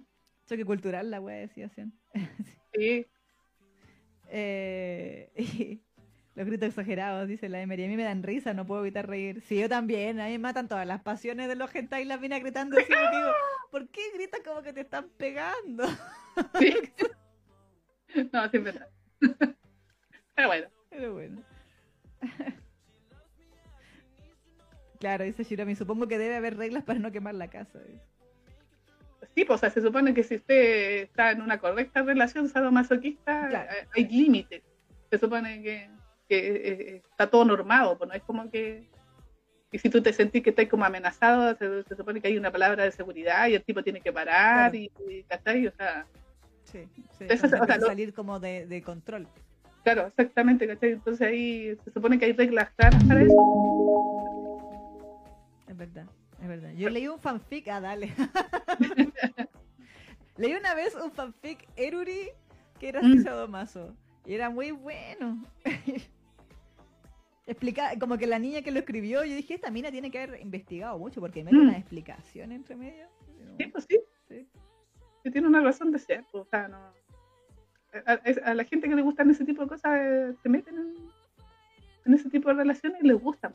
Choque 0.46 0.66
cultural, 0.66 1.10
la 1.10 1.22
wea 1.22 1.38
decía 1.38 1.68
así. 1.68 1.84
sí. 2.74 3.08
Eh, 4.34 5.30
y 5.36 5.84
Los 6.36 6.48
gritos 6.48 6.70
exagerados, 6.70 7.28
dice 7.28 7.50
la 7.50 7.62
Emery. 7.62 7.86
A 7.86 7.88
mí 7.88 7.98
me 7.98 8.04
dan 8.04 8.24
risa, 8.24 8.54
no 8.54 8.66
puedo 8.66 8.82
evitar 8.82 9.08
reír. 9.08 9.42
Sí, 9.42 9.60
yo 9.60 9.68
también. 9.70 10.20
A 10.20 10.26
mí 10.26 10.32
me 10.32 10.40
matan 10.40 10.68
todas 10.68 10.88
las 10.88 11.02
pasiones 11.02 11.48
de 11.50 11.56
los 11.56 11.74
hentai 11.76 12.04
y 12.04 12.06
las 12.06 12.22
minas 12.22 12.40
gritando 12.40 12.78
así. 12.78 12.88
porque 12.88 13.18
digo, 13.18 13.32
¿por 13.72 13.90
qué 13.90 14.02
gritas 14.14 14.40
como 14.44 14.62
que 14.62 14.74
te 14.74 14.82
están 14.82 15.10
pegando? 15.18 15.86
Sí. 16.60 16.74
No, 18.34 18.50
sí, 18.50 18.58
verdad. 18.58 18.90
Pero 20.36 20.48
bueno. 20.50 20.68
Pero 20.90 21.14
bueno. 21.14 21.42
Claro, 25.00 25.24
dice 25.24 25.46
Shirami, 25.46 25.76
supongo 25.76 26.10
que 26.10 26.18
debe 26.18 26.36
haber 26.36 26.58
reglas 26.58 26.84
para 26.84 27.00
no 27.00 27.10
quemar 27.14 27.36
la 27.36 27.50
casa. 27.50 27.80
Sí, 29.36 29.46
pues 29.46 29.58
o 29.58 29.60
sea, 29.62 29.70
se 29.70 29.82
supone 29.82 30.14
que 30.14 30.24
si 30.24 30.36
usted 30.36 31.04
está 31.04 31.32
en 31.32 31.42
una 31.42 31.58
correcta 31.60 32.02
relación 32.02 32.50
sadomasoquista, 32.50 33.48
Claro. 33.50 33.70
eh, 33.72 33.88
hay 33.96 34.08
límites. 34.10 34.62
Se 35.10 35.18
supone 35.18 35.62
que, 35.62 35.90
que, 36.28 36.38
eh, 36.38 37.02
está 37.10 37.30
todo 37.30 37.46
normado, 37.46 37.98
pues 37.98 38.08
no 38.10 38.14
es 38.16 38.24
como 38.24 38.50
que... 38.52 38.90
Y 39.72 39.78
si 39.80 39.90
tú 39.90 40.02
te 40.02 40.12
sentís 40.12 40.44
que 40.44 40.50
estás 40.50 40.66
como 40.68 40.84
amenazado, 40.84 41.56
se, 41.56 41.84
se 41.84 41.96
supone 41.96 42.20
que 42.20 42.28
hay 42.28 42.38
una 42.38 42.52
palabra 42.52 42.84
de 42.84 42.92
seguridad 42.92 43.48
y 43.48 43.56
el 43.56 43.64
tipo 43.64 43.82
tiene 43.84 44.02
que 44.02 44.12
parar 44.12 44.72
Claro. 44.72 44.76
y, 44.76 44.92
y 45.10 45.24
¿cachai? 45.24 45.66
O 45.68 45.72
sea, 45.72 46.06
Sí, 46.66 46.88
sí. 47.18 47.26
Eso 47.30 47.48
o 47.48 47.50
sea, 47.50 47.78
lo- 47.78 47.88
salir 47.88 48.14
como 48.14 48.40
de, 48.40 48.66
de 48.68 48.82
control. 48.82 49.28
claro, 49.84 50.08
exactamente, 50.08 50.68
¿cachai? 50.68 50.92
Entonces 50.92 51.26
ahí 51.28 51.78
se 51.86 51.92
supone 51.92 52.20
que 52.20 52.26
hay 52.26 52.34
reglas 52.34 52.70
claras 52.76 53.02
para 53.06 53.22
eso. 53.24 53.36
Es 55.68 55.78
verdad, 55.78 56.06
es 56.42 56.48
verdad. 56.48 56.72
Yo 56.74 56.90
leí 56.90 57.08
un 57.08 57.20
fanfic, 57.20 57.68
ah, 57.70 57.80
dale. 57.80 58.14
leí 60.38 60.54
una 60.56 60.74
vez 60.74 60.96
un 60.96 61.12
fanfic 61.12 61.68
Eruri 61.76 62.30
que 62.80 62.90
era 62.90 63.02
Mm. 63.02 63.24
sadomaso. 63.24 63.96
Y 64.26 64.34
era 64.34 64.50
muy 64.50 64.72
bueno. 64.72 65.44
Explica, 67.48 67.98
como 68.00 68.18
que 68.18 68.28
la 68.28 68.40
niña 68.40 68.62
que 68.62 68.72
lo 68.72 68.80
escribió, 68.80 69.24
yo 69.26 69.36
dije, 69.36 69.56
esta 69.56 69.72
mina 69.72 69.92
tiene 69.92 70.12
que 70.12 70.22
haber 70.22 70.42
investigado 70.42 70.98
mucho 71.00 71.20
porque 71.20 71.44
mete 71.44 71.58
Mm. 71.58 71.62
una 71.62 71.78
explicación 71.78 72.52
entre 72.52 72.76
medio. 72.76 73.08
Sí, 73.58 73.66
pues 73.68 73.86
sí, 73.90 74.00
Sí. 74.30 74.48
que 75.24 75.32
tiene 75.32 75.48
una 75.48 75.62
razón 75.62 75.92
de 75.92 76.00
ser, 76.00 76.24
pues, 76.32 76.46
o 76.46 76.50
sea, 76.50 76.68
no... 76.68 76.78
A, 78.06 78.12
a- 78.14 78.52
a 78.52 78.54
la 78.54 78.64
gente 78.64 78.88
que 78.88 78.96
le 78.96 79.02
gustan 79.02 79.30
ese 79.32 79.44
tipo 79.44 79.64
de 79.64 79.68
cosas 79.68 79.92
eh, 80.00 80.34
se 80.42 80.48
meten 80.50 80.78
en, 80.78 80.94
en 82.06 82.14
ese 82.14 82.30
tipo 82.30 82.48
de 82.48 82.56
relaciones 82.56 83.04
y 83.04 83.08
les 83.08 83.20
gustan. 83.20 83.54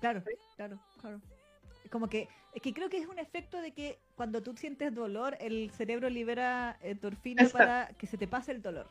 Claro, 0.00 0.22
claro, 0.56 0.78
claro. 1.00 1.20
Como 1.90 2.08
que, 2.08 2.28
es 2.54 2.62
que 2.62 2.72
creo 2.72 2.88
que 2.88 2.98
es 2.98 3.06
un 3.06 3.18
efecto 3.18 3.60
de 3.60 3.72
que 3.72 3.98
cuando 4.16 4.42
tú 4.42 4.54
sientes 4.56 4.94
dolor, 4.94 5.36
el 5.40 5.70
cerebro 5.70 6.08
libera 6.10 6.76
endorfina 6.82 7.48
para 7.48 7.88
que 7.98 8.06
se 8.06 8.18
te 8.18 8.26
pase 8.26 8.52
el 8.52 8.62
dolor. 8.62 8.88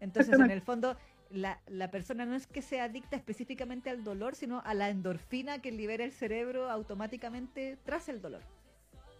Entonces, 0.00 0.38
en 0.38 0.50
el 0.50 0.60
fondo, 0.60 0.96
la, 1.30 1.60
la 1.68 1.90
persona 1.90 2.26
no 2.26 2.34
es 2.34 2.46
que 2.46 2.62
sea 2.62 2.84
adicta 2.84 3.16
específicamente 3.16 3.88
al 3.90 4.04
dolor, 4.04 4.34
sino 4.34 4.60
a 4.64 4.74
la 4.74 4.90
endorfina 4.90 5.60
que 5.60 5.72
libera 5.72 6.04
el 6.04 6.12
cerebro 6.12 6.70
automáticamente 6.70 7.78
tras 7.84 8.08
el 8.08 8.20
dolor. 8.20 8.42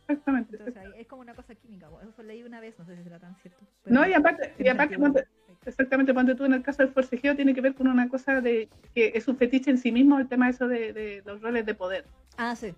Exactamente. 0.02 0.56
Entonces, 0.56 0.76
ahí 0.76 1.00
es 1.00 1.06
como 1.06 1.22
una 1.22 1.34
cosa 1.34 1.54
química. 1.54 1.88
Eso 2.06 2.22
leí 2.22 2.42
una 2.42 2.60
vez, 2.60 2.78
no 2.78 2.84
sé 2.84 2.94
si 2.96 3.02
será 3.04 3.18
tan 3.18 3.34
cierto. 3.36 3.60
No, 3.86 4.06
y 4.06 4.12
aparte, 4.12 4.52
y 4.58 4.68
aparte 4.68 4.98
ponte- 4.98 5.26
exactamente, 5.64 6.12
cuando 6.12 6.36
tú 6.36 6.44
en 6.44 6.52
el 6.52 6.62
caso 6.62 6.82
del 6.82 6.92
forcejeo 6.92 7.34
tiene 7.34 7.54
que 7.54 7.62
ver 7.62 7.74
con 7.74 7.88
una 7.88 8.06
cosa 8.10 8.42
de 8.42 8.68
que 8.94 9.12
es 9.14 9.26
un 9.28 9.36
fetiche 9.38 9.70
en 9.70 9.78
sí 9.78 9.92
mismo 9.92 10.18
el 10.18 10.28
tema 10.28 10.50
eso 10.50 10.68
de, 10.68 10.92
de 10.92 11.22
los 11.24 11.40
roles 11.40 11.64
de 11.64 11.74
poder. 11.74 12.04
Ah, 12.36 12.54
sí. 12.54 12.74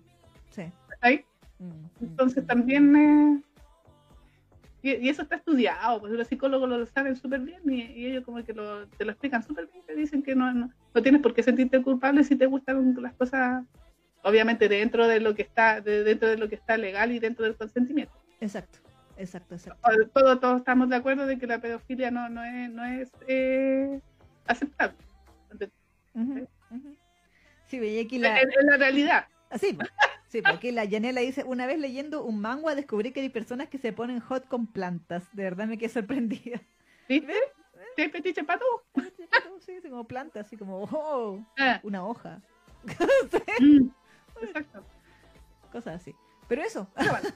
Sí. 0.57 0.63
¿ahí? 1.01 1.23
Mm, 1.59 1.65
mm, 1.67 1.89
Entonces 2.01 2.43
mm. 2.43 2.47
también... 2.47 2.95
eh, 2.95 3.41
y, 4.81 4.91
y 4.95 5.09
eso 5.09 5.21
está 5.23 5.35
estudiado, 5.37 5.99
pues 5.99 6.13
los 6.13 6.27
psicólogos 6.27 6.67
lo 6.69 6.85
saben 6.85 7.15
súper 7.15 7.41
bien 7.41 7.61
y, 7.65 7.81
y 7.81 8.05
ellos 8.07 8.23
como 8.25 8.43
que 8.43 8.53
lo, 8.53 8.87
te 8.87 9.05
lo 9.05 9.11
explican 9.11 9.43
súper 9.43 9.67
bien, 9.67 9.83
te 9.85 9.95
dicen 9.95 10.21
que 10.23 10.35
no, 10.35 10.53
no, 10.53 10.69
no 10.93 11.01
tienes 11.01 11.21
por 11.21 11.33
qué 11.33 11.43
sentirte 11.43 11.81
culpable 11.81 12.23
si 12.23 12.35
te 12.35 12.45
gustan 12.45 12.95
las 13.01 13.13
cosas, 13.15 13.63
obviamente 14.23 14.67
dentro 14.69 15.07
de 15.07 15.19
lo 15.19 15.33
que 15.35 15.41
está, 15.43 15.81
de- 15.81 16.03
dentro 16.03 16.27
de 16.29 16.37
lo 16.37 16.47
que 16.49 16.55
está 16.55 16.77
legal 16.77 17.11
y 17.11 17.19
dentro 17.19 17.43
del 17.45 17.55
consentimiento. 17.55 18.13
Exacto, 18.39 18.79
exacto, 19.17 19.55
exacto. 19.55 19.89
Todos, 20.13 20.39
todos 20.39 20.57
estamos 20.59 20.89
de 20.89 20.95
acuerdo 20.95 21.25
de 21.25 21.37
que 21.39 21.47
la 21.47 21.59
pedofilia 21.59 22.11
no, 22.11 22.29
no 22.29 22.43
es, 22.43 22.69
no 22.71 22.83
es 22.85 23.11
eh, 23.27 23.99
aceptable. 24.45 24.95
Sí, 27.65 27.79
veía 27.79 28.03
aquí 28.03 28.15
Es, 28.17 28.21
la... 28.21 28.39
es 28.39 28.47
la 28.63 28.77
realidad. 28.77 29.25
Así, 29.49 29.73
po. 29.73 29.83
sí, 30.27 30.41
porque 30.41 30.71
la 30.71 30.85
Yanela 30.85 31.21
dice, 31.21 31.43
una 31.43 31.65
vez 31.67 31.79
leyendo 31.79 32.23
un 32.23 32.39
manga 32.41 32.75
descubrí 32.75 33.11
que 33.11 33.21
hay 33.21 33.29
personas 33.29 33.69
que 33.69 33.77
se 33.77 33.93
ponen 33.93 34.19
hot 34.19 34.47
con 34.47 34.67
plantas. 34.67 35.27
De 35.33 35.43
verdad 35.43 35.67
me 35.67 35.77
quedé 35.77 35.89
sorprendida. 35.89 36.61
¿Viste? 37.09 37.33
¿Sí 37.95 38.01
hay 38.03 38.09
fetiche 38.09 38.43
para 38.43 38.59
tú? 38.59 39.01
Sí, 39.65 39.79
sí, 39.81 39.89
como 39.89 40.05
plantas, 40.07 40.45
así 40.45 40.55
como, 40.57 40.83
oh, 40.83 41.43
Ah, 41.57 41.79
una 41.83 42.05
hoja. 42.05 42.41
mm, 43.59 43.87
exacto. 44.43 44.83
Cosas 45.71 45.95
así. 46.01 46.15
Pero 46.47 46.61
eso, 46.61 46.87
Pero 46.95 47.11
bueno, 47.11 47.29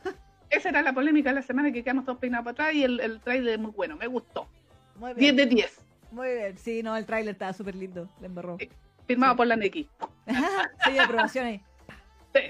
esa 0.49 0.69
era 0.69 0.81
la 0.81 0.93
polémica 0.93 1.30
de 1.30 1.35
la 1.35 1.41
semana 1.41 1.72
que 1.72 1.84
quedamos 1.84 2.05
todos 2.05 2.19
peinados 2.19 2.45
para 2.45 2.51
atrás 2.53 2.73
y 2.76 2.84
el, 2.84 2.99
el 2.99 3.19
trailer 3.19 3.53
es 3.55 3.59
muy 3.59 3.72
bueno, 3.72 3.97
me 3.97 4.07
gustó. 4.07 4.47
muy 4.95 5.13
10 5.13 5.18
bien. 5.18 5.35
de 5.35 5.45
10. 5.55 5.85
Muy 6.11 6.27
bien. 6.30 6.57
Sí, 6.57 6.84
no, 6.84 6.95
el 6.95 7.05
tráiler 7.05 7.34
estaba 7.34 7.53
súper 7.53 7.76
lindo. 7.76 8.09
Le 8.19 8.27
embarró. 8.27 8.57
Sí. 8.59 8.69
Firmado 9.07 9.34
Sí. 9.34 9.38
por 9.38 9.47
la 9.47 9.55
Neki. 9.55 9.89
sí, 10.85 10.97
aprobación 10.97 11.45
ahí. 11.45 11.61
Sí. 12.34 12.41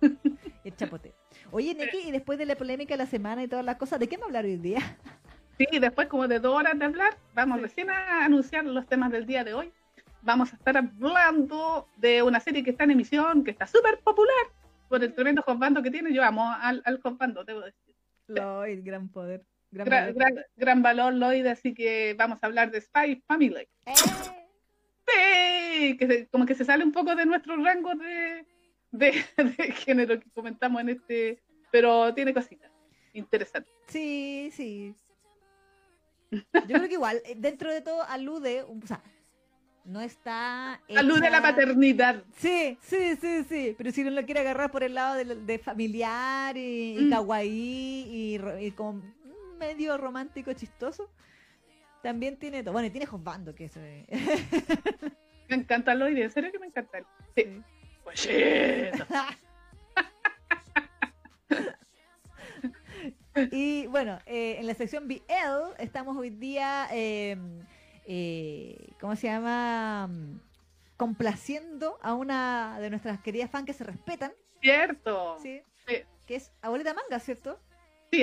El 0.64 0.76
chapote. 0.76 1.12
Oye, 1.52 1.74
Neki, 1.74 2.08
y 2.08 2.10
después 2.12 2.38
de 2.38 2.46
la 2.46 2.56
polémica 2.56 2.94
de 2.94 2.98
la 2.98 3.06
semana 3.06 3.42
y 3.42 3.48
todas 3.48 3.64
las 3.64 3.76
cosas, 3.76 3.98
¿de 3.98 4.08
qué 4.08 4.16
me 4.18 4.24
hablar 4.24 4.44
hoy 4.44 4.56
día? 4.56 4.80
Sí, 5.58 5.78
después 5.78 6.08
como 6.08 6.26
de 6.26 6.40
dos 6.40 6.54
horas 6.56 6.78
de 6.78 6.86
hablar, 6.86 7.18
vamos 7.34 7.58
Sí. 7.58 7.62
recién 7.64 7.90
a 7.90 8.24
anunciar 8.24 8.64
los 8.64 8.86
temas 8.86 9.12
del 9.12 9.26
día 9.26 9.44
de 9.44 9.52
hoy. 9.52 9.70
Vamos 10.22 10.54
a 10.54 10.56
estar 10.56 10.74
hablando 10.74 11.86
de 11.98 12.22
una 12.22 12.40
serie 12.40 12.64
que 12.64 12.70
está 12.70 12.84
en 12.84 12.92
emisión, 12.92 13.44
que 13.44 13.50
está 13.50 13.66
súper 13.66 13.98
popular 13.98 14.46
por 14.88 15.04
el 15.04 15.12
tremendo 15.12 15.44
Bando 15.46 15.82
que 15.82 15.90
tiene. 15.90 16.14
Yo 16.14 16.24
amo 16.24 16.50
al, 16.50 16.80
al 16.86 16.98
Bando, 17.04 17.44
debo 17.44 17.60
decir. 17.60 17.94
Lloyd, 18.28 18.80
gran 18.82 19.10
poder. 19.10 19.42
Gran 19.70 19.86
Gran, 19.86 20.00
valor. 20.06 20.14
gran, 20.16 20.44
gran 20.56 20.82
valor, 20.82 21.12
Lloyd, 21.12 21.44
así 21.46 21.74
que 21.74 22.14
vamos 22.16 22.38
a 22.40 22.46
hablar 22.46 22.70
de 22.70 22.80
Spy 22.80 23.22
Family. 23.26 23.68
¡Eh! 23.84 23.92
Sí, 25.06 25.12
que 25.98 26.06
se- 26.06 26.26
como 26.28 26.46
que 26.46 26.54
se 26.54 26.64
sale 26.64 26.84
un 26.84 26.92
poco 26.92 27.14
de 27.14 27.26
nuestro 27.26 27.56
rango 27.56 27.94
de, 27.94 28.46
de, 28.92 29.12
de 29.58 29.72
género 29.72 30.18
que 30.20 30.30
comentamos 30.30 30.80
en 30.82 30.88
este, 30.90 31.42
pero 31.70 32.12
tiene 32.14 32.32
cositas 32.34 32.70
interesantes. 33.12 33.72
Sí, 33.88 34.50
sí. 34.52 34.94
Yo 36.30 36.76
creo 36.76 36.88
que 36.88 36.94
igual, 36.94 37.20
eh, 37.24 37.34
dentro 37.36 37.72
de 37.72 37.80
todo, 37.80 38.02
alude, 38.04 38.62
o 38.62 38.86
sea, 38.86 39.02
no 39.84 40.00
está... 40.00 40.74
Alude 40.96 41.26
a 41.26 41.30
la 41.30 41.38
hecha- 41.38 41.42
paternidad. 41.42 42.22
Sí, 42.36 42.78
sí, 42.82 43.16
sí, 43.20 43.44
sí. 43.48 43.74
Pero 43.76 43.90
si 43.90 44.02
uno 44.02 44.10
lo 44.12 44.24
quiere 44.24 44.40
agarrar 44.40 44.70
por 44.70 44.84
el 44.84 44.94
lado 44.94 45.16
de, 45.16 45.24
de 45.24 45.58
familiar 45.58 46.56
y, 46.56 46.96
y 46.98 47.04
Mm. 47.06 47.10
kawaii 47.10 48.06
y, 48.08 48.40
y 48.66 48.70
como 48.72 49.02
medio 49.58 49.96
romántico, 49.98 50.52
chistoso, 50.52 51.10
también 52.02 52.36
tiene 52.38 52.62
todo. 52.62 52.72
Bueno, 52.72 52.86
y 52.86 52.90
tiene 52.90 53.06
Josbando, 53.06 53.54
que 53.54 53.64
eso 53.64 53.80
es- 53.80 54.06
Me 55.50 55.56
encanta 55.56 55.94
Lloyd, 55.96 56.16
en 56.16 56.30
serio 56.30 56.52
que 56.52 56.60
me 56.60 56.66
encanta. 56.66 57.00
Sí. 57.34 57.42
sí. 57.44 57.62
Pues 58.04 58.24
y 63.50 63.88
bueno, 63.88 64.20
eh, 64.26 64.58
en 64.60 64.68
la 64.68 64.74
sección 64.74 65.08
BL 65.08 65.74
estamos 65.78 66.16
hoy 66.16 66.30
día, 66.30 66.86
eh, 66.92 67.36
eh, 68.06 68.92
¿cómo 69.00 69.16
se 69.16 69.26
llama? 69.26 70.06
Mm, 70.06 70.38
Complaciendo 70.96 71.98
a 72.00 72.14
una 72.14 72.78
de 72.78 72.90
nuestras 72.90 73.18
queridas 73.20 73.50
fans 73.50 73.66
que 73.66 73.72
se 73.72 73.82
respetan, 73.82 74.32
Cierto. 74.60 75.36
¿sí? 75.42 75.62
Sí. 75.88 75.96
Que 76.26 76.36
es 76.36 76.52
Abuelita 76.62 76.94
Manga, 76.94 77.18
¿cierto? 77.18 77.58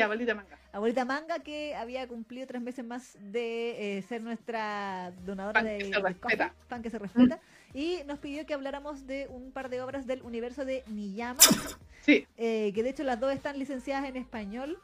Abuelita 0.01 0.35
manga. 0.35 0.57
Abuelita 0.73 1.05
Manga 1.05 1.39
que 1.39 1.75
había 1.75 2.07
cumplido 2.07 2.45
tres 2.45 2.61
meses 2.61 2.85
más 2.85 3.17
de 3.19 3.97
eh, 3.97 4.01
ser 4.03 4.21
nuestra 4.21 5.11
donadora 5.25 5.63
de, 5.63 5.77
que 5.79 5.85
se 5.85 6.01
de 6.01 6.15
coffee, 6.15 6.81
que 6.83 6.89
se 6.89 6.99
respeta, 6.99 7.39
y 7.73 7.99
nos 8.05 8.19
pidió 8.19 8.45
que 8.45 8.53
habláramos 8.53 9.07
de 9.07 9.27
un 9.29 9.51
par 9.51 9.69
de 9.69 9.81
obras 9.81 10.05
del 10.05 10.21
universo 10.21 10.65
de 10.65 10.83
Niyama, 10.87 11.39
Sí. 12.05 12.27
eh, 12.37 12.71
que 12.75 12.83
de 12.83 12.89
hecho 12.89 13.03
las 13.03 13.19
dos 13.19 13.33
están 13.33 13.57
licenciadas 13.57 14.07
en 14.07 14.17
español. 14.17 14.77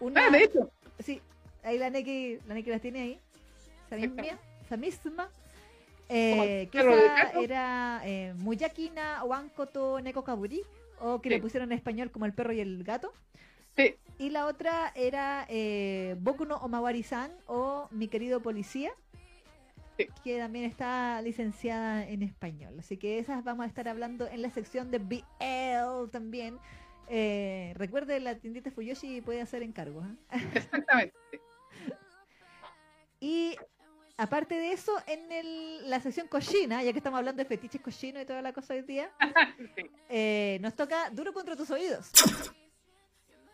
Una, 0.00 0.26
Ah, 0.26 0.30
de 0.30 0.44
hecho. 0.44 0.70
sí, 1.00 1.20
ahí 1.64 1.78
la 1.78 1.90
Neki, 1.90 2.38
la 2.46 2.54
Neki 2.54 2.70
las 2.70 2.80
tiene 2.80 3.00
ahí, 3.02 3.20
esa 3.86 3.96
misma, 3.96 4.22
esa 4.64 4.76
misma. 4.76 5.28
Eh, 6.08 6.68
que 6.70 6.78
esa 6.78 7.40
era 7.40 8.00
eh, 8.04 8.32
Muyakina 8.38 9.24
Wankoto 9.24 10.00
Neko 10.00 10.22
Kaburi, 10.22 10.62
o 11.00 11.20
que 11.20 11.28
Sí. 11.28 11.34
le 11.34 11.40
pusieron 11.42 11.72
en 11.72 11.78
español 11.78 12.10
como 12.12 12.26
el 12.26 12.32
perro 12.32 12.52
y 12.52 12.60
el 12.60 12.84
gato. 12.84 13.12
Sí. 13.76 13.94
Y 14.18 14.30
la 14.30 14.46
otra 14.46 14.92
era 14.94 15.44
eh, 15.48 16.16
Boku 16.20 16.44
no 16.46 16.56
Omawari-san 16.56 17.30
o 17.46 17.88
Mi 17.90 18.08
querido 18.08 18.40
policía, 18.40 18.92
Sí. 19.98 20.08
que 20.24 20.38
también 20.38 20.64
está 20.66 21.20
licenciada 21.22 22.06
en 22.06 22.22
español. 22.22 22.74
Así 22.78 22.96
que 22.98 23.18
esas 23.18 23.42
vamos 23.44 23.64
a 23.64 23.66
estar 23.68 23.88
hablando 23.88 24.26
en 24.28 24.42
la 24.42 24.50
sección 24.50 24.90
de 24.90 24.98
BL 24.98 26.10
también. 26.10 26.58
Eh, 27.08 27.72
recuerde, 27.76 28.18
la 28.20 28.34
tiendita 28.36 28.70
Fuyoshi 28.70 29.20
puede 29.20 29.40
hacer 29.40 29.62
encargos. 29.62 30.04
¿ah? 30.30 30.36
Exactamente. 30.54 31.14
Y 33.20 33.56
aparte 34.18 34.54
de 34.56 34.72
eso, 34.72 34.92
en 35.06 35.32
el- 35.32 35.88
la 35.88 36.00
sección 36.00 36.28
cochina, 36.28 36.82
ya 36.82 36.92
que 36.92 36.98
estamos 36.98 37.16
hablando 37.18 37.42
de 37.42 37.48
fetiches 37.48 37.80
cochinos 37.80 38.22
y 38.22 38.26
toda 38.26 38.42
la 38.42 38.52
cosa 38.52 38.74
hoy 38.74 38.82
día, 38.82 39.10
Sí. 39.76 39.90
eh, 40.10 40.58
nos 40.60 40.74
toca 40.74 41.08
Duro 41.10 41.32
contra 41.32 41.56
tus 41.56 41.70
oídos. 41.70 42.10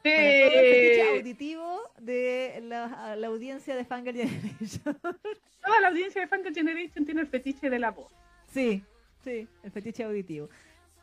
Para 0.02 0.16
todo 0.16 0.60
el 0.60 0.74
fetiche 0.74 1.08
auditivo 1.10 1.80
de 1.98 2.60
la, 2.64 3.16
la 3.16 3.26
audiencia 3.28 3.76
de 3.76 3.84
Fangirl 3.84 4.16
Generation. 4.16 4.98
Toda 5.64 5.80
la 5.80 5.88
audiencia 5.88 6.20
de 6.20 6.26
Fangirl 6.26 6.54
Generation 6.54 7.04
tiene 7.04 7.20
el 7.20 7.28
fetiche 7.28 7.70
de 7.70 7.78
la 7.78 7.90
voz. 7.90 8.12
sí, 8.48 8.82
sí, 9.22 9.46
el 9.62 9.70
fetiche 9.70 10.04
auditivo. 10.04 10.48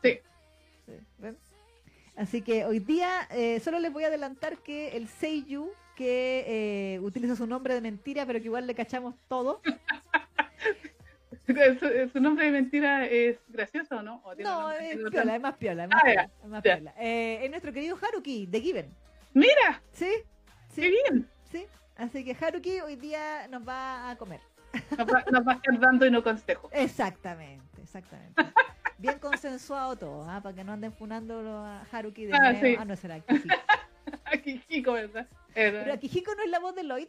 Sí. 0.02 0.18
Así 2.16 2.42
que 2.42 2.64
hoy 2.66 2.80
día 2.80 3.26
eh, 3.30 3.60
solo 3.60 3.78
les 3.78 3.92
voy 3.92 4.04
a 4.04 4.08
adelantar 4.08 4.58
que 4.58 4.96
el 4.96 5.08
Seiyu, 5.08 5.70
que 5.96 6.44
eh, 6.46 7.00
utiliza 7.00 7.36
su 7.36 7.46
nombre 7.46 7.74
de 7.74 7.80
mentira, 7.80 8.26
pero 8.26 8.38
que 8.40 8.46
igual 8.46 8.66
le 8.66 8.74
cachamos 8.74 9.14
todo. 9.28 9.62
¿Su, 11.80 12.10
su 12.12 12.20
nombre 12.20 12.46
de 12.46 12.52
mentira 12.52 13.06
es 13.06 13.38
gracioso 13.48 13.96
o 13.96 14.02
no? 14.02 14.20
¿O 14.24 14.34
tiene 14.34 14.50
No, 14.50 14.70
es 14.72 14.96
piola, 15.10 15.36
es 15.36 15.40
más 15.42 15.56
piola. 15.56 15.84
Es 15.84 15.90
más 15.90 16.02
Ah, 16.04 16.08
ya, 16.08 16.12
piola, 16.14 16.30
es 16.42 16.48
más 16.48 16.62
piola. 16.62 16.94
Eh, 16.98 17.40
es 17.44 17.50
nuestro 17.50 17.72
querido 17.72 17.96
Haruki, 18.00 18.46
de 18.46 18.60
Given. 18.60 18.94
Mira, 19.34 19.82
¿Sí? 19.92 20.10
qué 20.74 20.82
Sí, 20.82 20.88
bien. 20.88 21.28
sí. 21.50 21.66
Así 21.96 22.24
que 22.24 22.36
Haruki 22.44 22.80
hoy 22.80 22.96
día 22.96 23.46
nos 23.48 23.66
va 23.66 24.10
a 24.10 24.16
comer. 24.16 24.40
Nos 24.96 25.06
va, 25.06 25.24
nos 25.30 25.46
va 25.46 25.52
a 25.52 25.54
estar 25.56 25.78
dando 25.80 26.06
y 26.06 26.10
no 26.10 26.22
consejo. 26.22 26.68
Exactamente, 26.72 27.82
exactamente. 27.82 28.34
Bien 28.98 29.18
consensuado 29.18 29.96
todo, 29.96 30.28
¿ah? 30.28 30.40
para 30.42 30.54
que 30.54 30.62
no 30.62 30.72
anden 30.72 30.92
funando 30.92 31.40
a 31.64 31.82
Haruki 31.90 32.26
de 32.26 32.34
Ah, 32.34 32.54
sí. 32.60 32.76
Ah, 32.78 32.84
no 32.84 32.94
será 32.96 33.14
Akihiko. 33.16 33.48
Aquí, 34.24 34.60
chico, 34.68 34.92
¿verdad? 34.92 35.26
Eh, 35.54 35.70
Pero 35.82 35.92
Akihiko 35.94 36.34
no 36.34 36.42
es 36.42 36.50
la 36.50 36.58
voz 36.60 36.74
de 36.74 36.84
Lloyd. 36.84 37.08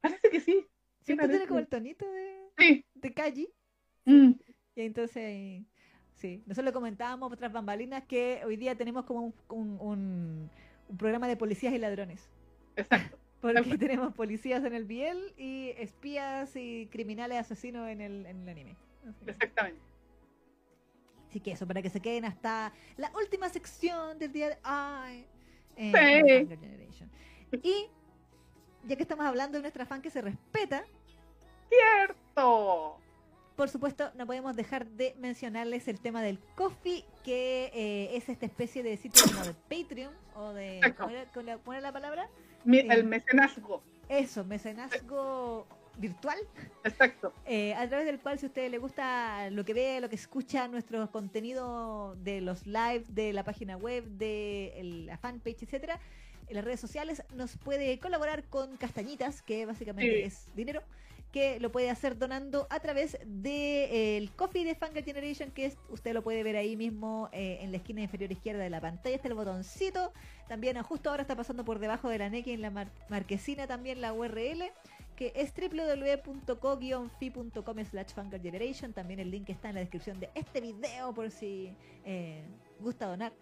parece 0.00 0.30
que 0.30 0.40
sí. 0.40 0.66
Sí, 1.00 1.06
Siempre 1.06 1.26
tiene 1.28 1.38
parece. 1.40 1.48
como 1.48 1.60
el 1.60 1.66
tonito 1.68 2.10
de, 2.10 2.43
Sí. 2.58 2.84
de 2.94 3.12
Kaji. 3.12 3.48
Mm. 4.04 4.30
Y 4.76 4.80
entonces, 4.82 5.62
sí, 6.14 6.42
nosotros 6.46 6.72
comentábamos 6.72 7.32
otras 7.32 7.52
bambalinas 7.52 8.04
que 8.04 8.42
hoy 8.44 8.56
día 8.56 8.74
tenemos 8.76 9.04
como 9.04 9.20
un, 9.26 9.34
un- 9.48 9.78
un- 9.80 10.50
un 10.88 10.96
programa 10.98 11.26
de 11.28 11.36
policías 11.36 11.72
y 11.72 11.78
ladrones. 11.78 12.28
Exacto. 12.76 13.18
Porque 13.40 13.76
tenemos 13.78 14.14
policías 14.14 14.64
en 14.64 14.74
el 14.74 14.84
Biel 14.84 15.34
y 15.36 15.70
espías 15.78 16.56
y 16.56 16.86
criminales 16.90 17.38
asesinos 17.38 17.88
en 17.88 18.00
el, 18.00 18.26
en 18.26 18.42
el 18.42 18.48
anime. 18.48 18.76
Exactamente. 19.26 19.80
Así 21.28 21.40
que 21.40 21.52
eso, 21.52 21.66
para 21.66 21.82
que 21.82 21.90
se 21.90 22.00
queden 22.00 22.24
hasta 22.24 22.72
la 22.96 23.10
última 23.18 23.48
sección 23.50 24.18
del 24.18 24.32
día 24.32 24.48
de 24.50 24.58
hoy. 24.64 25.26
Sí. 25.76 27.58
Y 27.62 27.86
ya 28.86 28.96
que 28.96 29.02
estamos 29.02 29.26
hablando 29.26 29.58
de 29.58 29.62
nuestra 29.62 29.84
fan 29.86 30.00
que 30.00 30.10
se 30.10 30.22
respeta, 30.22 30.84
Cierto. 31.68 32.98
por 33.56 33.68
supuesto, 33.68 34.10
no 34.16 34.26
podemos 34.26 34.56
dejar 34.56 34.86
de 34.86 35.14
mencionarles 35.18 35.86
el 35.88 36.00
tema 36.00 36.22
del 36.22 36.38
coffee, 36.56 37.04
que 37.24 37.70
eh, 37.72 38.16
es 38.16 38.28
esta 38.28 38.46
especie 38.46 38.82
de 38.82 38.96
sitio 38.96 39.22
como 39.26 39.44
de 39.44 39.54
Patreon 39.54 40.12
o 40.34 40.52
de. 40.52 40.80
¿Cómo 40.96 41.72
era, 41.72 41.80
la 41.80 41.92
palabra? 41.92 42.28
Mi-. 42.64 42.78
El 42.90 43.04
mecenazgo. 43.04 43.82
Eso, 44.08 44.44
mecenazgo 44.44 45.66
virtual. 45.96 46.38
Exacto. 46.82 47.32
eh, 47.46 47.72
a 47.74 47.88
través 47.88 48.06
del 48.06 48.18
cual 48.18 48.38
si 48.40 48.46
a 48.46 48.48
usted 48.48 48.68
le 48.70 48.78
gusta 48.78 49.48
lo 49.50 49.64
que 49.64 49.72
ve, 49.74 50.00
lo 50.00 50.08
que 50.08 50.16
escucha, 50.16 50.66
nuestro 50.66 51.08
contenido 51.12 52.16
de 52.16 52.40
los 52.40 52.66
live, 52.66 53.04
de 53.08 53.32
la 53.32 53.44
página 53.44 53.76
web, 53.76 54.04
de 54.04 54.72
el- 54.80 55.06
la 55.06 55.16
fanpage, 55.16 55.62
etcétera, 55.62 56.00
en 56.48 56.56
las 56.56 56.64
redes 56.64 56.80
sociales, 56.80 57.22
nos 57.34 57.56
puede 57.56 57.98
colaborar 58.00 58.42
con 58.44 58.76
Castañitas, 58.76 59.40
que 59.42 59.64
básicamente 59.66 60.16
Sí. 60.16 60.22
es 60.22 60.46
dinero, 60.56 60.82
que 61.34 61.58
lo 61.58 61.72
puede 61.72 61.90
hacer 61.90 62.16
donando 62.16 62.68
a 62.70 62.78
través 62.78 63.18
del 63.24 63.42
de, 63.42 64.16
el 64.18 64.30
coffee 64.36 64.64
de 64.64 64.76
Fangirl 64.76 65.04
Generation, 65.04 65.50
que 65.50 65.66
es, 65.66 65.76
usted 65.88 66.14
lo 66.14 66.22
puede 66.22 66.44
ver 66.44 66.54
ahí 66.56 66.76
mismo 66.76 67.28
eh, 67.32 67.58
en 67.60 67.72
la 67.72 67.78
esquina 67.78 68.02
inferior 68.02 68.30
izquierda 68.30 68.62
de 68.62 68.70
la 68.70 68.80
pantalla, 68.80 69.16
está 69.16 69.26
el 69.26 69.34
botoncito, 69.34 70.12
también 70.46 70.76
ah, 70.76 70.84
justo 70.84 71.10
ahora 71.10 71.22
está 71.22 71.34
pasando 71.34 71.64
por 71.64 71.80
debajo 71.80 72.08
de 72.08 72.18
la 72.18 72.30
NEC 72.30 72.46
en 72.46 72.60
la 72.62 72.70
mar- 72.70 72.92
marquesina 73.08 73.66
también 73.66 74.00
la 74.00 74.12
URL, 74.12 74.62
que 75.16 75.32
es 75.34 75.52
www.co-fi.com 76.54 77.84
slash 77.84 78.12
Generation. 78.40 78.92
También 78.92 79.18
el 79.18 79.32
link 79.32 79.50
está 79.50 79.70
en 79.70 79.74
la 79.74 79.80
descripción 79.80 80.20
de 80.20 80.30
este 80.36 80.60
video 80.60 81.12
por 81.12 81.32
si 81.32 81.74
eh, 82.04 82.44
gusta 82.78 83.06
donar. 83.06 83.32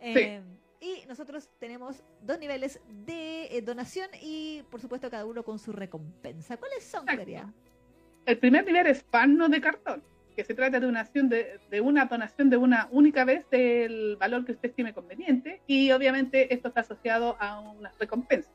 Eh, 0.00 0.40
Y 0.84 1.06
nosotros 1.08 1.48
tenemos 1.58 2.04
dos 2.20 2.38
niveles 2.38 2.78
de 3.06 3.44
eh, 3.46 3.62
donación 3.62 4.06
y 4.20 4.62
por 4.70 4.82
supuesto 4.82 5.08
cada 5.08 5.24
uno 5.24 5.42
con 5.42 5.58
su 5.58 5.72
recompensa. 5.72 6.58
¿Cuáles 6.58 6.84
son. 6.84 7.06
Caria? 7.06 7.50
El 8.26 8.36
primer 8.36 8.66
nivel 8.66 8.86
es 8.88 9.02
pan 9.02 9.38
no 9.38 9.48
de 9.48 9.62
cartón, 9.62 10.02
que 10.36 10.44
se 10.44 10.52
trata 10.52 10.80
de 10.80 10.86
una, 10.86 11.00
acción 11.00 11.30
de, 11.30 11.58
de 11.70 11.80
una 11.80 12.04
donación 12.04 12.50
de 12.50 12.58
una 12.58 12.88
única 12.90 13.24
vez 13.24 13.48
del 13.48 14.16
valor 14.16 14.44
que 14.44 14.52
usted 14.52 14.68
estime 14.68 14.92
conveniente 14.92 15.62
y 15.66 15.90
obviamente 15.90 16.52
esto 16.52 16.68
está 16.68 16.80
asociado 16.80 17.38
a 17.40 17.60
una 17.60 17.90
recompensa. 17.98 18.50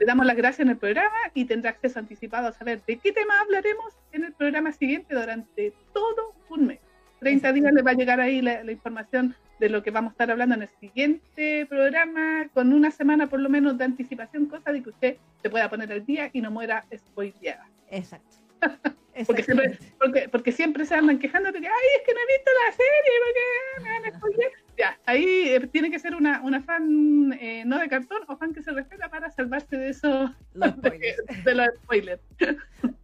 Le 0.00 0.06
damos 0.06 0.24
las 0.24 0.36
gracias 0.36 0.60
en 0.60 0.70
el 0.70 0.78
programa 0.78 1.18
y 1.34 1.44
tendrá 1.44 1.72
acceso 1.72 1.98
anticipado 1.98 2.48
a 2.48 2.52
saber 2.52 2.82
de 2.86 2.96
qué 2.96 3.12
tema 3.12 3.40
hablaremos 3.42 3.94
en 4.12 4.24
el 4.24 4.32
programa 4.32 4.72
siguiente 4.72 5.14
durante 5.14 5.74
todo 5.92 6.34
un 6.48 6.66
mes. 6.68 6.80
30 7.20 7.52
días 7.52 7.72
le 7.72 7.82
va 7.82 7.90
a 7.92 7.94
llegar 7.94 8.20
ahí 8.20 8.40
la, 8.42 8.62
la 8.62 8.72
información 8.72 9.34
de 9.58 9.68
lo 9.68 9.82
que 9.82 9.90
vamos 9.90 10.10
a 10.10 10.12
estar 10.12 10.30
hablando 10.30 10.54
en 10.54 10.62
el 10.62 10.68
siguiente 10.68 11.66
programa, 11.66 12.48
con 12.54 12.72
una 12.72 12.90
semana 12.90 13.26
por 13.26 13.40
lo 13.40 13.48
menos 13.48 13.76
de 13.76 13.84
anticipación, 13.84 14.46
cosa 14.46 14.72
de 14.72 14.82
que 14.82 14.90
usted 14.90 15.16
se 15.42 15.50
pueda 15.50 15.68
poner 15.68 15.92
al 15.92 16.04
día 16.06 16.30
y 16.32 16.40
no 16.40 16.50
muera 16.50 16.84
spoileada. 16.96 17.68
Exacto. 17.90 18.36
Porque 19.26 19.42
siempre, 19.42 19.66
Exactamente. 19.66 19.96
porque, 19.98 20.28
porque 20.28 20.52
siempre 20.52 20.84
se 20.84 20.94
andan 20.94 21.18
quejando 21.18 21.50
de 21.50 21.60
que, 21.60 21.66
ay, 21.66 21.72
es 21.98 22.06
que 22.06 22.14
no 22.14 22.20
he 22.20 22.36
visto 22.36 22.50
la 22.66 22.72
serie, 22.72 23.12
porque 23.24 23.82
me 23.82 23.90
van 23.90 24.14
a 24.14 24.16
spoilear". 24.16 24.50
Ya, 24.76 24.98
ahí 25.06 25.48
eh, 25.48 25.68
tiene 25.72 25.90
que 25.90 25.98
ser 25.98 26.14
una, 26.14 26.40
una 26.42 26.62
fan 26.62 27.36
eh, 27.40 27.64
no 27.66 27.80
de 27.80 27.88
cartón 27.88 28.22
o 28.28 28.36
fan 28.36 28.54
que 28.54 28.62
se 28.62 28.70
respeta 28.70 29.08
para 29.08 29.28
salvarse 29.32 29.76
de 29.76 29.88
eso, 29.88 30.32
Los 30.54 30.72
de 31.44 31.54
los 31.54 31.68
spoilers. 31.82 32.22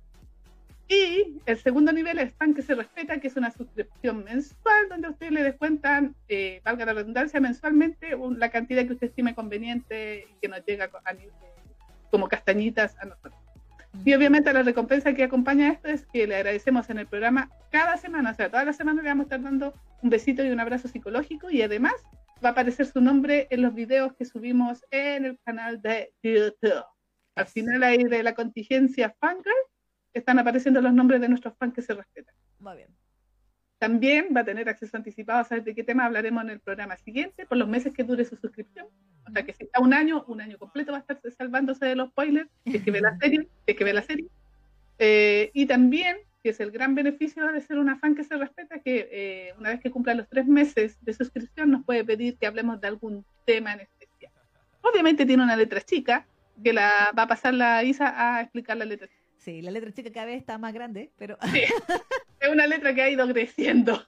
Y 0.89 1.40
el 1.47 1.59
segundo 1.59 1.93
nivel 1.93 2.19
es 2.19 2.35
fan 2.35 2.52
que 2.55 2.61
se 2.62 2.74
respeta, 2.74 3.19
que 3.19 3.28
es 3.28 3.36
una 3.36 3.51
suscripción 3.51 4.23
mensual 4.24 4.89
donde 4.90 5.06
a 5.09 5.11
usted 5.11 5.31
le 5.31 5.43
descuentan, 5.43 6.15
eh, 6.28 6.61
valga 6.65 6.85
la 6.85 6.93
redundancia, 6.93 7.40
mensualmente 7.40 8.15
un- 8.15 8.39
la 8.39 8.51
cantidad 8.51 8.85
que 8.86 8.93
usted 8.93 9.06
estime 9.09 9.35
conveniente 9.35 10.27
y 10.31 10.35
que 10.43 10.48
nos 10.48 10.65
llega 10.66 10.89
co- 10.89 11.01
a 11.05 11.12
nivel- 11.15 11.32
como 12.11 12.28
castañitas 12.28 12.97
a 13.01 13.06
nosotros. 13.06 13.35
Y 14.05 14.12
obviamente 14.12 14.52
la 14.52 14.62
recompensa 14.62 15.15
que 15.15 15.24
acompaña 15.24 15.69
a 15.69 15.73
esto 15.73 15.89
es 15.89 16.05
que 16.06 16.27
le 16.27 16.36
agradecemos 16.36 16.90
en 16.90 16.98
el 16.98 17.06
programa 17.06 17.51
cada 17.70 17.97
semana, 17.97 18.32
o 18.32 18.35
sea, 18.35 18.51
toda 18.51 18.65
la 18.65 18.73
semana 18.73 19.01
le 19.02 19.09
vamos 19.09 19.24
a 19.24 19.27
estar 19.27 19.43
dando 19.43 19.73
un 20.02 20.11
besito 20.11 20.44
y 20.44 20.51
un 20.51 20.61
abrazo 20.61 20.89
psicológico 20.89 21.51
y 21.51 21.62
además 21.62 21.94
va 22.44 22.51
a 22.51 22.52
aparecer 22.52 22.86
su 22.86 23.01
nombre 23.01 23.47
en 23.51 23.62
los 23.62 23.73
videos 23.74 24.12
que 24.15 24.24
subimos 24.27 24.85
en 24.90 25.24
el 25.24 25.39
canal 25.47 25.81
de 25.81 26.12
YouTube. 26.23 26.85
Al 27.36 27.47
final 27.47 27.82
ahí 27.85 28.05
de 28.05 28.23
la 28.23 28.35
contingencia 28.35 29.15
Fangirl 29.19 29.55
están 30.19 30.39
apareciendo 30.39 30.81
los 30.81 30.93
nombres 30.93 31.20
de 31.20 31.28
nuestros 31.28 31.55
fans 31.57 31.74
que 31.74 31.82
se 31.82 31.95
respetan. 31.95 32.35
Muy 32.61 32.77
bien. 32.77 32.89
También 33.78 34.28
va 34.35 34.41
a 34.41 34.45
tener 34.45 34.69
acceso 34.69 34.97
anticipado 34.97 35.41
a 35.41 35.45
saber 35.45 35.65
de 35.65 35.74
qué 35.74 35.85
tema 35.85 36.07
hablaremos 36.07 36.43
en 36.45 36.51
el 36.51 36.61
programa 36.61 36.97
siguiente 36.97 37.45
por 37.45 37.59
los 37.59 37.69
meses 37.69 37.93
que 37.93 38.05
dure 38.05 38.24
su 38.24 38.36
suscripción. 38.36 38.86
O 39.27 39.31
sea 39.31 39.45
que 39.45 39.53
si 39.53 39.65
está 39.65 39.81
un 39.81 39.93
año, 39.93 40.24
un 40.28 40.41
año 40.41 40.59
completo 40.59 40.93
va 40.93 40.99
a 40.99 41.01
estar 41.01 41.20
salvándose 41.36 41.85
de 41.85 41.97
los 41.97 42.09
spoilers, 42.11 42.49
si 42.65 42.77
es 42.77 42.82
que 42.82 42.91
ve 42.91 43.01
la 43.01 43.16
serie, 43.20 43.41
si 43.41 43.73
es 43.73 43.77
que 43.77 43.85
ve 43.85 43.93
la 43.93 44.03
serie. 44.03 44.27
Eh, 44.99 45.51
y 45.53 45.66
también, 45.66 46.16
que 46.43 46.51
es 46.51 46.61
el 46.61 46.70
gran 46.70 46.95
beneficio 46.95 47.47
de 47.51 47.61
ser 47.61 47.78
una 47.78 47.99
fan 47.99 48.15
que 48.15 48.24
se 48.24 48.36
respeta, 48.36 48.78
que 48.78 49.09
eh, 49.11 49.55
una 49.59 49.70
vez 49.70 49.81
que 49.81 49.91
cumpla 49.91 50.15
los 50.15 50.28
tres 50.28 50.47
meses 50.47 50.97
de 51.03 51.12
suscripción 51.12 51.70
nos 51.70 51.85
puede 51.85 52.05
pedir 52.05 52.36
que 52.39 52.47
hablemos 52.47 52.81
de 52.81 52.89
algún 52.89 53.24
tema 53.45 53.73
en 53.73 53.81
especial. 53.81 54.32
Obviamente 54.82 55.27
tiene 55.27 55.43
una 55.43 55.57
letra 55.57 55.81
chica, 55.81 56.27
que 56.62 56.73
la 56.73 57.12
va 57.19 57.24
a 57.24 57.28
pasar 57.28 57.55
la 57.55 57.82
Isa 57.82 58.15
a 58.16 58.41
explicar 58.41 58.77
la 58.77 58.85
letra 58.85 59.09
chica. 59.09 59.23
Sí, 59.44 59.60
la 59.62 59.70
letra 59.70 59.92
chica 59.92 60.10
cada 60.10 60.26
vez 60.26 60.36
está 60.38 60.56
más 60.58 60.72
grande, 60.72 61.10
pero 61.18 61.36
Es 62.40 62.48
una 62.50 62.66
letra 62.66 62.94
que 62.94 63.02
ha 63.02 63.10
ido 63.10 63.26
creciendo. 63.28 64.02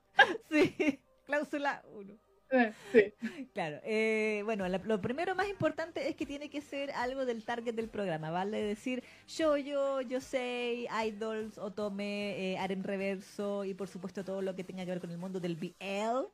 sí, 0.51 0.99
cláusula 1.27 1.83
1. 1.93 2.15
Eh, 2.53 2.73
Sí. 2.93 3.13
Claro, 3.53 3.81
eh, 3.83 4.43
bueno, 4.45 4.69
la- 4.69 4.79
lo 4.79 5.01
primero 5.01 5.35
más 5.35 5.49
importante 5.49 6.09
es 6.09 6.15
que 6.15 6.25
tiene 6.27 6.49
que 6.49 6.61
ser 6.61 6.93
algo 6.93 7.27
del 7.27 7.45
target 7.45 7.75
del 7.75 7.89
programa, 7.89 8.31
¿vale? 8.31 8.63
decir 8.63 9.03
yo, 9.27 9.57
yo, 9.57 10.01
yo 10.01 10.21
sé, 10.21 10.87
idols, 11.07 11.59
otome, 11.59 12.53
eh, 12.53 12.59
Aren 12.59 12.85
Reverso 12.85 13.65
y 13.65 13.75
por 13.75 13.89
supuesto 13.89 14.25
todo 14.25 14.43
lo 14.43 14.55
que 14.55 14.63
tenga 14.65 14.85
que 14.85 14.91
ver 14.93 15.01
con 15.01 15.11
el 15.11 15.19
mundo 15.19 15.41
del 15.41 15.57
BL. 15.57 16.29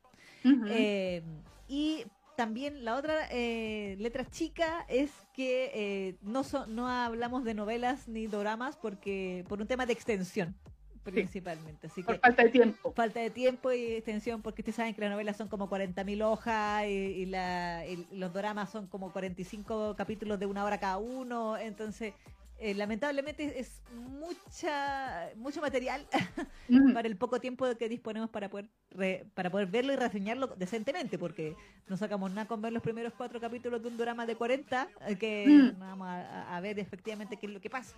Eh, 0.69 1.23
y 1.67 2.05
también 2.37 2.85
la 2.85 2.97
otra 2.97 3.29
eh, 3.31 3.97
letra 3.99 4.25
chica 4.29 4.85
es 4.89 5.11
que 5.35 5.71
eh, 5.75 6.17
no, 6.23 6.45
so- 6.45 6.67
no 6.67 6.89
hablamos 6.89 7.45
de 7.45 7.55
novelas 7.55 8.09
ni 8.09 8.27
doramas 8.27 8.77
porque 8.77 9.45
por 9.49 9.61
un 9.61 9.67
tema 9.67 9.87
de 9.87 9.93
extensión 9.93 10.55
principalmente. 11.03 11.89
Así 11.89 12.03
por 12.03 12.15
que 12.15 12.21
falta 12.21 12.45
de 12.45 12.51
tiempo. 12.51 12.93
falta 12.93 13.21
de 13.21 13.31
tiempo 13.31 13.73
y 13.73 13.95
extensión 13.95 14.41
porque 14.41 14.63
ustedes 14.63 14.77
saben 14.77 14.95
que 14.95 15.01
las 15.01 15.11
novelas 15.11 15.37
son 15.37 15.49
como 15.49 15.69
40.000 15.69 16.23
hojas 16.23 16.85
y, 16.87 16.91
y 16.91 17.27
la, 17.27 17.85
y 17.87 18.07
los 18.13 18.33
dramas 18.33 18.71
son 18.71 18.87
como 18.87 19.13
45 19.13 19.97
capítulos 19.97 20.39
de 20.39 20.47
una 20.47 20.65
hora 20.65 20.79
cada 20.79 20.99
uno, 20.99 21.57
entonces 21.59 22.15
eh, 22.63 22.75
lamentablemente 22.75 23.59
es 23.59 23.83
mucha 23.93 25.31
mucho 25.37 25.61
material 25.61 26.07
Mm. 26.69 26.93
para 26.95 27.09
el 27.09 27.17
poco 27.17 27.41
tiempo 27.41 27.67
que 27.77 27.89
disponemos 27.89 28.31
para 28.31 28.49
poder 28.49 28.69
re- 28.93 29.27
para 29.35 29.51
poder 29.51 29.67
verlo 29.67 29.93
y 29.93 29.97
reseñarlo 29.97 30.47
decentemente, 30.57 31.19
porque 31.19 31.55
no 31.89 31.97
sacamos 31.97 32.31
nada 32.31 32.47
con 32.47 32.63
ver 32.63 32.73
los 32.73 32.83
primeros 32.83 33.13
cuatro 33.15 33.41
capítulos 33.41 33.83
de 33.83 33.89
un 33.89 33.97
drama 33.99 34.25
de 34.27 34.37
40, 34.37 34.89
eh, 35.09 35.17
que 35.17 35.47
Mm. 35.49 35.79
vamos 35.79 36.07
a, 36.09 36.57
a 36.57 36.61
ver 36.61 36.79
efectivamente 36.79 37.37
qué 37.37 37.47
es 37.47 37.53
lo 37.53 37.61
que 37.61 37.69
pasa. 37.69 37.97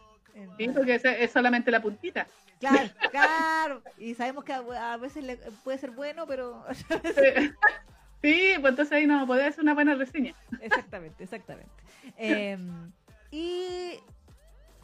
Sí, 0.59 0.69
porque 0.75 0.95
es, 0.97 1.05
es 1.05 1.31
solamente 1.31 1.71
la 1.71 1.81
puntita. 1.83 2.27
Claro, 2.59 2.89
claro. 3.13 3.83
Y 3.99 4.15
sabemos 4.15 4.43
que 4.45 4.53
a, 4.55 4.93
a 4.95 4.97
veces 4.97 5.23
le- 5.23 5.37
puede 5.63 5.79
ser 5.79 5.91
bueno, 5.91 6.27
pero... 6.27 6.65
Sí, 8.23 8.55
pues 8.59 8.71
entonces 8.71 8.93
ahí 8.93 9.07
no 9.07 9.27
podía 9.27 9.49
hacer 9.49 9.63
una 9.63 9.75
buena 9.75 9.95
reseña. 9.95 10.35
exactamente, 10.63 11.23
exactamente. 11.23 11.71
Em, 12.17 12.91
y... 13.31 13.99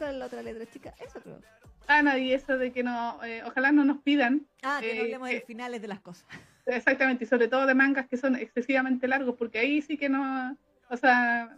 ¿Cuál 0.00 0.12
es 0.14 0.18
la 0.18 0.26
otra 0.26 0.42
letra, 0.42 0.64
chica? 0.64 0.94
Eso 0.98 1.20
creo. 1.20 1.38
Ah, 1.86 2.02
no, 2.02 2.16
y 2.16 2.32
eso 2.32 2.56
de 2.56 2.72
que 2.72 2.82
no, 2.82 3.22
eh, 3.22 3.42
ojalá 3.44 3.70
no 3.70 3.84
nos 3.84 3.98
pidan, 3.98 4.46
Ah, 4.62 4.78
que 4.80 4.86
no 4.86 4.92
Eh, 4.94 5.00
hablemos 5.02 5.28
de 5.28 5.34
eh. 5.34 5.38
los 5.40 5.46
finales 5.46 5.82
de 5.82 5.88
las 5.88 6.00
cosas. 6.00 6.26
exactamente, 6.64 7.24
y 7.24 7.26
sobre 7.26 7.48
todo 7.48 7.66
de 7.66 7.74
mangas 7.74 8.08
que 8.08 8.16
son 8.16 8.34
excesivamente 8.34 9.06
largos, 9.06 9.34
porque 9.36 9.58
ahí 9.58 9.82
sí 9.82 9.98
que 9.98 10.08
no, 10.08 10.56
o 10.88 10.96
sea, 10.96 11.54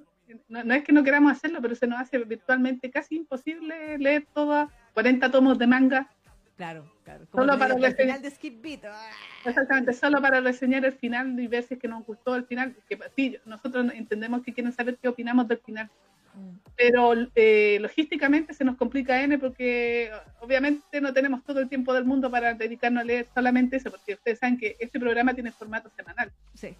no, 0.48 0.64
no 0.64 0.74
es 0.74 0.82
que 0.82 0.93
no 0.93 1.05
queramos 1.05 1.31
hacerlo, 1.32 1.60
pero 1.62 1.77
se 1.77 1.86
nos 1.86 2.01
hace 2.01 2.19
virtualmente 2.19 2.90
casi 2.90 3.14
imposible 3.14 3.97
leer 3.98 4.27
todos 4.35 4.69
40 4.94 5.31
tomos 5.31 5.56
de 5.59 5.66
manga, 5.69 6.09
Claro, 6.56 6.85
claro. 7.05 7.27
Solo 7.32 7.55
te 7.55 7.59
para 7.59 7.74
el 7.74 7.82
reseñar. 7.82 8.06
final 8.19 8.23
de 8.23 8.31
Skip 8.31 8.60
Beat. 8.62 8.85
¡ah! 8.85 9.10
exactamente, 9.44 9.93
solo 9.94 10.20
para 10.20 10.40
reseñar 10.40 10.85
el 10.85 10.93
final 10.93 11.39
y 11.40 11.47
ver 11.48 11.62
si 11.64 11.74
es 11.74 11.81
que 11.81 11.89
nos 11.89 12.05
gustó 12.05 12.36
el 12.36 12.44
final, 12.44 12.77
que 12.89 12.98
sí, 13.16 13.39
nosotros 13.47 13.86
entendemos 13.94 14.43
que 14.43 14.52
quieren 14.52 14.73
saber 14.73 14.97
qué 14.98 15.09
opinamos 15.09 15.48
del 15.48 15.59
final. 15.59 15.90
Mm, 16.35 16.57
pero 16.77 17.13
eh, 17.35 17.79
logísticamente 17.81 18.55
se 18.55 18.65
nos 18.65 18.77
complica 18.77 19.23
N 19.23 19.39
porque 19.39 20.11
obviamente 20.41 21.01
no 21.01 21.13
tenemos 21.13 21.45
todo 21.45 21.61
el 21.61 21.69
tiempo 21.69 21.93
del 21.93 22.05
mundo 22.05 22.31
para 22.31 22.55
dedicarnos 22.55 23.03
a 23.03 23.05
leer 23.05 23.27
solamente 23.35 23.77
eso, 23.77 23.91
porque 23.91 24.15
ustedes 24.15 24.39
saben 24.39 24.59
que 24.59 24.77
este 24.81 24.99
programa 24.99 25.35
tiene 25.35 25.53
formato 25.53 25.91
semanal, 25.91 26.33
Sí, 26.55 26.75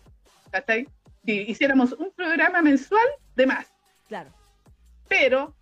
¿cachai? 0.51 0.89
Si 1.25 1.33
hiciéramos 1.43 1.93
un 1.93 2.11
programa 2.13 2.63
mensual, 2.63 3.07
de 3.37 3.47
más, 3.47 3.71
claro. 4.09 4.31
pero 5.09 5.55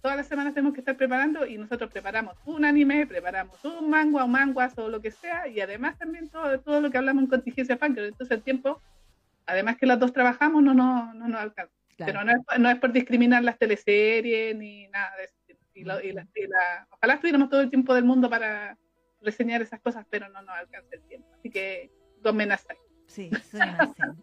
todas 0.00 0.16
las 0.16 0.28
semanas 0.28 0.54
tenemos 0.54 0.74
que 0.74 0.80
estar 0.80 0.96
preparando 0.96 1.44
y 1.44 1.58
nosotros 1.58 1.90
preparamos 1.90 2.36
un 2.44 2.64
anime, 2.64 3.06
preparamos 3.06 3.62
un 3.64 3.90
manga, 3.90 4.24
un 4.24 4.30
manguas 4.30 4.78
o 4.78 4.88
lo 4.88 5.00
que 5.02 5.10
sea, 5.10 5.48
y 5.48 5.60
además 5.60 5.98
también 5.98 6.28
todo, 6.28 6.58
todo 6.60 6.80
lo 6.80 6.90
que 6.90 6.98
hablamos 6.98 7.24
en 7.24 7.30
contingencia 7.30 7.76
Funker, 7.76 8.04
entonces 8.04 8.36
el 8.36 8.42
tiempo, 8.42 8.80
además 9.46 9.76
que 9.76 9.86
las 9.86 9.98
dos 9.98 10.12
trabajamos, 10.12 10.62
no, 10.62 10.72
no, 10.72 11.12
no 11.14 11.28
nos 11.28 11.40
alcanza. 11.40 11.77
Claro. 11.98 12.12
Pero 12.12 12.24
no 12.24 12.32
es, 12.32 12.58
no 12.60 12.70
es 12.70 12.76
por 12.78 12.92
discriminar 12.92 13.42
las 13.44 13.58
teleseries 13.58 14.56
ni 14.56 14.88
nada 14.88 15.14
de 15.16 15.24
eso. 15.24 15.34
Y 15.74 15.84
la- 15.84 16.02
y 16.02 16.12
la- 16.12 16.26
y 16.34 16.46
la- 16.46 16.88
ojalá 16.90 17.20
tuviéramos 17.20 17.50
todo 17.50 17.60
el 17.60 17.68
tiempo 17.70 17.94
del 17.94 18.04
mundo 18.04 18.30
para 18.30 18.76
reseñar 19.20 19.60
esas 19.62 19.80
cosas, 19.80 20.06
pero 20.10 20.28
no 20.30 20.40
nos 20.42 20.56
alcanza 20.56 20.88
el 20.96 21.02
tiempo. 21.02 21.28
Así 21.34 21.50
que 21.50 21.90
dos 22.22 22.34
menazas. 22.34 22.76
Sí, 23.06 23.30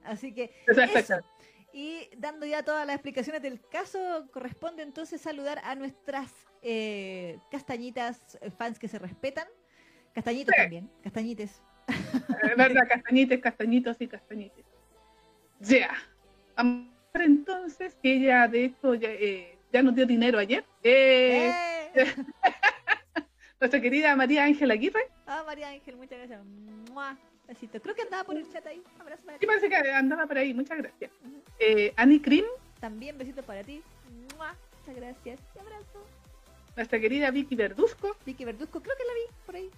así. 0.03 0.33
Que 0.33 0.51
eso. 0.95 1.15
Y 1.73 2.09
dando 2.17 2.45
ya 2.45 2.63
todas 2.63 2.85
las 2.87 2.95
explicaciones 2.95 3.41
del 3.41 3.61
caso, 3.69 4.27
corresponde 4.31 4.83
entonces 4.83 5.21
saludar 5.21 5.59
a 5.63 5.75
nuestras 5.75 6.31
eh, 6.61 7.37
castañitas 7.51 8.37
eh, 8.41 8.49
fans 8.51 8.79
que 8.79 8.87
se 8.87 8.97
respetan. 8.99 9.47
Castañitos 10.13 10.53
Sí. 10.55 10.61
también, 10.61 10.89
castañites. 11.03 11.61
¿Verdad? 12.57 12.71
Castañites, 12.87 13.39
castañitos 13.41 13.99
y 14.01 14.07
castañites. 14.07 14.65
Ver 15.59 15.89
entonces 17.23 17.95
que 18.01 18.13
ella, 18.15 18.47
de 18.47 18.65
hecho, 18.65 18.93
ya, 18.95 19.09
eh, 19.09 19.57
ya 19.71 19.81
nos 19.83 19.95
dio 19.95 20.05
dinero 20.05 20.37
ayer. 20.39 20.63
Eh, 20.83 21.51
¡Eh! 21.93 22.15
Nuestra 23.59 23.81
querida 23.81 24.15
María 24.15 24.43
Ángela 24.43 24.73
Aguirre. 24.73 25.07
Ah, 25.25 25.43
María 25.45 25.69
Ángel, 25.69 25.95
muchas 25.95 26.17
gracias. 26.19 26.41
¡Mua! 26.91 27.17
Besito. 27.47 27.79
Creo 27.79 27.95
que 27.95 28.01
andaba 28.01 28.23
por 28.23 28.37
el 28.37 28.51
chat 28.51 28.65
ahí. 28.65 28.81
Abrazo 28.99 29.23
para 29.23 29.37
Sí, 29.37 29.45
parece 29.45 29.69
que 29.69 29.75
andaba 29.75 30.25
por 30.25 30.37
ahí. 30.37 30.53
Muchas 30.53 30.77
gracias. 30.79 31.11
Eh, 31.59 31.93
Annie 31.95 32.21
Krim, 32.21 32.43
También 32.79 33.17
besito 33.17 33.43
para 33.43 33.63
ti. 33.63 33.81
¡Mua! 34.35 34.55
Muchas 34.79 34.95
gracias. 34.95 35.39
Y 35.55 35.59
abrazo. 35.59 36.05
nuestra 36.75 36.99
querida 36.99 37.31
Vicky 37.31 37.55
Verduzco, 37.55 38.15
Vicky 38.25 38.45
Verduzco, 38.45 38.81
creo 38.81 38.95
que 38.97 39.03
la 39.03 39.13
vi 39.13 39.35
por 39.45 39.55
ahí. 39.55 39.69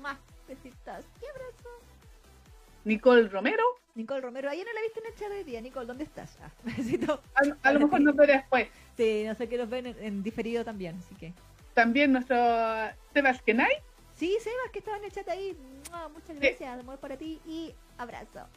¡Mua! 0.00 0.18
Besitos. 0.48 1.04
Y 1.22 1.26
abrazo. 1.26 1.70
Nicole 2.84 3.28
Romero. 3.28 3.62
Nicole 3.94 4.20
Romero, 4.20 4.50
ayer 4.50 4.66
no 4.66 4.72
la 4.72 4.80
viste 4.82 5.00
en 5.00 5.06
el 5.06 5.14
chat 5.14 5.30
hoy 5.30 5.44
día. 5.44 5.60
Nicole, 5.60 5.86
¿dónde 5.86 6.04
estás? 6.04 6.36
Ah, 6.42 6.50
besito. 6.64 7.22
A, 7.34 7.68
a 7.68 7.72
lo 7.72 7.80
mejor 7.80 8.00
nos 8.00 8.16
ve 8.16 8.26
después. 8.26 8.68
Sí, 8.96 9.24
no 9.26 9.34
sé 9.34 9.48
que 9.48 9.56
los 9.56 9.68
ven 9.68 9.86
en, 9.86 9.96
en 10.02 10.22
diferido 10.22 10.64
también, 10.64 10.96
así 10.98 11.14
que. 11.14 11.32
También 11.74 12.12
nuestro 12.12 12.36
Sebas 13.12 13.42
Kenai, 13.42 13.72
Sí, 14.16 14.36
Sebas, 14.40 14.70
que 14.72 14.78
estaba 14.78 14.96
en 14.98 15.04
el 15.04 15.12
chat 15.12 15.28
ahí. 15.28 15.56
¡Mua! 15.90 16.08
Muchas 16.08 16.36
gracias. 16.38 16.78
Amor 16.80 16.98
para 16.98 17.16
ti 17.16 17.40
y 17.46 17.74
abrazo. 17.98 18.48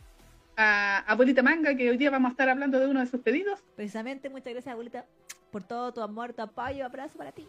a 0.55 0.99
Abuelita 1.07 1.41
Manga, 1.43 1.76
que 1.76 1.89
hoy 1.89 1.97
día 1.97 2.09
vamos 2.11 2.30
a 2.30 2.31
estar 2.31 2.49
hablando 2.49 2.80
de 2.80 2.88
uno 2.88 2.99
de 2.99 3.07
sus 3.07 3.22
pedidos. 3.22 3.59
Precisamente, 3.76 4.30
muchas 4.30 4.53
gracias, 4.53 4.72
abuelita, 4.73 5.05
por 5.51 5.64
todo 5.64 5.91
tu 5.93 6.01
amor, 6.01 6.34
tu 6.34 6.41
apoyo. 6.43 6.85
Abrazo 6.85 7.18
para 7.18 7.31
ti. 7.31 7.47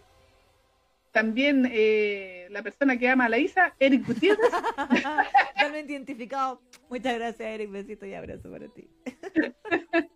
También 1.13 1.69
eh, 1.73 2.47
la 2.51 2.63
persona 2.63 2.99
que 2.99 3.09
ama 3.09 3.27
a 3.27 3.29
la 3.29 3.39
Isa, 3.39 3.75
Eric 3.79 4.07
Gutiérrez. 4.07 4.51
Totalmente 5.55 5.93
identificado. 5.93 6.61
Muchas 6.89 7.15
gracias, 7.15 7.41
Eric. 7.41 7.71
Besito 7.71 8.07
y 8.07 8.15
abrazo 8.15 8.51
para 8.51 8.69
ti. 8.69 8.89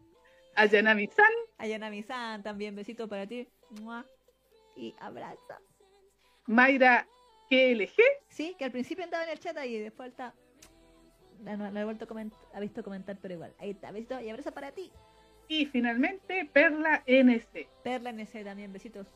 a 0.55 0.67
Yanami 0.67 1.07
San, 1.09 1.33
Ayanami 1.59 2.03
San, 2.03 2.43
también 2.43 2.75
besito 2.77 3.09
para 3.09 3.27
ti. 3.27 3.49
¡Mua! 3.81 4.07
Y 4.77 4.95
abrazo. 5.01 5.55
Mayra 6.47 7.07
KLG, 7.49 7.97
Sí, 8.29 8.55
que 8.59 8.65
al 8.65 8.73
principio 8.73 9.05
andaba 9.05 9.25
en 9.25 9.31
el 9.31 9.39
chat 9.39 9.57
y 9.65 9.79
después 9.79 10.11
está. 10.11 10.35
No, 11.41 11.57
no, 11.57 11.71
no 11.71 11.81
he 11.81 11.85
vuelto 11.85 12.07
a 12.09 12.57
ha 12.57 12.61
visto 12.61 12.83
comentar, 12.85 13.17
pero 13.21 13.35
igual. 13.35 13.55
Ahí 13.59 13.71
está, 13.71 13.91
besito 13.91 14.21
y 14.21 14.29
abrazo 14.31 14.53
para 14.53 14.73
ti. 14.73 14.91
y 15.49 15.67
finalmente 15.67 16.49
Perla 16.53 17.03
NC. 17.07 17.69
Perla 17.83 18.11
NC 18.13 18.45
también, 18.45 18.73
besitos. 18.73 19.07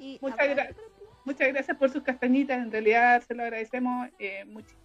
Y 0.00 0.18
Muchas 0.20 0.38
ti. 0.38 0.74
Muchas 1.24 1.48
gracias 1.48 1.76
por 1.76 1.90
sus 1.90 2.02
castañitas, 2.02 2.58
en 2.58 2.72
realidad 2.72 3.22
se 3.26 3.34
lo 3.34 3.42
agradecemos 3.42 4.08
eh, 4.18 4.44
muchísimo. 4.46 4.80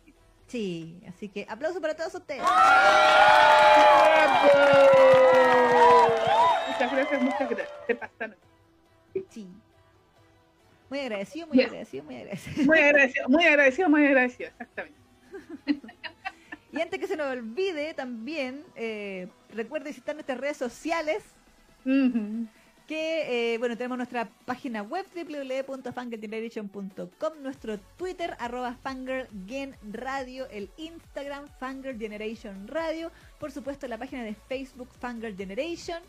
Sí, 0.47 1.01
así 1.07 1.29
que 1.29 1.45
aplauso 1.49 1.81
para 1.81 1.95
todos 1.95 2.13
ustedes. 2.13 2.41
Muchas 6.67 6.91
gracias, 6.91 7.21
muchas 7.21 7.49
gracias. 7.49 7.69
Se 7.87 7.95
pasaron. 7.95 8.35
Sí. 9.29 9.47
Muy 10.89 10.99
agradecido, 10.99 11.47
muy 11.47 11.61
agradecido, 11.61 12.03
muy 12.03 12.15
agradecido. 12.17 12.65
Muy 12.65 12.79
agradecido, 12.79 13.29
muy 13.29 13.45
agradecido, 13.45 13.89
muy 13.89 14.05
agradecido, 14.05 14.49
exactamente. 14.49 14.99
Y 16.71 16.81
antes 16.81 16.99
que 16.99 17.07
se 17.07 17.15
nos 17.15 17.27
olvide, 17.27 17.93
también 17.93 18.65
eh, 18.75 19.29
recuerde 19.53 19.91
visitar 19.91 20.13
nuestras 20.13 20.37
redes 20.37 20.57
sociales. 20.57 21.23
Ujú. 21.85 22.47
Que, 22.87 23.53
eh, 23.53 23.57
bueno, 23.57 23.75
tenemos 23.75 23.97
nuestra 23.97 24.29
página 24.45 24.83
web 24.83 25.05
www.fangirlgeneration.com, 25.15 27.41
nuestro 27.41 27.79
Twitter, 27.97 28.35
arroba 28.39 28.75
fangirlgenradio, 28.75 30.47
el 30.49 30.69
Instagram 30.77 31.47
Fangirl 31.59 31.97
Generation 31.97 32.67
Radio, 32.67 33.11
por 33.39 33.51
supuesto 33.51 33.87
la 33.87 33.97
página 33.97 34.23
de 34.23 34.35
Facebook 34.35 34.89
Fangirl 34.99 35.35
Generation, 35.35 36.01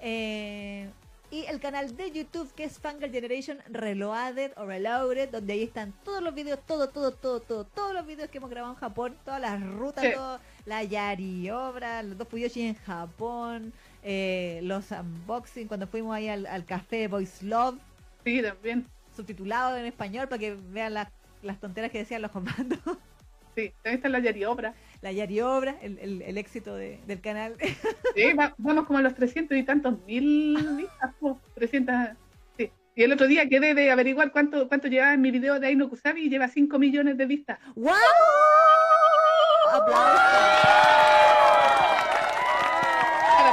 eh, 0.00 0.88
y 1.30 1.44
el 1.46 1.60
canal 1.60 1.94
de 1.96 2.10
YouTube 2.10 2.52
que 2.54 2.64
es 2.64 2.78
Fangirl 2.78 3.10
Generation 3.10 3.58
Reloaded 3.70 4.52
o 4.56 4.66
Reloaded, 4.66 5.30
donde 5.30 5.52
ahí 5.54 5.62
están 5.62 5.92
todos 6.04 6.22
los 6.22 6.34
videos, 6.34 6.60
todo, 6.66 6.88
todo, 6.88 7.12
todo, 7.12 7.40
todo, 7.40 7.64
todos 7.64 7.94
los 7.94 8.06
videos 8.06 8.28
que 8.30 8.38
hemos 8.38 8.50
grabado 8.50 8.74
en 8.74 8.80
Japón, 8.80 9.16
todas 9.24 9.40
las 9.40 9.62
rutas, 9.62 10.04
Sí. 10.04 10.10
todo, 10.14 10.40
la 10.66 10.82
Yari 10.82 11.50
obra, 11.50 12.02
los 12.02 12.18
dos 12.18 12.28
Fuyoshi 12.28 12.62
en 12.68 12.74
Japón, 12.74 13.72
eh, 14.02 14.60
los 14.62 14.90
unboxing 14.90 15.68
cuando 15.68 15.86
fuimos 15.86 16.14
ahí 16.14 16.28
al, 16.28 16.46
al 16.46 16.64
café 16.64 17.08
Voice 17.08 17.44
Love, 17.44 17.76
Sí, 18.24 18.42
también. 18.42 18.86
subtitulado 19.16 19.76
en 19.76 19.86
español 19.86 20.28
para 20.28 20.38
que 20.40 20.54
vean 20.70 20.94
las, 20.94 21.08
las 21.42 21.58
tonteras 21.60 21.90
que 21.90 21.98
decían 21.98 22.22
los 22.22 22.30
comandos. 22.30 22.78
Sí, 23.54 23.70
también 23.82 23.96
está 23.96 24.08
la 24.08 24.18
Yari 24.20 24.44
Obra. 24.46 24.72
La 25.02 25.12
Yari 25.12 25.40
obra, 25.42 25.76
el, 25.82 25.98
el- 25.98 26.22
el 26.22 26.38
éxito 26.38 26.74
de- 26.74 27.00
del 27.06 27.20
canal. 27.20 27.56
Sí, 28.14 28.32
va- 28.32 28.54
vamos 28.56 28.86
como 28.86 28.98
a 29.00 29.02
los 29.02 29.14
300 29.14 29.58
y 29.58 29.62
tantos 29.64 29.98
mil 30.06 30.56
vistas, 30.76 31.12
po, 31.20 31.38
300. 31.56 31.94
Sí. 32.56 32.70
Y 32.94 33.02
el 33.02 33.12
otro 33.12 33.26
día 33.26 33.48
quedé 33.48 33.74
de 33.74 33.90
averiguar 33.90 34.32
cuánto 34.32 34.68
cuánto 34.68 34.88
llevaba 34.88 35.12
en 35.14 35.20
mi 35.20 35.30
video 35.30 35.58
de 35.60 35.66
Aino 35.66 35.90
Kusabi 35.90 36.22
y 36.26 36.30
lleva 36.30 36.48
5 36.48 36.78
millones 36.78 37.18
de 37.18 37.26
vistas. 37.26 37.58
¡Wow! 37.74 37.92
Aplausos. 39.72 41.01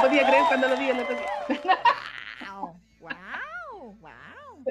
Lo 0.02 0.08
podía 0.08 0.26
creer 0.26 0.44
cuando 0.48 0.68
lo 0.68 0.76
vi 0.76 0.88
el 0.90 1.00
otro 1.00 1.14
día. 1.16 1.78
¡Wow! 2.50 2.80
¡Wow! 3.00 3.96
¡Wow! 4.00 4.64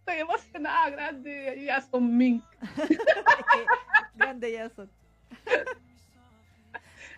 Estoy 0.00 0.20
emocionada, 0.20 0.90
grande. 0.90 1.64
Ya 1.64 1.80
son 1.82 2.16
mink. 2.16 2.44
Grande 4.14 4.52
ya 4.52 4.68
son. 4.70 4.90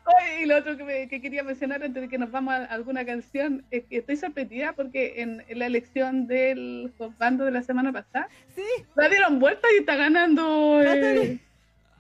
Oye, 0.06 0.42
y 0.42 0.47
lo 0.47 0.56
otro 0.56 0.76
que, 0.76 0.84
me- 0.84 1.09
que 1.09 1.20
quería 1.20 1.42
mencionar 1.42 1.82
antes 1.82 2.02
de 2.02 2.09
que 2.09 2.18
nos 2.18 2.30
vamos 2.30 2.55
a 2.55 2.64
alguna 2.64 3.05
canción 3.05 3.64
es 3.70 3.84
que 3.84 3.98
estoy 3.98 4.16
sorprendida 4.16 4.72
porque 4.72 5.20
en, 5.22 5.44
en 5.48 5.59
la 5.59 5.66
elección 5.66 6.26
del 6.26 6.92
bando 7.18 7.44
de 7.44 7.51
la 7.52 7.62
semana 7.62 7.92
pasada 7.92 8.28
Sí, 8.55 8.64
la 8.97 9.09
dieron 9.09 9.38
vuelta 9.38 9.68
y 9.74 9.80
está 9.80 9.97
ganando 9.97 10.80
eh, 10.82 11.38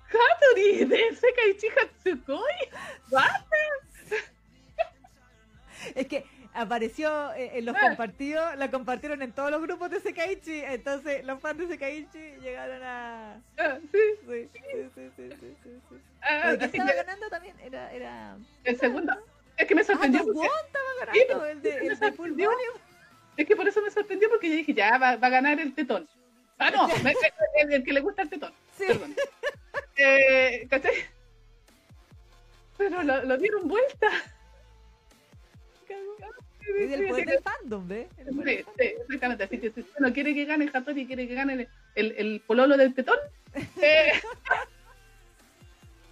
Hattori 0.08 0.84
de 0.86 1.14
Sekaiichi 1.14 1.66
Hatsukoi. 1.68 2.40
¿What? 3.10 3.30
es 5.94 6.06
que 6.06 6.24
apareció 6.52 7.32
eh, 7.34 7.58
en 7.58 7.64
los 7.66 7.76
Ah. 7.76 7.80
compartidos, 7.88 8.56
la 8.56 8.70
compartieron 8.70 9.22
en 9.22 9.32
todos 9.32 9.50
los 9.50 9.62
grupos 9.62 9.90
de 9.90 10.00
Sekaiichi, 10.00 10.60
entonces 10.62 11.24
los 11.24 11.40
fans 11.40 11.58
de 11.58 11.68
Sekaiichi 11.68 12.18
llegaron 12.40 12.82
a... 12.82 13.40
Ah, 13.58 13.78
sí. 13.92 13.98
Sí, 14.26 14.48
sí, 14.94 15.10
sí. 15.16 15.56
Ah, 16.22 16.48
Oye, 16.48 16.58
¿quién 16.58 16.62
así 16.62 16.76
estaba 16.78 16.92
ganando 16.92 17.28
también? 17.28 17.56
Era... 17.60 17.92
era... 17.92 18.36
el 18.64 18.78
segundo. 18.78 19.12
Es 19.56 19.66
que 19.66 19.74
me 19.74 19.82
Ah, 19.82 19.84
sorprendió. 19.84 20.22
Sí, 20.24 20.30
ganando, 21.28 21.46
el 21.46 21.62
de, 21.62 21.76
el 21.76 21.98
de 21.98 22.12
Full 22.12 22.32
es 23.36 23.46
que 23.46 23.56
por 23.56 23.66
eso 23.66 23.80
me 23.80 23.90
sorprendió 23.90 24.28
porque 24.28 24.48
yo 24.50 24.56
dije, 24.56 24.74
ya 24.74 24.98
va, 24.98 25.16
va 25.16 25.26
a 25.28 25.30
ganar 25.30 25.58
el 25.60 25.74
tetón. 25.74 26.06
Ah, 26.58 26.70
no, 26.70 26.86
el, 27.70 27.84
que 27.84 27.92
le 27.92 28.00
gusta 28.00 28.22
el 28.22 28.28
tetón. 28.28 28.52
Sí. 28.76 28.84
Perdón. 28.86 29.14
Eh, 29.96 30.66
¿Cachai? 30.68 30.92
Pero 32.76 33.02
lo, 33.02 33.22
lo 33.24 33.36
dieron 33.38 33.66
vuelta. 33.68 34.08
Y 36.78 36.86
del 36.86 37.08
poder 37.08 37.26
del 37.26 37.42
fandom, 37.42 37.88
¿ves? 37.88 38.08
El 38.18 38.34
Sí, 38.44 38.64
exactamente. 38.78 39.44
Así 39.44 39.58
que 39.58 39.70
si 39.70 39.80
usted 39.80 39.98
no 39.98 40.12
quiere 40.12 40.34
que 40.34 40.44
gane 40.44 40.70
Hattori, 40.72 41.06
quiere 41.06 41.26
que 41.26 41.34
gane 41.34 41.54
el, 41.54 41.68
el, 41.94 42.14
el 42.16 42.40
pololo 42.46 42.76
del 42.76 42.94
tetón. 42.94 43.18
eh, 43.82 44.12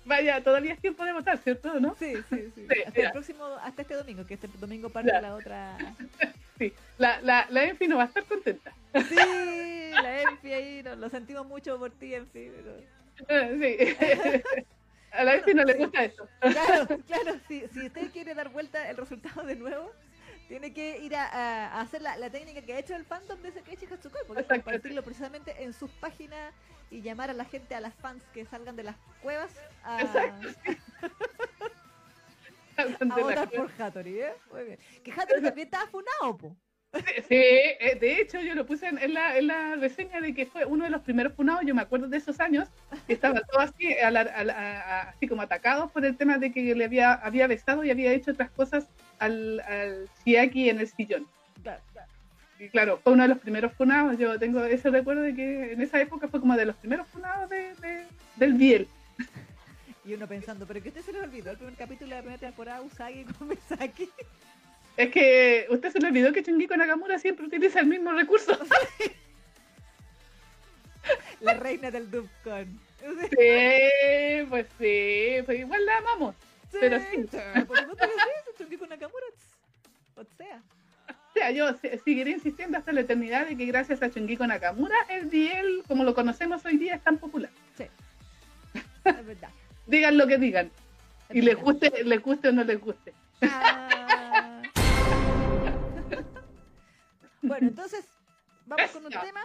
vaya, 0.05 0.43
todavía 0.43 0.73
es 0.73 0.81
tiempo 0.81 1.05
de 1.05 1.13
votar, 1.13 1.39
¿cierto? 1.39 1.79
¿No? 1.79 1.95
Sí, 1.99 2.15
sí, 2.29 2.51
sí. 2.55 2.67
Sí, 2.69 2.83
hasta 2.87 3.01
el 3.01 3.13
próximo, 3.13 3.45
hasta 3.63 3.83
este 3.83 3.95
domingo, 3.95 4.27
que 4.27 4.35
este 4.35 4.49
domingo 4.59 4.89
parte 4.89 5.13
la 5.21 5.35
otra. 5.35 5.77
Sí. 6.59 6.73
La, 6.97 7.21
la, 7.21 7.47
la 7.51 7.65
Enfi 7.65 7.87
no 7.87 7.99
va 7.99 8.05
a 8.05 8.07
estar 8.07 8.25
contenta. 8.25 8.73
Sí, 9.09 9.91
la 9.93 10.23
Enfi 10.23 10.53
ahí, 10.53 10.83
no, 10.83 10.97
lo 10.97 11.09
sentimos 11.09 11.47
mucho 11.47 11.79
por 11.79 11.91
ti, 11.93 12.15
Enfi. 12.15 12.51
Pero... 12.51 12.99
Sí. 13.61 13.77
A 15.19 15.25
la 15.25 15.35
Enfi 15.35 15.53
no 15.53 15.65
le 15.65 15.75
gusta 15.75 16.05
esto. 16.05 16.29
Claro, 16.41 16.87
claro, 17.07 17.41
si, 17.49 17.67
si 17.69 17.87
usted 17.87 18.11
quiere 18.13 18.35
dar 18.35 18.49
vuelta 18.51 18.89
el 18.89 18.97
resultado 18.97 19.43
de 19.43 19.57
nuevo, 19.57 19.91
tiene 20.47 20.73
que 20.73 20.99
ir 21.01 21.15
a, 21.17 21.27
a- 21.27 21.67
a 21.79 21.81
hacer 21.81 22.01
la, 22.03 22.17
la 22.17 22.31
técnica 22.31 22.63
que 22.63 22.73
ha 22.75 22.79
hecho 22.79 22.95
el 22.95 23.05
fandom 23.05 23.41
de 23.43 23.51
Sekeiichi 23.53 23.87
Hatsukoi, 23.87 24.21
porque 24.27 24.43
Exacto. 24.43 24.63
compartirlo 24.65 25.03
precisamente 25.03 25.63
en 25.63 25.73
sus 25.73 25.91
páginas 25.93 26.55
y 26.91 27.03
llamar 27.03 27.31
a 27.31 27.33
la 27.35 27.45
gente, 27.45 27.75
a 27.75 27.81
las 27.81 27.95
fans 27.97 28.23
que 28.33 28.47
salgan 28.47 28.77
de 28.77 28.85
las 28.85 28.97
cuevas 29.21 29.53
a, 29.83 30.01
Exacto, 30.01 30.49
a 32.77 32.85
De 32.85 33.07
la- 33.07 33.17
votar 33.17 33.51
por 33.51 33.71
Hattori, 33.79 34.21
¿eh? 34.21 34.33
Muy 34.53 34.65
bien. 34.65 34.79
Que 35.03 35.11
Hattori 35.13 35.43
también 35.43 35.67
estaba 35.67 35.87
funado, 35.89 36.37
po. 36.39 36.57
Sí, 37.29 37.35
eh, 37.35 37.99
de 38.01 38.21
hecho 38.21 38.41
yo 38.41 38.55
lo 38.55 38.65
puse 38.65 38.87
en, 38.89 39.13
la, 39.13 39.37
en 39.37 39.47
la 39.49 39.77
reseña 39.77 40.21
de 40.23 40.33
que 40.35 40.47
fue 40.47 40.65
uno 40.65 40.85
de 40.85 40.91
los 40.91 41.03
primeros 41.03 41.35
funados, 41.35 41.63
yo 41.67 41.75
me 41.75 41.83
acuerdo 41.83 42.09
de 42.09 42.17
esos 42.17 42.41
años, 42.41 42.69
que 43.07 43.13
estaban 43.13 43.43
todos 43.51 43.65
así, 43.71 43.93
a 43.93 44.11
la- 44.11 44.23
a 44.23 44.45
la- 44.45 45.01
así 45.11 45.29
como 45.29 45.43
atacados 45.43 45.93
por 45.93 46.05
el 46.07 46.17
tema 46.17 46.39
de 46.39 46.51
que 46.51 46.75
le 46.75 46.85
había, 46.87 47.13
había 47.13 47.47
besado 47.47 47.85
y 47.85 47.91
había 47.91 48.13
hecho 48.13 48.31
otras 48.31 48.51
cosas 48.51 48.87
al, 49.19 49.61
al 49.61 50.09
Chiaki 50.25 50.71
en 50.71 50.81
el 50.81 50.89
sillón. 50.89 51.27
Y 52.59 52.69
claro, 52.71 52.99
fue 53.05 53.13
uno 53.13 53.23
de 53.25 53.29
los 53.29 53.39
primeros 53.39 53.73
funados, 53.75 54.17
yo 54.19 54.39
tengo 54.39 54.65
ese 54.65 54.89
recuerdo 54.91 55.23
de 55.23 55.35
que 55.35 55.73
en 55.73 55.83
esa 55.83 56.01
época 56.01 56.27
fue 56.29 56.41
como 56.41 56.57
de 56.57 56.65
los 56.65 56.77
primeros 56.77 57.07
funados 57.09 57.51
de, 57.51 57.75
de- 57.77 58.07
del 58.37 58.55
Biel. 58.55 58.89
Y 60.07 60.15
uno 60.15 60.27
pensando, 60.27 60.67
pero 60.67 60.83
que 60.83 60.89
usted 60.89 61.03
se 61.03 61.13
le 61.13 61.21
olvidó 61.21 61.51
el 61.51 61.59
primer 61.59 61.75
capítulo 61.75 62.09
de 62.11 62.17
la 62.17 62.23
primera 62.23 62.41
temporada, 62.41 62.81
Usagi 62.81 63.25
con 63.25 63.49
Misaki. 63.49 64.09
Es 64.99 65.11
que 65.13 65.67
usted 65.71 65.93
se 65.93 66.01
le 66.01 66.09
olvidó 66.09 66.33
que 66.33 66.43
Chungiko 66.43 66.77
Nakamura 66.77 67.21
siempre 67.21 67.47
utiliza 67.47 67.79
el 67.79 67.87
mismo 67.87 68.11
recurso. 68.13 68.59
La 71.41 71.55
reina 71.55 71.91
del 71.93 72.11
Dubcon. 72.11 72.81
Sí, 73.31 74.45
pues 74.51 74.67
sí, 74.79 75.37
pues 75.47 75.61
igual 75.61 75.87
la 75.87 75.99
amamos. 75.99 76.35
Pero 76.81 76.99
sí. 76.99 77.17
Por 77.67 77.97
que 77.97 78.07
sí, 78.07 78.55
Chungiko 78.59 78.87
Nakamura. 78.89 79.27
O 80.17 80.25
sea. 80.37 80.61
O 81.09 81.33
sea, 81.33 81.53
yo 81.53 81.73
se- 81.75 81.97
seguiré 82.01 82.33
insistiendo 82.33 82.77
hasta 82.77 82.91
la 82.93 83.03
eternidad 83.03 83.47
de 83.47 83.57
que 83.57 83.67
gracias 83.67 84.03
a 84.03 84.11
Chungiko 84.11 84.45
Nakamura, 84.49 84.97
el 85.11 85.31
DL, 85.31 85.85
como 85.87 86.03
lo 86.03 86.13
conocemos 86.13 86.65
hoy 86.65 86.77
día, 86.77 86.97
es 86.97 87.05
tan 87.05 87.19
popular. 87.19 87.51
Sí. 87.77 87.85
Es 89.05 89.27
verdad. 89.27 89.51
Digan 89.87 90.19
lo 90.19 90.27
que 90.27 90.39
digan. 90.39 90.73
es 91.29 91.37
Y 91.37 91.43
les 91.43 91.55
guste, 91.57 92.03
les 92.05 92.21
guste 92.21 92.49
o 92.49 92.53
no 92.53 92.65
les 92.65 92.81
guste. 92.81 93.13
Ah. 93.43 93.98
Bueno, 97.49 97.69
entonces, 97.69 98.05
vamos 98.67 98.91
con 98.91 99.05
un 99.05 99.11
tema. 99.11 99.45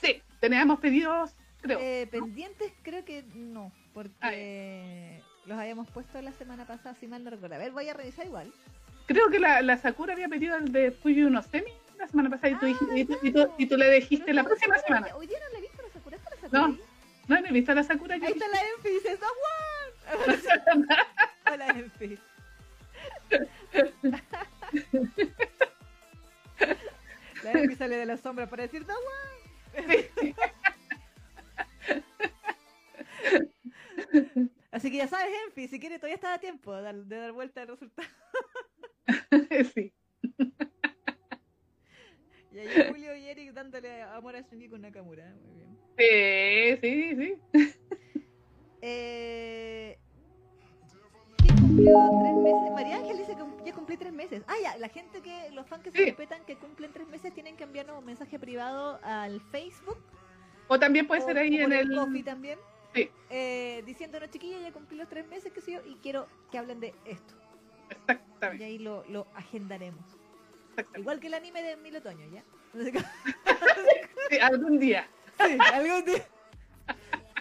Sí, 0.00 0.22
teníamos 0.40 0.78
pedidos, 0.80 1.34
creo. 1.60 1.78
Eh, 1.80 2.06
pendientes, 2.10 2.72
creo 2.82 3.04
que 3.04 3.22
no, 3.34 3.72
porque 3.92 5.20
los 5.46 5.58
habíamos 5.58 5.88
puesto 5.90 6.20
la 6.22 6.32
semana 6.32 6.66
pasada, 6.66 6.94
si 6.98 7.06
mal 7.06 7.22
no 7.24 7.30
recuerdo. 7.30 7.54
A 7.56 7.58
ver, 7.58 7.72
voy 7.72 7.88
a 7.88 7.94
revisar 7.94 8.26
igual. 8.26 8.52
Creo 9.06 9.28
que 9.30 9.38
la, 9.38 9.60
la 9.62 9.76
Sakura 9.76 10.14
había 10.14 10.28
pedido 10.28 10.56
el 10.56 10.72
de 10.72 10.90
Fuyu 10.90 11.28
no 11.28 11.42
Semi 11.42 11.70
la 11.98 12.08
semana 12.08 12.30
pasada 12.30 12.50
y 12.50 12.54
tú, 12.56 12.66
Ah, 12.66 12.98
y 12.98 13.04
tú, 13.04 13.18
y 13.22 13.32
tú- 13.32 13.50
y 13.58 13.66
tú 13.66 13.76
le 13.76 13.90
dijiste 13.92 14.32
la 14.32 14.42
próxima 14.44 14.78
semana. 14.78 15.14
Hoy 15.16 15.26
día 15.26 15.38
no 15.46 15.52
la 15.52 15.58
he 15.58 15.60
visto 15.62 15.82
la 15.82 15.88
Sakura, 15.92 16.16
¿está 16.16 16.30
la 16.30 16.36
Sakura 16.36 16.60
No. 16.60 16.66
ahí? 16.66 16.80
No, 17.28 17.40
no 17.40 17.46
he 17.46 17.52
visto 17.52 17.72
a 17.72 17.74
la 17.74 17.82
Sakura. 17.84 18.16
Yo 18.16 18.26
Ahí 18.26 18.32
está 18.32 18.48
la 18.48 18.58
Enfi, 18.76 18.88
dice 18.90 19.18
¡Someone! 19.18 20.42
de 28.04 28.12
la 28.12 28.16
sombra 28.18 28.48
para 28.48 28.64
decir 28.64 28.84
¡Someone! 28.84 30.34
Así 34.70 34.90
que 34.90 34.96
ya 34.98 35.08
sabes, 35.08 35.32
Enfi, 35.46 35.68
si 35.68 35.80
quieres 35.80 36.00
todavía 36.00 36.16
está 36.16 36.34
a 36.34 36.38
tiempo 36.38 36.74
de 36.74 36.82
dar, 36.82 36.94
de 36.94 37.16
dar 37.16 37.32
vuelta 37.32 37.62
al 37.62 37.68
resultado. 37.68 38.08
sí. 39.74 39.92
Y 42.52 42.58
ahí 42.58 42.88
Julio 42.88 43.16
y 43.16 43.26
Eric 43.26 43.52
dándole 43.52 44.02
amor 44.02 44.36
a 44.36 44.40
Shungiku 44.40 44.76
Nakamura. 44.76 45.34
Muy 45.34 45.54
bien. 45.56 45.78
Sí, 45.96 46.76
sí, 46.82 47.16
sí. 47.16 47.72
Eh, 48.82 49.96
¿Quién 49.96 50.03
cumplió 51.84 52.20
tres 52.20 52.34
meses? 52.36 52.72
María 52.72 52.96
Ángel 52.96 53.18
dice 53.18 53.36
que 53.36 53.64
ya 53.64 53.72
cumplí 53.74 53.96
tres 53.96 54.12
meses. 54.12 54.42
Ah, 54.46 54.54
ya, 54.62 54.76
la 54.78 54.88
gente 54.88 55.20
que, 55.22 55.50
los 55.50 55.66
fans 55.66 55.82
que 55.82 55.90
se 55.90 55.98
Sí. 55.98 56.04
respetan 56.06 56.44
que 56.44 56.56
cumplen 56.56 56.92
tres 56.92 57.06
meses 57.08 57.32
tienen 57.34 57.56
que 57.56 57.64
enviarnos 57.64 57.98
un 57.98 58.04
mensaje 58.04 58.38
privado 58.38 58.98
al 59.02 59.40
Facebook. 59.50 59.98
O 60.68 60.78
también 60.78 61.06
puede 61.06 61.22
o- 61.22 61.26
ser 61.26 61.38
ahí 61.38 61.56
en 61.56 61.64
por 61.64 61.72
el. 61.74 61.94
Coffee 61.96 62.22
también. 62.22 62.58
Sí. 62.94 63.10
Eh, 63.30 63.82
diciéndonos, 63.86 64.30
chiquillos, 64.30 64.62
ya 64.62 64.72
cumplí 64.72 64.96
los 64.96 65.08
tres 65.08 65.26
meses 65.26 65.52
que 65.52 65.60
sé 65.60 65.72
yo, 65.72 65.80
y 65.84 65.96
quiero 65.96 66.26
que 66.50 66.58
hablen 66.58 66.80
de 66.80 66.94
esto. 67.04 67.34
Y 67.90 67.92
Exactamente. 67.94 68.64
ahí 68.64 68.78
lo, 68.78 69.04
lo 69.08 69.26
agendaremos. 69.34 70.04
Igual 70.96 71.20
que 71.20 71.26
el 71.28 71.34
anime 71.34 71.62
de 71.62 71.76
Mil 71.76 71.96
Otoño, 71.96 72.26
¿ya? 72.32 72.42
Sí, 74.30 74.38
algún 74.38 74.78
día. 74.78 75.06
Sí, 75.38 75.58
algún 75.72 76.04
día. 76.04 76.24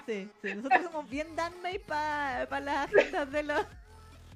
Sí, 0.05 0.29
sí, 0.41 0.53
nosotros 0.55 0.83
somos 0.83 1.09
bien 1.09 1.33
danmei 1.35 1.79
para 1.79 2.59
las 2.59 2.87
agendas 2.93 3.31
de 3.31 3.43
los... 3.43 3.65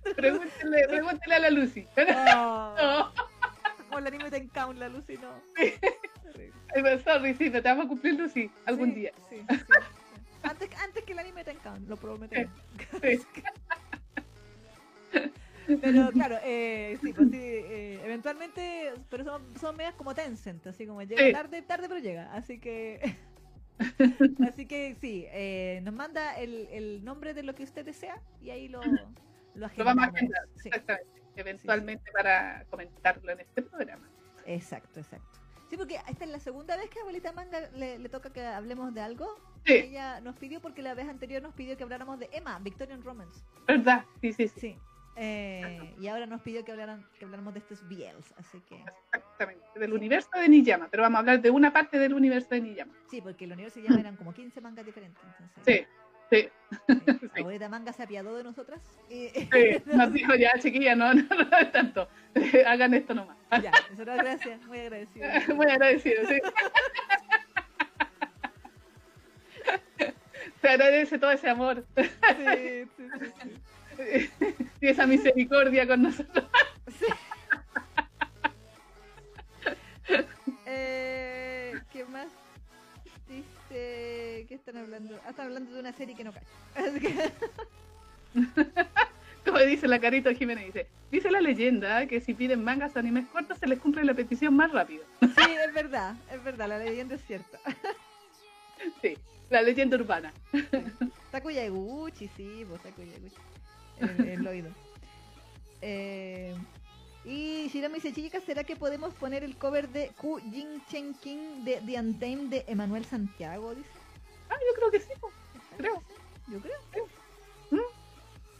Pregúntele, 0.15 0.87
pregúntele 0.87 1.35
a 1.35 1.39
la 1.39 1.49
Lucy. 1.49 1.85
Oh, 1.97 2.73
No, 2.77 3.13
como 3.87 3.99
el 3.99 4.07
anime 4.07 4.29
Ten 4.31 4.47
Count, 4.49 4.77
la 4.79 4.89
Lucy 4.89 5.17
no. 5.17 5.29
pero 6.73 6.99
sorry, 6.99 7.33
sí, 7.35 7.49
no 7.49 7.61
te 7.61 7.67
vamos 7.69 7.85
a 7.85 7.89
cumplir 7.89 8.15
Lucy 8.15 8.49
algún 8.65 8.89
Sí, 8.89 8.95
día. 8.95 9.11
Sí, 9.29 9.37
sí, 9.49 9.55
sí. 9.57 9.73
Antes, 10.43 10.69
antes 10.81 11.03
que 11.03 11.13
el 11.13 11.19
anime 11.19 11.43
Ten 11.43 11.57
Count, 11.57 11.87
lo 11.87 11.95
prometemos. 11.97 12.51
Sí. 13.01 13.19
Pero 15.81 16.11
claro, 16.11 16.37
eh, 16.43 16.97
sí, 17.03 17.11
pues 17.11 17.29
sí, 17.29 17.37
eh, 17.41 17.99
eventualmente, 18.05 18.93
pero 19.09 19.25
son, 19.25 19.41
son 19.59 19.75
medias 19.75 19.95
como 19.95 20.15
Tencent, 20.15 20.65
así 20.67 20.85
como 20.87 21.01
llega 21.01 21.21
Sí. 21.25 21.33
tarde, 21.33 21.61
tarde 21.61 21.89
pero 21.89 21.99
llega, 21.99 22.31
así 22.33 22.57
que, 22.57 23.01
así 24.47 24.65
que 24.65 24.95
sí, 25.01 25.25
eh, 25.29 25.81
nos 25.83 25.93
manda 25.93 26.37
el, 26.39 26.67
el 26.71 27.03
nombre 27.03 27.33
de 27.33 27.43
lo 27.43 27.53
que 27.53 27.63
usted 27.63 27.83
desea 27.83 28.21
y 28.41 28.49
ahí 28.51 28.69
lo, 28.69 28.81
lo 29.57 29.67
Lo 29.75 29.83
vamos 29.85 30.05
a 30.05 30.07
agendar, 30.07 30.41
Sí, 30.55 30.69
exactamente. 30.69 31.21
Eventualmente 31.35 32.11
para 32.11 32.65
comentarlo 32.69 33.31
en 33.31 33.39
este 33.41 33.61
programa. 33.61 34.09
exacto, 34.45 34.99
exacto. 34.99 35.39
Sí, 35.69 35.75
porque 35.77 35.99
esta 36.07 36.23
es 36.23 36.31
la 36.31 36.39
segunda 36.39 36.77
vez 36.77 36.89
que 36.89 36.99
a 36.99 37.01
Abuelita 37.01 37.31
Manga 37.33 37.59
le, 37.75 37.99
le 37.99 38.09
toca 38.09 38.31
que 38.31 38.45
hablemos 38.45 38.93
de 38.93 39.01
algo. 39.01 39.27
Sí, 39.65 39.73
Ella 39.73 40.21
nos 40.21 40.35
pidió, 40.37 40.61
porque 40.61 40.81
la 40.81 40.93
vez 40.93 41.09
anterior 41.09 41.41
nos 41.43 41.53
pidió 41.53 41.75
que 41.75 41.83
habláramos 41.83 42.17
de 42.19 42.29
Emma, 42.31 42.57
Victorian 42.59 43.03
Romance. 43.03 43.41
¿verdad? 43.67 44.05
Sí, 44.21 44.31
sí, 44.33 44.47
sí. 44.47 44.59
Sí. 44.59 44.77
Eh, 45.19 45.95
y 45.99 46.07
ahora 46.07 46.25
nos 46.27 46.41
pidió 46.41 46.63
que, 46.63 46.71
hablaran, 46.71 47.05
que 47.19 47.25
habláramos 47.25 47.53
de 47.53 47.59
estos 47.59 47.81
BLs, 47.89 48.33
así 48.37 48.61
que... 48.61 48.81
Exactamente. 49.13 49.65
Del 49.79 49.91
universo 49.93 50.29
de 50.35 50.47
Niyama. 50.47 50.87
Pero 50.89 51.03
vamos 51.03 51.17
a 51.17 51.19
hablar 51.19 51.41
de 51.41 51.49
una 51.49 51.73
parte 51.73 51.97
del 51.99 52.13
universo 52.13 52.49
de 52.51 52.61
Niyama. 52.61 52.93
Sí, 53.09 53.19
porque 53.19 53.45
el 53.45 53.51
universo 53.53 53.79
ya 53.79 53.93
eran 53.99 54.15
como 54.15 54.31
15 54.33 54.61
mangas 54.61 54.85
diferentes. 54.85 55.21
Entonces, 55.23 55.63
Sí. 55.65 55.87
Sí. 56.29 56.49
La 56.87 56.95
Sí. 57.33 57.39
abuelita 57.41 57.69
manga 57.69 57.93
se 57.93 58.03
apiadó 58.03 58.35
de 58.35 58.43
nosotras. 58.43 58.81
Y, 59.09 59.29
Sí, 59.29 59.81
nos 59.85 60.11
dijo 60.13 60.35
ya, 60.35 60.53
chiquilla, 60.59 60.95
no, 60.95 61.13
no, 61.13 61.23
no 61.23 61.57
es 61.57 61.71
tanto. 61.71 62.07
Hagan 62.65 62.93
esto 62.93 63.13
nomás. 63.13 63.37
ya, 63.63 63.71
nosotras 63.91 64.17
gracias, 64.17 64.61
muy 64.67 64.79
agradecido. 64.79 65.27
Muy 65.55 65.65
agradecido, 65.67 66.23
sí. 66.27 66.39
Se 70.61 70.69
agradece 70.69 71.19
todo 71.19 71.31
ese 71.31 71.49
amor 71.49 71.85
Sí, 71.95 72.03
sí, 72.97 73.09
sí, 73.19 74.31
sí. 74.37 74.67
y 74.81 74.87
esa 74.87 75.05
misericordia 75.05 75.87
con 75.87 76.01
nosotros. 76.03 76.45
Sí. 76.99 77.05
Eh. 80.65 81.16
¿Qué 84.47 84.55
están 84.55 84.77
hablando? 84.77 85.19
Ah, 85.25 85.31
están 85.31 85.47
hablando 85.47 85.73
de 85.73 85.79
una 85.79 85.93
serie 85.93 86.15
que 86.15 86.23
no 86.23 86.31
cae. 86.31 86.43
Así 86.75 86.99
que. 86.99 87.31
Como 89.45 89.59
dice 89.59 89.87
la 89.87 89.99
carita 89.99 90.33
Jiménez, 90.33 90.65
dice, 90.65 90.87
dice 91.11 91.31
la 91.31 91.41
leyenda 91.41 92.05
que 92.05 92.19
si 92.19 92.33
piden 92.33 92.63
mangas 92.63 92.95
o 92.95 92.99
animes 92.99 93.25
cortos 93.27 93.57
se 93.57 93.67
les 93.67 93.79
cumple 93.79 94.03
la 94.03 94.13
petición 94.13 94.55
más 94.55 94.71
rápido. 94.71 95.03
Sí, 95.21 95.27
es 95.67 95.73
verdad, 95.73 96.15
es 96.31 96.43
verdad, 96.43 96.67
la 96.67 96.79
leyenda 96.79 97.15
es 97.15 97.25
cierta. 97.25 97.59
Sí, 99.01 99.17
la 99.49 99.63
leyenda 99.63 99.97
urbana. 99.97 100.31
Takuya 101.31 101.63
Eguchi, 101.63 102.29
sí, 102.37 102.63
pues 102.69 102.79
Takuya 102.83 103.15
Eguchi. 103.15 103.35
El, 103.99 104.27
el 104.27 104.47
oído. 104.47 104.69
Eh, 105.81 106.55
y 107.27 107.67
Shirami 107.67 107.95
dice, 107.95 108.13
chicas, 108.13 108.41
¿será 108.45 108.63
que 108.63 108.77
podemos 108.77 109.13
poner 109.15 109.43
el 109.43 109.57
cover 109.57 109.89
de 109.89 110.11
Ku 110.15 110.39
Jin 110.39 110.81
Chen 110.85 111.13
King 111.15 111.65
de 111.65 111.81
The 111.85 111.99
Untamed 111.99 112.49
de 112.49 112.65
Emanuel 112.67 113.03
Santiago? 113.03 113.75
Dice. 113.75 113.89
Ah, 114.49 114.55
yo 114.55 114.73
creo 114.75 114.91
que 114.91 114.99
sí, 115.01 115.11
po. 115.19 115.29
creo. 115.75 116.01
Yo 116.47 116.61
creo. 116.61 116.79
Sí. 117.69 117.77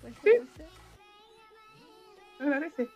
puede 0.01 0.15
ser. 0.15 0.67
Me 2.39 2.49
parece. 2.51 2.89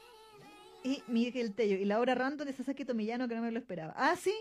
Y 0.83 1.03
Miguel 1.07 1.55
Tello. 1.55 1.77
Y 1.77 1.85
la 1.85 2.01
obra 2.01 2.15
random 2.15 2.47
de 2.47 2.53
Sasaki 2.53 2.83
Tomillano 2.83 3.29
que 3.29 3.35
no 3.35 3.41
me 3.41 3.51
lo 3.51 3.59
esperaba. 3.59 3.93
Ah, 3.95 4.17
sí. 4.17 4.35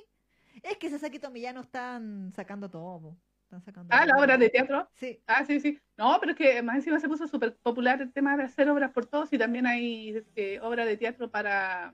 Es 0.64 0.78
que 0.78 0.90
Sasaki 0.90 1.20
Tomillano 1.20 1.60
están 1.60 2.32
sacando 2.34 2.68
todo. 2.68 3.00
po. 3.00 3.16
Están 3.50 3.62
sacando 3.64 3.88
Ah, 3.92 4.06
la 4.06 4.16
obra 4.16 4.38
de 4.38 4.48
teatro. 4.48 4.88
Sí. 4.94 5.18
Ah, 5.26 5.44
sí, 5.44 5.58
sí. 5.58 5.76
No, 5.96 6.16
pero 6.20 6.32
es 6.32 6.38
que 6.38 6.62
más 6.62 6.76
encima 6.76 7.00
se 7.00 7.08
puso 7.08 7.26
súper 7.26 7.56
popular 7.56 8.00
el 8.00 8.12
tema 8.12 8.36
de 8.36 8.44
hacer 8.44 8.70
obras 8.70 8.92
por 8.92 9.06
todos 9.06 9.32
y 9.32 9.38
también 9.38 9.66
hay 9.66 10.22
eh, 10.36 10.60
obra 10.62 10.84
de 10.84 10.96
teatro 10.96 11.28
para 11.28 11.92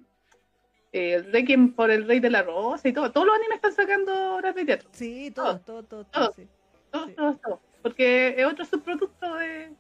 eh, 0.92 1.14
el 1.14 1.32
Requiem 1.32 1.72
por 1.72 1.90
el 1.90 2.06
Rey 2.06 2.20
de 2.20 2.28
la 2.28 2.42
Rosa 2.42 2.86
y 2.88 2.92
todo. 2.92 3.10
Todos 3.10 3.26
los 3.28 3.36
animes 3.36 3.56
están 3.56 3.72
sacando 3.72 4.34
obras 4.36 4.54
de 4.54 4.66
teatro. 4.66 4.90
Sí, 4.92 5.30
todo, 5.30 5.58
todo, 5.60 5.82
todo, 5.82 6.04
todo, 6.04 6.24
Todo. 6.26 6.32
sí. 6.34 6.46
Todos, 6.90 7.06
Sí. 7.08 7.14
todos, 7.16 7.40
todos. 7.40 7.60
Porque 7.82 8.34
es 8.36 8.44
otro 8.44 8.64
subproducto 8.66 9.34
de, 9.36 9.72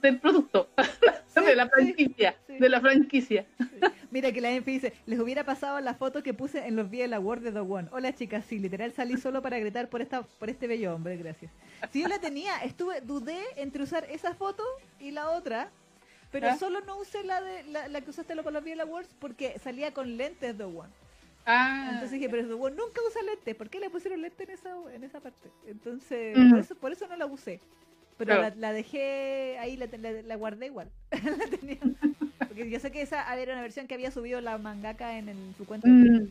del 0.00 0.18
producto, 0.20 0.70
Sí, 1.26 1.44
de 1.44 1.54
la 1.56 1.68
franquicia. 1.68 2.34
De 2.48 2.68
la 2.70 2.80
franquicia. 2.80 3.44
Mira 4.14 4.30
que 4.30 4.40
la 4.40 4.52
Enfi 4.52 4.74
dice, 4.74 4.92
les 5.06 5.18
hubiera 5.18 5.42
pasado 5.42 5.80
la 5.80 5.92
foto 5.94 6.22
que 6.22 6.32
puse 6.32 6.68
en 6.68 6.76
los 6.76 6.88
la 6.92 7.18
World 7.18 7.42
de 7.42 7.50
The 7.50 7.58
One. 7.58 7.88
Hola 7.90 8.14
chicas, 8.14 8.44
sí, 8.44 8.60
literal 8.60 8.92
salí 8.92 9.16
solo 9.16 9.42
para 9.42 9.58
gritar 9.58 9.88
por 9.88 10.02
esta, 10.02 10.22
por 10.22 10.48
este 10.48 10.68
bello 10.68 10.94
hombre, 10.94 11.16
gracias. 11.16 11.50
Si 11.90 12.00
yo 12.00 12.06
la 12.06 12.20
tenía, 12.20 12.58
estuve, 12.58 13.00
dudé 13.00 13.40
entre 13.56 13.82
usar 13.82 14.06
esa 14.08 14.32
foto 14.36 14.62
y 15.00 15.10
la 15.10 15.30
otra, 15.30 15.68
pero 16.30 16.46
¿Ah? 16.46 16.56
solo 16.56 16.80
no 16.82 16.96
usé 17.00 17.24
la 17.24 17.40
de 17.42 17.64
la, 17.64 17.88
la 17.88 18.02
que 18.02 18.10
usaste 18.10 18.36
para 18.36 18.60
los 18.60 18.76
la 18.76 18.84
World 18.84 19.08
porque 19.18 19.58
salía 19.58 19.92
con 19.92 20.16
lentes 20.16 20.56
The 20.56 20.62
One. 20.62 20.92
Ah, 21.44 21.88
Entonces 21.94 22.12
dije, 22.12 22.28
pero 22.28 22.46
The 22.46 22.54
One 22.54 22.76
nunca 22.76 23.00
usa 23.08 23.20
lentes, 23.20 23.56
¿por 23.56 23.68
qué 23.68 23.80
le 23.80 23.90
pusieron 23.90 24.22
lentes 24.22 24.48
en 24.48 24.54
esa, 24.54 24.76
en 24.94 25.02
esa 25.02 25.18
parte? 25.18 25.50
Entonces, 25.66 26.38
Mm. 26.38 26.50
por, 26.50 26.58
eso, 26.60 26.74
por 26.76 26.92
eso 26.92 27.08
no 27.08 27.16
la 27.16 27.26
usé. 27.26 27.60
Pero 28.16 28.48
la 28.58 28.72
dejé 28.72 29.58
ahí, 29.58 29.76
la, 29.76 29.88
la, 29.98 30.22
la 30.22 30.36
guardé 30.36 30.66
igual. 30.66 30.88
la 31.10 31.46
tenía. 31.58 31.80
Porque 32.54 32.70
yo 32.70 32.78
sé 32.78 32.92
que 32.92 33.02
esa 33.02 33.34
era 33.36 33.52
una 33.52 33.62
versión 33.62 33.88
que 33.88 33.94
había 33.94 34.10
subido 34.12 34.40
la 34.40 34.58
mangaka 34.58 35.18
en 35.18 35.28
el- 35.28 35.54
su 35.56 35.66
cuenta 35.66 35.88
de 35.88 35.94
mm, 35.94 36.30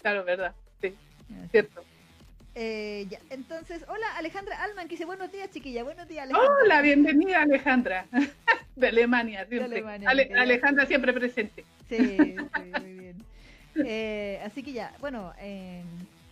claro, 0.00 0.22
verdad. 0.24 0.52
Sí, 0.82 0.94
Así. 1.40 1.48
cierto. 1.50 1.82
Eh, 2.54 3.06
ya. 3.08 3.18
Entonces, 3.30 3.82
hola 3.88 4.06
Alejandra 4.18 4.62
Alman, 4.62 4.86
que 4.86 4.90
dice 4.94 5.06
buenos 5.06 5.32
días 5.32 5.50
chiquilla, 5.50 5.82
buenos 5.84 6.06
días 6.08 6.24
Alejandra. 6.24 6.52
Hola, 6.62 6.82
bienvenida 6.82 7.40
Alejandra. 7.42 8.06
De 8.76 8.88
Alemania, 8.88 9.46
siempre. 9.46 9.64
Alemania, 9.78 10.10
Ale- 10.10 10.28
que 10.28 10.34
ya- 10.34 10.40
Alejandra 10.42 10.86
siempre 10.86 11.12
presente. 11.14 11.64
Sí, 11.88 11.96
sí, 12.18 12.36
muy 12.80 12.92
bien. 12.92 13.16
Eh, 13.76 14.40
así 14.44 14.62
que 14.62 14.72
ya, 14.72 14.92
bueno, 15.00 15.32
eh, 15.38 15.82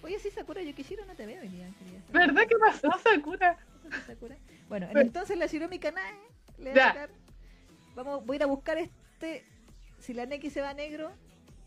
oye 0.03 0.19
sí 0.19 0.31
Sakura 0.31 0.63
Yukishiro 0.63 1.05
no 1.07 1.15
te 1.15 1.25
veo 1.25 1.41
hoy 1.41 1.49
día. 1.49 1.67
¿Verdad 2.13 2.43
que 2.47 2.57
pasó, 2.59 2.91
Sakura? 3.03 3.57
Sakura. 4.07 4.37
Bueno, 4.69 4.87
Bueno. 4.87 5.01
entonces 5.01 5.39
la 5.39 5.47
Shiromi 5.47 5.79
Kanae 5.79 6.13
le 6.59 6.71
voy 6.73 6.79
a 6.81 7.09
Vamos, 7.95 8.25
voy 8.27 8.35
a 8.35 8.37
ir 8.37 8.43
a 8.43 8.47
buscar 8.47 8.77
este. 8.79 9.00
Si 9.99 10.15
la 10.15 10.27
Neki 10.27 10.51
se 10.51 10.61
va 10.61 10.71
a 10.71 10.75
negro. 10.75 11.13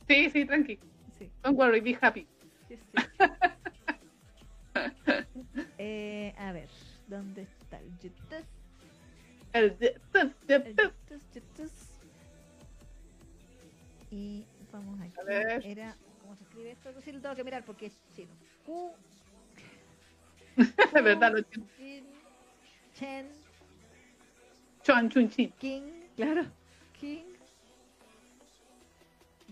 Sí, 0.08 0.30
sí, 0.30 0.46
tranqui. 0.46 0.80
Sí, 1.18 1.30
Don't 1.44 1.58
worry, 1.58 1.80
be 1.82 1.98
happy. 2.02 2.28
sí, 2.68 2.78
sí. 2.78 2.84
eh, 5.78 6.34
a 6.38 6.52
ver, 6.52 6.70
¿dónde 7.08 7.44
está 7.44 7.80
el 7.80 7.92
YouTube? 8.00 8.46
El- 9.54 9.78
El 9.80 10.36
YouTube, 10.76 11.22
YouTube. 11.34 11.72
Y 14.12 14.46
vamos 14.72 15.00
aquí. 15.02 15.14
A 15.20 15.24
ver. 15.24 15.66
Era. 15.66 15.96
¿Cómo 16.22 16.36
se 16.36 16.44
escribe 16.44 16.72
esto? 16.72 16.90
Sí, 17.02 17.12
lo 17.12 17.22
tengo 17.22 17.36
que 17.36 17.44
mirar 17.44 17.64
porque 17.66 17.88
es 17.88 17.94
chino. 18.16 18.32
Q. 18.66 18.92
De 20.56 20.58
verdad, 21.02 21.34
lo. 21.36 21.44
Jin, 21.78 22.06
Chen. 22.96 23.28
Chuan 24.84 25.10
Chun 25.10 25.30
Chin. 25.30 25.52
King, 25.60 25.84
claro, 26.16 26.46
King 27.00 27.24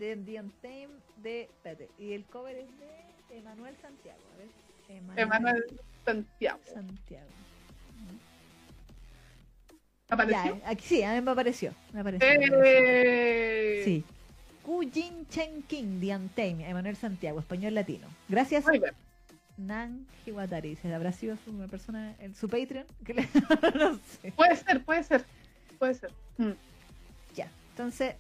de 0.02 0.16
The 0.18 0.40
Untamed 0.40 0.90
de, 1.18 1.42
espérate, 1.44 1.90
y 2.00 2.14
el 2.14 2.24
cover 2.26 2.56
es 2.58 2.68
de 2.80 3.38
Emanuel 3.38 3.76
Santiago, 3.82 4.20
a 4.34 4.38
ver, 4.38 4.48
Emanuel 5.20 5.64
Santiago. 6.04 6.60
Santiago. 6.74 7.28
¿Apareció? 10.10 10.58
Ya, 10.60 10.70
aquí 10.70 10.84
sí, 10.86 11.04
a 11.04 11.14
mí 11.14 11.22
me 11.22 11.32
apareció, 11.32 11.74
me 11.94 12.02
apareció. 12.02 12.28
Eh, 12.30 13.82
Sí. 13.86 14.04
Ku 14.64 14.82
Jin 14.92 15.28
Chen 15.30 15.64
King, 15.64 16.00
The 16.00 16.16
Untamed, 16.16 16.62
Emanuel 16.68 16.96
Santiago, 16.96 17.40
español 17.40 17.74
latino. 17.74 18.08
Gracias, 18.28 18.66
Muy 18.66 18.80
bien. 18.80 18.94
Nan 19.58 20.06
Hiwatari. 20.26 20.70
Dice, 20.70 20.94
¿habrá 20.94 21.12
sido 21.12 21.36
su, 21.38 21.52
una 21.52 21.68
persona 21.68 22.16
en 22.20 22.36
su 22.36 22.48
Patreon? 22.50 22.86
Le- 23.08 23.28
no 23.80 24.00
sé. 24.22 24.32
Puede 24.34 24.56
ser, 24.56 24.84
puede 24.84 25.04
ser. 25.04 25.26
Puede 25.80 25.94
ser. 25.96 26.12
Mm. 26.38 26.52
Ya, 27.36 27.50
entonces, 27.72 28.16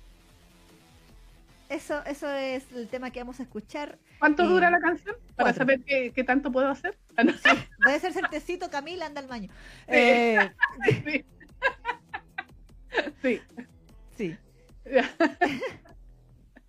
eso, 1.71 2.03
eso 2.05 2.29
es 2.31 2.71
el 2.71 2.87
tema 2.89 3.11
que 3.11 3.19
vamos 3.19 3.39
a 3.39 3.43
escuchar. 3.43 3.97
¿Cuánto 4.19 4.43
Eh, 4.43 4.47
dura 4.47 4.69
la 4.69 4.79
canción? 4.79 5.15
Para 5.35 5.53
cuatro. 5.53 5.59
saber 5.61 5.81
qué, 5.85 6.11
qué 6.13 6.23
tanto 6.23 6.51
puedo 6.51 6.67
hacer. 6.67 6.97
Ah, 7.17 7.23
no. 7.23 7.33
Debe 7.85 7.99
ser 7.99 8.13
certecito, 8.13 8.69
Camila, 8.69 9.05
anda 9.05 9.21
al 9.21 9.27
baño. 9.27 9.51
Eh, 9.87 10.37
Sí. 13.21 13.41
Sí. 13.41 13.41
sí. 14.17 14.37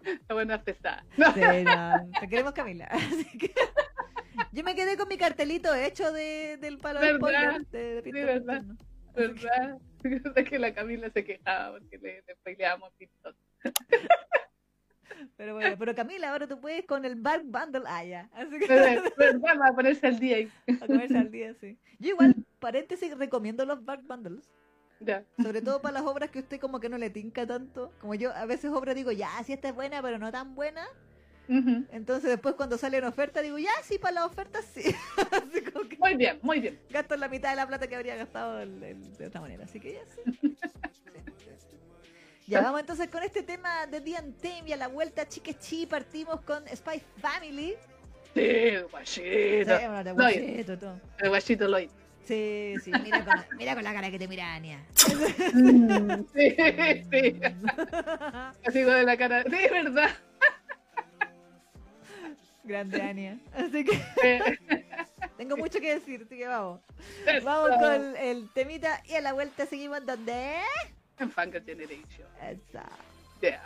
Está 0.04 0.34
buena 0.34 0.62
pesada. 0.62 1.04
No. 1.16 1.32
sí, 1.32 1.40
no, 1.64 2.10
te 2.20 2.28
queremos, 2.28 2.52
Camila. 2.52 2.86
Así 2.86 3.24
que 3.38 3.52
yo 4.52 4.62
me 4.64 4.74
quedé 4.74 4.96
con 4.96 5.08
mi 5.08 5.16
cartelito 5.16 5.74
hecho 5.74 6.12
de, 6.12 6.56
del 6.60 6.78
palo 6.78 7.00
de 7.00 7.12
¿Verdad? 7.12 7.18
spoiler. 7.20 7.66
De, 7.68 7.94
de 7.96 8.02
Pinto 8.02 8.18
verdad. 8.26 8.62
¿Verdad? 9.14 9.78
Que 10.48 10.58
la 10.58 10.74
Camila 10.74 11.10
se 11.10 11.24
quejaba 11.24 11.78
porque 11.78 11.98
le, 11.98 12.22
le 12.26 12.36
peleábamos 12.42 12.92
TikTok. 12.96 13.36
Pero 15.36 15.54
bueno, 15.54 15.76
pero 15.78 15.94
Camila, 15.94 16.30
ahora 16.30 16.46
tú 16.46 16.60
puedes 16.60 16.84
con 16.84 17.04
el 17.04 17.16
Bark 17.16 17.44
Bundle. 17.44 17.82
Ah, 17.86 18.04
ya. 18.04 18.28
Así 18.32 18.58
que 18.58 18.66
¿Verdad? 18.66 19.02
¿Verdad? 19.16 19.58
Va 19.60 19.68
a 19.68 19.74
ponerse 19.74 20.06
al 20.06 20.18
día 20.18 20.48
a 20.80 20.86
comerse 20.86 21.18
al 21.18 21.30
día, 21.30 21.54
sí. 21.60 21.76
Yo 21.98 22.10
igual, 22.10 22.34
paréntesis, 22.60 23.16
recomiendo 23.16 23.64
los 23.64 23.84
Bark 23.84 24.02
Bundles. 24.06 24.48
Ya. 25.00 25.24
Sobre 25.42 25.62
todo 25.62 25.82
para 25.82 25.94
las 25.94 26.02
obras 26.04 26.30
que 26.30 26.38
usted 26.40 26.60
como 26.60 26.78
que 26.78 26.88
no 26.88 26.96
le 26.96 27.10
tinca 27.10 27.46
tanto. 27.46 27.92
Como 28.00 28.14
yo 28.14 28.32
a 28.32 28.46
veces 28.46 28.70
obra 28.70 28.94
digo, 28.94 29.10
ya, 29.10 29.28
si 29.44 29.52
esta 29.52 29.68
es 29.68 29.74
buena, 29.74 30.00
pero 30.00 30.18
no 30.18 30.30
tan 30.30 30.54
buena. 30.54 30.86
Entonces 31.90 32.30
después 32.30 32.54
cuando 32.54 32.78
sale 32.78 32.96
en 32.98 33.04
oferta 33.04 33.42
digo, 33.42 33.58
ya, 33.58 33.70
sí, 33.82 33.98
para 33.98 34.14
las 34.14 34.24
ofertas 34.26 34.64
sí. 34.72 34.82
Así 35.32 35.60
como 35.62 35.86
que 35.88 35.98
Muy 35.98 36.14
bien, 36.16 36.38
muy 36.42 36.60
bien. 36.60 36.78
gasto 36.88 37.16
la 37.16 37.28
mitad 37.28 37.50
de 37.50 37.56
la 37.56 37.66
plata 37.66 37.88
que 37.88 37.96
habría 37.96 38.16
gastado 38.16 38.60
el- 38.60 38.82
el- 38.82 39.16
de 39.18 39.26
otra 39.26 39.40
manera. 39.40 39.64
Así 39.64 39.78
que 39.80 39.92
ya 39.94 40.00
sí. 40.06 40.20
Sí, 40.24 40.38
sí, 40.40 40.56
sí. 40.62 40.71
Ya 42.52 42.60
vamos 42.60 42.80
entonces 42.80 43.08
con 43.08 43.22
este 43.22 43.42
tema 43.42 43.86
de 43.86 43.98
Untamed 43.98 44.66
y 44.66 44.72
a 44.72 44.76
la 44.76 44.88
vuelta 44.88 45.26
chiquechi 45.26 45.86
partimos 45.86 46.42
con 46.42 46.62
Spy 46.68 47.02
Family. 47.20 47.74
Sí, 48.34 48.76
guachito. 48.90 49.78
Sí, 49.78 49.86
bueno, 49.86 50.14
guachito, 50.14 50.78
todo. 50.78 51.00
El 51.18 51.28
guachito 51.30 51.66
Lloyd. 51.66 51.88
Sí, 52.24 52.74
sí, 52.84 52.92
mira 53.02 53.24
con, 53.24 53.56
mira 53.56 53.74
con 53.74 53.82
la 53.82 53.92
cara 53.94 54.10
que 54.10 54.18
te 54.18 54.28
mira 54.28 54.54
Ania. 54.54 54.84
Mm, 55.54 56.24
Sí, 56.34 56.56
sí. 57.10 57.40
Así 58.66 58.82
de 58.82 59.02
la 59.02 59.16
cara. 59.16 59.44
Sí, 59.44 59.50
verdad. 59.50 60.10
Grande 62.64 63.00
Ania. 63.02 63.38
Así 63.54 63.82
que 63.84 64.58
Tengo 65.38 65.56
mucho 65.56 65.80
que 65.80 65.94
decir, 65.94 66.22
así 66.26 66.36
que 66.36 66.46
vamos. 66.46 66.80
Vamos 67.42 67.70
con 67.78 68.16
el 68.16 68.48
temita 68.52 69.02
y 69.06 69.14
a 69.14 69.22
la 69.22 69.32
vuelta 69.32 69.64
seguimos 69.64 70.04
donde. 70.04 70.58
and 71.22 71.34
Funko 71.34 71.64
Generation. 71.64 72.26
Exacto. 72.44 72.90
Yeah. 73.40 73.60